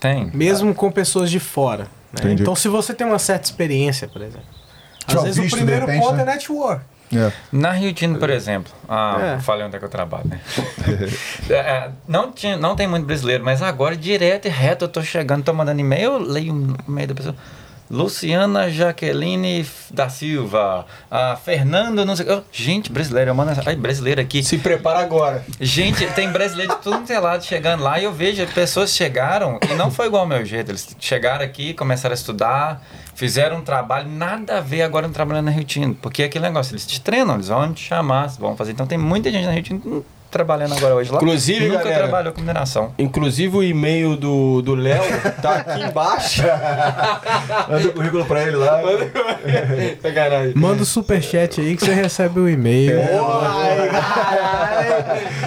[0.00, 0.30] Tem.
[0.32, 1.84] Mesmo com pessoas de fora.
[2.12, 2.20] né?
[2.20, 2.42] Entendi.
[2.42, 4.46] Então, se você tem uma certa experiência, por exemplo.
[5.06, 6.22] Às vezes visto, o primeiro repente, ponto né?
[6.22, 6.84] é network.
[7.14, 7.30] É.
[7.52, 9.40] Na Rio Tinto, por exemplo, ah, É.
[9.40, 10.40] falei onde é que eu trabalho, né?
[11.48, 15.00] É, é, não, tinha, não tem muito brasileiro, mas agora, direto e reto, eu tô
[15.02, 17.36] chegando, tô mandando e-mail, eu leio no meio da pessoa.
[17.90, 22.26] Luciana Jaqueline da Silva, a Fernando, não sei.
[22.30, 22.90] Oh, gente,
[23.34, 23.52] mando.
[23.52, 24.42] essa- Ai, brasileiro aqui.
[24.42, 25.44] Se prepara agora.
[25.60, 29.74] Gente, tem brasileiro de tudo é lado chegando lá e eu vejo pessoas chegaram e
[29.74, 30.70] não foi igual ao meu jeito.
[30.70, 32.82] Eles chegaram aqui, começaram a estudar,
[33.14, 35.98] fizeram um trabalho, nada a ver agora no trabalhando na Rio Tinto.
[36.02, 38.72] Porque é aquele negócio, eles te treinam, eles vão te chamar, vão fazer.
[38.72, 40.04] Então tem muita gente na Rio Tinto
[40.36, 41.16] trabalhando agora hoje lá.
[41.16, 42.92] Inclusive, nunca galera- trabalhou com mineração.
[42.98, 45.02] Inclusive o e-mail do do Léo
[45.42, 46.42] tá aqui embaixo.
[47.68, 48.80] Manda o currículo pra ele lá.
[50.54, 52.98] Manda o superchat aí que você recebe o e-mail.
[53.00, 54.96] Ai, caralho.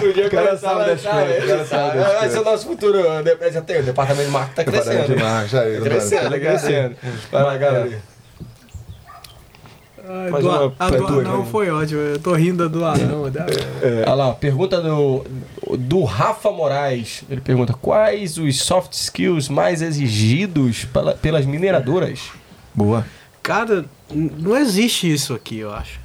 [0.00, 2.98] O dia O cara começar a das Vai ser o nosso futuro.
[3.22, 5.18] de- Já tem, o departamento de marketing tá crescendo.
[5.18, 6.96] Já Tá crescendo, tá crescendo.
[7.30, 7.90] Vai lá, galera.
[10.10, 11.48] Ai, do, uma a do tua, anão né?
[11.50, 12.00] foi ótimo.
[12.00, 13.24] Eu tô rindo do anão.
[13.26, 13.44] né?
[14.06, 15.24] Olha lá, pergunta do,
[15.78, 17.22] do Rafa Moraes.
[17.30, 22.30] Ele pergunta: quais os soft skills mais exigidos pela- pelas mineradoras?
[22.74, 23.06] Boa.
[23.42, 26.00] Cara, não existe isso aqui, eu acho.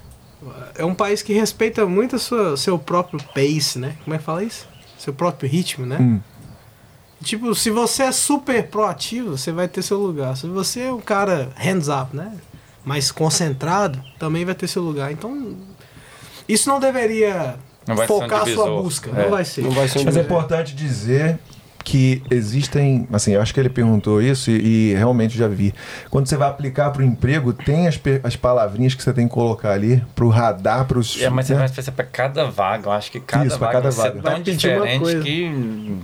[0.78, 3.96] É um país que respeita muito o seu, seu próprio pace, né?
[4.04, 4.68] Como é que fala isso?
[4.98, 5.98] Seu próprio ritmo, né?
[6.00, 6.20] Hum.
[7.24, 10.38] Tipo, se você é super proativo, você vai ter seu lugar.
[10.38, 12.32] Se você é um cara hands up, né?
[12.86, 15.12] Mais concentrado, também vai ter seu lugar.
[15.12, 15.56] Então,
[16.48, 17.56] isso não deveria
[17.88, 19.10] Não vai ser um focar a sua busca.
[19.10, 19.24] É.
[19.24, 19.62] Não vai ser.
[19.64, 21.40] Não vai ser um Mas é importante dizer
[21.86, 25.72] que existem, assim, eu acho que ele perguntou isso e, e realmente já vi.
[26.10, 29.34] Quando você vai aplicar para o emprego, tem as, as palavrinhas que você tem que
[29.34, 31.22] colocar ali para o radar, para os.
[31.22, 32.88] É, mas você vai fazer pra cada vaga.
[32.88, 34.22] Eu acho que cada Isso, vaga cada vai ser vaga.
[34.22, 35.22] tão Vai diferente coisa.
[35.22, 35.98] que.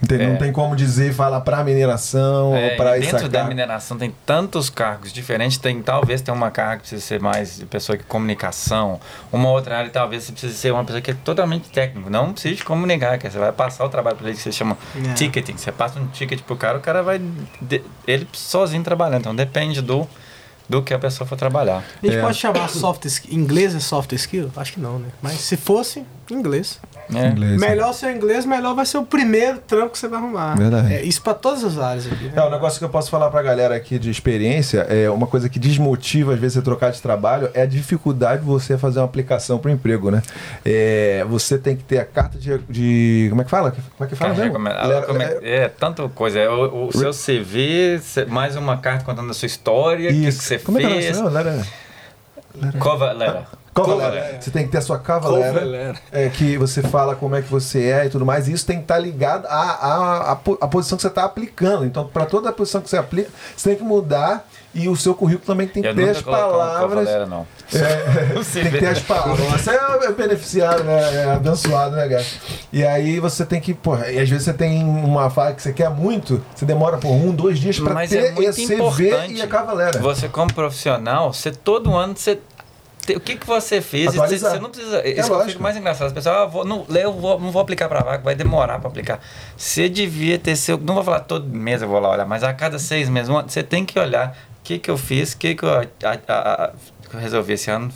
[0.00, 0.36] Não é.
[0.36, 3.10] tem como dizer falar para mineração É, ou para isso.
[3.10, 5.58] dentro da mineração tem tantos cargos diferentes.
[5.58, 9.00] Tem, talvez tenha uma carga que precisa ser mais de pessoa de comunicação.
[9.32, 12.08] Uma outra área talvez você precise ser uma pessoa que é totalmente técnico.
[12.08, 14.78] Não precisa de comunicar, que você vai passar o trabalho para ele que você chama
[15.10, 15.14] É.
[15.14, 15.56] ticketing.
[15.56, 17.20] Você passa um ticket pro cara, o cara vai.
[17.60, 19.20] de- ele sozinho trabalhando.
[19.22, 20.06] Então depende do,
[20.68, 21.82] do que a pessoa for trabalhar.
[22.02, 22.20] A gente É.
[22.20, 23.34] pode chamar soft skill.
[23.36, 24.48] Inglês é soft skill?
[24.56, 25.08] Acho que não, né?
[25.20, 26.78] Mas se fosse, inglês.
[27.14, 27.28] É.
[27.28, 27.68] Inglês, né?
[27.70, 30.54] Melhor ser inglês, melhor vai ser o primeiro trampo que você vai arrumar.
[30.56, 30.92] Verdade.
[30.92, 32.24] É, isso pra todas as áreas aqui.
[32.24, 32.32] né?
[32.36, 35.48] É, um negócio que eu posso falar pra galera aqui de experiência, é uma coisa
[35.48, 39.06] que desmotiva às vezes você trocar de trabalho, é a dificuldade de você fazer uma
[39.06, 40.20] aplicação para emprego, né?
[40.64, 43.70] É, você tem que ter a carta de, de- como é que fala?
[43.70, 45.06] Como é que fala Carrega, mesmo?
[45.06, 46.38] como é, é, tanta coisa.
[46.38, 47.98] É o, o seu CV,
[48.28, 51.16] mais uma carta contando a sua história, o que, que você Como é que fez.
[51.16, 51.34] é o nome?
[51.34, 51.66] Lera-
[52.78, 53.42] Cover letter.
[53.84, 54.36] Cavalera.
[54.40, 57.84] Você tem que ter a sua cavalera, é, que você fala como é que você
[57.90, 58.48] é e tudo mais.
[58.48, 61.84] E isso tem que estar ligado à, à, à posição que você está aplicando.
[61.84, 65.14] Então, para toda a posição que você aplica, você tem que mudar e o seu
[65.14, 67.08] currículo também tem que Eu ter as palavras.
[67.28, 67.46] Não.
[67.72, 69.38] É, Você tem que ter as palavras.
[69.60, 71.14] Você é beneficiário, né?
[71.14, 72.24] É abençoado, né, cara?
[72.72, 75.72] E aí você tem que, porra, e às vezes você tem uma vaga que você
[75.72, 78.74] quer muito, você demora por um, dois dias pra Mas ter é muito esse CV
[78.74, 79.34] importante.
[79.34, 79.98] e a cavalera.
[80.00, 82.38] Você como profissional, você todo ano você
[83.16, 84.14] o que, que você fez?
[84.14, 85.06] Você, você não precisa.
[85.08, 85.62] Isso que eu lógico.
[85.62, 86.06] mais engraçado.
[86.08, 88.88] As pessoas, ah, vou, não, eu vou, não vou aplicar para vaga, vai demorar para
[88.88, 89.20] aplicar.
[89.56, 90.78] Você devia ter seu.
[90.78, 93.62] Não vou falar todo mês eu vou lá olhar, mas a cada seis meses, você
[93.62, 96.18] tem que olhar o que, que eu fiz, o que, que eu, a- a-
[96.64, 96.70] a-
[97.12, 97.90] eu resolvi esse ano.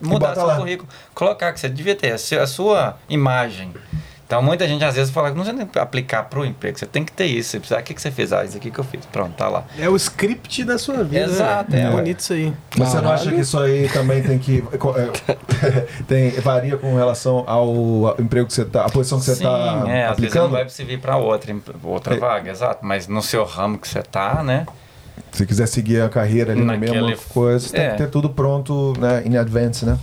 [0.00, 0.56] Mudar seu lá.
[0.56, 0.88] currículo.
[1.14, 3.72] Colocar que você devia ter a sua, a sua imagem.
[4.34, 6.76] Então muita gente às vezes fala que não você tem que aplicar para o emprego,
[6.76, 7.50] você tem que ter isso.
[7.50, 8.32] Você precisa, ah, o que, que você fez?
[8.32, 9.06] Ah, isso aqui que eu fiz.
[9.06, 9.62] Pronto, tá lá.
[9.78, 11.24] É o script da sua vida.
[11.24, 11.82] Exato, né?
[11.82, 11.90] é.
[11.92, 12.52] bonito isso aí.
[12.76, 14.64] Mas você não acha que isso aí também tem que.
[15.62, 18.84] é, tem, varia com relação ao, emprego que você tá.
[18.86, 20.50] A posição que você Sim, está é, às vezes não aplicando?
[20.50, 21.54] vai servir para outra,
[21.84, 22.18] outra É.
[22.18, 22.84] vaga, exato.
[22.84, 24.66] Mas no seu ramo que você tá, né?
[25.30, 27.90] Se quiser seguir a carreira ali na Naquele- mesma coisa, você tem é.
[27.92, 29.96] que ter tudo pronto né, em advance, né?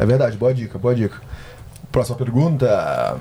[0.00, 1.16] É verdade, boa dica, boa dica.
[1.92, 3.16] Próxima pergunta.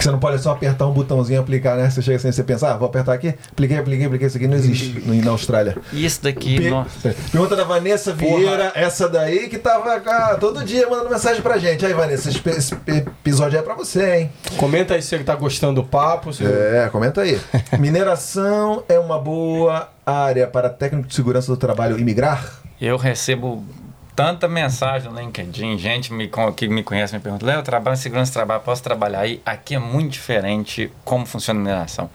[0.00, 1.90] Que você não pode só apertar um botãozinho e aplicar, né?
[1.90, 4.56] Você chega assim, você pensa, ah, vou apertar aqui, apliquei, apliquei, apliquei, isso aqui não
[4.56, 5.76] existe no- na Austrália.
[5.92, 7.14] Isso daqui, Pe- nossa.
[7.30, 11.84] Pergunta da Vanessa Vieira, essa daí que tava ah, todo dia mandando mensagem pra gente.
[11.84, 14.32] Aí, Vanessa, esse, esse episódio é pra você, hein?
[14.56, 16.32] Comenta aí se você tá gostando do papo.
[16.32, 16.44] Se...
[16.46, 17.38] É, comenta aí.
[17.78, 22.60] Mineração é uma boa área para técnico de segurança do trabalho imigrar?
[22.80, 23.62] Eu recebo
[24.24, 27.96] tanta mensagem no LinkedIn, gente me, que me conhece me pergunta, Léo, eu trabalho em
[27.98, 29.40] segurança do trabalho, posso trabalhar aí?
[29.46, 32.10] Aqui é muito diferente como funciona a mineração.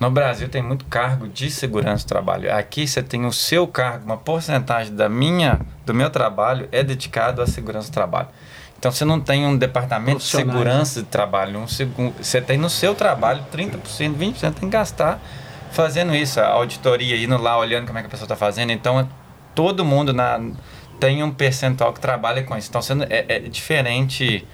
[0.00, 2.52] No Brasil tem muito cargo de segurança do trabalho.
[2.54, 7.40] Aqui você tem o seu cargo, uma porcentagem da minha, do meu trabalho é dedicado
[7.40, 8.28] à segurança do trabalho.
[8.78, 12.58] Então você não tem um departamento de Profissionais, segurança de trabalho, um segu- você tem
[12.58, 15.18] no seu trabalho 30%, 20% tem que gastar
[15.70, 18.70] fazendo isso, a auditoria, indo lá, olhando como é que a pessoa está fazendo.
[18.72, 19.06] Então, é-
[19.54, 20.38] todo mundo na,
[20.98, 22.68] tem um percentual que trabalha com isso.
[22.68, 24.46] Então, você é, é diferente.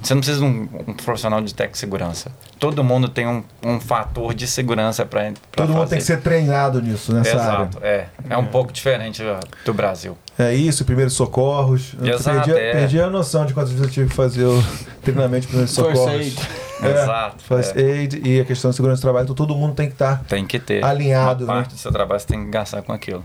[0.00, 2.30] Você não precisa de um, um profissional de tech segurança.
[2.58, 6.80] Todo mundo tem um, um fator de segurança para Todo mundo tem que ser treinado
[6.80, 7.86] nisso, nessa Exato, área.
[7.86, 8.06] é.
[8.30, 10.16] É um pouco diferente ó, do Brasil.
[10.38, 11.94] É isso, primeiros socorros.
[12.00, 12.72] Eu Exato, perdi, é.
[12.72, 14.62] perdi a noção de quantas vezes eu tive que fazer o
[15.02, 16.06] treinamento de primeiros socorros.
[16.06, 16.38] aid.
[16.80, 17.42] É, Exato.
[17.42, 17.80] First é.
[17.80, 19.24] aid e a questão de segurança do trabalho.
[19.24, 20.22] Então todo mundo tem que estar.
[20.28, 20.84] Tem que ter.
[20.84, 21.60] Alinhado, Uma né?
[21.62, 23.24] parte do seu trabalho você tem que gastar com aquilo.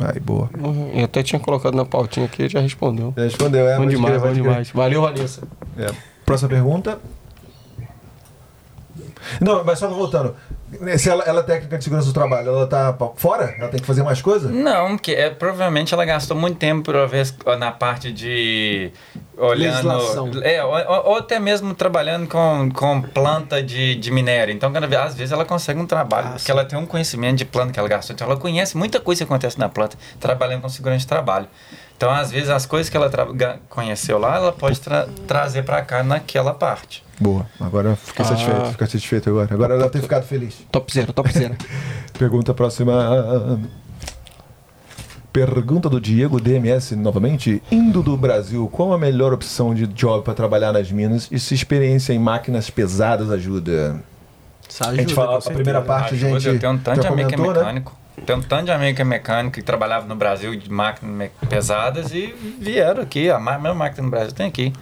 [0.00, 0.48] Aí, boa.
[0.94, 3.12] Eu até tinha colocado na pautinha aqui e já respondeu.
[3.16, 3.76] Já respondeu, é?
[3.76, 4.70] bom demais, bom demais.
[4.70, 5.42] Valeu, Vanessa.
[5.76, 5.90] É.
[6.24, 6.98] Próxima pergunta.
[9.40, 10.34] Não, mas só voltando.
[10.98, 13.54] Se ela, ela é técnica de segurança do trabalho, ela tá fora?
[13.58, 14.50] Ela tem que fazer mais coisa?
[14.50, 17.26] Não, porque é, provavelmente ela gastou muito tempo pra ver
[17.58, 18.90] na parte de
[19.56, 20.24] Legislação.
[20.24, 20.44] olhando.
[20.44, 20.72] É, ou,
[21.10, 24.52] ou- até mesmo trabalhando com, com planta de, de minério.
[24.52, 26.52] Então, quando, às vezes ela consegue um trabalho, Ah, porque sim.
[26.52, 28.14] ela tem um conhecimento de planta que ela gastou.
[28.14, 31.46] Então, ela conhece muita coisa que acontece na planta, trabalhando com segurança de trabalho.
[31.98, 33.10] Então, às vezes, as coisas que ela
[33.68, 37.04] conheceu lá, ela pode tra- trazer para cá naquela parte.
[37.20, 37.44] Boa.
[37.60, 38.28] Agora eu fiquei Ah.
[38.28, 38.66] satisfeito.
[38.70, 39.52] Fiquei satisfeito agora.
[39.52, 40.54] Agora ela ter ficado feliz.
[40.70, 41.56] Top zero, top zero.
[42.16, 43.58] Pergunta próxima.
[45.32, 47.62] Pergunta do Diego DMS novamente.
[47.70, 51.52] Indo do Brasil, qual a melhor opção de job para trabalhar nas minas e se
[51.54, 54.00] experiência em máquinas pesadas ajuda?
[54.68, 56.54] Isso a gente ajuda, fala a primeira parte, Ajuda, gente.
[56.54, 57.82] eu tenho um tanto de amigo que é comentou, né?
[58.26, 62.12] Tem um tanto de amigo que é mecânico que trabalhava no Brasil de máquinas pesadas
[62.12, 63.30] e vieram aqui.
[63.30, 64.72] A ma- mesma máquina no Brasil tem aqui.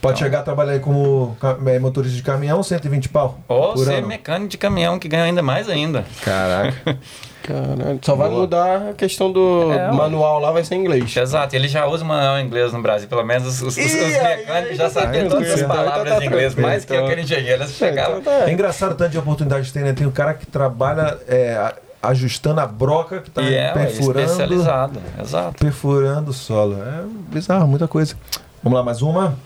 [0.00, 3.40] Pode chegar a trabalhar aí como eh, motorista de caminhão, 120 pau.
[3.48, 4.06] Ou por ser ano.
[4.06, 6.04] mecânico de caminhão que ganha ainda mais ainda.
[6.24, 6.96] Caraca.
[7.42, 8.40] Caralho, só vai Boa.
[8.42, 11.16] mudar a questão do É, manual lá, vai ser em inglês.
[11.16, 14.22] Exato, ele já usa manual em inglês no Brasil, pelo menos os, os- os- os
[14.22, 17.06] mecânicos já tá sabiam todas as então tá palavras em inglês, mais que então.
[17.06, 17.62] aquele engenheiro.
[17.62, 18.18] Eles chegavam.
[18.18, 18.48] Então tá.
[18.48, 19.92] É engraçado o tanto de oportunidade que tem, né?
[19.94, 21.72] Tem um cara que trabalha é,
[22.08, 24.20] ajustando a broca que tá E é, perfurando.
[24.30, 25.00] especializado.
[25.20, 25.58] Exato.
[25.58, 26.76] Perfurando o solo.
[26.82, 28.14] É bizarro, muita coisa.
[28.62, 29.36] Vamos lá, mais uma.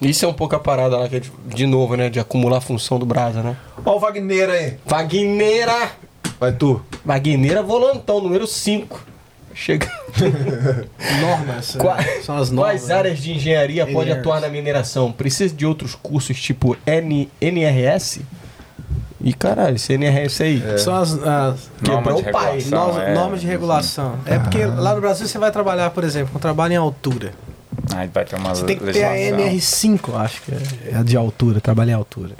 [0.00, 2.10] Isso é um pouco a parada lá, que é de, de novo, né?
[2.10, 3.56] De acumular a função do Brasa, né?
[3.84, 4.76] Ó o Wagner aí.
[4.84, 5.90] Wagneira!
[6.40, 6.82] Vai tu.
[7.04, 9.00] Wagneira volantão, número 5.
[9.54, 9.86] Chega.
[11.20, 11.76] Normas.
[11.76, 12.72] Qua- é, São as normas.
[12.80, 15.12] Quais áreas de engenharia pode atuar na mineração?
[15.12, 18.20] Precisa de outros cursos tipo N, NRS?
[19.22, 20.78] E caralho, esse NRS aí.
[20.78, 22.62] São as, as Quebrou de o pai.
[22.68, 23.14] normas, é.
[23.14, 24.18] normas de regulação.
[24.26, 27.32] É porque lá no Brasil você vai trabalhar, por exemplo, com trabalho em altura.
[27.94, 29.98] Aí vai ter uma Você tem que ter a legislação.
[29.98, 32.34] NR5, eu acho que é a de altura, trabalhar em altura.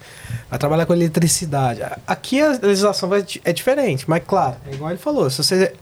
[0.51, 1.81] Vai trabalhar com eletricidade.
[2.07, 5.31] Aqui a legislação vai, é diferente, mas claro, é igual ele falou.
[5.31, 5.73] Se você,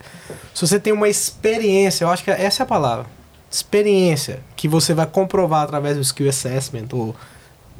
[0.53, 3.05] se você tem uma experiência, eu acho que essa é a palavra.
[3.49, 7.15] Experiência, que você vai comprovar através do skill assessment, ou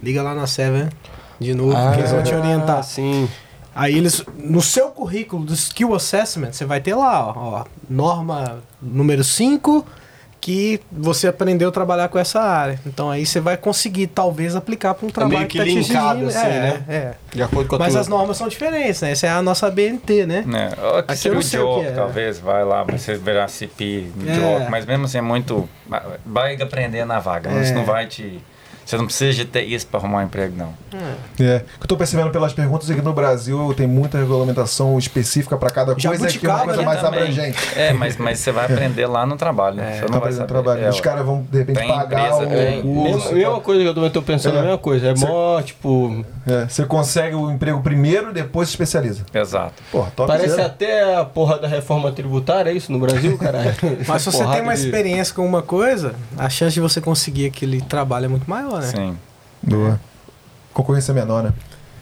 [0.01, 0.89] liga lá na Seven
[1.41, 2.79] de novo, que eles vão te orientar.
[2.79, 3.27] Ah, Sim.
[3.73, 8.59] Aí eles, no seu currículo do Skill Assessment, você vai ter lá, ó, ó, norma
[8.81, 9.85] número 5,
[10.41, 12.77] que você aprendeu a trabalhar com essa área.
[12.85, 16.19] Então aí você vai conseguir, talvez, aplicar para um trabalho meio que tá te linkado,
[16.23, 16.27] exigindo.
[16.29, 16.83] assim, é, né?
[16.89, 17.13] É.
[17.33, 19.11] De acordo com a Mas tua- as normas são diferentes, né?
[19.11, 20.43] Essa é a nossa BNT, né?
[20.53, 21.91] É, ó, Aqui que seria o que Joke, é.
[21.91, 24.33] talvez, vai lá, você verá CP É.
[24.33, 25.69] Joke, mas mesmo assim é muito.
[26.25, 27.61] Vai aprender na vaga, É.
[27.61, 28.43] isso não vai te.
[28.91, 30.73] Você não precisa de ter isso para arrumar um emprego, não.
[30.93, 31.13] É.
[31.31, 35.55] O que eu tô percebendo pelas perguntas é que no Brasil tem muita regulamentação específica
[35.55, 37.19] para cada coisa, que é uma coisa né, mais também.
[37.21, 37.57] abrangente.
[37.77, 39.79] É, mas, mas você vai aprender lá no trabalho.
[39.79, 40.47] É, você Tá não vai fazendo saber.
[40.49, 40.83] trabalho.
[40.83, 42.81] É, Os caras vão, de repente, tem pagar empresa, o tem.
[42.81, 43.13] curso.
[43.17, 44.59] Mesma, mesma coisa que eu também tô pensando, É.
[44.59, 45.07] a mesma coisa.
[45.07, 46.25] É Cê- mó, tipo.
[46.45, 49.23] É, você consegue o emprego primeiro, depois se especializa.
[49.33, 49.73] Exato.
[49.89, 50.63] Porra, top Parece zero.
[50.65, 53.73] até a porra da reforma tributária, é isso no Brasil, caralho?
[54.05, 57.45] Mas se você tem uma de- experiência com uma coisa, a chance de você conseguir
[57.45, 58.87] aquele trabalho é muito maior, né?
[58.87, 59.17] Sim.
[59.61, 59.99] Boa.
[60.73, 61.53] Concorrência menor, né?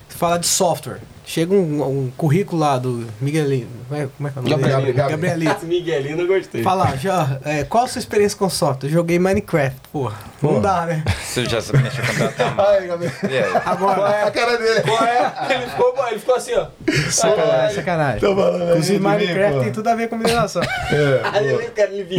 [0.08, 1.00] Você fala de software.
[1.30, 3.68] Chega um, um currículo lá do Miguelino.
[3.88, 4.72] Como é, como é que é o nome dele?
[4.74, 5.66] Gabriel- Gabriel- Gabrielito.
[5.68, 6.64] Miguelino, eu gostei.
[6.64, 8.90] Fala, já, é, qual a sua experiência com software?
[8.90, 10.18] Eu joguei Minecraft, porra.
[10.42, 10.60] Não Pô.
[10.60, 11.04] dá, né?
[11.24, 13.12] Você já sabe mexer com data Ai, Gabriel.
[13.30, 13.62] E aí?
[13.64, 14.82] Agora, A cara dele.
[14.82, 15.34] Qual é?
[15.54, 16.66] Ele ficou, ele ficou assim, ó.
[17.12, 18.20] sacanagem, sacanagem.
[18.22, 19.64] Tô falando Inclusive, de mim, Minecraft pô.
[19.64, 20.64] tem tudo a ver com mineração.
[20.92, 21.32] É, Ah,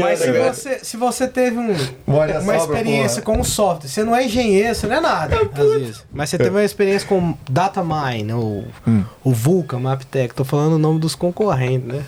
[0.00, 0.52] Mas se cara.
[0.52, 1.74] você, se você teve um,
[2.06, 3.36] uma sobra, experiência porra.
[3.36, 6.04] com um software, você não é engenheiro, você não é nada, às vezes.
[6.12, 8.99] Mas você teve uma experiência com Datamine ou Hum.
[9.24, 10.34] O Vulkan, Maptec.
[10.34, 12.04] Tô falando o nome dos concorrentes, né?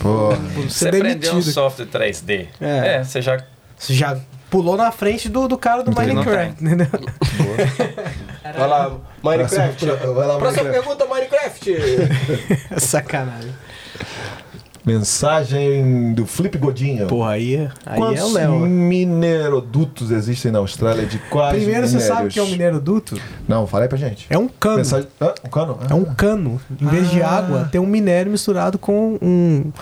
[0.00, 0.30] Pô.
[0.62, 2.46] Você Você aprendeu um software 3D.
[2.60, 2.96] É.
[2.96, 3.42] É, você já.
[3.76, 4.18] Você já
[4.50, 6.14] pulou na frente do, do cara do Entendi.
[6.14, 6.86] Minecraft, entendeu?
[8.56, 9.86] Vai lá, Minecraft.
[9.86, 10.70] Vai lá, Próxima Minecraft.
[10.72, 11.76] pergunta, Minecraft.
[12.80, 13.52] Sacanagem.
[14.86, 17.08] Mensagem do Flip Godinho.
[17.08, 18.52] Porra, aí, aí é Quantos o Léo.
[18.60, 22.58] minerodutos existem na Austrália de quais Primeiro, você sabe o que é um minérios?
[22.76, 23.20] minério duto?
[23.48, 24.26] Não, fala aí pra gente.
[24.30, 24.76] É um cano.
[24.76, 25.08] Mensagem...
[25.20, 25.78] Ah, um cano?
[25.90, 26.60] É um cano.
[26.80, 27.30] Em vez de Ah.
[27.30, 29.72] água, tem um minério misturado com um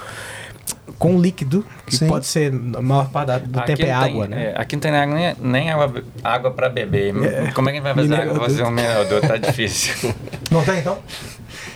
[0.98, 2.06] com um líquido, que Sim.
[2.06, 4.52] pode ser, a maior parte do Aqui tempo é não tem- água, né?
[4.56, 7.12] é, aqui não tem água, nem, nem água, água para beber.
[7.52, 9.20] Como é que a gente vai fazer água pra fazer um minerador?
[9.20, 10.14] Tá difícil.
[10.50, 10.96] Não tem, então?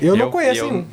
[0.01, 0.85] Eu, não Eu- conheço eu- nenhum.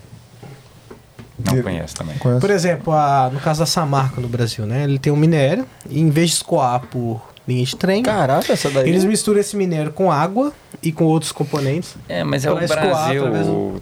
[1.38, 2.18] Não conheço também.
[2.18, 2.42] Conheço.
[2.42, 4.84] Por exemplo, a- no caso da Samarco no Brasil, né?
[4.84, 8.70] Ele tem um minério e em vez de escoar por linha de trem, Caraca, essa
[8.72, 8.90] daí.
[8.90, 11.96] eles misturam esse minério com água e com outros componentes.
[12.10, 13.26] É, mas é o Brasil,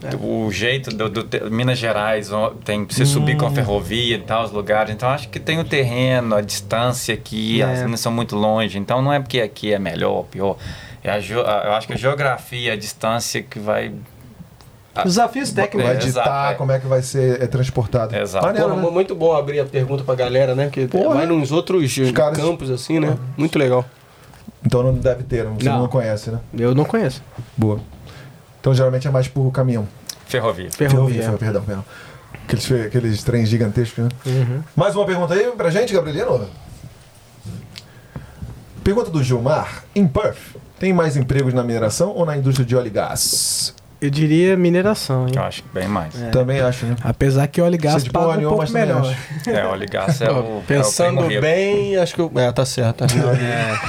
[0.09, 2.29] do- o jeito do, do te- Minas Gerais,
[2.65, 3.37] tem pra você subir Hum.
[3.39, 4.93] com a ferrovia e tal, os lugares.
[4.93, 7.65] Então acho que tem o terreno, a distância aqui, É.
[7.65, 8.77] as minas são muito longe.
[8.77, 10.57] Então não é porque aqui é melhor ou pior.
[11.01, 13.91] É a- eu acho que a geografia, a distância que vai.
[14.95, 15.83] Ah, Desafios técnicos.
[15.87, 16.55] Vai É, ditar exato, é.
[16.55, 18.15] como é que vai ser é, transportado.
[18.15, 18.45] Exato.
[18.45, 18.89] Maneiro, Porra, né?
[18.91, 20.69] muito bom abrir a pergunta pra galera, né?
[20.71, 21.15] Que Porra.
[21.15, 23.17] vai nos outros caras- campos, assim, né?
[23.35, 23.83] Muito legal.
[24.65, 25.87] Então não deve ter, você não, Não.
[25.87, 26.39] conhece, né?
[26.57, 27.21] Eu não conheço.
[27.57, 27.79] Boa.
[28.61, 29.87] Então geralmente é mais por caminhão.
[30.27, 30.69] Ferrovia.
[30.71, 31.21] Ferrovia.
[31.21, 31.85] Ferrovia, perdão, perdão.
[32.45, 34.09] Aqueles, aqueles trens gigantescos, né?
[34.25, 34.61] Uhum.
[34.75, 36.47] Mais uma pergunta aí pra gente, Gabrielino?
[38.83, 39.83] Pergunta do Gilmar.
[39.95, 43.73] Em Perth, tem mais empregos na mineração ou na indústria de óleo e gás?
[44.03, 45.33] Eu diria mineração, hein?
[45.35, 46.21] Eu acho que bem mais.
[46.21, 46.29] É.
[46.29, 46.95] Também acho, né?
[47.03, 49.01] Apesar que óleo e gás de paga um pouco melhor.
[49.01, 49.49] acho.
[49.49, 50.61] É, óleo e gás é o.
[50.67, 52.31] Pensando é o bem, acho que eu.
[52.35, 53.05] É, tá certo.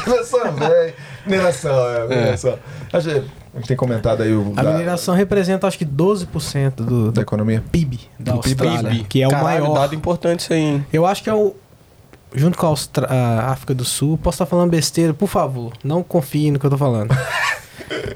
[0.07, 0.95] Mineração, velho.
[1.27, 2.59] Mineração, é, mineração.
[2.93, 6.71] Acho que a gente tem comentado aí o A da, mineração representa acho que 12%
[6.77, 7.63] do, da economia.
[7.73, 8.67] PIB da Do PIB.
[8.69, 9.75] Austrália, que é o Caralho, maior.
[9.81, 10.87] dado importante isso aí, hein?
[10.93, 11.55] Eu acho que é o.
[12.37, 16.03] Junto com a, Austra- a África do Sul, posso estar falando besteira, por favor, não
[16.03, 17.15] confie no que eu tô falando.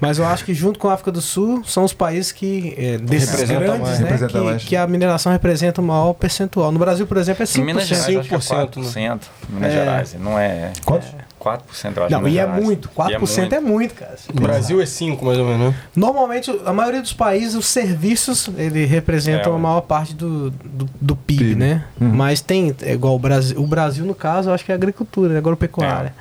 [0.00, 2.98] Mas eu acho que junto com a África do Sul são os países que, é,
[2.98, 3.98] desses Representa grandes, mais.
[4.00, 4.64] né, Representa que, mais.
[4.64, 6.70] que a mineração representa o maior percentual.
[6.72, 7.58] No Brasil, por exemplo, é 5%.
[7.58, 9.20] Em Minas Gerais, acho que é 5%, 4%.
[9.48, 9.74] Minas É.
[9.74, 10.72] Gerais, não é.
[10.84, 11.08] Quantos?
[11.40, 12.12] 4%, eu acho.
[12.12, 12.64] Não, e é Gerais.
[12.64, 12.88] muito.
[12.88, 14.16] 4% é muito, cara.
[14.34, 15.74] No Brasil é 5, mais ou menos, né?
[15.94, 20.88] Normalmente, a maioria dos países, os serviços, ele representam É, a maior parte do, do,
[21.00, 21.54] do PIB, PIB.
[21.56, 21.84] né?
[22.00, 22.08] Uhum.
[22.08, 25.32] Mas tem, é igual o Brasil, o Brasil, no caso, eu acho que é agricultura,
[25.32, 25.38] né?
[25.38, 26.12] agropecuária.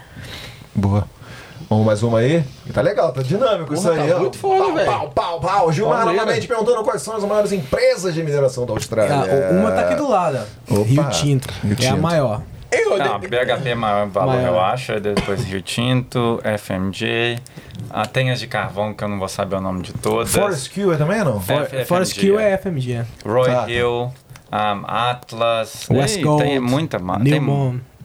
[0.75, 1.07] Boa.
[1.70, 2.44] Vamos mais uma aí?
[2.74, 4.10] Tá legal, tá dinâmico isso Porra, aí.
[4.10, 4.20] tá ó.
[4.20, 4.86] muito foda, pau, velho.
[4.92, 5.72] Pau, pau, pau.
[5.74, 9.14] Gilmar novamente perguntando quais são as maiores empresas de mineração da Austrália.
[9.16, 10.40] Ah, uma tá aqui do lado,
[10.70, 10.74] ó.
[10.76, 10.84] Opa.
[10.84, 11.54] Rio Tinto.
[11.64, 12.02] Rio É a Tinto.
[12.02, 12.42] maior.
[12.72, 14.48] Eu, Não, a BHP é maior valor, Maior.
[14.48, 14.92] eu acho.
[14.94, 17.38] aí Depois Rio Tinto, FMG.
[17.90, 20.34] Ah, tem as de carvão, que eu não vou saber o nome de todas.
[20.34, 21.42] Forest Q é também ou não?
[21.42, 22.52] For- FMG, Forest Kill é.
[22.52, 23.04] é FMG.
[23.26, 23.70] Roy Tá, tá.
[23.70, 24.12] Hill,
[24.52, 25.88] um, Atlas.
[25.90, 27.40] West Ei, Gold, Tem muita ma- tem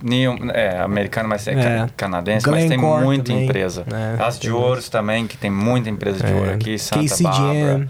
[0.03, 1.55] New, é, americano, mas é, É.
[1.79, 3.45] ca- canadense, mas tem muita também.
[3.45, 3.85] empresa.
[4.19, 6.35] É, As de ouros também, que tem muita empresa de É.
[6.37, 7.29] ouro aqui, Santa KCGM,
[7.65, 7.89] Bárbara.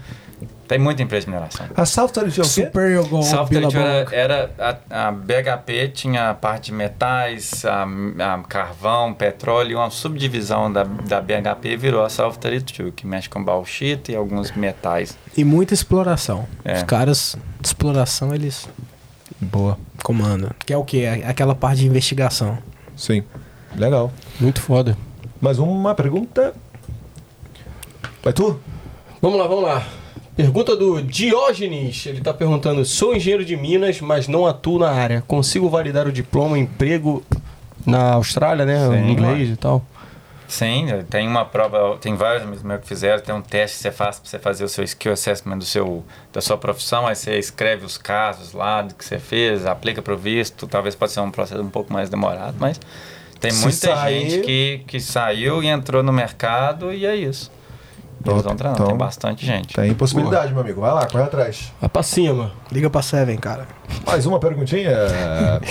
[0.65, 1.65] Tem muita empresa de mineração.
[1.75, 2.43] A South Target é?
[2.45, 7.83] Superior Gold, South Territory era, era a, a BHP tinha a parte de metais, a,
[7.83, 13.43] a carvão, petróleo, uma subdivisão da, da BHP virou a South Territory, que mexe com
[13.43, 15.17] bauxita e alguns metais.
[15.37, 16.47] E muita exploração.
[16.63, 16.75] É.
[16.77, 18.67] Os caras de exploração, eles
[19.43, 19.77] Boa.
[20.03, 20.51] comandam.
[20.65, 20.99] Que é o quê?
[20.99, 22.57] É Aquela parte de investigação.
[22.95, 23.23] Sim.
[23.75, 24.11] Legal.
[24.39, 24.97] Muito foda.
[25.41, 26.53] Mais uma pergunta.
[28.23, 28.59] Vai tu?
[29.21, 29.85] Vamos lá, vamos lá.
[30.35, 32.05] Pergunta do Diógenes.
[32.05, 35.23] Ele tá perguntando: sou engenheiro de Minas, mas não atuo na área.
[35.27, 37.23] Consigo validar o diploma emprego
[37.85, 38.87] na Austrália, né?
[38.89, 39.85] Sim, em inglês e tal.
[40.53, 43.91] Sim, tem uma prova, tem vários amigos meus que fizeram, tem um teste que você
[43.91, 47.39] faz para você fazer o seu skill assessment do seu, da sua profissão, aí você
[47.39, 51.21] escreve os casos lá do que você fez, aplica para o visto, talvez pode ser
[51.21, 52.79] um processo um pouco mais demorado, mas
[53.39, 57.51] tem Se muita sair- gente que, que saiu e entrou no mercado e é isso.
[58.25, 58.43] Eles Top.
[58.47, 59.73] vão treinando, Então, tem bastante gente.
[59.75, 60.81] Tem possibilidade, meu amigo.
[60.81, 61.71] Vai lá, corre atrás.
[61.81, 62.51] Vai pra cima.
[62.71, 63.67] Liga pra Seven, cara.
[64.05, 64.91] Mais uma perguntinha.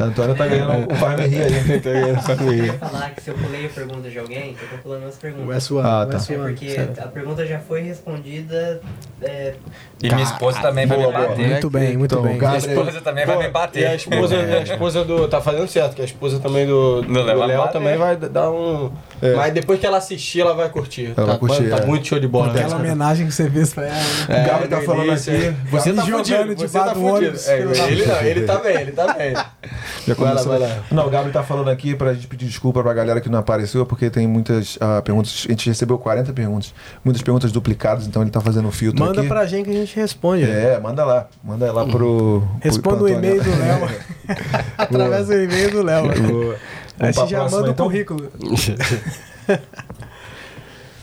[0.00, 1.82] A Antônia tá ganhando o Vai Me Rir aí.
[1.84, 5.14] Eu ia falar que se eu pulei a pergunta de alguém, eu tô pulando as
[5.16, 5.70] perguntas.
[5.70, 6.16] One, Ah, tá.
[6.18, 8.80] É porque a pergunta já foi respondida.
[9.22, 9.54] é,
[10.02, 11.28] E minha esposa também vai boa, me boa.
[11.28, 11.48] bater.
[11.50, 12.36] Muito bem, muito Então, bem.
[12.38, 13.94] Minha esposa também vai me E a bater.
[13.94, 15.28] esposa, a esposa do.
[15.28, 17.72] Tá fazendo certo, que a esposa também do, do, Léo vai Léo bater.
[17.72, 18.90] também vai dar um.
[19.22, 19.34] É.
[19.34, 21.06] Mas depois que ela assistir, ela vai curtir.
[21.06, 21.86] Ela tá, vai curtir, tá é.
[21.86, 22.52] muito show de bola.
[22.52, 22.60] né?
[22.60, 23.94] Aquela homenagem que você fez pra ela.
[23.94, 24.04] né?
[24.28, 25.30] É, O Gabi tá no falando aqui.
[25.30, 25.54] é.
[25.70, 27.38] Você Gabi tá jogando fudido, debaixo você tá do fudido.
[27.46, 29.34] É, ele, não, ele tá bem, ele tá bem.
[30.06, 30.52] Já Vai lá, começou.
[30.52, 30.82] vai lá.
[30.90, 33.86] Não, o Gabi tá falando aqui pra gente pedir desculpa pra galera que não apareceu,
[33.86, 35.44] porque tem muitas ah, perguntas.
[35.48, 36.74] A gente recebeu 40 perguntas.
[37.04, 39.28] Muitas perguntas duplicadas, então ele tá fazendo um filtro Manda aqui.
[39.28, 40.44] pra gente que a gente responde.
[40.44, 41.26] É, manda lá.
[41.42, 42.42] Manda lá pro.
[42.60, 43.50] Responda pro o e-mail do.
[43.50, 43.88] Léo.
[44.76, 46.22] Através do e-mail do Léo.
[46.22, 46.56] Boa.
[46.98, 47.86] Aí você já próxima, manda o então?
[47.86, 48.30] currículo.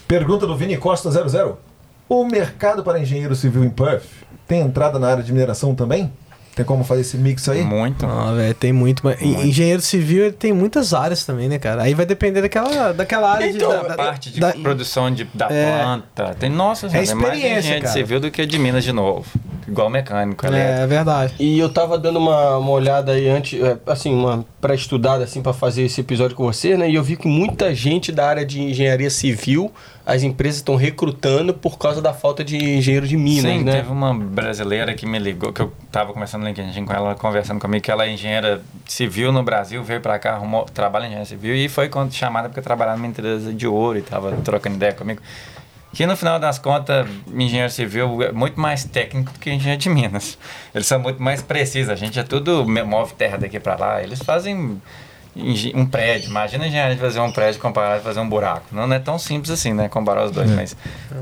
[0.07, 1.57] Pergunta do Vini Costa 00.
[2.09, 4.05] O mercado para engenheiro civil em Perth
[4.47, 6.11] tem entrada na área de mineração também?
[6.55, 7.61] Tem como fazer esse mix aí?
[7.63, 8.05] Muito.
[8.05, 9.01] Ah, velho, tem muito.
[9.05, 11.83] mas- e- Engenheiro civil ele tem muitas áreas também, né, cara?
[11.83, 13.75] Aí vai depender daquela, daquela área Então, de.
[13.77, 15.79] a da- parte de da- produção de, da É.
[15.81, 16.35] planta.
[16.37, 17.93] Tem, nossa, É gente, tem mais engenheiro cara.
[17.93, 19.25] civil do que de Minas de novo.
[19.67, 20.79] Igual mecânico, elétrico.
[20.79, 21.33] É, é verdade.
[21.39, 25.53] E eu tava dando uma, uma olhada aí antes, é, assim, uma pré-estudada assim para
[25.53, 26.89] fazer esse episódio com você, né?
[26.89, 29.71] E eu vi que muita gente da área de engenharia civil,
[30.05, 33.73] as empresas estão recrutando por causa da falta de engenheiro de Minas, Sim, né?
[33.73, 37.59] teve uma brasileira que me ligou, que eu tava conversando no LinkedIn com ela, conversando
[37.59, 41.25] comigo, que ela é engenheira civil no Brasil, veio pra cá, arrumou, trabalha em engenharia
[41.25, 44.93] civil e foi quando chamada porque trabalhava numa empresa de ouro e tava trocando ideia
[44.93, 45.21] comigo.
[45.93, 49.89] Que no final das contas, engenheiro civil é muito mais técnico do que engenheiro de
[49.89, 50.37] Minas.
[50.73, 51.89] Eles são muito mais precisos.
[51.89, 54.01] A gente é tudo move terra daqui pra lá.
[54.01, 54.81] Eles fazem
[55.73, 56.29] um prédio.
[56.29, 58.65] Imagina a engenharia de fazer um prédio comparado a fazer um buraco.
[58.71, 59.87] Não é tão simples assim, né?
[59.87, 60.49] Comparar os dois.
[60.51, 60.75] Mas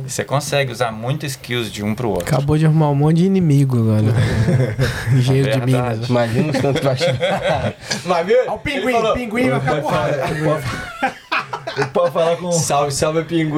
[0.07, 2.25] você consegue usar muito skills de um pro outro.
[2.27, 4.03] Acabou de arrumar um monte de inimigo agora.
[5.13, 5.93] Engenheiro de Verdade.
[5.95, 6.09] Minas.
[6.09, 6.81] Imagina os tantos.
[8.05, 8.37] Mas viu?
[8.41, 10.17] Olha o pinguim, falou- pinguim vai ficar porrada.
[11.93, 12.51] Pode falar com.
[12.51, 13.53] Salve, salve, pinguim!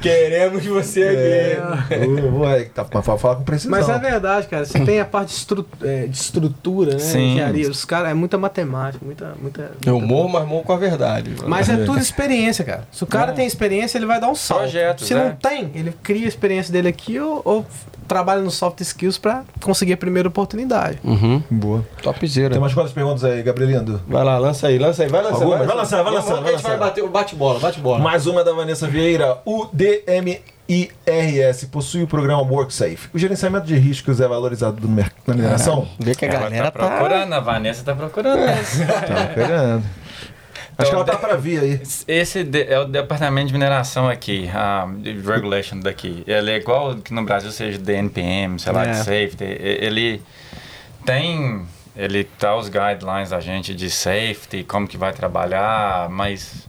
[0.00, 1.94] Queremos você aqui.
[1.94, 3.70] É, Ué, tá, mas pode falar com precisão.
[3.70, 4.64] Mas é verdade, cara.
[4.64, 6.98] Você tem a parte de, estru- é, de estrutura, né?
[6.98, 7.32] Sim.
[7.32, 7.70] Engenharia.
[7.70, 9.25] Os caras, é muita matemática, muita.
[9.40, 11.34] Muita, Eu muita- morro, mas morro com a verdade.
[11.46, 12.86] Mas é tudo experiência, cara.
[12.92, 14.60] Se o cara tem experiência, ele vai dar um salto.
[14.62, 15.16] Projetos, Se é.
[15.16, 17.66] não tem, ele cria a experiência dele aqui ou, ou
[18.06, 20.98] trabalha no soft skills pra conseguir a primeira oportunidade.
[21.02, 21.42] Uhum.
[21.50, 21.84] Boa.
[22.02, 22.50] Topzera.
[22.50, 24.00] Tem mais quantas perguntas aí, Gabrielindo?
[24.06, 25.36] Vai lá, lança aí, lança aí, vai lançar.
[25.42, 25.58] Alguma?
[25.64, 27.98] Vai lançar, vai Vamos- lançar, A gente vai vai bater o bate-bola, bate-bola.
[27.98, 29.38] Mais uma da Vanessa Vieira.
[29.44, 29.66] O
[30.68, 33.08] DMIRS possui o programa WorkSafe.
[33.14, 35.88] O gerenciamento de riscos é valorizado no merc- na mineração?
[35.98, 38.78] Vê que a Ela galera tá procurando, a Vanessa tá procurando isso.
[39.06, 39.82] Tá querendo.
[40.78, 41.80] Acho que ela tá pra vir aí.
[42.06, 44.86] Esse de- é o departamento de mineração aqui, a
[45.24, 46.22] regulation daqui.
[46.26, 48.90] Ele é igual que no Brasil seja DNPM, sei lá, É.
[48.90, 49.44] de safety.
[49.44, 50.20] Ele
[51.04, 51.62] tem,
[51.96, 56.68] ele tá os guidelines da gente de safety, como que vai trabalhar, mas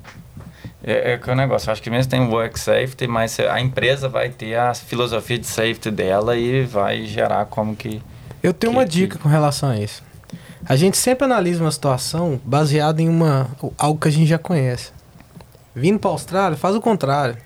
[0.84, 1.70] é, é que o negócio.
[1.70, 5.48] Eu acho que mesmo tem work safety, mas a empresa vai ter a filosofia de
[5.48, 8.02] safety dela e vai gerar como que
[8.44, 10.04] Eu tenho Que- uma que- dica com relação a isso.
[10.66, 13.48] A gente sempre analisa uma situação baseada em uma
[13.78, 14.92] algo que a gente já conhece.
[15.74, 17.38] Vindo para a Austrália, faz o contrário.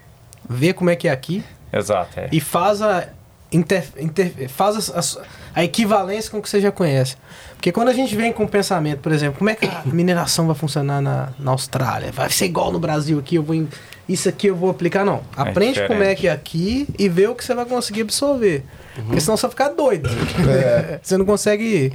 [0.50, 2.30] Vê como é que é aqui Exato, é.
[2.32, 3.08] e faz a,
[3.52, 5.20] inter, inter- faz as- as-
[5.56, 7.16] a equivalência com o que você já conhece.
[7.56, 10.48] Porque quando a gente vem com o pensamento, por exemplo, como é que a mineração
[10.48, 12.12] vai funcionar na, na Austrália?
[12.12, 13.68] Vai ser igual no Brasil aqui, eu vou em-
[14.10, 15.06] isso aqui eu vou aplicar.
[15.06, 15.22] Não.
[15.38, 18.64] Aprende como é que é aqui e vê o que você vai conseguir absorver.
[18.96, 20.10] Porque senão você vai ficar doido.
[21.02, 21.94] você não consegue.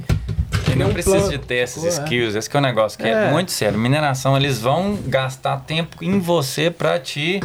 [0.71, 1.31] E não um precisa plano.
[1.31, 1.89] de ter esses Pô, é.
[1.89, 2.35] skills.
[2.35, 3.27] Esse que é o negócio que é.
[3.27, 3.31] É.
[3.31, 3.77] muito sério.
[3.77, 7.39] Mineração, eles vão gastar tempo em você pra te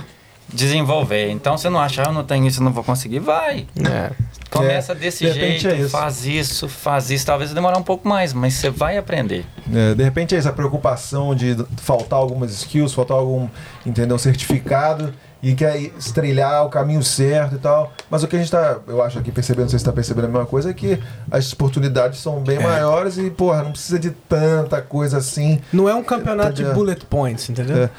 [0.53, 1.31] desenvolver.
[1.31, 3.19] Então você não acha, ah, eu não tenho isso, eu não vou conseguir.
[3.19, 3.67] Vai.
[3.89, 4.11] É.
[4.51, 5.91] Começa desse de repente jeito, é isso.
[5.91, 7.25] faz isso, faz isso.
[7.25, 9.47] Talvez demorar um pouco mais, mas você vai aprender.
[9.73, 13.49] É, de repente é essa preocupação de faltar algumas skills, faltar algum,
[13.87, 17.93] entendeu, certificado e quer estrelhar o caminho certo e tal.
[18.11, 20.27] Mas o que a gente tá, eu acho aqui percebendo, não sei se tá percebendo
[20.27, 20.99] a mesma coisa, é que
[21.31, 25.61] as oportunidades são bem maiores e, porra, não precisa de tanta coisa assim.
[25.73, 26.75] Não é um campeonato de Entendeu?
[26.75, 27.85] bullet points, entendeu?
[27.85, 27.91] É.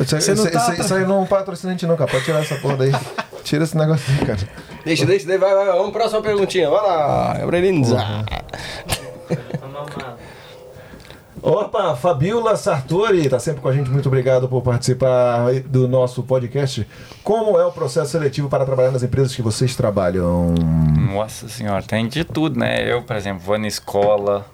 [0.00, 2.10] Isso, Você não tá isso- aí não patrocina a gente não, cara.
[2.10, 2.92] Pode tirar essa porra daí.
[3.44, 4.38] Tira esse negócio aí, cara.
[4.84, 5.76] Deixa, deixa, deixa, vai, vai, vai.
[5.76, 6.70] Vamos pra próxima perguntinha.
[6.70, 7.84] Vai lá, Gabrielino.
[11.42, 13.90] Opa, Fabiola Sartori tá sempre com a gente.
[13.90, 16.86] Muito obrigado por participar do nosso podcast.
[17.24, 20.54] Como é o processo seletivo para trabalhar nas empresas que vocês trabalham?
[21.12, 22.90] Nossa senhora, tem de tudo, né?
[22.92, 24.46] Eu, por exemplo, vou na escola.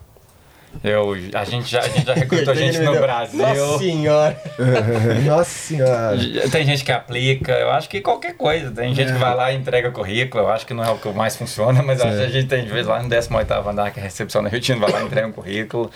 [0.85, 3.39] Eu, a, gente já, a gente já recrutou gente no Brasil.
[3.39, 4.43] Nossa senhora.
[5.27, 6.17] Nossa senhora.
[6.51, 8.71] Tem gente que aplica, eu acho que qualquer coisa.
[8.71, 11.09] Tem gente que vai lá e entrega currículo, eu acho que não é o que
[11.11, 13.99] mais funciona, mas acho que a gente tem de vez lá no 18 andar, que
[13.99, 15.91] é a recepção da Rio vai lá e entrega um currículo.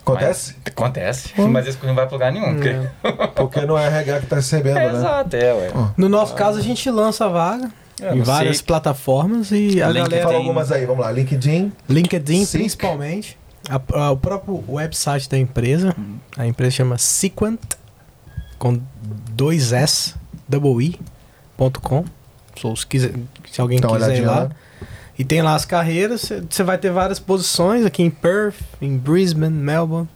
[0.00, 0.54] Acontece?
[0.64, 2.54] Mas- acontece, mas esse currículo não vai pra lugar nenhum.
[2.54, 4.98] porque- Porque não é a RH que tá recebendo, É, né?
[4.98, 5.70] Exato, é, ué.
[5.96, 7.68] No nosso caso, a gente lança a vaga
[8.00, 8.66] É, em várias Seek.
[8.68, 9.92] plataformas e a LinkedIn.
[10.10, 10.22] galera.
[10.22, 11.10] Fala algumas aí, vamos lá.
[11.10, 11.72] LinkedIn.
[11.88, 12.62] LinkedIn, Seek.
[12.62, 13.36] principalmente.
[13.68, 15.94] A- a- o próprio website da empresa.
[16.36, 17.60] A empresa chama Sequent,
[18.58, 18.80] com
[19.30, 20.14] dois S,
[20.48, 20.98] double I,
[21.56, 22.04] ponto com.
[22.76, 23.12] Se, quiser,
[23.50, 24.38] se alguém uma quiser ir lá.
[24.44, 24.50] lá.
[25.18, 26.30] E tem lá as carreiras.
[26.48, 30.08] Você vai ter várias posições aqui em Perth, em Brisbane, Melbourne.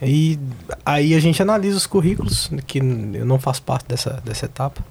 [0.00, 0.38] E
[0.84, 4.82] aí a gente analisa os currículos, que eu não faço parte dessa, dessa etapa.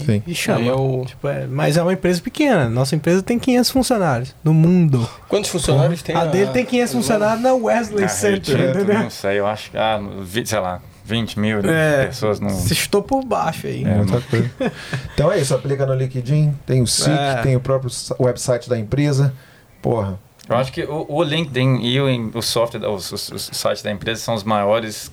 [0.00, 0.22] E, Sim.
[0.26, 0.64] e chama.
[0.66, 2.68] Eu- Tipo, é- mas é uma empresa pequena.
[2.68, 5.08] Nossa empresa tem 500 funcionários no mundo.
[5.28, 6.14] Quantos funcionários tem?
[6.16, 8.98] a dele tem 500 funcionários na Wesley Ah, Center, entendeu?
[9.00, 12.06] não sei, eu acho que, ah, vi- sei lá, 20 mil É.
[12.06, 12.50] pessoas no...
[12.50, 13.84] Você chutou por baixo aí.
[13.84, 14.50] É, Muita coisa.
[15.14, 17.42] Então é isso, aplica no LinkedIn, tem o SIC, É.
[17.42, 19.32] tem o próprio website da empresa.
[19.80, 20.18] Porra.
[20.48, 23.90] Eu acho que o, o LinkedIn e o, o software, os, os, os sites da
[23.90, 25.10] empresa são os maiores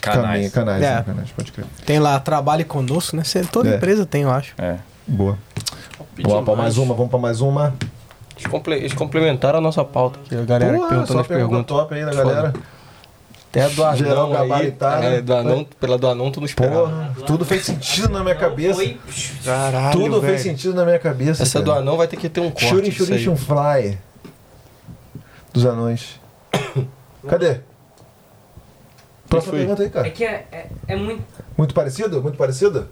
[0.00, 0.52] Canais.
[0.52, 0.94] canais, É.
[0.96, 1.66] né, canais, pode crer.
[1.84, 3.24] Tem lá, trabalhe conosco, né?
[3.24, 3.76] Cê- Toda É.
[3.76, 4.54] empresa tem, eu acho.
[4.58, 4.76] É.
[5.06, 5.36] Boa.
[6.22, 7.74] Vamos pra mais uma, vamos pra mais uma.
[8.36, 11.26] Eles, comple- eles complementaram a nossa pauta aqui, a galera que Porra, perguntou só nas
[11.26, 11.76] pergunta perguntas.
[11.76, 12.52] top aí da galera.
[13.50, 14.48] Até a do Geral Anão aí.
[14.48, 15.04] gabaritado.
[15.06, 16.82] É, do Anão, pela do Anão tu não esperava.
[16.82, 18.74] Porra, tudo fez sentido na minha cabeça.
[18.74, 19.00] Foi.
[19.44, 20.32] Caralho, Tudo velho.
[20.34, 21.42] fez sentido na minha cabeça.
[21.42, 21.80] Essa do cara.
[21.82, 22.66] Anão vai ter que ter um corte.
[22.74, 22.92] Aí.
[22.92, 23.98] shooting, fly.
[25.52, 26.20] Dos anões.
[27.26, 27.60] Cadê?
[29.28, 29.58] Próxima foi?
[29.60, 30.10] pergunta aí, É cara.
[30.10, 31.22] que é, é, é muito.
[31.56, 32.22] Muito parecido?
[32.22, 32.88] Muito parecido?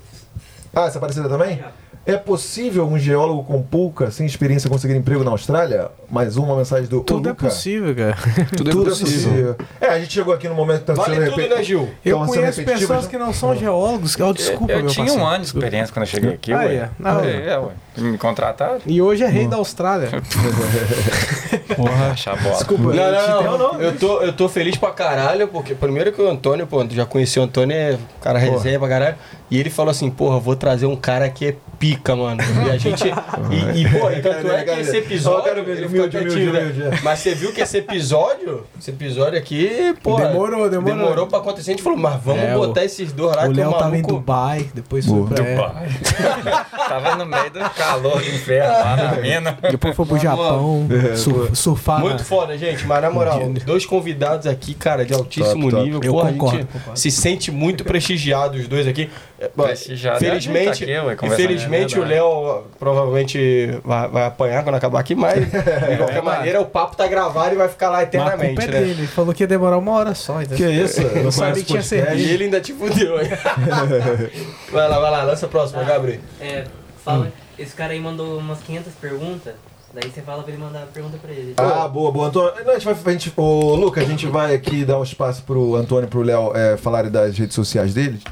[0.75, 1.63] Ah, essa é parecida também?
[2.05, 5.89] É possível um geólogo com pouca, sem experiência, conseguir emprego na Austrália?
[6.09, 7.47] Mais uma mensagem do Tudo é Luca.
[7.47, 8.17] possível, cara.
[8.57, 9.57] Tudo, Tudo é possível.
[9.81, 11.89] É, a gente chegou aqui no momento que tá Vale sendo tudo, repe- né, Gil?
[12.05, 13.11] Eu Tão sendo conheço pessoas né?
[13.11, 14.17] que não são geólogos.
[14.21, 15.25] Oh, desculpa, eu meu tinha parceiro.
[15.25, 16.75] um ano de experiência quando eu cheguei aqui, Ah, ué.
[16.75, 16.91] é?
[16.99, 17.71] Não, é, é, ué.
[18.03, 18.79] Me contrataram.
[18.87, 20.09] E hoje é rei da Austrália.
[21.77, 22.55] Porra, achar bola.
[22.57, 23.81] Desculpa, Não, não, não, não.
[23.81, 27.39] Eu tô, eu tô feliz pra caralho, porque primeiro que o Antônio, pô, já conheci
[27.39, 29.17] o Antônio, é cara resenha pra caralho.
[29.51, 32.41] E ele falou assim, porra, vou trazer um cara que é pica, mano.
[32.67, 33.05] E a gente.
[33.07, 35.53] E, e pô, e tanto é que esse episódio.
[35.53, 36.61] Humilde, ele ficou humilde, quietinho, né?
[36.61, 37.01] humilde, humilde.
[37.05, 40.17] Mas você viu que esse episódio, esse episódio aqui, pô.
[40.17, 40.97] Demorou, demorou.
[40.99, 41.71] Demorou pra acontecer.
[41.71, 43.73] A gente falou, mas vamos É, botar o- esses dois lá o que o Léo
[43.73, 44.15] tava em maluco.
[44.15, 45.45] Dubai, depois foi pra.
[45.45, 45.89] é, Dubai.
[46.89, 49.59] Tava no meio do calor do inferno lá na mina.
[49.71, 52.01] depois foi pro Japão, sur- surfar.
[52.01, 55.83] Muito foda, gente, mas na moral, Dia- dois convidados aqui, cara, de altíssimo Top, top.
[55.85, 56.01] nível.
[56.03, 56.99] Eu Porra, a concordo, gente concordo.
[56.99, 59.11] se sente muito prestigiado, os dois aqui.
[59.39, 62.05] É, Prestigiado é a gente Felizmente, tá aqui, infelizmente é o.
[62.05, 65.51] Léo provavelmente vai, vai apanhar quando acabar aqui, mas de
[65.99, 68.67] qualquer maneira o papo tá gravado e vai ficar lá Mas a culpa eternamente, é
[68.71, 68.79] né?
[68.81, 68.91] dele.
[68.93, 70.41] Ele falou que ia demorar uma hora só.
[70.41, 70.57] Então.
[70.57, 71.03] Que isso?
[71.03, 72.15] Eu Não sabia que tinha cerveja.
[72.17, 73.29] E ele ainda te fudeu, hein?
[74.73, 76.21] vai lá, vai lá, lança a próxima, Gabriel.
[76.41, 76.65] É,
[77.05, 77.31] fala.
[77.59, 79.55] Esse cara aí mandou umas 500 perguntas.
[79.95, 81.55] Daí você fala pra ele mandar a pergunta pra ele.
[81.57, 82.29] Ah, boa, boa.
[82.29, 82.95] Antônio, a gente vai.
[82.95, 86.23] A gente, ô, Luca, a gente vai aqui dar um espaço pro Antônio e pro
[86.23, 88.23] Léo é, falarem das redes sociais deles.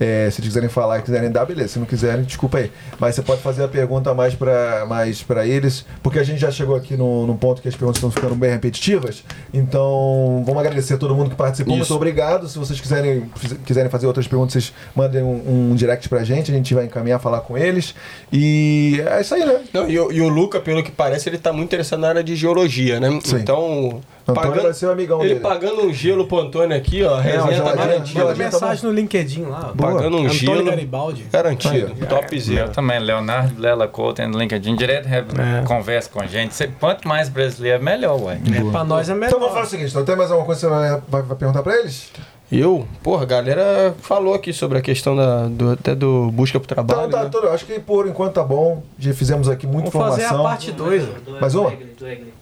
[0.00, 1.68] É, se eles quiserem falar quiserem dar, beleza.
[1.74, 2.70] Se não quiserem, desculpa aí.
[2.98, 6.50] Mas você pode fazer a pergunta mais pra, mais pra eles, porque a gente já
[6.50, 9.22] chegou aqui no, num ponto que as perguntas estão ficando bem repetitivas.
[9.52, 11.72] Então, vamos agradecer a todo mundo que participou.
[11.74, 11.80] Isso.
[11.80, 12.48] Muito obrigado.
[12.48, 13.30] Se vocês quiserem,
[13.64, 16.50] quiserem fazer outras perguntas, vocês mandem um, um direct pra gente.
[16.50, 17.94] A gente vai encaminhar, falar com eles.
[18.32, 19.60] E é isso aí, né?
[19.72, 22.24] Não, e, o- e o Luca, pelo que parece, ele tá muito interessado na área
[22.24, 23.16] de geologia, né?
[23.22, 23.36] Sim.
[23.36, 25.40] Então, Antônio vai ser o amigão ele dele.
[25.40, 27.90] pagando um gelo pro Antônio aqui, ó, uma resenha tá garantida.
[27.90, 29.72] Manda geladinha tá mensagem no LinkedIn lá.
[29.74, 29.92] Boa.
[29.92, 30.64] Pagando um Antônio gelo.
[30.64, 31.26] Garibaldi.
[31.32, 31.92] Garantido.
[32.00, 32.06] Aí.
[32.06, 32.60] Topzera.
[32.62, 35.64] Eu também, Leonardo Lela Couto no LinkedIn, direto re- É.
[35.66, 36.54] conversa com a gente.
[36.54, 38.38] Cê- Quanto mais brasileiro, melhor, ué.
[38.56, 39.26] É, pra nós é melhor.
[39.28, 41.36] Então vamos falar o seguinte, então, tem mais alguma coisa que você vai, vai- vai
[41.36, 42.10] perguntar pra eles?
[42.52, 46.68] Eu, porra, a galera falou aqui sobre a questão da, do, até do busca pro
[46.68, 47.08] trabalho.
[47.08, 47.30] Então tá, né?
[47.30, 48.82] tudo, acho que por enquanto tá bom.
[48.98, 50.50] Já fizemos aqui muita Vamos fazer a informação.
[50.50, 51.04] parte 2.
[51.04, 51.70] Do, Mais do uma?
[51.70, 51.94] Do.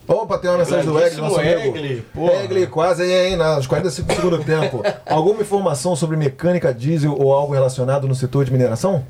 [0.08, 1.76] Opa, tem uma mensagem do Egli, nosso amigo.
[2.42, 4.82] Egli, quase aí, hein, nos 45 do segundo tempo.
[5.06, 9.04] Alguma informação sobre mecânica diesel ou algo relacionado no setor de mineração?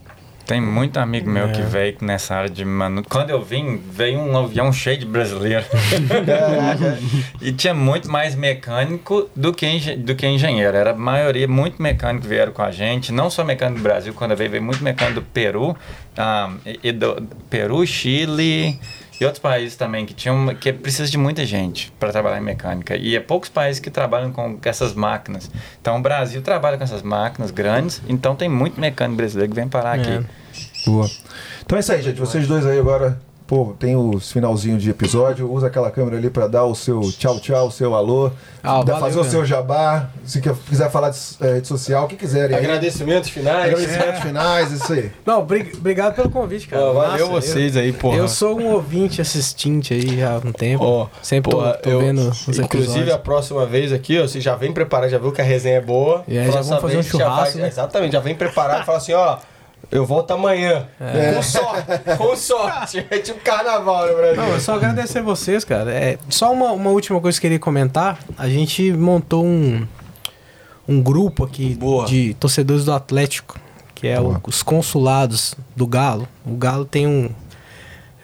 [0.46, 3.02] Tem muito amigo meu que veio nessa área de manu...
[3.08, 5.64] Quando eu vim, veio um avião cheio de brasileiro.
[7.40, 10.76] e tinha muito mais mecânico do que, engen- do que engenheiro.
[10.76, 13.12] Era a maioria, muito mecânico vieram com a gente.
[13.12, 15.76] Não só mecânico do Brasil, quando eu veio, veio muito mecânico do Peru.
[16.16, 18.78] ah, e e do Peru, Chile
[19.20, 22.96] e outros países também que tinham que precisa de muita gente para trabalhar em mecânica
[22.96, 25.50] e é poucos países que trabalham com essas máquinas
[25.80, 29.68] então o Brasil trabalha com essas máquinas grandes então tem muito mecânico brasileiro que vem
[29.68, 30.24] parar aqui
[30.86, 31.08] Boa.
[31.64, 32.18] Então é isso aí, gente.
[32.18, 35.50] Vocês dois aí agora, pô, tem o finalzinho de episódio.
[35.52, 38.30] Usa aquela câmera ali pra dar o seu tchau, tchau, o seu alô.
[38.62, 40.08] Ah, dá- valeu, fazer o seu jabá.
[40.24, 42.56] Se quiser falar de eh, rede social, o que quiserem.
[42.56, 42.64] aí.
[42.64, 43.72] Agradecimentos finais.
[43.72, 45.10] Agradecimentos finais, isso aí.
[45.26, 46.82] Não, bri- obrigado pelo convite, cara.
[46.84, 48.16] Ó, valeu Massa, vocês aí, Eu, porra.
[48.18, 50.84] eu sou um ouvinte assistente aí já há um tempo.
[50.84, 53.16] Ó, Sempre tô, porra, tô eu- vendo os Inclusive, a episódios.
[53.22, 56.22] próxima vez aqui, ó, você já vem preparado, já viu que a resenha é boa.
[56.28, 57.68] E aí já Próxima vamos fazer um vez você já churrasco, vai- né?
[57.68, 59.36] Exatamente, já vem preparado e fala assim, ó,
[59.90, 60.86] eu volto amanhã.
[61.00, 61.32] É.
[61.34, 61.86] Com sorte,
[62.18, 63.06] com sorte.
[63.10, 64.42] É tipo carnaval no Brasil.
[64.42, 65.90] Não, só agradecer vocês, cara.
[65.92, 68.18] É, só uma, uma última coisa que eu queria comentar.
[68.38, 69.86] A gente montou um,
[70.88, 72.06] um grupo aqui Boa.
[72.06, 73.58] de torcedores do Atlético,
[73.94, 76.26] que é o- os consulados do Galo.
[76.44, 77.30] O Galo tem um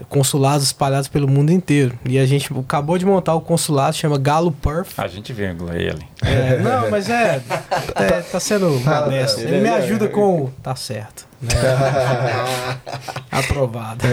[0.09, 1.99] consulados espalhados pelo mundo inteiro.
[2.05, 4.91] E a gente acabou de montar o consulado, chama Galo Perth.
[4.99, 7.41] a gente vírgula ele É, não, mas é,
[7.97, 9.41] é, tá sendo modesto.
[9.41, 11.27] Ele me ajuda com o tá certo.
[11.41, 11.51] né?
[13.31, 14.05] Aprovado.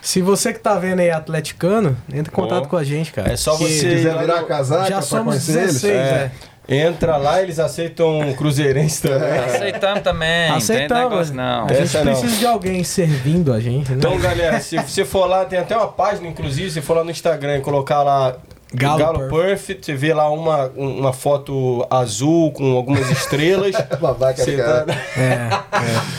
[0.00, 2.68] Se você que tá vendo aí atleticano, entra em contato Bom.
[2.70, 3.32] com a gente, cara.
[3.32, 5.80] É só você- quiser virar casaca Já somos conhecer eles.
[5.82, 6.30] 16, é.
[6.66, 9.38] Entra lá, eles aceitam cruzeirense também.
[9.38, 11.10] aceitamos também Aceitamos.
[11.10, 12.02] negócio não A gente não.
[12.04, 13.96] precisa de alguém servindo a gente, né?
[13.98, 17.10] Então, galera, se você for lá, tem até uma página, inclusive, se for lá no
[17.10, 18.36] Instagram e colocar lá
[18.74, 19.44] Galo Galo, Perfect.
[19.44, 23.74] Perfect, você vê lá uma, um- uma foto azul com algumas estrelas.
[24.00, 24.84] Babaca, Você cara.
[24.86, 24.94] tá-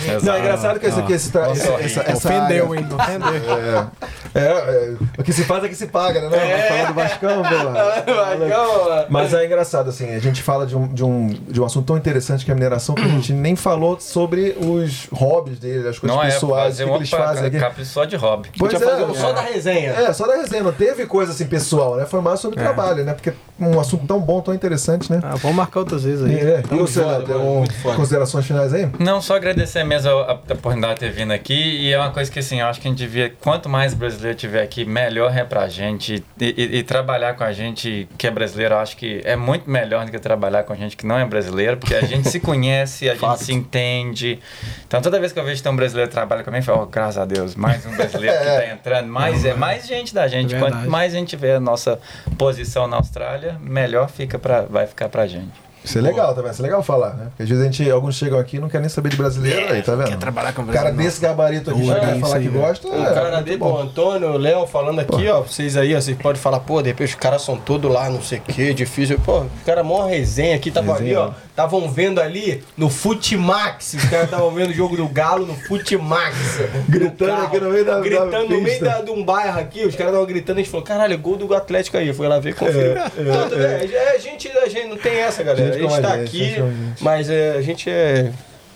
[0.06, 2.88] É, Não, é engraçado que esse aqui, esse, tra- essa, essa, essa ofendeu, área- hein?
[2.94, 3.90] Ofendeu.
[4.36, 6.30] É, é, é, o que se faz é que se paga, né?
[6.30, 6.58] Não, É.
[6.58, 9.06] Vai falar do Vascão, pô.
[9.10, 11.98] Mas é engraçado, assim, a gente fala de um, de, um, de um assunto tão
[11.98, 15.98] interessante que é a mineração, que a gente nem falou sobre os hobbies dele, as
[16.00, 17.60] coisas não é pessoais, fazer o que, que eles fazem aqui.
[17.60, 19.92] capítulo só de hobby Pois fazer é, um só da resenha.
[19.92, 22.06] É, só da resenha, não teve coisa assim pessoal, né?
[22.06, 23.14] Foi mais sobre trabalho, né?
[23.14, 25.20] Porque um assunto tão bom, tão interessante, né?
[25.24, 26.36] Ah, vamos marcar outras vezes aí.
[26.36, 27.64] É, e você, um-
[27.96, 28.90] considerações finais aí?
[29.00, 31.54] Não, só agradecer mesmo a, a oportunidade de ter vindo aqui.
[31.54, 34.36] E é uma coisa que, assim, eu acho que a gente devia, quanto mais brasileiro
[34.36, 36.24] estiver aqui, melhor é pra gente.
[36.40, 39.70] E, e- e trabalhar com a gente que é brasileiro, eu acho que é muito
[39.70, 42.40] melhor do que trabalhar com a gente que não é brasileiro, porque a gente se
[42.42, 44.40] conhece, a gente se entende.
[44.88, 46.84] Então toda vez que eu vejo que tem um brasileiro que trabalha comigo, eu falo,
[46.84, 50.28] oh, graças a Deus, mais um brasileiro que tá entrando, mais, é mais gente da
[50.28, 50.54] gente.
[50.56, 52.00] É Quanto mais a gente vê a nossa
[52.38, 55.65] posição na Austrália, melhor fica pra, vai ficar pra gente.
[55.86, 57.26] Isso é legal também, isso é legal falar, né?
[57.30, 59.74] Porque às vezes a gente, alguns chegam aqui e não querem nem saber de brasileiro,
[59.74, 60.10] aí, tá vendo?
[60.10, 62.48] Quer trabalhar com O cara desse gabarito aqui Ui, chegar é e falar que aí,
[62.48, 62.66] velho.
[62.66, 62.88] gosta.
[62.90, 63.72] O é, cara dele, bom.
[63.74, 66.90] o Antônio, o Léo falando aqui, ó, vocês aí, ó, vocês podem falar, pô, de
[66.90, 69.20] repente os caras são todos lá, não sei o que, difícil.
[69.20, 71.20] Pô, os caras mó resenha aqui, tava ali, Resenha.
[71.28, 75.54] ó, estavam vendo ali no Futimax, os caras estavam vendo o jogo do Galo no
[75.56, 76.36] Futimax.
[76.90, 79.86] Gritando carro, aqui no meio da- da Gritando no meio da- de um bairro aqui,
[79.86, 82.14] os caras estavam gritando, a gente falou, caralho, gol do Atlético aí.
[82.14, 82.92] Foi lá ver, conferiu.
[82.92, 85.75] Então, tudo bem, é, gente, a gente não tem essa, galera.
[85.76, 86.56] A gente tá gente, aqui,
[87.02, 88.32] mas é, a gente é.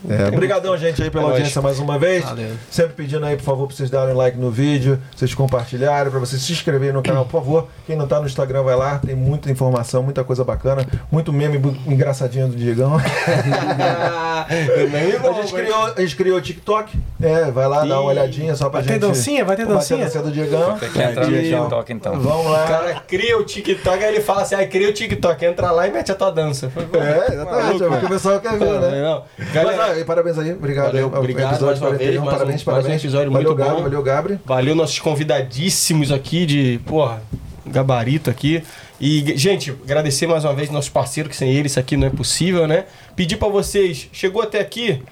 [0.08, 1.36] É, obrigadão, gente, aí pela É nóis.
[1.36, 2.24] audiência mais uma vez.
[2.24, 2.50] Valeu.
[2.70, 6.40] Sempre pedindo aí, por favor, pra vocês darem like no vídeo, vocês compartilharem, pra vocês
[6.40, 7.68] se inscreverem no canal, por favor.
[7.86, 11.58] Quem não tá no Instagram, vai lá, tem muita informação, muita coisa bacana, muito meme
[11.86, 12.96] engraçadinho do Diegão.
[14.50, 18.68] A gente criou, a gente criou o TikTok, é, vai lá, dá uma olhadinha só
[18.68, 19.02] pra Vai ter gente.
[19.02, 19.44] dancinha?
[19.44, 19.98] Vai ter Vai dancinha?
[19.98, 20.78] ter dancinha do Diegão.
[20.78, 22.20] Tem que entrar no TikTok então.
[22.20, 22.66] Vamos O lá.
[22.66, 25.92] cara cria o TikTok, aí ele fala assim, ah, cria o TikTok, entra lá e
[25.92, 26.70] mete a tua dança.
[26.70, 29.02] Foi, pô, É, exatamente, maluco, é o que o pessoal quer ver, né?
[29.02, 29.22] Não.
[29.38, 30.86] Mas, Galera, ah, parabéns aí, obrigado.
[30.86, 33.00] Valeu, obrigado episódio mais uma 41, vez, mais um- parabéns, parabéns.
[33.02, 33.82] episódio valeu, muito Gabri, bom.
[33.82, 34.38] valeu, Gabri.
[34.44, 37.22] valeu nossos convidadíssimos aqui de, porra,
[37.66, 38.62] gabarito aqui.
[39.00, 42.10] E, gente, agradecer mais uma vez nossos parceiros, que sem eles isso aqui não é
[42.10, 42.84] possível, né?
[43.16, 45.02] Pedir pra vocês, chegou até aqui,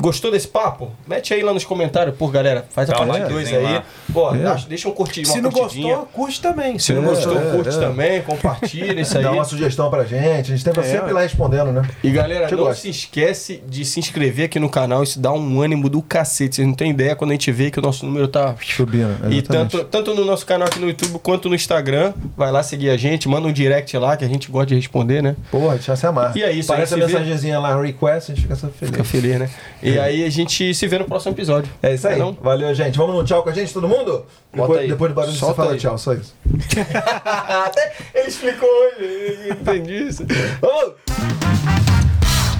[0.00, 0.90] gostou desse papo?
[1.06, 3.74] Mete aí lá nos comentários, por galera, faz a parte 2 likezinho aí.
[3.74, 3.82] lá.
[4.12, 4.56] Pô, É.
[4.68, 5.96] deixa- um curtir, Se não curtidinha.
[5.96, 6.78] gostou, curte também.
[6.78, 7.80] Se não É, gostou, é, curte é.
[7.80, 9.22] também, compartilha isso aí.
[9.24, 11.82] Dá uma sugestão pra gente, a gente tem É, sempre lá respondendo, né?
[12.02, 12.82] E galera, Que não gosta.
[12.82, 16.56] se esquece de se inscrever aqui no canal, isso dá um ânimo do cacete.
[16.56, 18.54] Vocês não têm ideia quando a gente vê que o nosso número tá.
[18.62, 19.30] Subindo.
[19.32, 22.12] E tanto, tanto no nosso canal aqui no YouTube quanto no Instagram.
[22.36, 25.22] Vai lá seguir a gente, manda um direct lá que a gente gosta de responder,
[25.22, 25.36] né?
[25.50, 26.32] Porra, já se amarra.
[26.36, 28.90] E é isso, a Parece a gente mensagenzinha lá, request, a gente fica só feliz.
[28.92, 29.50] Fica feliz, né?
[29.82, 31.70] E aí a gente se vê no próximo episódio.
[31.82, 32.18] É isso aí.
[32.18, 32.32] Não?
[32.40, 32.96] Valeu, gente.
[32.96, 34.24] Vamos no tchau com a gente, todo mundo?
[34.54, 34.88] Bota Depois, aí.
[34.88, 35.78] depois do barulho você Solta fala aí.
[35.78, 36.34] tchau, só isso.
[37.66, 40.24] Até ele explicou hoje, entendi isso.
[40.60, 40.94] Vamos!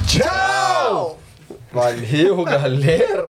[0.09, 1.19] Tchau!
[1.73, 3.21] Valeu, galera!